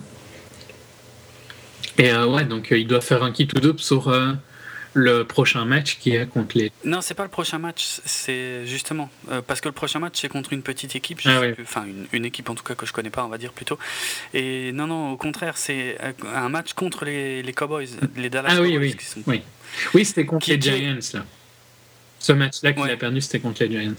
[1.99, 4.33] Et euh, ouais, donc euh, il doit faire un kit ou double sur euh,
[4.95, 6.71] le prochain match qui est contre les.
[6.85, 10.29] Non, c'est pas le prochain match, c'est justement euh, parce que le prochain match c'est
[10.29, 11.53] contre une petite équipe, Ah ouais.
[11.53, 13.53] plus, enfin une, une équipe en tout cas que je connais pas, on va dire
[13.53, 13.79] plutôt.
[14.33, 18.51] Et non, non, au contraire, c'est euh, un match contre les, les Cowboys, les Dallas
[18.53, 18.79] Ah oui, Cowboys.
[18.91, 18.97] oui.
[18.97, 19.43] qui sont- Oui,
[19.95, 21.25] oui c'était contre Qui les Giants là.
[22.21, 22.93] Ce match-là qu'il Ouais.
[22.93, 23.95] a perdu, c'était contre les Giants.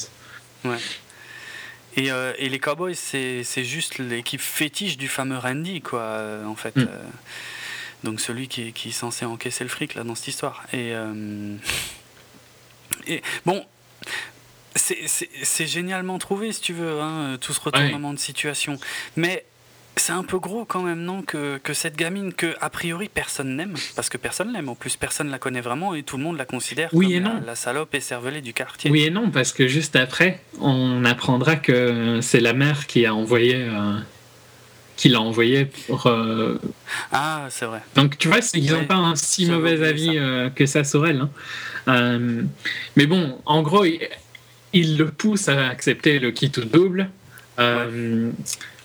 [1.98, 6.56] Et, euh, et les Cowboys, c'est c'est juste l'équipe fétiche du fameux Randy, quoi, en
[6.56, 6.76] fait.
[6.76, 6.82] Mm.
[6.82, 7.04] Euh,
[8.04, 10.64] donc celui qui est, qui est censé encaisser le fric, là, dans cette histoire.
[10.74, 11.56] Et, euh,
[13.08, 13.64] et bon,
[14.76, 18.78] c'est- génialement trouvé, si tu veux, hein, tout ce retournement de situation.
[19.16, 19.46] Mais
[19.98, 23.56] c'est un peu gros quand même, non que, que cette gamine que, a priori, personne
[23.56, 26.38] n'aime, parce que personne l'aime, en plus, personne la connaît vraiment, et tout le monde
[26.38, 27.42] la considère Oui comme et la, non.
[27.46, 28.92] la salope et cervelée du quartier.
[28.92, 33.16] Oui et non, parce que juste après, on apprendra que c'est la mère qui a
[33.16, 33.56] envoyé.
[33.56, 33.98] euh,
[34.98, 36.08] qui l'a envoyé pour.
[36.08, 36.58] euh,
[37.12, 37.82] Ah, c'est vrai.
[37.96, 40.12] Donc tu vois, ils n'ont Ouais, pas un si mauvais avis ça.
[40.14, 41.22] euh, que ça sur elle.
[41.22, 41.30] hein.
[41.88, 42.42] Euh,
[42.96, 44.00] mais bon, en gros, il,
[44.74, 47.10] il le pousse à accepter le kit ou double.
[47.60, 48.32] euh,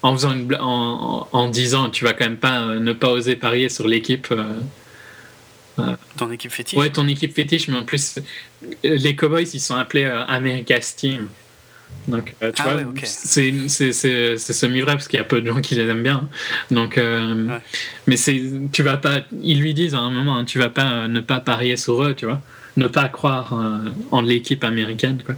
[0.03, 3.87] En, faisant une en, disant tu vas quand même pas ne pas oser parier sur
[3.87, 4.33] l'équipe
[6.17, 8.19] Ton équipe fétiche Ouais, ton équipe fétiche, mais en plus,
[8.83, 11.29] les Cowboys, ils sont appelés America's Team.
[12.09, 15.25] Donc, euh, tu Ah vois, ouais, c'est c'est- c'est- c'est semi-vrai parce qu'il y a
[15.25, 16.29] peu de gens qui les aiment bien.
[16.71, 17.59] Donc, euh, Ouais.
[18.07, 18.41] mais c'est
[18.73, 19.21] tu vas pas.
[19.43, 22.03] Ils lui disent à un moment, hein, tu vas pas euh, ne pas parier sur
[22.03, 22.41] eux, tu vois,
[22.77, 23.53] ne pas croire
[24.11, 25.35] en l'équipe américaine, quoi.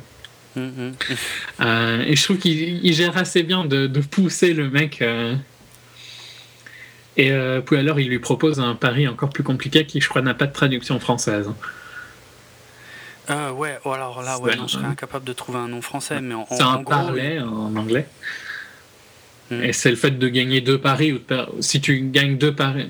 [0.57, 5.03] Euh, et je trouve qu'il il gère assez bien de, de pousser le mec.
[7.17, 7.31] et
[7.67, 10.47] puis alors, il lui propose un pari encore plus compliqué qui, je crois, n'a pas
[10.47, 11.51] de traduction française.
[13.31, 16.21] Euh, ouais, oh, alors là, ouais, non, je serais incapable de trouver un nom français,
[16.21, 18.07] mais en, C'est en un gros, parler en anglais.
[19.51, 19.63] Hmm.
[19.63, 21.13] Et c'est le fait de gagner deux paris.
[21.13, 22.89] Ou de per- Si tu gagnes deux paris.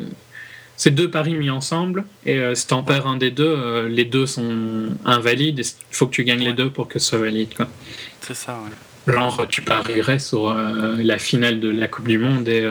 [0.77, 2.05] C'est deux paris mis ensemble.
[2.25, 5.61] Et euh, si tu en perds un des deux, euh, les deux sont invalides.
[5.61, 7.51] et Il faut que tu gagnes les deux pour que ce soit valide.
[8.21, 9.13] C'est ça, ouais.
[9.13, 12.67] Genre, tu parierais sur euh, la finale de la Coupe du Monde et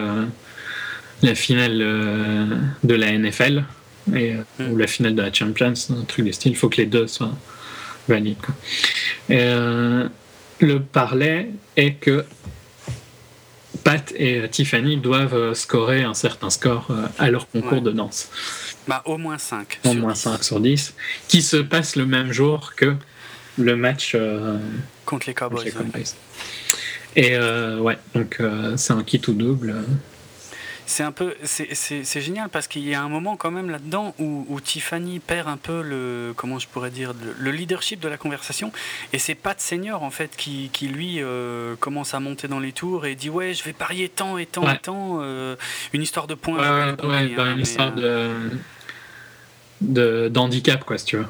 [1.22, 3.64] la finale de la NFL.
[4.14, 4.72] Et, euh, Hmm.
[4.72, 6.52] Ou la finale de la Champions, un truc du style.
[6.52, 7.32] Il faut que les deux soient
[8.08, 8.36] valides.
[8.44, 8.54] quoi.
[9.28, 10.08] Et, euh,
[10.60, 12.24] le parler est que
[13.84, 16.88] Pat et euh, Tiffany doivent scorer un certain score
[17.18, 17.80] à leur concours Ouais.
[17.80, 18.28] de danse.
[18.86, 19.80] Bah, au moins 5.
[19.84, 20.94] Au moins 5 sur 10.
[21.28, 22.94] Qui se passe le même jour que
[23.58, 24.58] le match euh,
[25.06, 25.72] Contre les contre Cowboys.
[25.94, 26.02] ouais.
[27.14, 29.74] Et euh, ouais, donc euh, c'est un kit ou double.
[30.92, 34.44] C'est un peu, c'est- génial parce qu'il y a un moment quand même là-dedans où,
[34.46, 38.18] où Tiffany perd un peu le, comment je pourrais dire, le, le leadership de la
[38.18, 38.72] conversation.
[39.14, 42.72] Et c'est Pat Senior en fait qui, qui lui euh, commence à monter dans les
[42.72, 44.74] tours et dit ouais, je vais parier tant et tant Ouais.
[44.74, 45.56] et tant, euh,
[45.94, 46.58] une histoire de points.
[46.58, 48.48] Ouais, ouais, hein, une histoire euh,
[49.80, 51.26] de, d'handicap, quoi, si tu veux.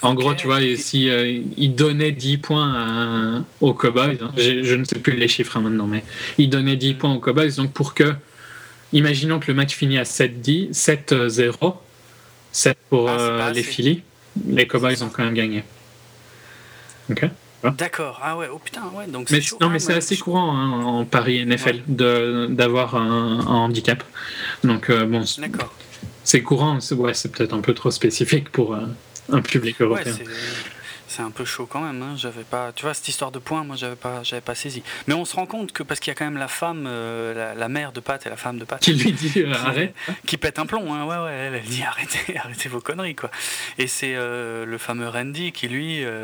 [0.00, 4.32] En gros, tu vois, et si euh, il donnait 10 points à- aux Cowboys, hein,
[4.38, 6.02] je ne sais plus les chiffres hein, maintenant, mais
[6.38, 8.12] il donnait 10 points aux Cowboys, donc pour que,
[8.92, 11.74] imaginons que le match finit à 7-10, 7-0,
[12.52, 13.62] 7 pour Ah, euh, les.
[13.62, 14.02] Phillies,
[14.46, 15.64] les Cowboys ont quand même gagné.
[17.78, 18.18] D'accord.
[18.22, 18.48] Ah ouais.
[18.52, 18.82] Oh putain.
[18.94, 19.06] Ouais.
[19.06, 19.58] Donc mais c'est chaud.
[19.60, 24.02] non, mais c'est ouais, assez courant hein, en Paris NFL de d'avoir un, un handicap.
[24.64, 26.80] Donc euh, bon, c'est- courant.
[26.80, 28.80] C'est ouais, peut-être un peu trop spécifique pour euh,
[29.30, 30.14] un public Ouais, européen.
[31.12, 32.02] C'est un peu chaud quand même.
[32.02, 32.14] Hein.
[32.16, 34.82] J'avais pas, tu vois, cette histoire de points, moi, j'avais pas, j'avais pas saisi.
[35.06, 37.32] Mais on se rend compte que parce qu'il y a quand même la femme, euh,
[37.34, 39.94] la, la mère de Pat et la femme de Pat, Qui lui dit euh, arrête.
[40.26, 40.92] qui pète un plomb.
[40.92, 41.04] Hein.
[41.04, 41.32] Ouais, ouais.
[41.32, 43.30] Elle, elle dit arrêtez, arrêtez vos conneries, quoi.
[43.78, 46.22] Et c'est euh, le fameux Randy qui lui est,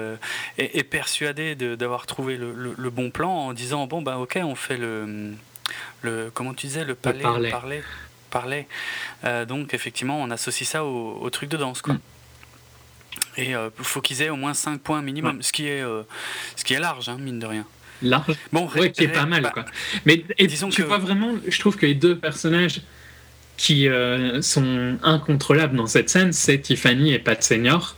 [0.59, 4.55] est persuadé d'avoir trouvé le, le- le bon plan en disant bon bah ok, on
[4.55, 5.35] fait le,
[6.02, 7.51] le comment tu disais le palais, parler.
[7.51, 7.82] parler,
[8.31, 8.66] parler.
[9.47, 11.94] Donc effectivement, on associe ça au, au truc de danse, quoi.
[11.94, 12.01] Mm.
[13.36, 16.02] Et il faut qu'ils aient au moins 5 points minimum, ce, qui est, euh,
[16.56, 17.64] ce qui est large, hein, mine de rien.
[18.02, 18.34] Large.
[18.52, 19.64] Bon, Ouais, qui est pas mal, bah, quoi.
[20.06, 22.80] Mais et disons tu que- vois vraiment, je trouve que les deux personnages
[23.56, 27.96] qui euh, sont incontrôlables dans cette scène, c'est Tiffany et Pat Senior.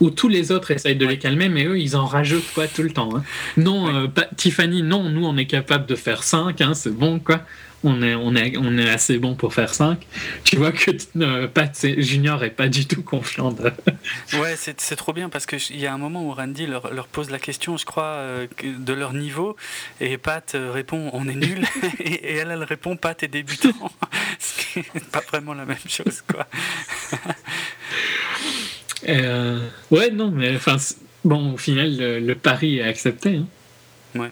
[0.00, 2.82] Où tous les autres essayent de les calmer, mais eux, ils en rajoutent quoi tout
[2.82, 3.08] le temps.
[3.16, 3.22] hein.
[3.56, 4.06] Non, euh,
[4.36, 7.40] Tiffany, non, nous, on est capable de faire 5, c'est bon, quoi.
[7.88, 10.04] On est, on, est, on est assez bon pour faire 5.
[10.42, 13.52] Tu vois que euh, Pat Junior est pas du tout confiant.
[13.52, 13.70] de-
[14.40, 17.06] Ouais, c'est c'est trop bien parce qu'il y a un moment où Randy leur, leur
[17.06, 19.54] pose la question, je crois, euh, de leur niveau,
[20.00, 21.64] et Pat euh, répond on est nul,
[22.00, 23.70] et, et elle, elle répond Pat est débutant,
[24.40, 26.46] ce qui n'est pas vraiment la même chose, quoi.
[29.08, 29.60] Euh,
[29.90, 30.76] ouais, non, mais enfin,
[31.24, 33.36] bon, au final, le, le pari est accepté.
[33.36, 33.46] hein.
[34.18, 34.30] Ouais.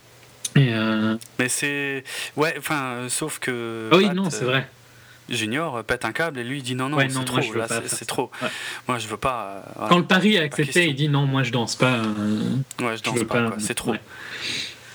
[0.57, 2.05] Et, euh, Mais c'est.
[2.37, 3.89] Ouais, enfin, euh, sauf que.
[3.93, 4.69] Ah oui, Pat, non, c'est euh, vrai.
[5.31, 7.67] Junior pète un câble et lui il dit non non Ouais, c'est moi, trop là
[7.87, 8.13] c'est.
[8.21, 8.27] Ouais.
[8.87, 9.45] Moi je veux pas.
[9.57, 9.89] euh, voilà.
[9.89, 11.95] Quand le pari Pas accepté, il dit non, moi je danse pas.
[11.95, 12.43] euh,
[12.83, 13.55] Ouais je danse pas, quoi.
[13.59, 13.93] c'est trop.
[13.93, 14.01] ouais.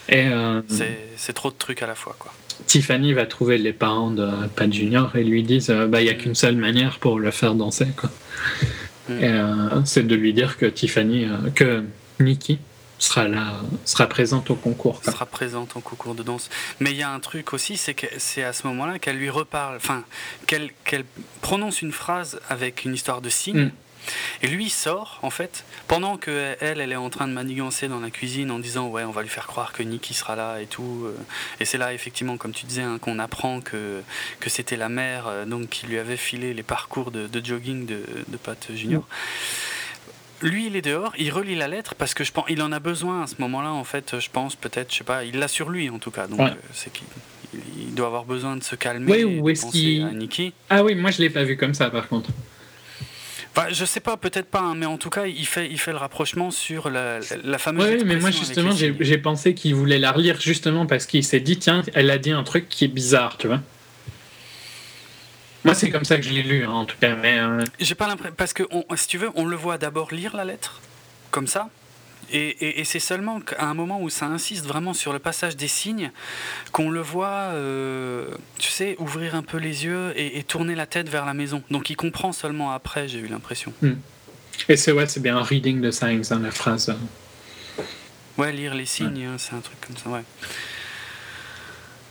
[0.07, 2.31] Et euh, C'est c'est trop de trucs à la fois quoi.
[2.67, 6.11] Tiffany va trouver les parents de Pat Junior et lui disent euh, bah il y
[6.11, 8.11] a qu'une seule manière pour le faire danser quoi.
[9.09, 9.13] Mm.
[9.19, 11.83] Et, euh, c'est de lui dire que Tiffany, euh, que
[12.19, 12.59] Nikki
[12.99, 15.01] sera là, sera présente au concours.
[15.01, 15.11] quoi.
[15.11, 16.49] sera présente en concours de danse.
[16.79, 19.29] Mais il y a un truc aussi, c'est que c'est à ce moment-là qu'elle lui
[19.29, 20.03] reparle, enfin,
[20.47, 20.71] qu'elle
[21.41, 23.65] prononce une phrase avec une histoire de signe.
[23.65, 23.71] Mm.
[24.41, 27.87] Et lui il sort, en fait, pendant que elle, elle est en train de manigancer
[27.87, 30.61] dans la cuisine en disant ouais, on va lui faire croire que Nicky sera là
[30.61, 31.03] et tout.
[31.05, 31.15] euh.
[31.59, 34.01] Et c'est là effectivement, comme tu disais, hein, qu'on apprend que
[34.39, 37.85] que c'était la mère, euh, donc qui lui avait filé les parcours de, de jogging
[37.85, 39.03] de, de Pat Junior.
[40.41, 42.79] Lui, il est dehors, il relit la lettre parce que je pense, il en a
[42.79, 43.71] besoin à ce moment-là.
[43.71, 46.27] En fait, je pense peut-être, je sais pas, il l'a sur lui en tout cas.
[46.27, 46.45] Donc, Ouais.
[46.51, 47.05] euh, c'est qu'il
[47.53, 50.53] il- doit avoir besoin de se calmer et ou est-ce qu'il-.
[50.69, 52.29] Ah oui, moi je l'ai pas vu comme ça par contre.
[53.55, 55.91] Enfin, je sais pas, peut-être pas, hein, mais en tout cas, il fait, il fait
[55.91, 57.83] le rapprochement sur la, la fameuse.
[57.85, 61.57] Ouais, mais moi justement j'ai pensé qu'il voulait la relire justement parce qu'il s'est dit
[61.57, 63.59] tiens, elle a dit un truc qui est bizarre, tu vois.
[65.65, 67.95] Moi c'est comme ça que je l'ai lu hein, en tout cas, mais euh, J'ai
[67.95, 70.79] pas l'impression parce que on- si tu veux, on le voit d'abord lire la lettre
[71.31, 71.69] comme ça.
[72.31, 75.57] Et, et- et c'est seulement qu'à un moment où ça insiste vraiment sur le passage
[75.57, 76.11] des signes
[76.71, 78.27] qu'on le voit, euh,
[78.59, 81.63] tu sais, ouvrir un peu les yeux et, et tourner la tête vers la maison.
[81.71, 83.73] Donc il comprend seulement après, j'ai eu l'impression.
[84.69, 86.95] et c'est ouais, c'est bien un reading de signs hein, la phrase.
[88.37, 90.23] Ouais, lire les signes, hein, c'est un truc comme ça, ouais.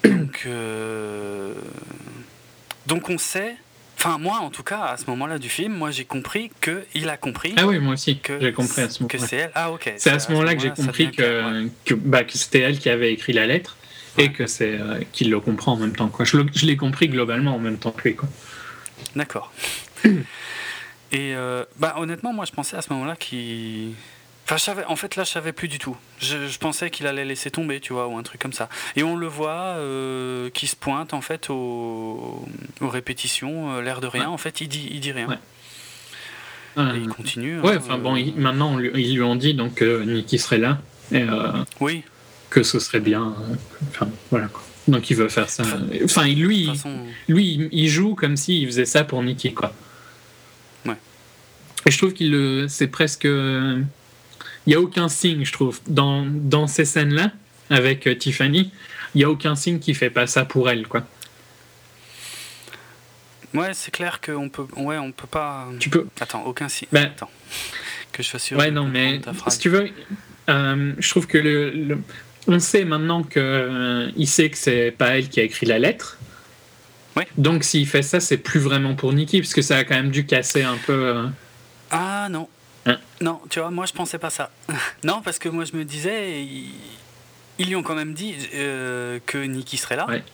[0.11, 1.55] Donc, euh,
[2.89, 3.55] donc on sait,
[3.99, 7.09] enfin moi en tout cas, à ce moment-là du film, moi j'ai compris que il
[7.11, 9.27] a compris Ah oui, moi aussi, que, j'ai compris à ce que moment-là.
[9.29, 9.51] c'est elle.
[9.55, 9.93] Ah ok.
[9.99, 11.13] C'est à ce moment-là que j'ai compris ouais.
[11.13, 13.77] que, que, bah, que c'était elle qui avait écrit la lettre
[14.17, 16.09] et que c'est euh, qu'il le comprend en même temps.
[16.09, 16.25] Quoi.
[16.25, 18.17] Je, l'ai compris globalement en même temps que lui.
[18.17, 18.29] Quoi.
[19.15, 19.53] D'accord.
[21.11, 23.93] Et euh, bah honnêtement, moi je pensais à ce moment-là qu'il.
[24.49, 25.95] Enfin, je savais, en fait, là, je savais plus du tout.
[26.21, 28.71] Je, je pensais qu'il allait laisser tomber, tu vois, ou un truc comme ça.
[28.97, 32.47] Et on le voit euh, qui se pointe, en fait, aux,
[32.81, 34.23] aux répétitions, euh, l'air de rien.
[34.23, 34.29] Ouais.
[34.29, 35.29] En fait, il dit, il dit rien.
[35.29, 35.37] Ouais.
[36.77, 37.61] Et Euh, il continue.
[37.61, 40.03] ouais, hein, enfin euh, bon, il- maintenant on lui- ils lui ont dit donc que
[40.05, 40.79] Nicky serait là
[41.13, 41.25] et
[41.81, 42.05] Oui,
[42.51, 43.35] que ce serait bien.
[43.91, 44.63] Enfin voilà quoi.
[44.87, 45.65] Donc il veut faire ça.
[45.65, 47.05] Enfin, Enfin lui, façon.
[47.29, 49.73] lui il- il joue comme s'il faisait ça pour Nicky quoi.
[50.87, 50.95] Ouais.
[51.85, 53.27] Et je trouve qu'il le, c'est presque,
[54.69, 57.33] il y a aucun signe je trouve dans dans ces scènes là
[57.71, 58.71] avec euh, Tiffany,
[59.15, 61.03] il y a aucun signe qui fait pas ça pour elle quoi.
[63.55, 64.67] Ouais, c'est clair qu'on peut.
[64.77, 65.67] Ouais, on peut pas.
[65.81, 66.07] Tu peux.
[66.21, 66.89] Attends, aucun signe.
[66.93, 67.31] Ben- Attends.
[68.13, 68.59] Que je sois sûr.
[68.59, 69.89] Ouais non mais si tu veux,
[70.51, 71.99] euh, je trouve que le, le-
[72.47, 75.79] on sait maintenant que euh, il sait que c'est pas elle qui a écrit la
[75.79, 76.19] lettre.
[77.17, 77.27] Ouais.
[77.37, 80.11] Donc s'il fait ça, c'est plus vraiment pour Nikki, parce que ça a quand même
[80.11, 80.93] dû casser un peu.
[80.93, 81.27] euh,
[81.91, 82.49] Ah non.
[82.89, 84.51] Hein non, tu vois, moi je pensais pas ça.
[85.05, 86.73] non, parce que moi je me disais, ils,
[87.59, 90.07] ils lui ont quand même dit euh, que Nikki serait là.
[90.09, 90.25] Ouais.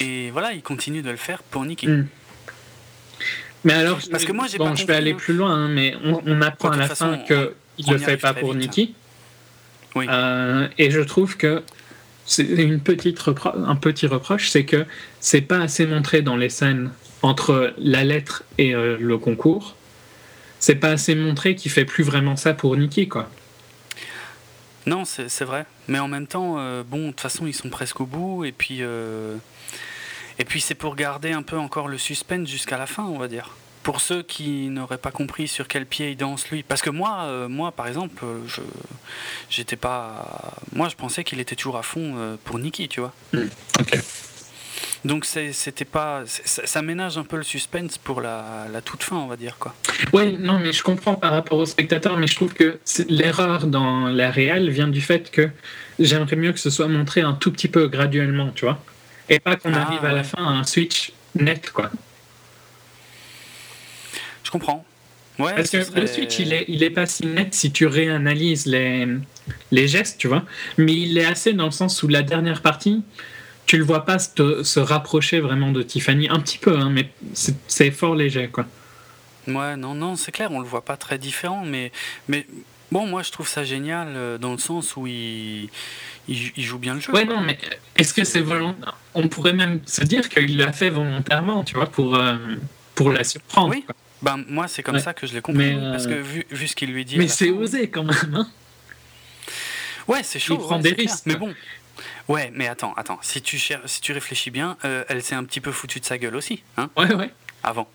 [0.00, 1.88] Et voilà, ils continuent de le faire pour Nikki.
[1.88, 2.06] Hmm.
[3.64, 5.16] Mais alors, Parce que moi, j'ai bon, pas je vais aller hein.
[5.18, 7.98] plus loin, hein, mais on, on apprend à la fin façon, que il on le
[7.98, 8.62] fait pas pour vite.
[8.62, 8.94] Nikki.
[9.96, 10.06] Oui.
[10.08, 11.62] Euh, et je trouve que
[12.24, 14.84] c'est une petite un petit reproche, c'est que
[15.18, 16.90] c'est pas assez montré dans les scènes
[17.22, 19.76] entre la lettre et euh, le concours.
[20.60, 23.28] C'est pas assez montré qu'il fait plus vraiment ça pour Nikki, quoi.
[24.86, 25.66] Non, c'est vrai.
[25.86, 28.44] Mais en même temps, euh, bon, de toute façon, ils sont presque au bout.
[28.44, 29.36] Et puis, euh,
[30.38, 33.28] et puis c'est pour garder un peu encore le suspense jusqu'à la fin, on va
[33.28, 33.56] dire.
[33.82, 36.62] Pour ceux qui n'auraient pas compris sur quel pied il danse lui.
[36.62, 38.60] Parce que moi, euh, moi par exemple, je
[39.50, 40.54] j'étais pas.
[40.72, 43.12] Moi, je pensais qu'il était toujours à fond euh, pour Nikki, tu vois.
[43.80, 43.98] Ok.
[45.04, 46.22] Donc c'était pas.
[46.26, 49.56] Ça, ça ménage un peu le suspense pour la, la toute fin, on va dire,
[49.58, 49.74] quoi.
[50.12, 54.08] Ouais, non, mais je comprends par rapport au spectateur, mais je trouve que l'erreur dans
[54.08, 55.50] la réelle vient du fait que
[56.00, 58.82] j'aimerais mieux que ce soit montré un tout petit peu graduellement, tu vois.
[59.28, 61.90] Et pas qu'on Ah, arrive à la fin à un switch net, quoi.
[64.44, 64.84] Je comprends.
[65.38, 67.70] Ouais, Parce ce que serait- le switch, il est, il est pas si net si
[67.70, 69.06] tu réanalyses les,
[69.70, 70.44] les gestes, tu vois.
[70.76, 73.02] Mais il est assez dans le sens où la dernière partie,
[73.68, 76.28] tu le vois pas se, se rapprocher vraiment de Tiffany.
[76.30, 78.64] Un petit peu, hein, mais c'est fort léger, quoi.
[79.46, 81.92] Ouais, non, non, c'est clair, on le voit pas très différent, mais,
[82.28, 82.46] mais
[82.90, 85.68] bon, moi je trouve ça génial euh, dans le sens où il,
[86.28, 87.12] il, il joue bien le jeu.
[87.12, 87.36] Ouais, quoi.
[87.36, 87.58] non, mais
[87.96, 91.86] est-ce que c'est volontaire On pourrait même se dire qu'il l'a fait volontairement, tu vois,
[91.86, 92.36] pour, euh,
[92.94, 93.70] pour la surprendre.
[93.70, 93.82] Oui.
[93.84, 93.94] quoi.
[94.22, 95.00] Ben, moi c'est comme Ouais.
[95.00, 97.18] ça que je l'ai compris, Mais, euh, parce que vu, vu ce qu'il lui dit.
[97.18, 98.34] Mais c'est osé quand même.
[98.34, 98.48] Hein
[100.08, 100.54] Ouais, c'est chaud.
[100.58, 101.54] Il prend ouais, des risques, Mais bon,
[102.28, 103.18] Ouais, mais attends, attends.
[103.22, 106.04] Si tu, cher- si tu réfléchis bien, euh, elle s'est un petit peu foutue de
[106.04, 107.30] sa gueule aussi, hein, Ouais, ouais.
[107.62, 107.88] avant.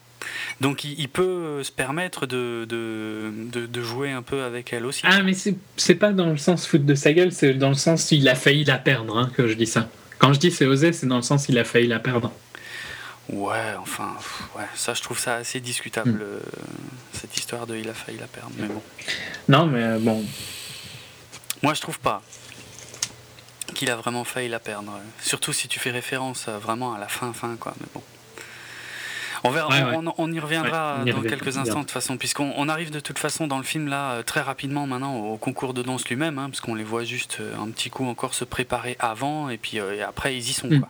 [0.61, 4.85] Donc il, il peut se permettre de, de, de, de jouer un peu avec elle
[4.85, 5.01] aussi.
[5.05, 5.33] Ah, mais
[5.77, 8.35] c'est pas dans le sens foutre de sa gueule, c'est dans le sens il a
[8.35, 9.89] failli la perdre hein, que je dis ça.
[10.19, 12.31] Quand je dis c'est osé, c'est dans le sens il a failli la perdre.
[13.29, 14.15] Ouais, enfin,
[14.57, 16.21] ouais, ça je trouve ça assez discutable, Hmm.
[16.21, 16.39] euh,
[17.13, 18.51] cette histoire de il a failli la perdre.
[18.57, 18.81] Mais bon,
[19.49, 20.23] Non, mais euh, bon.
[21.61, 22.21] moi je trouve pas
[23.73, 24.91] qu'il a vraiment failli la perdre.
[25.21, 27.73] Surtout si tu fais référence vraiment à la fin, fin quoi.
[27.79, 28.01] Mais bon.
[29.45, 31.61] On, verra, Ouais, on, on- on y reviendra Ouais, on y dans quelques bien.
[31.61, 34.23] instants de toute façon, puisqu'on on arrive de toute façon dans le film là euh,
[34.23, 37.53] très rapidement maintenant au concours de danse lui-même, hein, parce qu'on les voit juste euh,
[37.61, 40.67] un petit coup encore se préparer avant et puis euh, et après ils y sont.
[40.69, 40.79] Mm.
[40.79, 40.89] Quoi.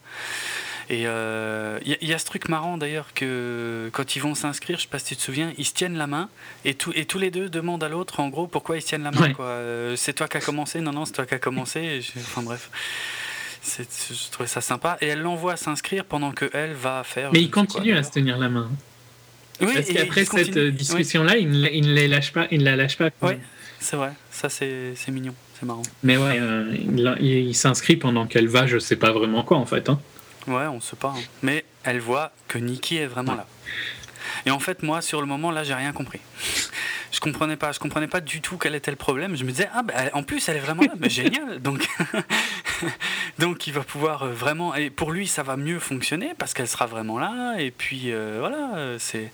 [0.90, 4.22] Et euh, il y, a- il y a ce truc marrant d'ailleurs que quand ils
[4.22, 6.30] vont s'inscrire, je sais pas si tu te souviens, ils se tiennent la main
[6.66, 9.04] et, tout, et tous les deux demandent à l'autre en gros pourquoi ils se tiennent
[9.04, 9.22] la main.
[9.22, 9.34] Ouais.
[9.34, 9.46] quoi.
[9.46, 12.02] Euh, c'est toi qui as commencé Non, non, c'est toi qui as commencé.
[12.02, 12.70] Je- Enfin bref.
[13.66, 14.98] Je trouvais ça sympa.
[15.02, 17.32] Et elle l'envoie s'inscrire pendant que elle va faire.
[17.32, 18.70] Mais je il ne sais quoi, continue à se tenir la main.
[19.62, 22.60] Oui, Parce qu'après cette euh, Oui, discussion-là, il, ne- il ne les lâche pas, il
[22.60, 23.10] ne la lâche pas.
[23.22, 23.34] Oui,
[23.80, 24.12] c'est vrai.
[24.32, 25.34] Ça, c'est c'est mignon.
[25.60, 25.84] C'est marrant.
[26.02, 26.76] Mais ouais, euh,
[27.22, 29.88] il s'inscrit pendant qu'elle va, je sais pas vraiment quoi en fait.
[29.90, 30.00] Hein.
[30.48, 31.14] Ouais, on sait pas.
[31.16, 31.22] hein.
[31.42, 33.46] Mais elle voit que Nikki est vraiment là.
[34.46, 36.20] Et en fait, moi, sur le moment, là, j'ai rien compris.
[37.12, 37.72] Je comprenais pas.
[37.72, 39.36] Je comprenais pas du tout quel était le problème.
[39.36, 40.94] Je me disais, ah, bah, en plus, elle est vraiment là.
[41.00, 41.60] Mais génial.
[41.62, 41.88] Donc,
[43.40, 44.76] donc, il va pouvoir euh, vraiment.
[44.76, 47.56] Et pour lui, ça va mieux fonctionner parce qu'elle sera vraiment là.
[47.60, 49.32] Et puis, euh, voilà, c'est.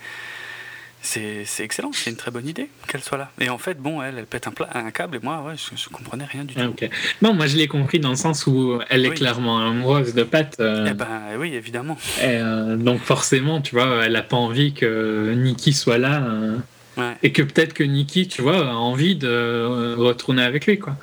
[1.02, 3.32] C'est excellent, c'est une très bonne idée qu'elle soit là.
[3.40, 5.90] Et en fait, bon, elle, elle pète un, un câble et moi, ouais, je, je
[5.90, 6.60] comprenais rien du tout.
[6.62, 6.90] Ah, ok.
[7.22, 9.16] Non, moi je l'ai compris dans le sens où elle est Oui.
[9.16, 10.54] clairement amoureuse de Pat.
[10.60, 11.08] euh, Eh ben
[11.38, 11.98] oui, évidemment.
[12.22, 16.22] et, euh, donc forcément, tu vois, elle a pas envie que Nikki soit là.
[16.24, 16.58] euh,
[16.98, 17.16] Ouais.
[17.24, 20.98] et que peut-être que Nikki, tu vois, a envie de retourner avec lui, quoi.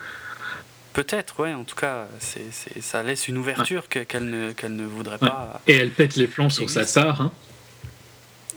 [0.92, 2.42] Peut-être, ouais, en tout cas, c'est,
[2.82, 5.60] ça laisse une ouverture que- qu'elle, ne, voudrait pas.
[5.66, 7.32] Et elle pète les plombs sur sa sœur, hein,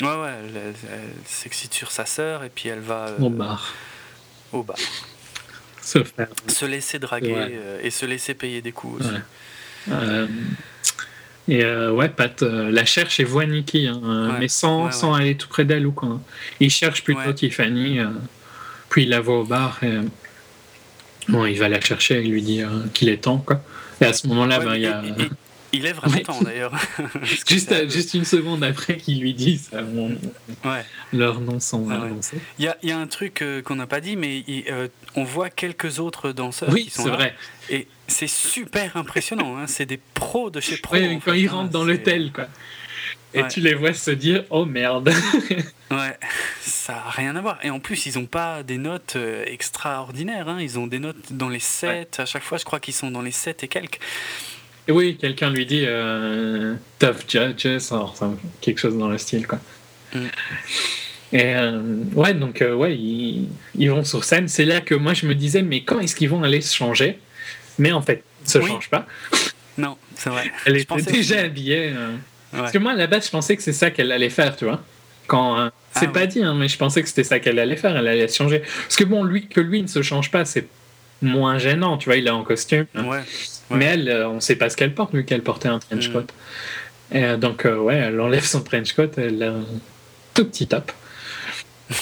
[0.02, 3.30] Ouais, ouais, elle, elle- elle s'excite sur sa sœur et puis elle va euh, au
[3.30, 3.74] bar.
[4.54, 4.78] au bar.
[5.82, 6.28] Se faire.
[6.48, 7.52] Se laisser draguer Ouais.
[7.52, 9.14] euh, et se laisser payer des coups aussi.
[9.14, 9.94] Ouais.
[9.94, 10.28] Euh,
[11.48, 15.66] et ouais, Pat la cherche et voit Nikki, hein, mais sans, sans aller tout près
[15.66, 16.10] d'elle ou quoi.
[16.10, 16.22] hein.
[16.60, 17.34] Il cherche plutôt.
[17.34, 18.00] Tiffany,
[18.90, 19.98] puis il la voit au bar et
[21.28, 23.62] bon, il va la chercher et il lui dit euh, qu'il est temps, quoi.
[24.00, 25.02] Et à ce moment-là, ben, il y a.
[25.04, 25.30] et- et-
[25.72, 26.22] il est vraiment Ouais.
[26.24, 26.74] temps d'ailleurs.
[27.24, 30.10] Juste, une seconde après qu'ils lui disent euh,
[30.66, 30.84] Ouais.
[31.14, 32.12] leurs noms sont Ah ouais.
[32.58, 34.66] Il y a, il y a un truc euh, qu'on n'a pas dit, mais il-
[34.70, 37.16] euh, on voit quelques autres danseurs Oui, qui sont c'est là.
[37.16, 37.36] vrai.
[37.70, 39.58] Et c'est super impressionnant.
[39.58, 39.68] hein.
[39.68, 40.96] C'est des pros de chez pro.
[40.96, 41.52] Quand fait, ils hein.
[41.52, 42.48] rentrent dans l'hôtel, quoi.
[43.36, 45.14] Et tu les vois se dire Oh merde
[45.92, 46.18] Ouais,
[46.62, 47.60] ça n'a rien à voir.
[47.62, 50.50] Et en plus, ils n'ont pas des notes extraordinaires.
[50.50, 50.58] hein.
[50.60, 52.20] Ils ont des notes dans les 7.
[52.20, 54.00] À chaque fois, je crois qu'ils sont dans les 7 et quelques.
[54.90, 58.16] Et oui, quelqu'un lui dit euh, Tough Judges, alors,
[58.60, 59.60] quelque chose dans le style, quoi.
[60.16, 60.20] Mm.
[61.32, 61.82] Et euh,
[62.16, 63.48] ouais, donc euh, ouais, ils,
[63.78, 64.48] ils vont sur scène.
[64.48, 67.20] C'est là que moi je me disais, mais quand est-ce qu'ils vont aller se changer?
[67.78, 68.68] Mais en fait, ils se Oui.
[68.68, 69.06] changent pas.
[69.78, 70.52] Non, c'est vrai.
[70.66, 71.46] Elle Je était déjà aussi.
[71.46, 71.92] habillée.
[71.96, 72.14] euh.
[72.52, 72.60] Ouais.
[72.62, 74.66] Parce que moi, à la base, je pensais que c'est ça qu'elle allait faire, tu
[74.66, 74.82] vois.
[75.28, 76.28] Quand euh, c'est Ah pas ouais.
[76.28, 77.96] dit, hein, mais je pensais que c'était ça qu'elle allait faire.
[77.96, 78.60] Elle allait se changer.
[78.62, 80.66] Parce que bon, lui, que lui ne se change pas, c'est
[81.22, 82.16] moins gênant, tu vois.
[82.18, 82.86] Il est en costume.
[82.96, 83.22] Ouais.
[83.72, 86.14] Mais elle, euh, on sait pas ce qu'elle porte, vu qu'elle portait un trench Mm.
[86.14, 86.26] coat.
[87.12, 89.64] Et, euh, donc, euh, ouais, elle enlève son trench coat, elle a un
[90.34, 90.92] tout petit top.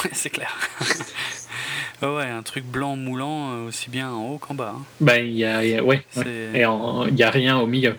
[0.04, 0.54] Ouais, c'est clair.
[2.02, 4.76] ouais, un truc blanc moulant aussi bien en haut qu'en bas.
[4.78, 4.84] hein.
[5.02, 7.96] Ben, il y a, il y a- ouais, Et il y a rien au milieu.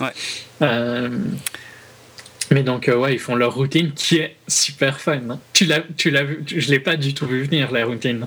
[0.00, 0.10] Ouais.
[0.62, 1.08] Euh,
[2.50, 5.20] mais donc, euh, ouais, ils font leur routine qui est super fun.
[5.30, 5.38] hein.
[5.52, 8.26] Tu l'as, tu l'as vu, je l'ai pas du tout vu venir, la routine.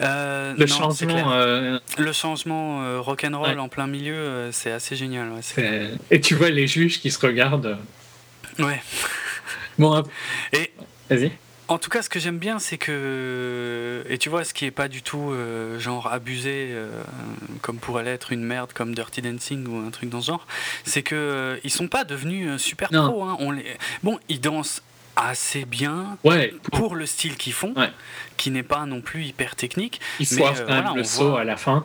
[0.00, 3.58] Euh, Le non, changement, euh, Le changement euh, rock'n'roll Ouais.
[3.58, 5.30] en plein milieu, euh, c'est assez génial.
[5.30, 7.78] Ouais, et tu vois les juges qui se regardent.
[8.58, 8.82] ouais.
[9.78, 10.02] Bon,
[10.54, 10.72] Et
[11.10, 11.30] vas-y.
[11.68, 14.04] En tout cas, ce que j'aime bien, c'est que.
[14.08, 17.02] Et tu vois, ce qui est pas du tout euh, genre abusé, euh,
[17.60, 20.46] comme pourrait l'être une merde comme Dirty Dancing ou un truc dans ce genre,
[20.84, 23.10] c'est que euh, ils sont pas devenus super Non.
[23.10, 23.24] pros.
[23.24, 23.36] hein.
[23.40, 23.64] On les...
[24.02, 24.80] Bon, ils dansent
[25.16, 27.90] assez bien Ouais, pour le style qu'ils font, Ouais.
[28.36, 30.00] qui n'est pas non plus hyper technique.
[30.20, 31.84] ils Mais, foirent euh, voilà, le saut voit- à la fin.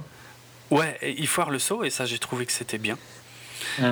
[0.69, 2.98] Ouais, ils foirent le saut, et ça, j'ai trouvé que c'était bien.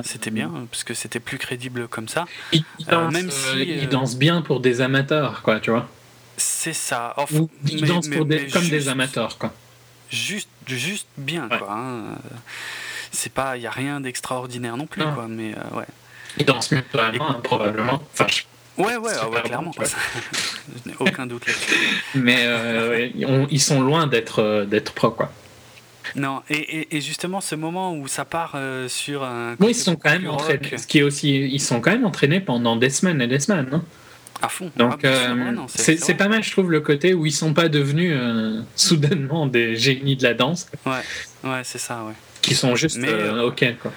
[0.03, 2.25] C'était bien, parce que c'était plus crédible comme ça.
[2.51, 5.87] Ils, Euh, même euh, si, ils dansent bien pour des amateurs, quoi, tu vois.
[6.37, 7.13] C'est ça.
[7.17, 9.53] Enfin, Ou ils mais- dansent mais- pour des, mais comme des amateurs, quoi.
[10.09, 11.57] juste juste bien Ouais.
[11.59, 12.15] quoi hein.
[13.11, 15.13] C'est pas il y a rien d'extraordinaire non plus Non.
[15.13, 15.85] quoi mais euh, ouais
[16.37, 18.01] Ils dansent mieux hein, probablement.
[18.13, 18.41] Enfin, je-
[18.79, 19.85] ouais ouais, ah ouais, bon, clairement vois.
[19.87, 21.75] Je n'ai aucun doute là-dessus
[22.15, 25.31] mais euh, ouais, on- ils sont loin d'être euh, d'être pro, quoi.
[26.15, 29.53] Non, et, et- et justement, ce moment où ça part euh, sur un.
[29.59, 30.77] Bon, ils sont quand même entraînés.
[30.77, 33.69] Ce qui est aussi, ils sont quand même entraînés pendant des semaines et des semaines.
[33.71, 33.83] hein.
[34.41, 34.71] À fond.
[34.77, 35.67] Donc Ah, euh, ouais,
[35.97, 39.75] c'est pas mal, je trouve, le côté où ils sont pas devenus euh, soudainement des
[39.75, 42.13] génies de la danse, Ouais, c'est ça, ouais.
[42.41, 43.11] qui sont juste Mais,
[43.43, 43.91] ok quoi.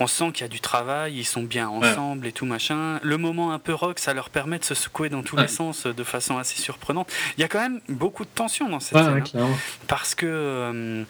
[0.00, 3.00] On sent qu'il y a du travail, ils sont bien ensemble et tout machin.
[3.02, 5.42] Le moment un peu rock, ça leur permet de se secouer dans tous Ouais.
[5.42, 7.10] les sens euh, de façon assez surprenante.
[7.36, 9.22] Il y a quand même beaucoup de tension dans cette Ouais, scène.
[9.42, 9.48] hein,
[9.88, 11.02] parce que euh,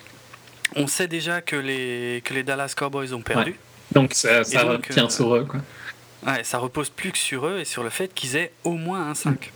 [0.76, 3.57] on sait déjà que les, que les Dallas Cowboys ont perdu.
[3.92, 5.60] Donc ça, ça donc, tient euh, sur eux quoi.
[6.26, 9.08] Ouais, ça repose plus que sur eux et sur le fait qu'ils aient au moins
[9.10, 9.52] un 5.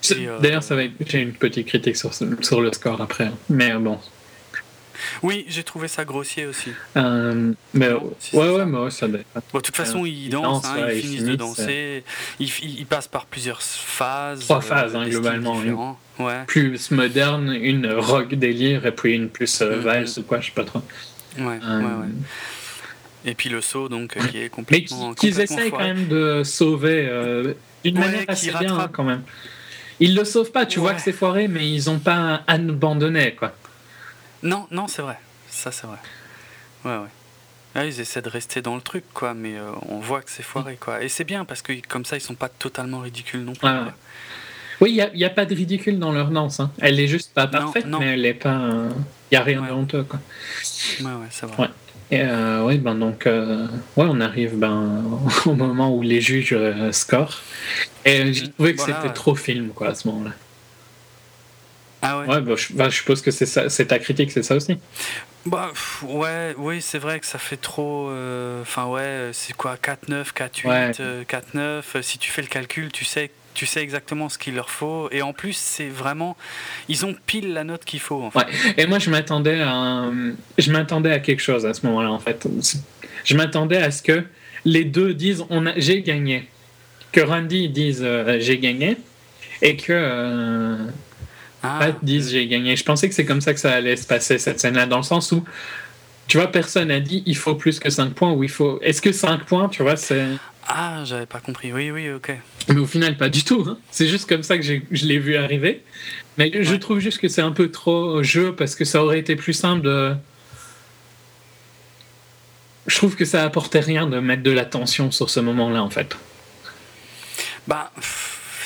[0.00, 3.00] C'est- et, euh, D'ailleurs, ça va être- j'ai une petite critique sur, sur le score
[3.00, 3.34] après, hein.
[3.48, 3.98] mais bon.
[5.22, 6.70] Oui, j'ai trouvé ça grossier aussi.
[6.96, 8.64] Euh, mais Non, ouais, si ouais, ça.
[8.66, 9.18] mais ouais, ça Bon,
[9.54, 12.04] de toute façon, Euh, ils ils dansent, hein, ouais, ils ils finissent de danser.
[12.40, 14.40] Ils, ils- passent par plusieurs phases.
[14.40, 15.98] Trois phases, hein, globalement.
[16.18, 19.82] Ouais, plus moderne, une rock délire et puis une plus euh, Mhm.
[19.82, 20.80] valse ou quoi, je sais pas trop.
[21.38, 21.90] ouais, Euh.
[23.24, 25.12] Et puis le saut, donc, euh, qui est Mais complètement.
[25.14, 28.80] qu'ils complètement essayent quand même de sauver euh, d'une manière assez bien rattrape.
[28.80, 29.22] hein, quand même.
[29.98, 33.54] Ils le sauvent pas, tu vois que c'est foiré, mais ils ont pas abandonné quoi.
[34.42, 35.18] Non, non, c'est vrai.
[35.48, 35.98] Ça, c'est vrai.
[36.84, 37.08] Ouais, ouais.
[37.80, 40.42] Ouais, ils essaient de rester dans le truc, quoi, mais euh, on voit que c'est
[40.42, 41.02] foiré, quoi.
[41.02, 43.68] Et c'est bien parce que comme ça, ils sont pas totalement ridicules non plus.
[43.68, 43.80] Ouais.
[44.80, 46.60] Oui, il n'y a, pas de ridicule dans leur danse.
[46.60, 46.70] hein.
[46.78, 47.98] Elle est juste pas parfaite, non.
[47.98, 48.70] mais elle est pas.
[49.30, 49.68] Il y a rien Ouais.
[49.68, 50.20] de honteux quoi.
[51.00, 51.62] Ouais, ouais, c'est vrai.
[51.64, 51.68] Ouais.
[52.10, 53.66] Et euh, ouais, ben donc, euh,
[53.96, 55.02] ouais, on arrive ben,
[55.46, 57.40] au moment où les juges euh, scorent.
[58.04, 60.30] Et euh, j'ai trouvé que Voilà, c'était trop film, quoi, à ce moment-là.
[62.08, 62.26] Ah ouais.
[62.26, 64.76] Ouais, bah, je, bah, je suppose que c'est ta critique, c'est ça aussi.
[65.44, 65.70] Bah,
[66.02, 68.08] ouais, oui, c'est vrai que ça fait trop.
[68.10, 70.90] euh, Enfin, ouais, c'est quoi 4-9, 4-8, Ouais.
[71.00, 71.82] euh, 4-9.
[71.96, 75.08] euh, Si tu fais le calcul, tu sais, tu sais exactement ce qu'il leur faut.
[75.12, 76.36] Et en plus, c'est vraiment.
[76.88, 78.38] Ils ont pile la note qu'il faut, en fait.
[78.40, 78.46] Ouais.
[78.76, 82.18] Et moi, je m'attendais à, un- je m'attendais à quelque chose à ce moment-là, en
[82.18, 82.46] fait.
[83.24, 84.24] Je m'attendais à ce que
[84.64, 86.48] les deux disent on a, j'ai gagné.
[87.12, 88.96] Que Randy dise euh, j'ai gagné.
[89.62, 90.76] Et que euh,
[91.66, 92.76] Ah, Pat dise j'ai gagné.
[92.76, 95.02] Je pensais que c'est comme ça que ça allait se passer, cette scène-là, dans le
[95.02, 95.44] sens où,
[96.28, 98.80] tu vois, personne n'a dit il faut plus que 5 points ou il faut.
[98.82, 100.24] Est-ce que 5 points, tu vois, c'est.
[100.68, 101.72] ah, j'avais pas compris.
[101.72, 102.32] Oui, oui, ok.
[102.68, 103.64] Mais au final, pas du tout.
[103.68, 103.78] hein.
[103.90, 105.82] C'est juste comme ça que je l'ai vu arriver.
[106.38, 109.36] Mais je trouve juste que c'est un peu trop jeu parce que ça aurait été
[109.36, 110.14] plus simple de.
[112.86, 115.90] Je trouve que ça apportait rien de mettre de la tension sur ce moment-là, en
[115.90, 116.16] fait.
[117.66, 117.90] Bah,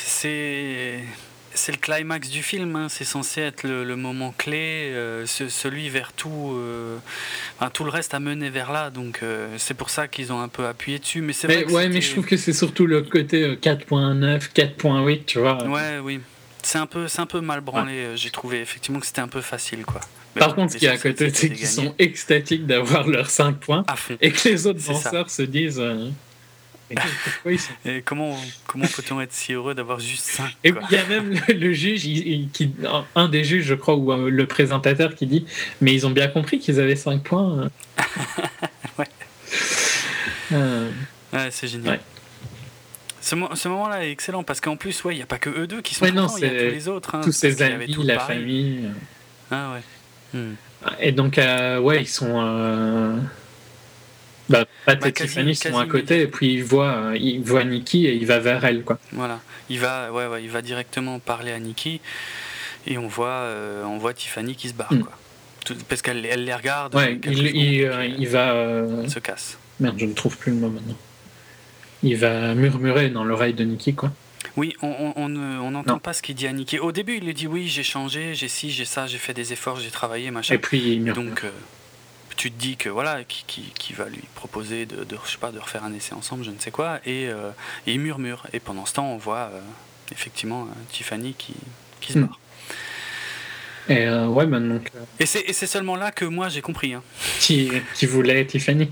[0.05, 0.99] c'est.
[1.61, 5.51] C'est le climax du film, hein, c'est censé être le, le moment clé, euh, ce-
[5.51, 6.55] celui vers tout.
[6.57, 6.97] euh,
[7.59, 10.41] enfin, tout le reste a mené vers là, donc euh, c'est pour ça qu'ils ont
[10.41, 11.21] un peu appuyé dessus.
[11.21, 14.53] Mais c'est Mais, vrai ouais, mais je trouve que c'est surtout le côté euh, 4.9,
[14.55, 15.63] 4.8, tu vois.
[15.67, 16.21] Ouais, oui.
[16.63, 18.13] C'est un peu, c'est un peu mal branlé.
[18.17, 20.01] J'ai trouvé effectivement que c'était un peu facile, quoi.
[20.35, 23.07] Mais Par bon, contre, ce qu'il y a à côté, c'est qu'ils sont extatiques d'avoir
[23.07, 24.17] leurs 5 points à fond.
[24.21, 25.83] et que les autres danseurs se disent.
[27.47, 28.37] euh, sont Et comment,
[28.67, 31.73] comment peut-on être si heureux d'avoir juste 5 Et il y a même le, le
[31.73, 32.73] juge, il- il- qui,
[33.15, 35.47] un des juges, je crois, ou euh, le présentateur qui dit
[35.81, 37.65] Mais ils ont bien compris qu'ils avaient 5 points.
[37.65, 37.71] hein.
[38.99, 39.07] Ouais.
[40.53, 40.91] Euh,
[41.33, 41.95] Ouais, c'est génial.
[41.95, 42.01] Ouais.
[43.21, 45.51] Ce, mo- ce moment-là est excellent parce qu'en plus, ouais, il n'y a pas que
[45.51, 47.15] eux deux qui sont Ouais, non, il y a tous les autres.
[47.15, 48.39] hein, tous ses amis, la pareil.
[48.41, 48.81] famille.
[49.51, 49.81] Ah ouais.
[50.41, 50.55] Hmm.
[50.87, 50.91] euh.
[51.01, 52.33] Et donc, euh, ouais, ils sont.
[52.35, 53.17] Euh...
[54.51, 57.65] Bah, Pat Bah, et Tiffany sont à côté, et puis il voit, euh, il voit
[57.65, 58.99] Nikki et il va vers elle, quoi.
[59.13, 59.41] Voilà.
[59.71, 62.01] Il va, ouais, ouais, il va directement parler à Nikki
[62.87, 65.01] et on voit, euh, on voit Tiffany qui se barre, Hmm.
[65.05, 65.13] quoi.
[65.65, 66.95] Tout- parce qu'elle elle les regarde.
[66.95, 68.53] Ouais, il, secondes, il, euh, il va.
[68.53, 69.57] euh, se casse.
[69.79, 70.97] Merde, je ne trouve plus le mot maintenant.
[72.03, 74.11] Il va murmurer dans l'oreille de Nikki, quoi.
[74.57, 76.79] Oui, on on- on on n'entend pas ce qu'il dit à Nikki.
[76.79, 79.53] Au début, il lui dit oui, j'ai changé, j'ai ci, j'ai ça, j'ai fait des
[79.53, 80.55] efforts, j'ai travaillé, machin.
[80.55, 81.23] Et puis il murmure.
[81.31, 81.51] Donc, euh,
[82.41, 85.37] tu te dis que voilà, qui, qui, qui va lui proposer de, de, je sais
[85.39, 87.51] pas, de refaire un essai ensemble, je ne sais quoi, et, euh,
[87.87, 88.47] et il murmure.
[88.55, 89.61] Et pendant ce temps, on voit euh,
[90.11, 91.55] effectivement euh, Tiffany qui,
[92.01, 92.23] qui se Hmm.
[92.27, 92.39] barre.
[93.89, 94.91] Et euh, ouais, ben donc.
[95.19, 96.95] Et c'est et c'est seulement là que moi j'ai compris.
[96.95, 97.03] hein.
[97.41, 98.91] qui, qui voulait Tiffany.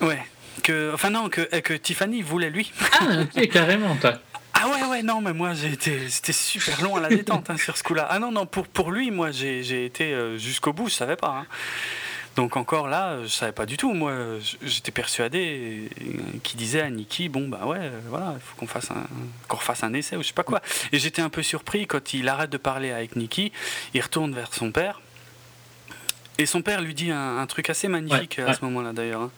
[0.00, 0.22] Ouais.
[0.62, 2.72] Que, enfin non, que, que Tiffany voulait lui.
[3.00, 4.14] Ah, ok, carrément, toi.
[4.54, 7.58] Ah ouais, ouais, non, mais moi j'ai été, c'était super long à la détente hein,
[7.58, 8.06] sur ce coup-là.
[8.08, 11.34] Ah non, non, pour, pour lui, moi j'ai j'ai été jusqu'au bout, je savais pas.
[11.42, 11.46] hein.
[12.36, 13.92] Donc encore là, je savais pas du tout.
[13.94, 14.12] Moi,
[14.62, 16.08] j'étais persuadé euh,
[16.42, 19.06] qu'il disait à Nikki, bon bah ouais, euh, voilà, il faut qu'on fasse un,
[19.48, 20.60] qu'on un essai ou je sais pas quoi.
[20.92, 23.52] Et j'étais un peu surpris quand il arrête de parler avec Nikki,
[23.94, 25.00] il retourne vers son père
[26.38, 28.54] Et son père lui dit un, un truc assez magnifique Ouais, à ouais.
[28.54, 29.22] ce moment-là d'ailleurs.
[29.22, 29.30] hein.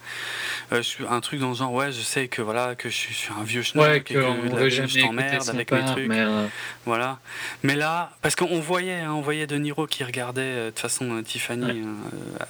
[0.72, 3.18] Euh, un truc dans le genre ouais je sais que voilà que je suis, je
[3.18, 6.08] suis un vieux schnock Ouais, que vie, veut je jamais t'emmerde avec mes trucs.
[6.08, 6.46] mais euh,
[6.84, 7.20] Voilà.
[7.62, 10.80] Mais là, parce qu'on voyait, hein, on voyait De Niro qui regardait euh, de toute
[10.80, 11.94] façon euh, Tiffany hein,
[12.40, 12.44] euh,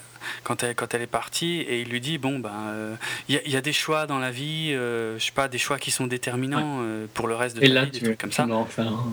[0.44, 2.94] quand, elle, quand elle est partie et il lui dit bon ben euh,
[3.28, 5.48] il y, a- il y a des choix dans la vie, euh, je sais pas,
[5.48, 7.98] des choix qui sont déterminants euh, pour le reste de et ta là, vie, des
[7.98, 8.46] tu, trucs comme ça.
[8.68, 9.12] faire un.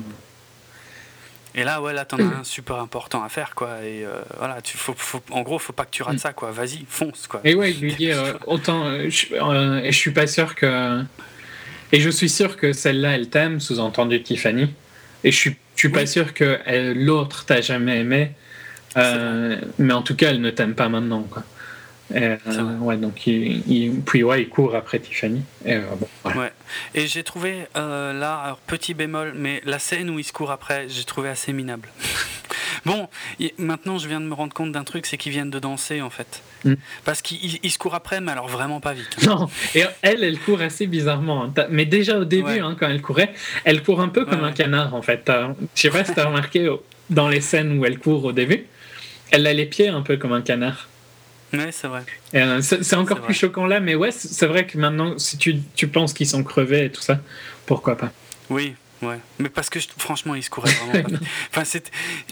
[1.57, 4.61] Et là ouais là t'en as un super important à faire quoi et euh, voilà
[4.61, 6.19] tu faut, faut- en gros faut pas que tu rates Mm.
[6.19, 7.39] ça quoi, vas-y fonce quoi.
[7.45, 8.85] Et ouais, il lui dit euh, autant.
[8.85, 11.01] euh, je, euh, et je suis pas sûr que.
[11.93, 14.67] Et je suis sûr que celle-là, elle t'aime, sous-entendu Tiffany.
[15.23, 16.59] Et je suis, je suis pas sûr que
[16.93, 18.31] l'autre t'a jamais aimé.
[18.97, 21.23] Euh, mais en tout cas, elle ne t'aime pas maintenant.
[21.23, 21.43] Quoi.
[22.15, 22.37] Euh,
[22.79, 25.41] ouais, donc il, il- puis ouais, il court après Tiffany.
[25.65, 26.39] Et, euh, bon, voilà.
[26.39, 26.51] Ouais.
[26.93, 30.85] Et j'ai trouvé là, alors, petit bémol, mais la scène où il se court après,
[30.87, 31.89] j'ai trouvé assez minable.
[32.85, 33.07] bon,
[33.57, 36.11] maintenant je viens de me rendre compte d'un truc, c'est qu'ils viennent de danser en
[36.11, 36.43] fait.
[36.63, 36.73] Mm.
[37.05, 39.17] Parce qu'ils ils- ils se courent après, mais alors vraiment pas vite.
[39.25, 41.45] Non, et elle, elle court assez bizarrement.
[41.45, 41.53] hein.
[41.71, 42.59] Mais déjà au début, Ouais.
[42.59, 43.33] hein, quand elle courait,
[43.63, 45.29] elle court un peu comme un canard en fait.
[45.73, 46.69] Je sais pas si t'as remarqué
[47.09, 48.65] dans les scènes où elle court au début,
[49.35, 50.87] elle a les pieds un peu comme un canard.
[51.53, 52.03] Ouais, c'est vrai.
[52.33, 53.33] Euh, C'est encore plus vrai.
[53.33, 56.85] choquant là, mais ouais, c'est vrai que maintenant, si tu, tu penses qu'ils sont crevés
[56.85, 57.19] et tout ça,
[57.65, 58.11] pourquoi pas?
[58.49, 59.19] Oui, ouais.
[59.39, 61.09] Mais parce que je- franchement, ils se couraient vraiment pas.
[61.55, 61.79] Enfin,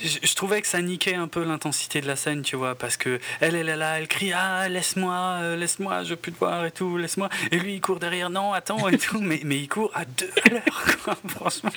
[0.03, 2.97] je, je trouvais que ça niquait un peu l'intensité de la scène, tu vois, parce
[2.97, 6.39] que elle, elle est là, elle crie Ah, laisse-moi, euh, laisse-moi, je veux plus te
[6.39, 7.29] voir et tout, laisse-moi.
[7.51, 10.31] Et lui, il court derrière, non, attends et tout, mais, mais il court à deux
[10.45, 11.17] à l'heure.
[11.29, 11.71] Franchement,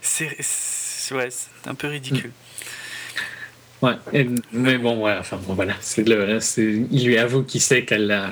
[0.00, 0.36] c'est
[1.14, 2.32] ouais, c'est un peu ridicule.
[3.82, 7.60] Ouais, et- mais bon, ouais, enfin bon, voilà, c'est le, c'est- il lui avoue qu'il
[7.60, 8.30] sait qu'elle a.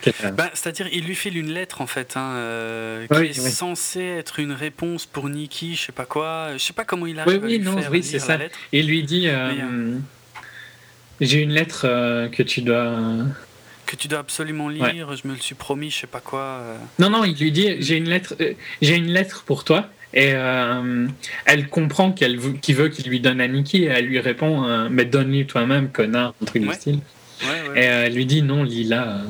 [0.00, 3.26] qu'elle a- Ben, C'est-à-dire, il lui file une lettre en fait, hein, euh, qui Oui,
[3.26, 3.50] est oui.
[3.50, 6.50] censée être une réponse pour Nikki, je sais pas quoi.
[6.54, 8.18] Je sais pas comment il arrive Oui, oui, à lui non, faire oui, lire c'est
[8.18, 8.36] la ça.
[8.36, 8.58] lettre.
[8.72, 9.52] Il lui dit euh,
[11.20, 12.96] Mais, J'ai une lettre euh, que tu dois.
[13.86, 16.40] Que tu dois absolument lire, je me le suis promis, je sais pas quoi.
[16.40, 16.76] euh.
[16.98, 19.88] Non, non, il lui dit j'ai une lettre, euh, j'ai une lettre pour toi.
[20.14, 21.06] Et euh,
[21.46, 24.64] elle comprend qu'elle veut, qu'il veut qu'il lui donne à Nikki et elle lui répond
[24.64, 26.68] euh, mais donne-lui toi-même, connard, un truc Ouais.
[26.68, 26.98] du style.
[27.42, 27.82] Ouais, ouais.
[27.84, 29.22] Et euh, elle lui dit non, lis-la.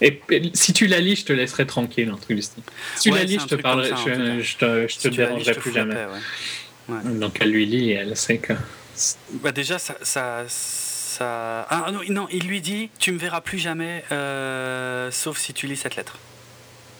[0.00, 2.62] Et, et si tu la lis, je te laisserai tranquille, un truc du style.
[2.96, 5.94] Si tu la lis, je te parlerai, ça, je, te, je Si dérangerai plus jamais.
[5.94, 6.94] paix.
[7.04, 8.54] Donc elle lui lit et elle sait que.
[9.42, 13.58] Bah déjà, ça, ça, ça- Ah non, non, il lui dit, tu me verras plus
[13.58, 16.16] jamais, euh, sauf si tu lis cette lettre.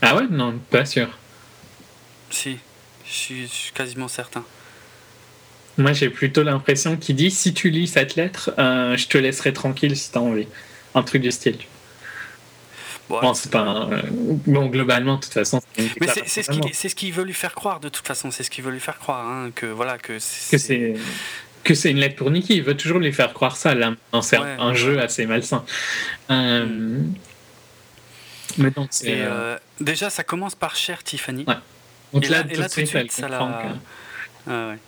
[0.02, 1.08] Ah ouais, non, pas sûr.
[2.30, 2.58] Si,
[3.06, 4.44] je suis, quasiment certain.
[5.76, 9.52] Moi, j'ai plutôt l'impression qu'il dit si tu lis cette lettre, euh, je te laisserai
[9.52, 10.48] tranquille si t'as envie.
[10.94, 11.58] Un truc du style.
[13.08, 13.60] Bon, Bon, c'est pas.
[13.60, 15.60] un- euh, Bon, globalement, de toute façon.
[15.78, 18.64] Mais c'est ce qu'il ce veut lui faire croire, de toute façon, c'est ce qu'il
[18.64, 20.94] veut lui faire croire, hein, que voilà, que c'est...
[21.64, 22.56] que c'est une lettre pour Nikki.
[22.56, 23.74] Il veut toujours lui faire croire ça.
[23.74, 24.74] Là, c'est un- Ouais, un ouais.
[24.74, 25.64] jeu assez malsain.
[26.30, 26.98] Euh,
[28.58, 28.90] Mais donc.
[29.04, 29.22] Et
[29.80, 31.44] déjà, ça commence par cher Tiffany.
[31.46, 31.54] Ouais.
[32.12, 33.62] Donc et là, là- et tout là, de tout de suite, elle ça comprend la-
[33.62, 34.78] que- Ah ouais.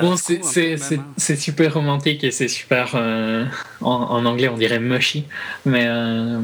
[0.00, 0.40] Bon, c'est
[0.74, 1.04] hein.
[1.18, 2.92] c'est super romantique et c'est super.
[2.94, 3.44] euh,
[3.82, 5.24] en, en anglais, on dirait mushy.
[5.66, 5.84] Mais.
[5.86, 6.40] Euh,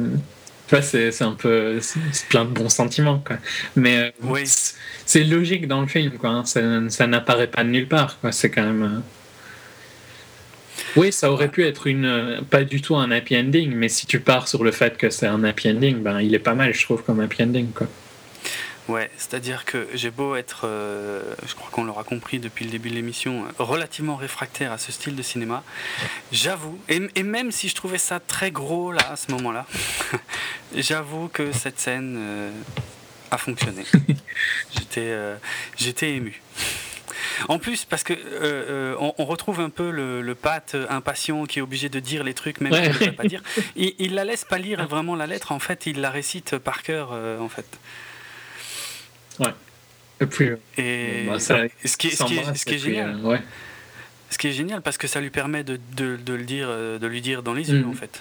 [0.68, 1.78] tu vois, c'est un peu.
[1.81, 3.36] C'est plein de bons sentiments, quoi.
[3.75, 3.97] Mais.
[3.99, 4.43] euh, Oui.
[4.44, 6.28] c'est- logique dans le film, quoi.
[6.31, 6.44] hein.
[6.44, 6.60] Ça,
[6.91, 8.33] ça n'apparaît pas de nulle part, quoi.
[8.33, 8.83] C'est quand même.
[8.83, 9.01] euh,
[10.97, 12.41] Oui, ça aurait pu être une.
[12.51, 15.27] Pas du tout un happy ending, mais si tu pars sur le fait que c'est
[15.27, 17.86] un happy ending, ben il est pas mal, je trouve, comme happy ending, quoi.
[18.89, 22.89] Ouais, c'est-à-dire que j'ai beau être, euh, je crois qu'on l'aura compris depuis le début
[22.89, 25.62] de l'émission, relativement réfractaire à ce style de cinéma,
[26.33, 29.67] j'avoue, et, et même si je trouvais ça très gros là à ce moment-là,
[30.75, 32.50] j'avoue que cette scène euh,
[33.31, 33.84] a fonctionné.
[34.75, 35.36] J'étais, euh,
[35.76, 36.41] j'étais ému.
[37.49, 41.44] En plus, parce que euh, euh, on, on retrouve un peu le, le Pat impatient
[41.44, 42.81] qui est obligé de dire les trucs même Ouais.
[42.83, 43.42] qu'il ne devrait pas dire.
[43.76, 45.52] Il, il la laisse pas lire vraiment la lettre.
[45.52, 47.10] En fait, il la récite par cœur.
[47.12, 47.67] euh, en fait.
[50.20, 52.76] Et puis, Et bah, ça- ce qui est, ce qui est- s'embrasse, ce qui est
[52.76, 53.41] et puis, génial, euh, ouais.
[54.31, 56.99] ce qui est génial parce que ça lui permet de, de, de le dire, euh,
[56.99, 57.91] de lui dire dans les yeux Mhm.
[57.91, 58.20] en fait.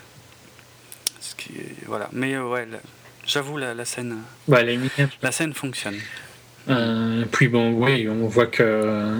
[1.19, 2.07] Ce qui est- voilà.
[2.13, 2.77] Mais euh, ouais, la-
[3.25, 5.09] j'avoue la, la scène, Bah, elle est mignonne.
[5.23, 5.97] la scène fonctionne.
[6.69, 9.19] Euh, puis bon, oui, on voit que euh,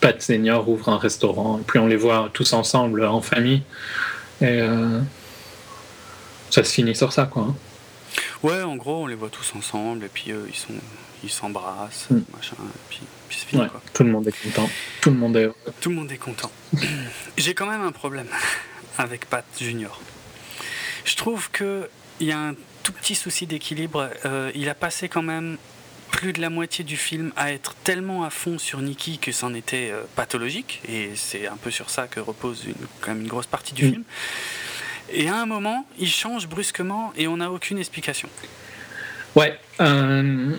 [0.00, 3.62] Pat Senior ouvre un restaurant, et puis on les voit tous ensemble en famille,
[4.42, 5.00] et euh,
[6.50, 7.54] ça se finit sur ça, quoi.
[8.42, 10.74] Ouais, en gros, on les voit tous ensemble et puis eux, ils sont,
[11.24, 12.24] ils s'embrassent, Mhm.
[12.36, 13.82] machin, et puis, puis c'est fini Ouais, quoi.
[13.92, 14.68] tout le monde est content,
[15.00, 15.48] tout le monde est.
[15.80, 16.50] Tout le monde est content.
[17.36, 18.28] J'ai quand même un problème
[18.98, 20.00] avec Pat Junior.
[21.04, 21.88] Je trouve que
[22.20, 24.10] il y a un tout petit souci d'équilibre.
[24.24, 25.56] Euh, il a passé quand même
[26.10, 29.52] plus de la moitié du film à être tellement à fond sur Nikki que c'en
[29.54, 33.28] était euh, pathologique, et c'est un peu sur ça que repose une, quand même une
[33.28, 33.90] grosse partie du Mm.
[33.90, 34.04] film.
[35.12, 38.28] Et à un moment, il change brusquement et on n'a aucune explication.
[39.34, 39.58] Ouais.
[39.80, 40.54] euh,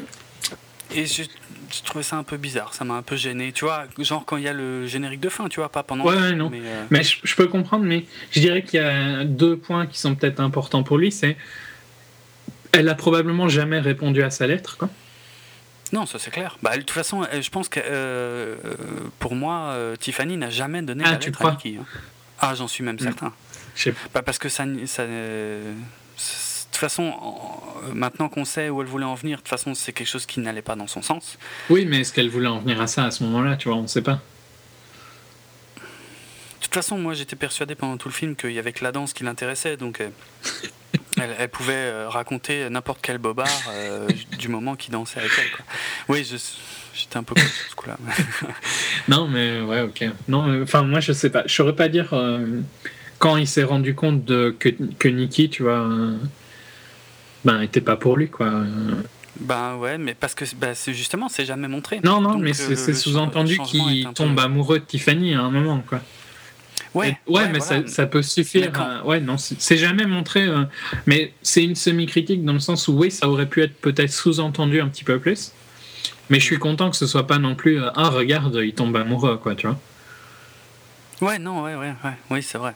[0.96, 3.52] Et je, je trouvais ça un peu bizarre, ça m'a un peu gêné.
[3.52, 6.04] Tu vois, genre quand il y a le générique de fin, tu vois, pas pendant.
[6.06, 6.50] Ouais, ouais, non.
[6.50, 9.86] Mais, euh, Mais je, je peux comprendre, mais je dirais qu'il y a deux points
[9.86, 11.12] qui sont peut-être importants pour lui.
[11.12, 11.38] C'est
[12.72, 14.90] elle a probablement jamais répondu à sa lettre, quoi.
[15.92, 16.58] Non, ça c'est clair.
[16.62, 18.56] Bah, de toute façon, euh, je pense que euh,
[19.18, 21.78] pour moi, Tiffany n'a jamais donné Ah, la tu lettre crois à Nikki.
[21.82, 21.86] hein.
[22.40, 23.00] Ah, j'en suis même Mm.
[23.00, 23.34] certain.
[23.80, 25.78] Sais Bah, parce que ça, ça, euh, de
[26.72, 29.94] toute façon, en- maintenant qu'on sait où elle voulait en venir, de toute façon, c'est
[29.94, 31.38] quelque chose qui n'allait pas dans son sens.
[31.70, 33.84] Oui, mais est-ce qu'elle voulait en venir à ça à ce moment-là Tu vois, on
[33.84, 34.20] ne sait pas.
[35.78, 38.92] De toute façon, moi, j'étais persuadé pendant tout le film qu'il y avait que la
[38.92, 40.10] danse qui l'intéressait, donc euh,
[41.18, 45.52] elle, elle pouvait euh, raconter n'importe quel bobard euh, du moment qu'il dansait avec elle.
[45.52, 45.66] Quoi.
[46.10, 46.24] Oui,
[46.94, 47.98] j'étais un peu con sur ce coup-là.
[49.08, 50.04] Non, mais ouais, ok.
[50.28, 51.44] Non, enfin, moi, je sais pas.
[51.48, 52.46] Je saurais pas dire euh,
[53.20, 56.16] quand il s'est rendu compte de, que, que Nikki, tu vois, euh,
[57.46, 58.52] ben, était pas pour lui, quoi.
[59.42, 62.00] Ben ouais, mais parce que c'est justement, c'est jamais montré.
[62.04, 65.52] Non, non, Donc, mais euh, c'est sous-entendu qu'il peu- tombe amoureux de Tiffany à un
[65.52, 66.02] moment, quoi.
[66.96, 67.86] Ouais, Et- ouais, mais voilà.
[67.86, 68.72] ça, ça peut suffire.
[68.72, 70.44] Quand- Ouais, non, c'est c'est jamais montré.
[70.48, 70.64] euh,
[71.06, 74.82] Mais c'est une semi-critique dans le sens où, oui, ça aurait pu être peut-être sous-entendu
[74.82, 75.52] un petit peu plus.
[76.32, 78.96] Mais je suis content que ce soit pas non plus euh, ah regarde il tombe
[78.96, 79.80] amoureux quoi tu vois
[81.22, 82.74] Ouais, non, ouais, ouais, ouais, oui, c'est vrai.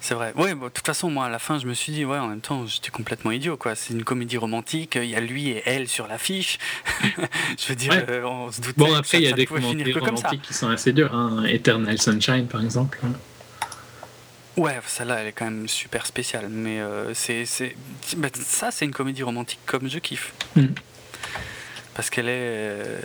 [0.00, 0.32] C'est vrai.
[0.36, 2.28] Ouais, bon, de toute façon, moi, à la fin, je me suis dit, ouais, en
[2.28, 3.74] même temps, j'étais complètement idiot, quoi.
[3.74, 6.58] C'est une comédie romantique, il y a lui et elle sur l'affiche.
[7.58, 8.04] je veux dire, Ouais.
[8.08, 10.92] euh, on se doutait bon après il y a des comédies romantiques qui sont assez
[10.92, 11.44] dures hein.
[11.44, 13.12] Eternal Sunshine par exemple hein.
[14.56, 16.48] Ouais, celle-là, elle est quand même super spéciale.
[16.50, 17.74] Mais euh, c'est, c'est...
[18.16, 20.32] bah, ça, c'est une comédie romantique comme je kiffe.
[20.56, 20.66] Mm.
[21.94, 22.98] Parce qu'elle est euh,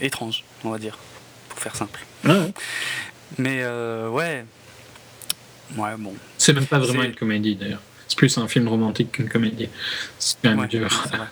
[0.00, 0.98] étrange, on va dire,
[1.50, 2.00] pour faire simple.
[2.24, 2.52] Ouais.
[3.38, 4.44] Mais euh, ouais.
[5.76, 6.14] Ouais, bon.
[6.38, 7.80] c'est même pas vraiment une comédie d'ailleurs.
[8.08, 9.68] C'est plus un film romantique qu'une comédie.
[10.18, 10.88] C'est quand même Ouais, dur.
[10.88, 11.26] vrai.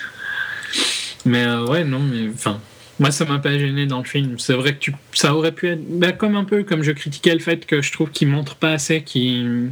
[1.26, 2.60] mais euh, ouais non mais enfin
[3.00, 4.40] moi ça m'a pas gêné dans le film.
[4.40, 7.34] C'est vrai que tu ça aurait pu être bah, comme un peu comme je critiquais
[7.34, 9.72] le fait que je trouve qu'il montre pas assez qu'il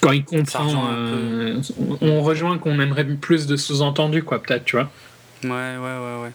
[0.00, 4.76] quand il comprend euh, on- on rejoint qu'on aimerait plus de sous-entendus quoi peut-être tu
[4.76, 4.90] vois
[5.44, 6.32] Ouais, ouais, ouais, ouais.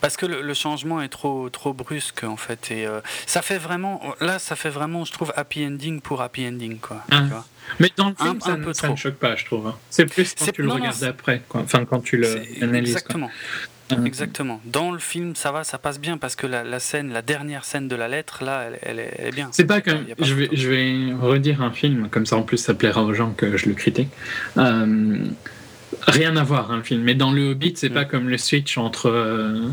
[0.00, 3.58] Parce que le, le changement est trop, trop brusque en fait, et euh, ça fait
[3.58, 7.02] vraiment, là, ça fait vraiment, je trouve, happy ending pour happy ending, quoi.
[7.10, 7.20] Ah.
[7.22, 7.46] tu vois.
[7.80, 9.66] Mais dans le film, Un- ça, un ne- peu ça ne choque pas, je trouve.
[9.66, 9.76] hein.
[9.90, 11.60] C'est plus quand tu le non, regardes après, quoi.
[11.60, 12.26] enfin quand tu le
[12.62, 12.90] analyses.
[12.92, 13.30] Exactement.
[13.92, 14.60] Euh, Exactement.
[14.66, 17.64] Dans le film, ça va, ça passe bien parce que la, la scène, la dernière
[17.64, 19.48] scène de la lettre, là, elle, elle est, elle est bien.
[19.52, 22.74] C'est pas que je vais, je vais redire un film, comme ça en plus ça
[22.74, 24.10] plaira aux gens que je le critique.
[24.58, 25.24] Euh,
[26.02, 27.02] rien à voir, un film.
[27.02, 27.94] Mais dans le Hobbit, c'est Mm.
[27.94, 29.68] pas comme le switch entre euh,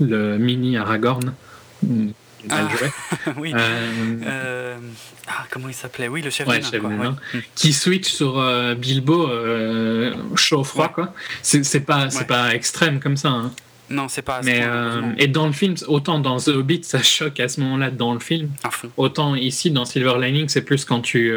[0.00, 1.34] le mini Aragorn.
[1.82, 2.08] mm,
[2.48, 2.68] Ah.
[3.38, 3.52] oui.
[3.56, 4.76] euh, Euh,
[5.26, 6.06] ah, comment il s'appelait?
[6.08, 7.08] Oui, le chef Ouais, quoi, ouais.
[7.34, 7.40] Mm.
[7.56, 9.28] qui switch sur euh, Bilbo
[10.36, 10.92] chaud-froid, Ouais.
[10.94, 11.14] quoi.
[11.42, 13.30] C'est pas, pas extrême comme ça.
[13.30, 13.52] hein.
[13.88, 14.64] Non, c'est pas Mais,
[15.18, 18.18] et dans le film, autant dans The Hobbit, ça choque à ce moment-là dans le
[18.20, 18.50] film,
[18.96, 21.36] autant ici dans Silver Lining, c'est plus quand tu.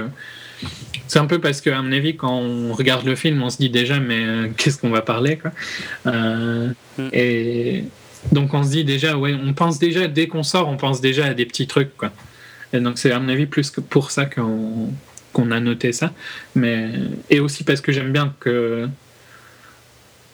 [1.10, 3.58] C'est un peu parce que, à mon avis, quand on regarde le film, on se
[3.58, 5.52] dit déjà, mais euh, qu'est-ce qu'on va parler, quoi.
[6.08, 7.10] Euh, Mm.
[7.14, 7.84] Et
[8.32, 11.26] donc, on se dit déjà, ouais, on pense déjà, dès qu'on sort, on pense déjà
[11.26, 12.12] à des petits trucs, quoi.
[12.74, 14.92] Et donc, c'est à mon avis plus que pour ça qu'on
[15.32, 16.12] qu'on a noté ça.
[16.56, 16.90] Mais,
[17.30, 18.88] et aussi parce que j'aime bien que.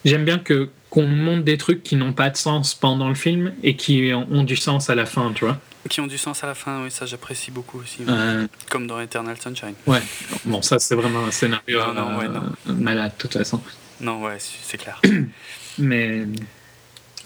[0.04, 3.54] J'aime bien que qu'on montre des trucs qui n'ont pas de sens pendant le film
[3.64, 5.58] et qui ont du sens à la fin, tu vois.
[5.90, 8.04] Qui ont du sens à la fin, oui, ça j'apprécie beaucoup aussi.
[8.08, 9.74] Euh, Comme dans Eternal Sunshine.
[9.88, 10.02] Ouais,
[10.46, 12.74] bon, ça c'est vraiment un scénario Non, non, ouais, euh, non.
[12.76, 13.62] malade de toute façon.
[14.00, 15.02] Non, ouais, c'est clair.
[15.78, 16.22] Mais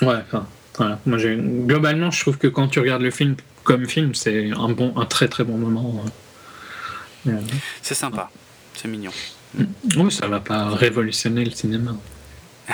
[0.01, 0.99] ouais, enfin, voilà.
[1.06, 4.98] Moi, globalement, je trouve que quand tu regardes le film comme film, c'est un bon,
[4.98, 6.03] un très très bon moment.
[7.27, 7.39] Euh,
[7.83, 8.31] C'est sympa.
[8.73, 9.11] C'est mignon.
[9.95, 11.95] Oui, ça va pas révolutionner le cinéma.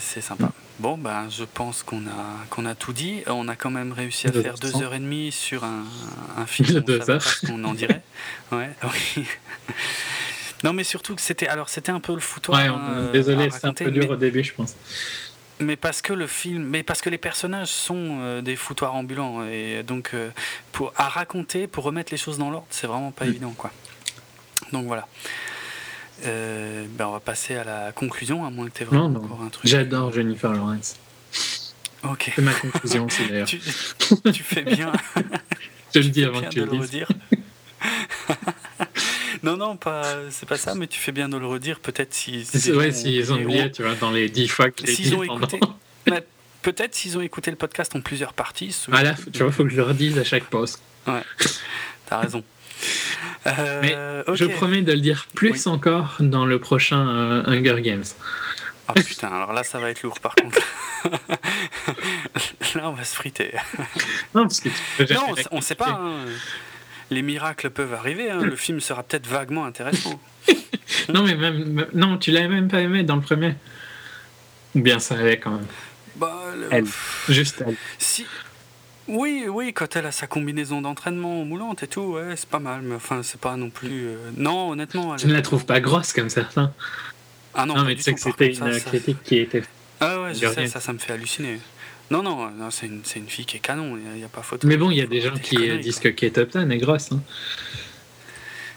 [0.00, 0.52] C'est sympa.
[0.80, 3.22] Bon, ben, je pense qu'on a, qu'on a tout dit.
[3.26, 4.82] On a quand même réussi à Deux faire heures deux cent.
[4.82, 5.84] heures et demie sur un,
[6.36, 6.68] un film.
[6.70, 7.40] De on deux pas heures.
[7.46, 8.02] qu'on en dirait.
[8.52, 8.70] Ouais,
[9.16, 9.24] oui.
[10.64, 12.60] Non, mais surtout que c'était, alors c'était un peu le foutoir.
[12.60, 14.74] Ouais, hein, on- euh, désolé, c'est un peu dur mais- au début, je pense.
[15.60, 19.44] Mais parce que le film, mais parce que les personnages sont euh, des foutoirs ambulants
[19.46, 20.30] et donc euh,
[20.72, 23.28] pour à raconter, pour remettre les choses dans l'ordre, c'est vraiment pas Mm.
[23.28, 23.70] évident quoi.
[24.72, 25.06] Donc voilà.
[26.24, 29.20] Euh, ben on va passer à la conclusion, à moins que tu aies vraiment Non,
[29.20, 29.24] non.
[29.24, 29.68] encore un truc.
[29.68, 30.96] J'adore Jennifer Lawrence.
[32.04, 32.32] Ok.
[32.34, 33.46] C'est ma conclusion aussi d'ailleurs.
[33.46, 33.60] tu,
[34.32, 34.92] tu fais bien.
[35.94, 37.04] Je le dis avant que tu le dises.
[39.42, 41.80] non, non, pas, c'est pas ça, mais tu fais bien de le redire.
[41.80, 42.44] Peut-être si.
[42.44, 45.22] si ouais, s'ils ont oublié, tu vois, dans les dix fois que j'ai dit ont
[45.22, 45.60] écouté.
[46.62, 48.74] Peut-être s'ils ont écouté le podcast en plusieurs parties.
[48.92, 50.78] Ah là, tu vois, faut que je le redise à chaque pause.
[52.06, 52.44] T'as raison.
[53.46, 54.22] Euh.
[54.34, 58.04] Je promets de le dire plus encore dans le prochain euh, Hunger Games.
[58.88, 60.58] Ah putain, alors là ça va être lourd par contre.
[62.74, 63.52] là on va se friter.
[64.34, 65.90] Non, parce que tu peux jamais Non, on, on sait pas.
[66.00, 66.14] hein.
[67.10, 68.30] Les miracles peuvent arriver.
[68.30, 68.40] hein.
[68.42, 70.20] Le film sera peut-être vaguement intéressant.
[71.08, 73.54] Non, mais même, non, tu l'avais même pas aimé dans le premier.
[74.74, 75.66] Ou bien ça allait quand même.
[76.16, 76.84] Bah, le- Elle.
[77.28, 77.74] Juste elle.
[77.98, 78.24] Si.
[79.12, 82.80] Oui, oui, quand elle a sa combinaison d'entraînement moulante et tout, ouais, c'est pas mal.
[82.82, 84.06] Mais enfin, c'est pas non plus.
[84.08, 85.14] euh, Non, honnêtement.
[85.14, 86.72] elle Tu ne la trouves pas grosse comme certains.
[87.54, 89.62] Ah non, Non, mais tu sais que c'était une ça, ça- critique qui était.
[90.00, 91.60] Ah ouais, je sais, ça, ça me fait halluciner.
[92.10, 94.42] Non, non, non c'est une, c'est une fille qui est canon, il n'y a, pas
[94.42, 94.66] photo.
[94.66, 96.10] Mais bon, il y a des gens qui euh, disent quoi.
[96.10, 97.12] que Kate Upton est grosse.
[97.12, 97.20] hein.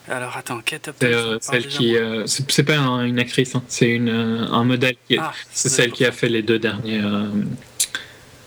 [0.08, 1.98] Alors attends, Kate Upton, euh, celle qui.
[1.98, 3.64] euh, c'est pas un- une actrice, hein.
[3.68, 5.18] c'est euh, un modèle qui.
[5.18, 7.02] Ah, C'est celle qui a fait les deux derniers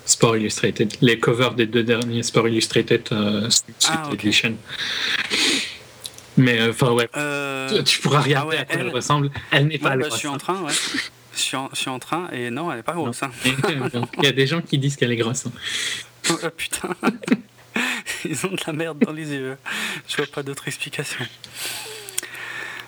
[0.09, 3.49] Sport Illustrated, les covers des deux derniers Sport Illustrated euh,
[3.89, 4.09] Ah.
[4.13, 4.57] Edition.
[6.39, 7.09] Mais euh, enfin ouais.
[7.17, 9.31] Euh, tu pourras regarder ah ouais, à quoi elle, elle- ressemble.
[9.51, 10.73] Elle n'est pas ouais, bah, grosse, je suis en train, ouais.
[11.35, 13.23] Je suis, en, je suis en train, et non, elle est pas grosse.
[13.23, 13.31] Hein.
[13.47, 13.89] Euh,
[14.19, 15.47] Il y a des gens qui disent qu'elle est grosse.
[15.47, 15.53] hein.
[16.31, 16.89] Oh, putain.
[18.25, 19.57] Ils ont de la merde dans les yeux.
[20.09, 21.25] Je vois pas d'autre explication.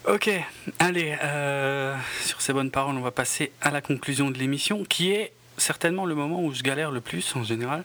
[0.09, 0.31] Ok,
[0.79, 5.11] allez, euh, sur ces bonnes paroles, on va passer à la conclusion de l'émission, qui
[5.13, 7.81] est certainement le moment où je galère le plus en général,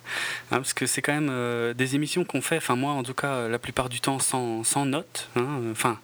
[0.51, 3.13] hein, parce que c'est quand même euh, des émissions qu'on fait, enfin moi en tout
[3.13, 5.29] cas euh, la plupart du temps sans, sans notes.
[5.35, 5.99] hein, euh, Enfin,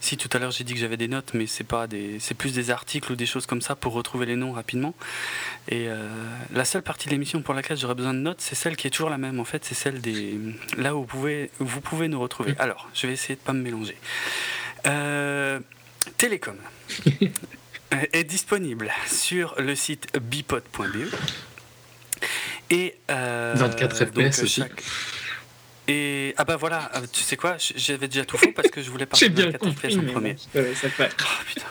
[0.00, 2.34] si tout à l'heure j'ai dit que j'avais des notes, mais c'est pas des, c'est
[2.34, 4.94] plus des articles ou des choses comme ça pour retrouver les noms rapidement.
[5.68, 6.08] Et euh,
[6.52, 8.90] la seule partie de l'émission pour laquelle j'aurais besoin de notes, c'est celle qui est
[8.90, 9.40] toujours la même.
[9.40, 10.38] En fait, c'est celle des
[10.76, 12.54] là où vous pouvez, où vous pouvez nous retrouver.
[12.58, 13.96] Alors, je vais essayer de pas me mélanger.
[14.86, 15.60] Euh,
[16.18, 16.56] Télécom
[18.12, 21.08] est disponible sur le site bipod.be
[22.70, 24.60] et euh, 24 donc, FPS euh, aussi.
[24.62, 24.82] chaque-
[25.86, 28.90] Et ah bah voilà, euh, tu sais quoi, j'avais déjà tout faux parce que je
[28.90, 30.32] voulais parler de bien 24 compris, FPS en premier.
[30.34, 31.66] bon, euh, ça fait- Oh, putain.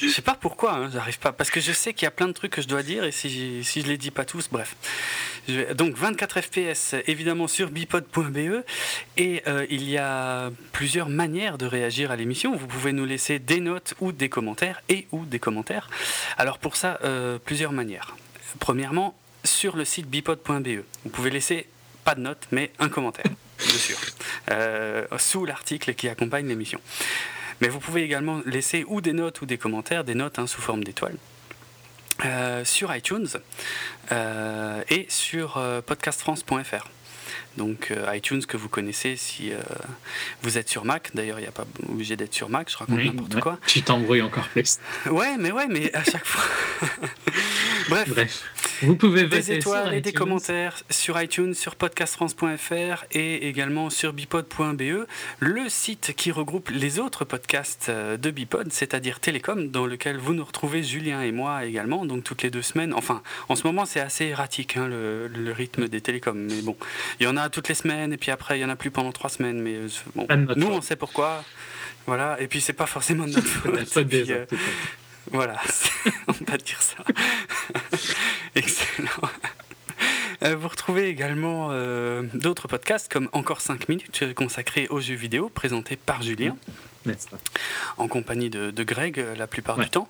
[0.00, 1.32] Je sais pas pourquoi, hein, j'arrive pas.
[1.32, 3.12] Parce que je sais qu'il y a plein de trucs que je dois dire et
[3.12, 4.76] si, si je les dis pas tous, bref.
[5.74, 8.64] Donc 24 FPS évidemment sur bipod.be
[9.16, 12.54] et euh, il y a plusieurs manières de réagir à l'émission.
[12.54, 15.88] Vous pouvez nous laisser des notes ou des commentaires et ou des commentaires.
[16.36, 18.14] Alors pour ça, euh, plusieurs manières.
[18.60, 21.66] Premièrement, sur le site bipod.be, vous pouvez laisser
[22.04, 23.98] pas de notes mais un commentaire, bien sûr,
[24.50, 26.80] euh, sous l'article qui accompagne l'émission.
[27.60, 30.60] Mais vous pouvez également laisser ou des notes ou des commentaires, des notes hein, sous
[30.60, 31.16] forme d'étoiles.
[32.24, 33.28] euh, sur iTunes
[34.12, 36.88] euh, et sur euh, podcastfrance.fr.
[37.58, 39.56] Donc euh, iTunes que vous connaissez si euh,
[40.42, 41.10] vous êtes sur Mac.
[41.12, 43.40] D'ailleurs, il n'y a pas obligé d'être sur Mac, je raconte Oui, n'importe ouais.
[43.40, 43.58] quoi.
[43.66, 44.78] Tu t'embrouilles encore plus.
[45.10, 46.44] Ouais, mais ouais, mais à chaque fois.
[47.88, 48.42] Bref, Bref,
[48.82, 55.06] vous pouvez des étoiles et des commentaires sur iTunes, sur podcastfrance.fr et également sur bipod.be,
[55.40, 60.34] le site qui regroupe les autres podcasts euh, de Bipod, c'est-à-dire Télécom, dans lequel vous
[60.34, 62.94] nous retrouvez Julien et moi également, donc toutes les deux semaines.
[62.94, 66.76] Enfin, en ce moment c'est assez erratique hein, le, le rythme des télécoms, mais bon,
[67.18, 68.90] il y en a toutes les semaines et puis après il y en a plus
[68.90, 70.74] pendant trois semaines, mais euh, bon, nous faute.
[70.76, 71.44] on sait pourquoi.
[72.06, 74.08] Voilà, et puis c'est pas forcément de notre faute.
[74.08, 74.46] Puis, euh,
[75.30, 75.60] voilà,
[76.28, 76.96] on va dire ça.
[78.54, 79.08] Excellent.
[80.44, 85.48] Euh, Vous retrouvez également euh, d'autres podcasts comme Encore 5 minutes consacrés aux jeux vidéo,
[85.48, 86.56] présentés par Julien,
[87.04, 87.38] pas?
[87.96, 89.84] En compagnie de, de Greg la plupart Ouais.
[89.84, 90.08] du temps.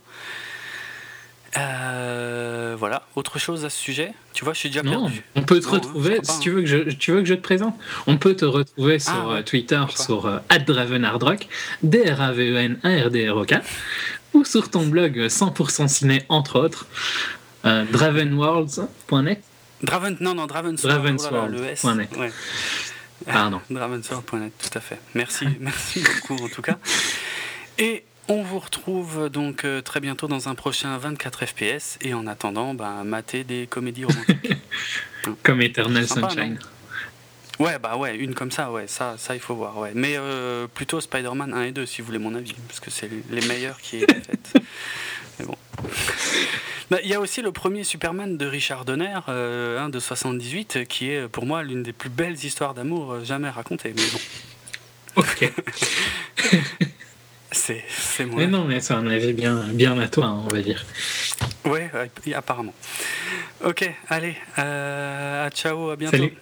[1.57, 4.13] Euh, voilà, autre chose à ce sujet?
[4.35, 5.23] Tu vois, je suis déjà Non, perdu.
[5.35, 7.41] on peut te hein, retrouver, si tu veux, que je, tu veux que je te
[7.41, 7.75] présente,
[8.07, 9.35] on peut te retrouver sur Ah, ouais.
[9.39, 11.49] euh, Twitter, sur euh, @dravenhardrock,
[11.83, 13.55] d r a v e n a r d r o k
[14.35, 16.87] ou sur ton blog euh, 100% ciné, entre autres,
[17.65, 19.43] euh, dravenworlds.net.
[19.83, 20.47] Draven, non, non.
[20.47, 21.03] Dravensword,
[21.55, 21.87] oh.
[22.19, 22.33] Ouais.
[23.27, 23.61] Pardon.
[23.71, 24.99] Dravensword.net, tout à fait.
[25.15, 26.77] Merci, merci beaucoup en tout cas.
[27.79, 31.99] Et on vous retrouve donc euh, très bientôt dans un prochain 24 FPS.
[32.03, 34.53] Et en attendant, ben, mater des comédies romantiques.
[35.43, 36.59] Comme Eternal Sympa, Sunshine.
[37.59, 39.77] ouais, bah ouais, une comme ça, ouais, ça, ça il faut voir.
[39.77, 39.91] Ouais.
[39.95, 43.11] Mais euh, plutôt Spider-Man 1 et 2, si vous voulez mon avis, parce que c'est
[43.31, 44.61] les meilleurs qui est fait.
[45.39, 45.57] Mais bon.
[46.91, 50.77] Bah, Il y a aussi le premier Superman de Richard Donner, euh, hein, de 78,
[50.77, 53.93] euh, qui est pour moi l'une des plus belles histoires d'amour euh, jamais racontées.
[53.95, 54.21] Mais bon,
[55.17, 55.53] Ok.
[57.53, 60.55] c'est c'est mon Mais non, mais c'est un avis bien, bien à toi, hein, on
[60.55, 60.85] va dire.
[61.65, 62.75] Ouais, ouais, apparemment.
[63.65, 66.17] Ok, allez, euh, à ciao, à bientôt.
[66.17, 66.35] Salut.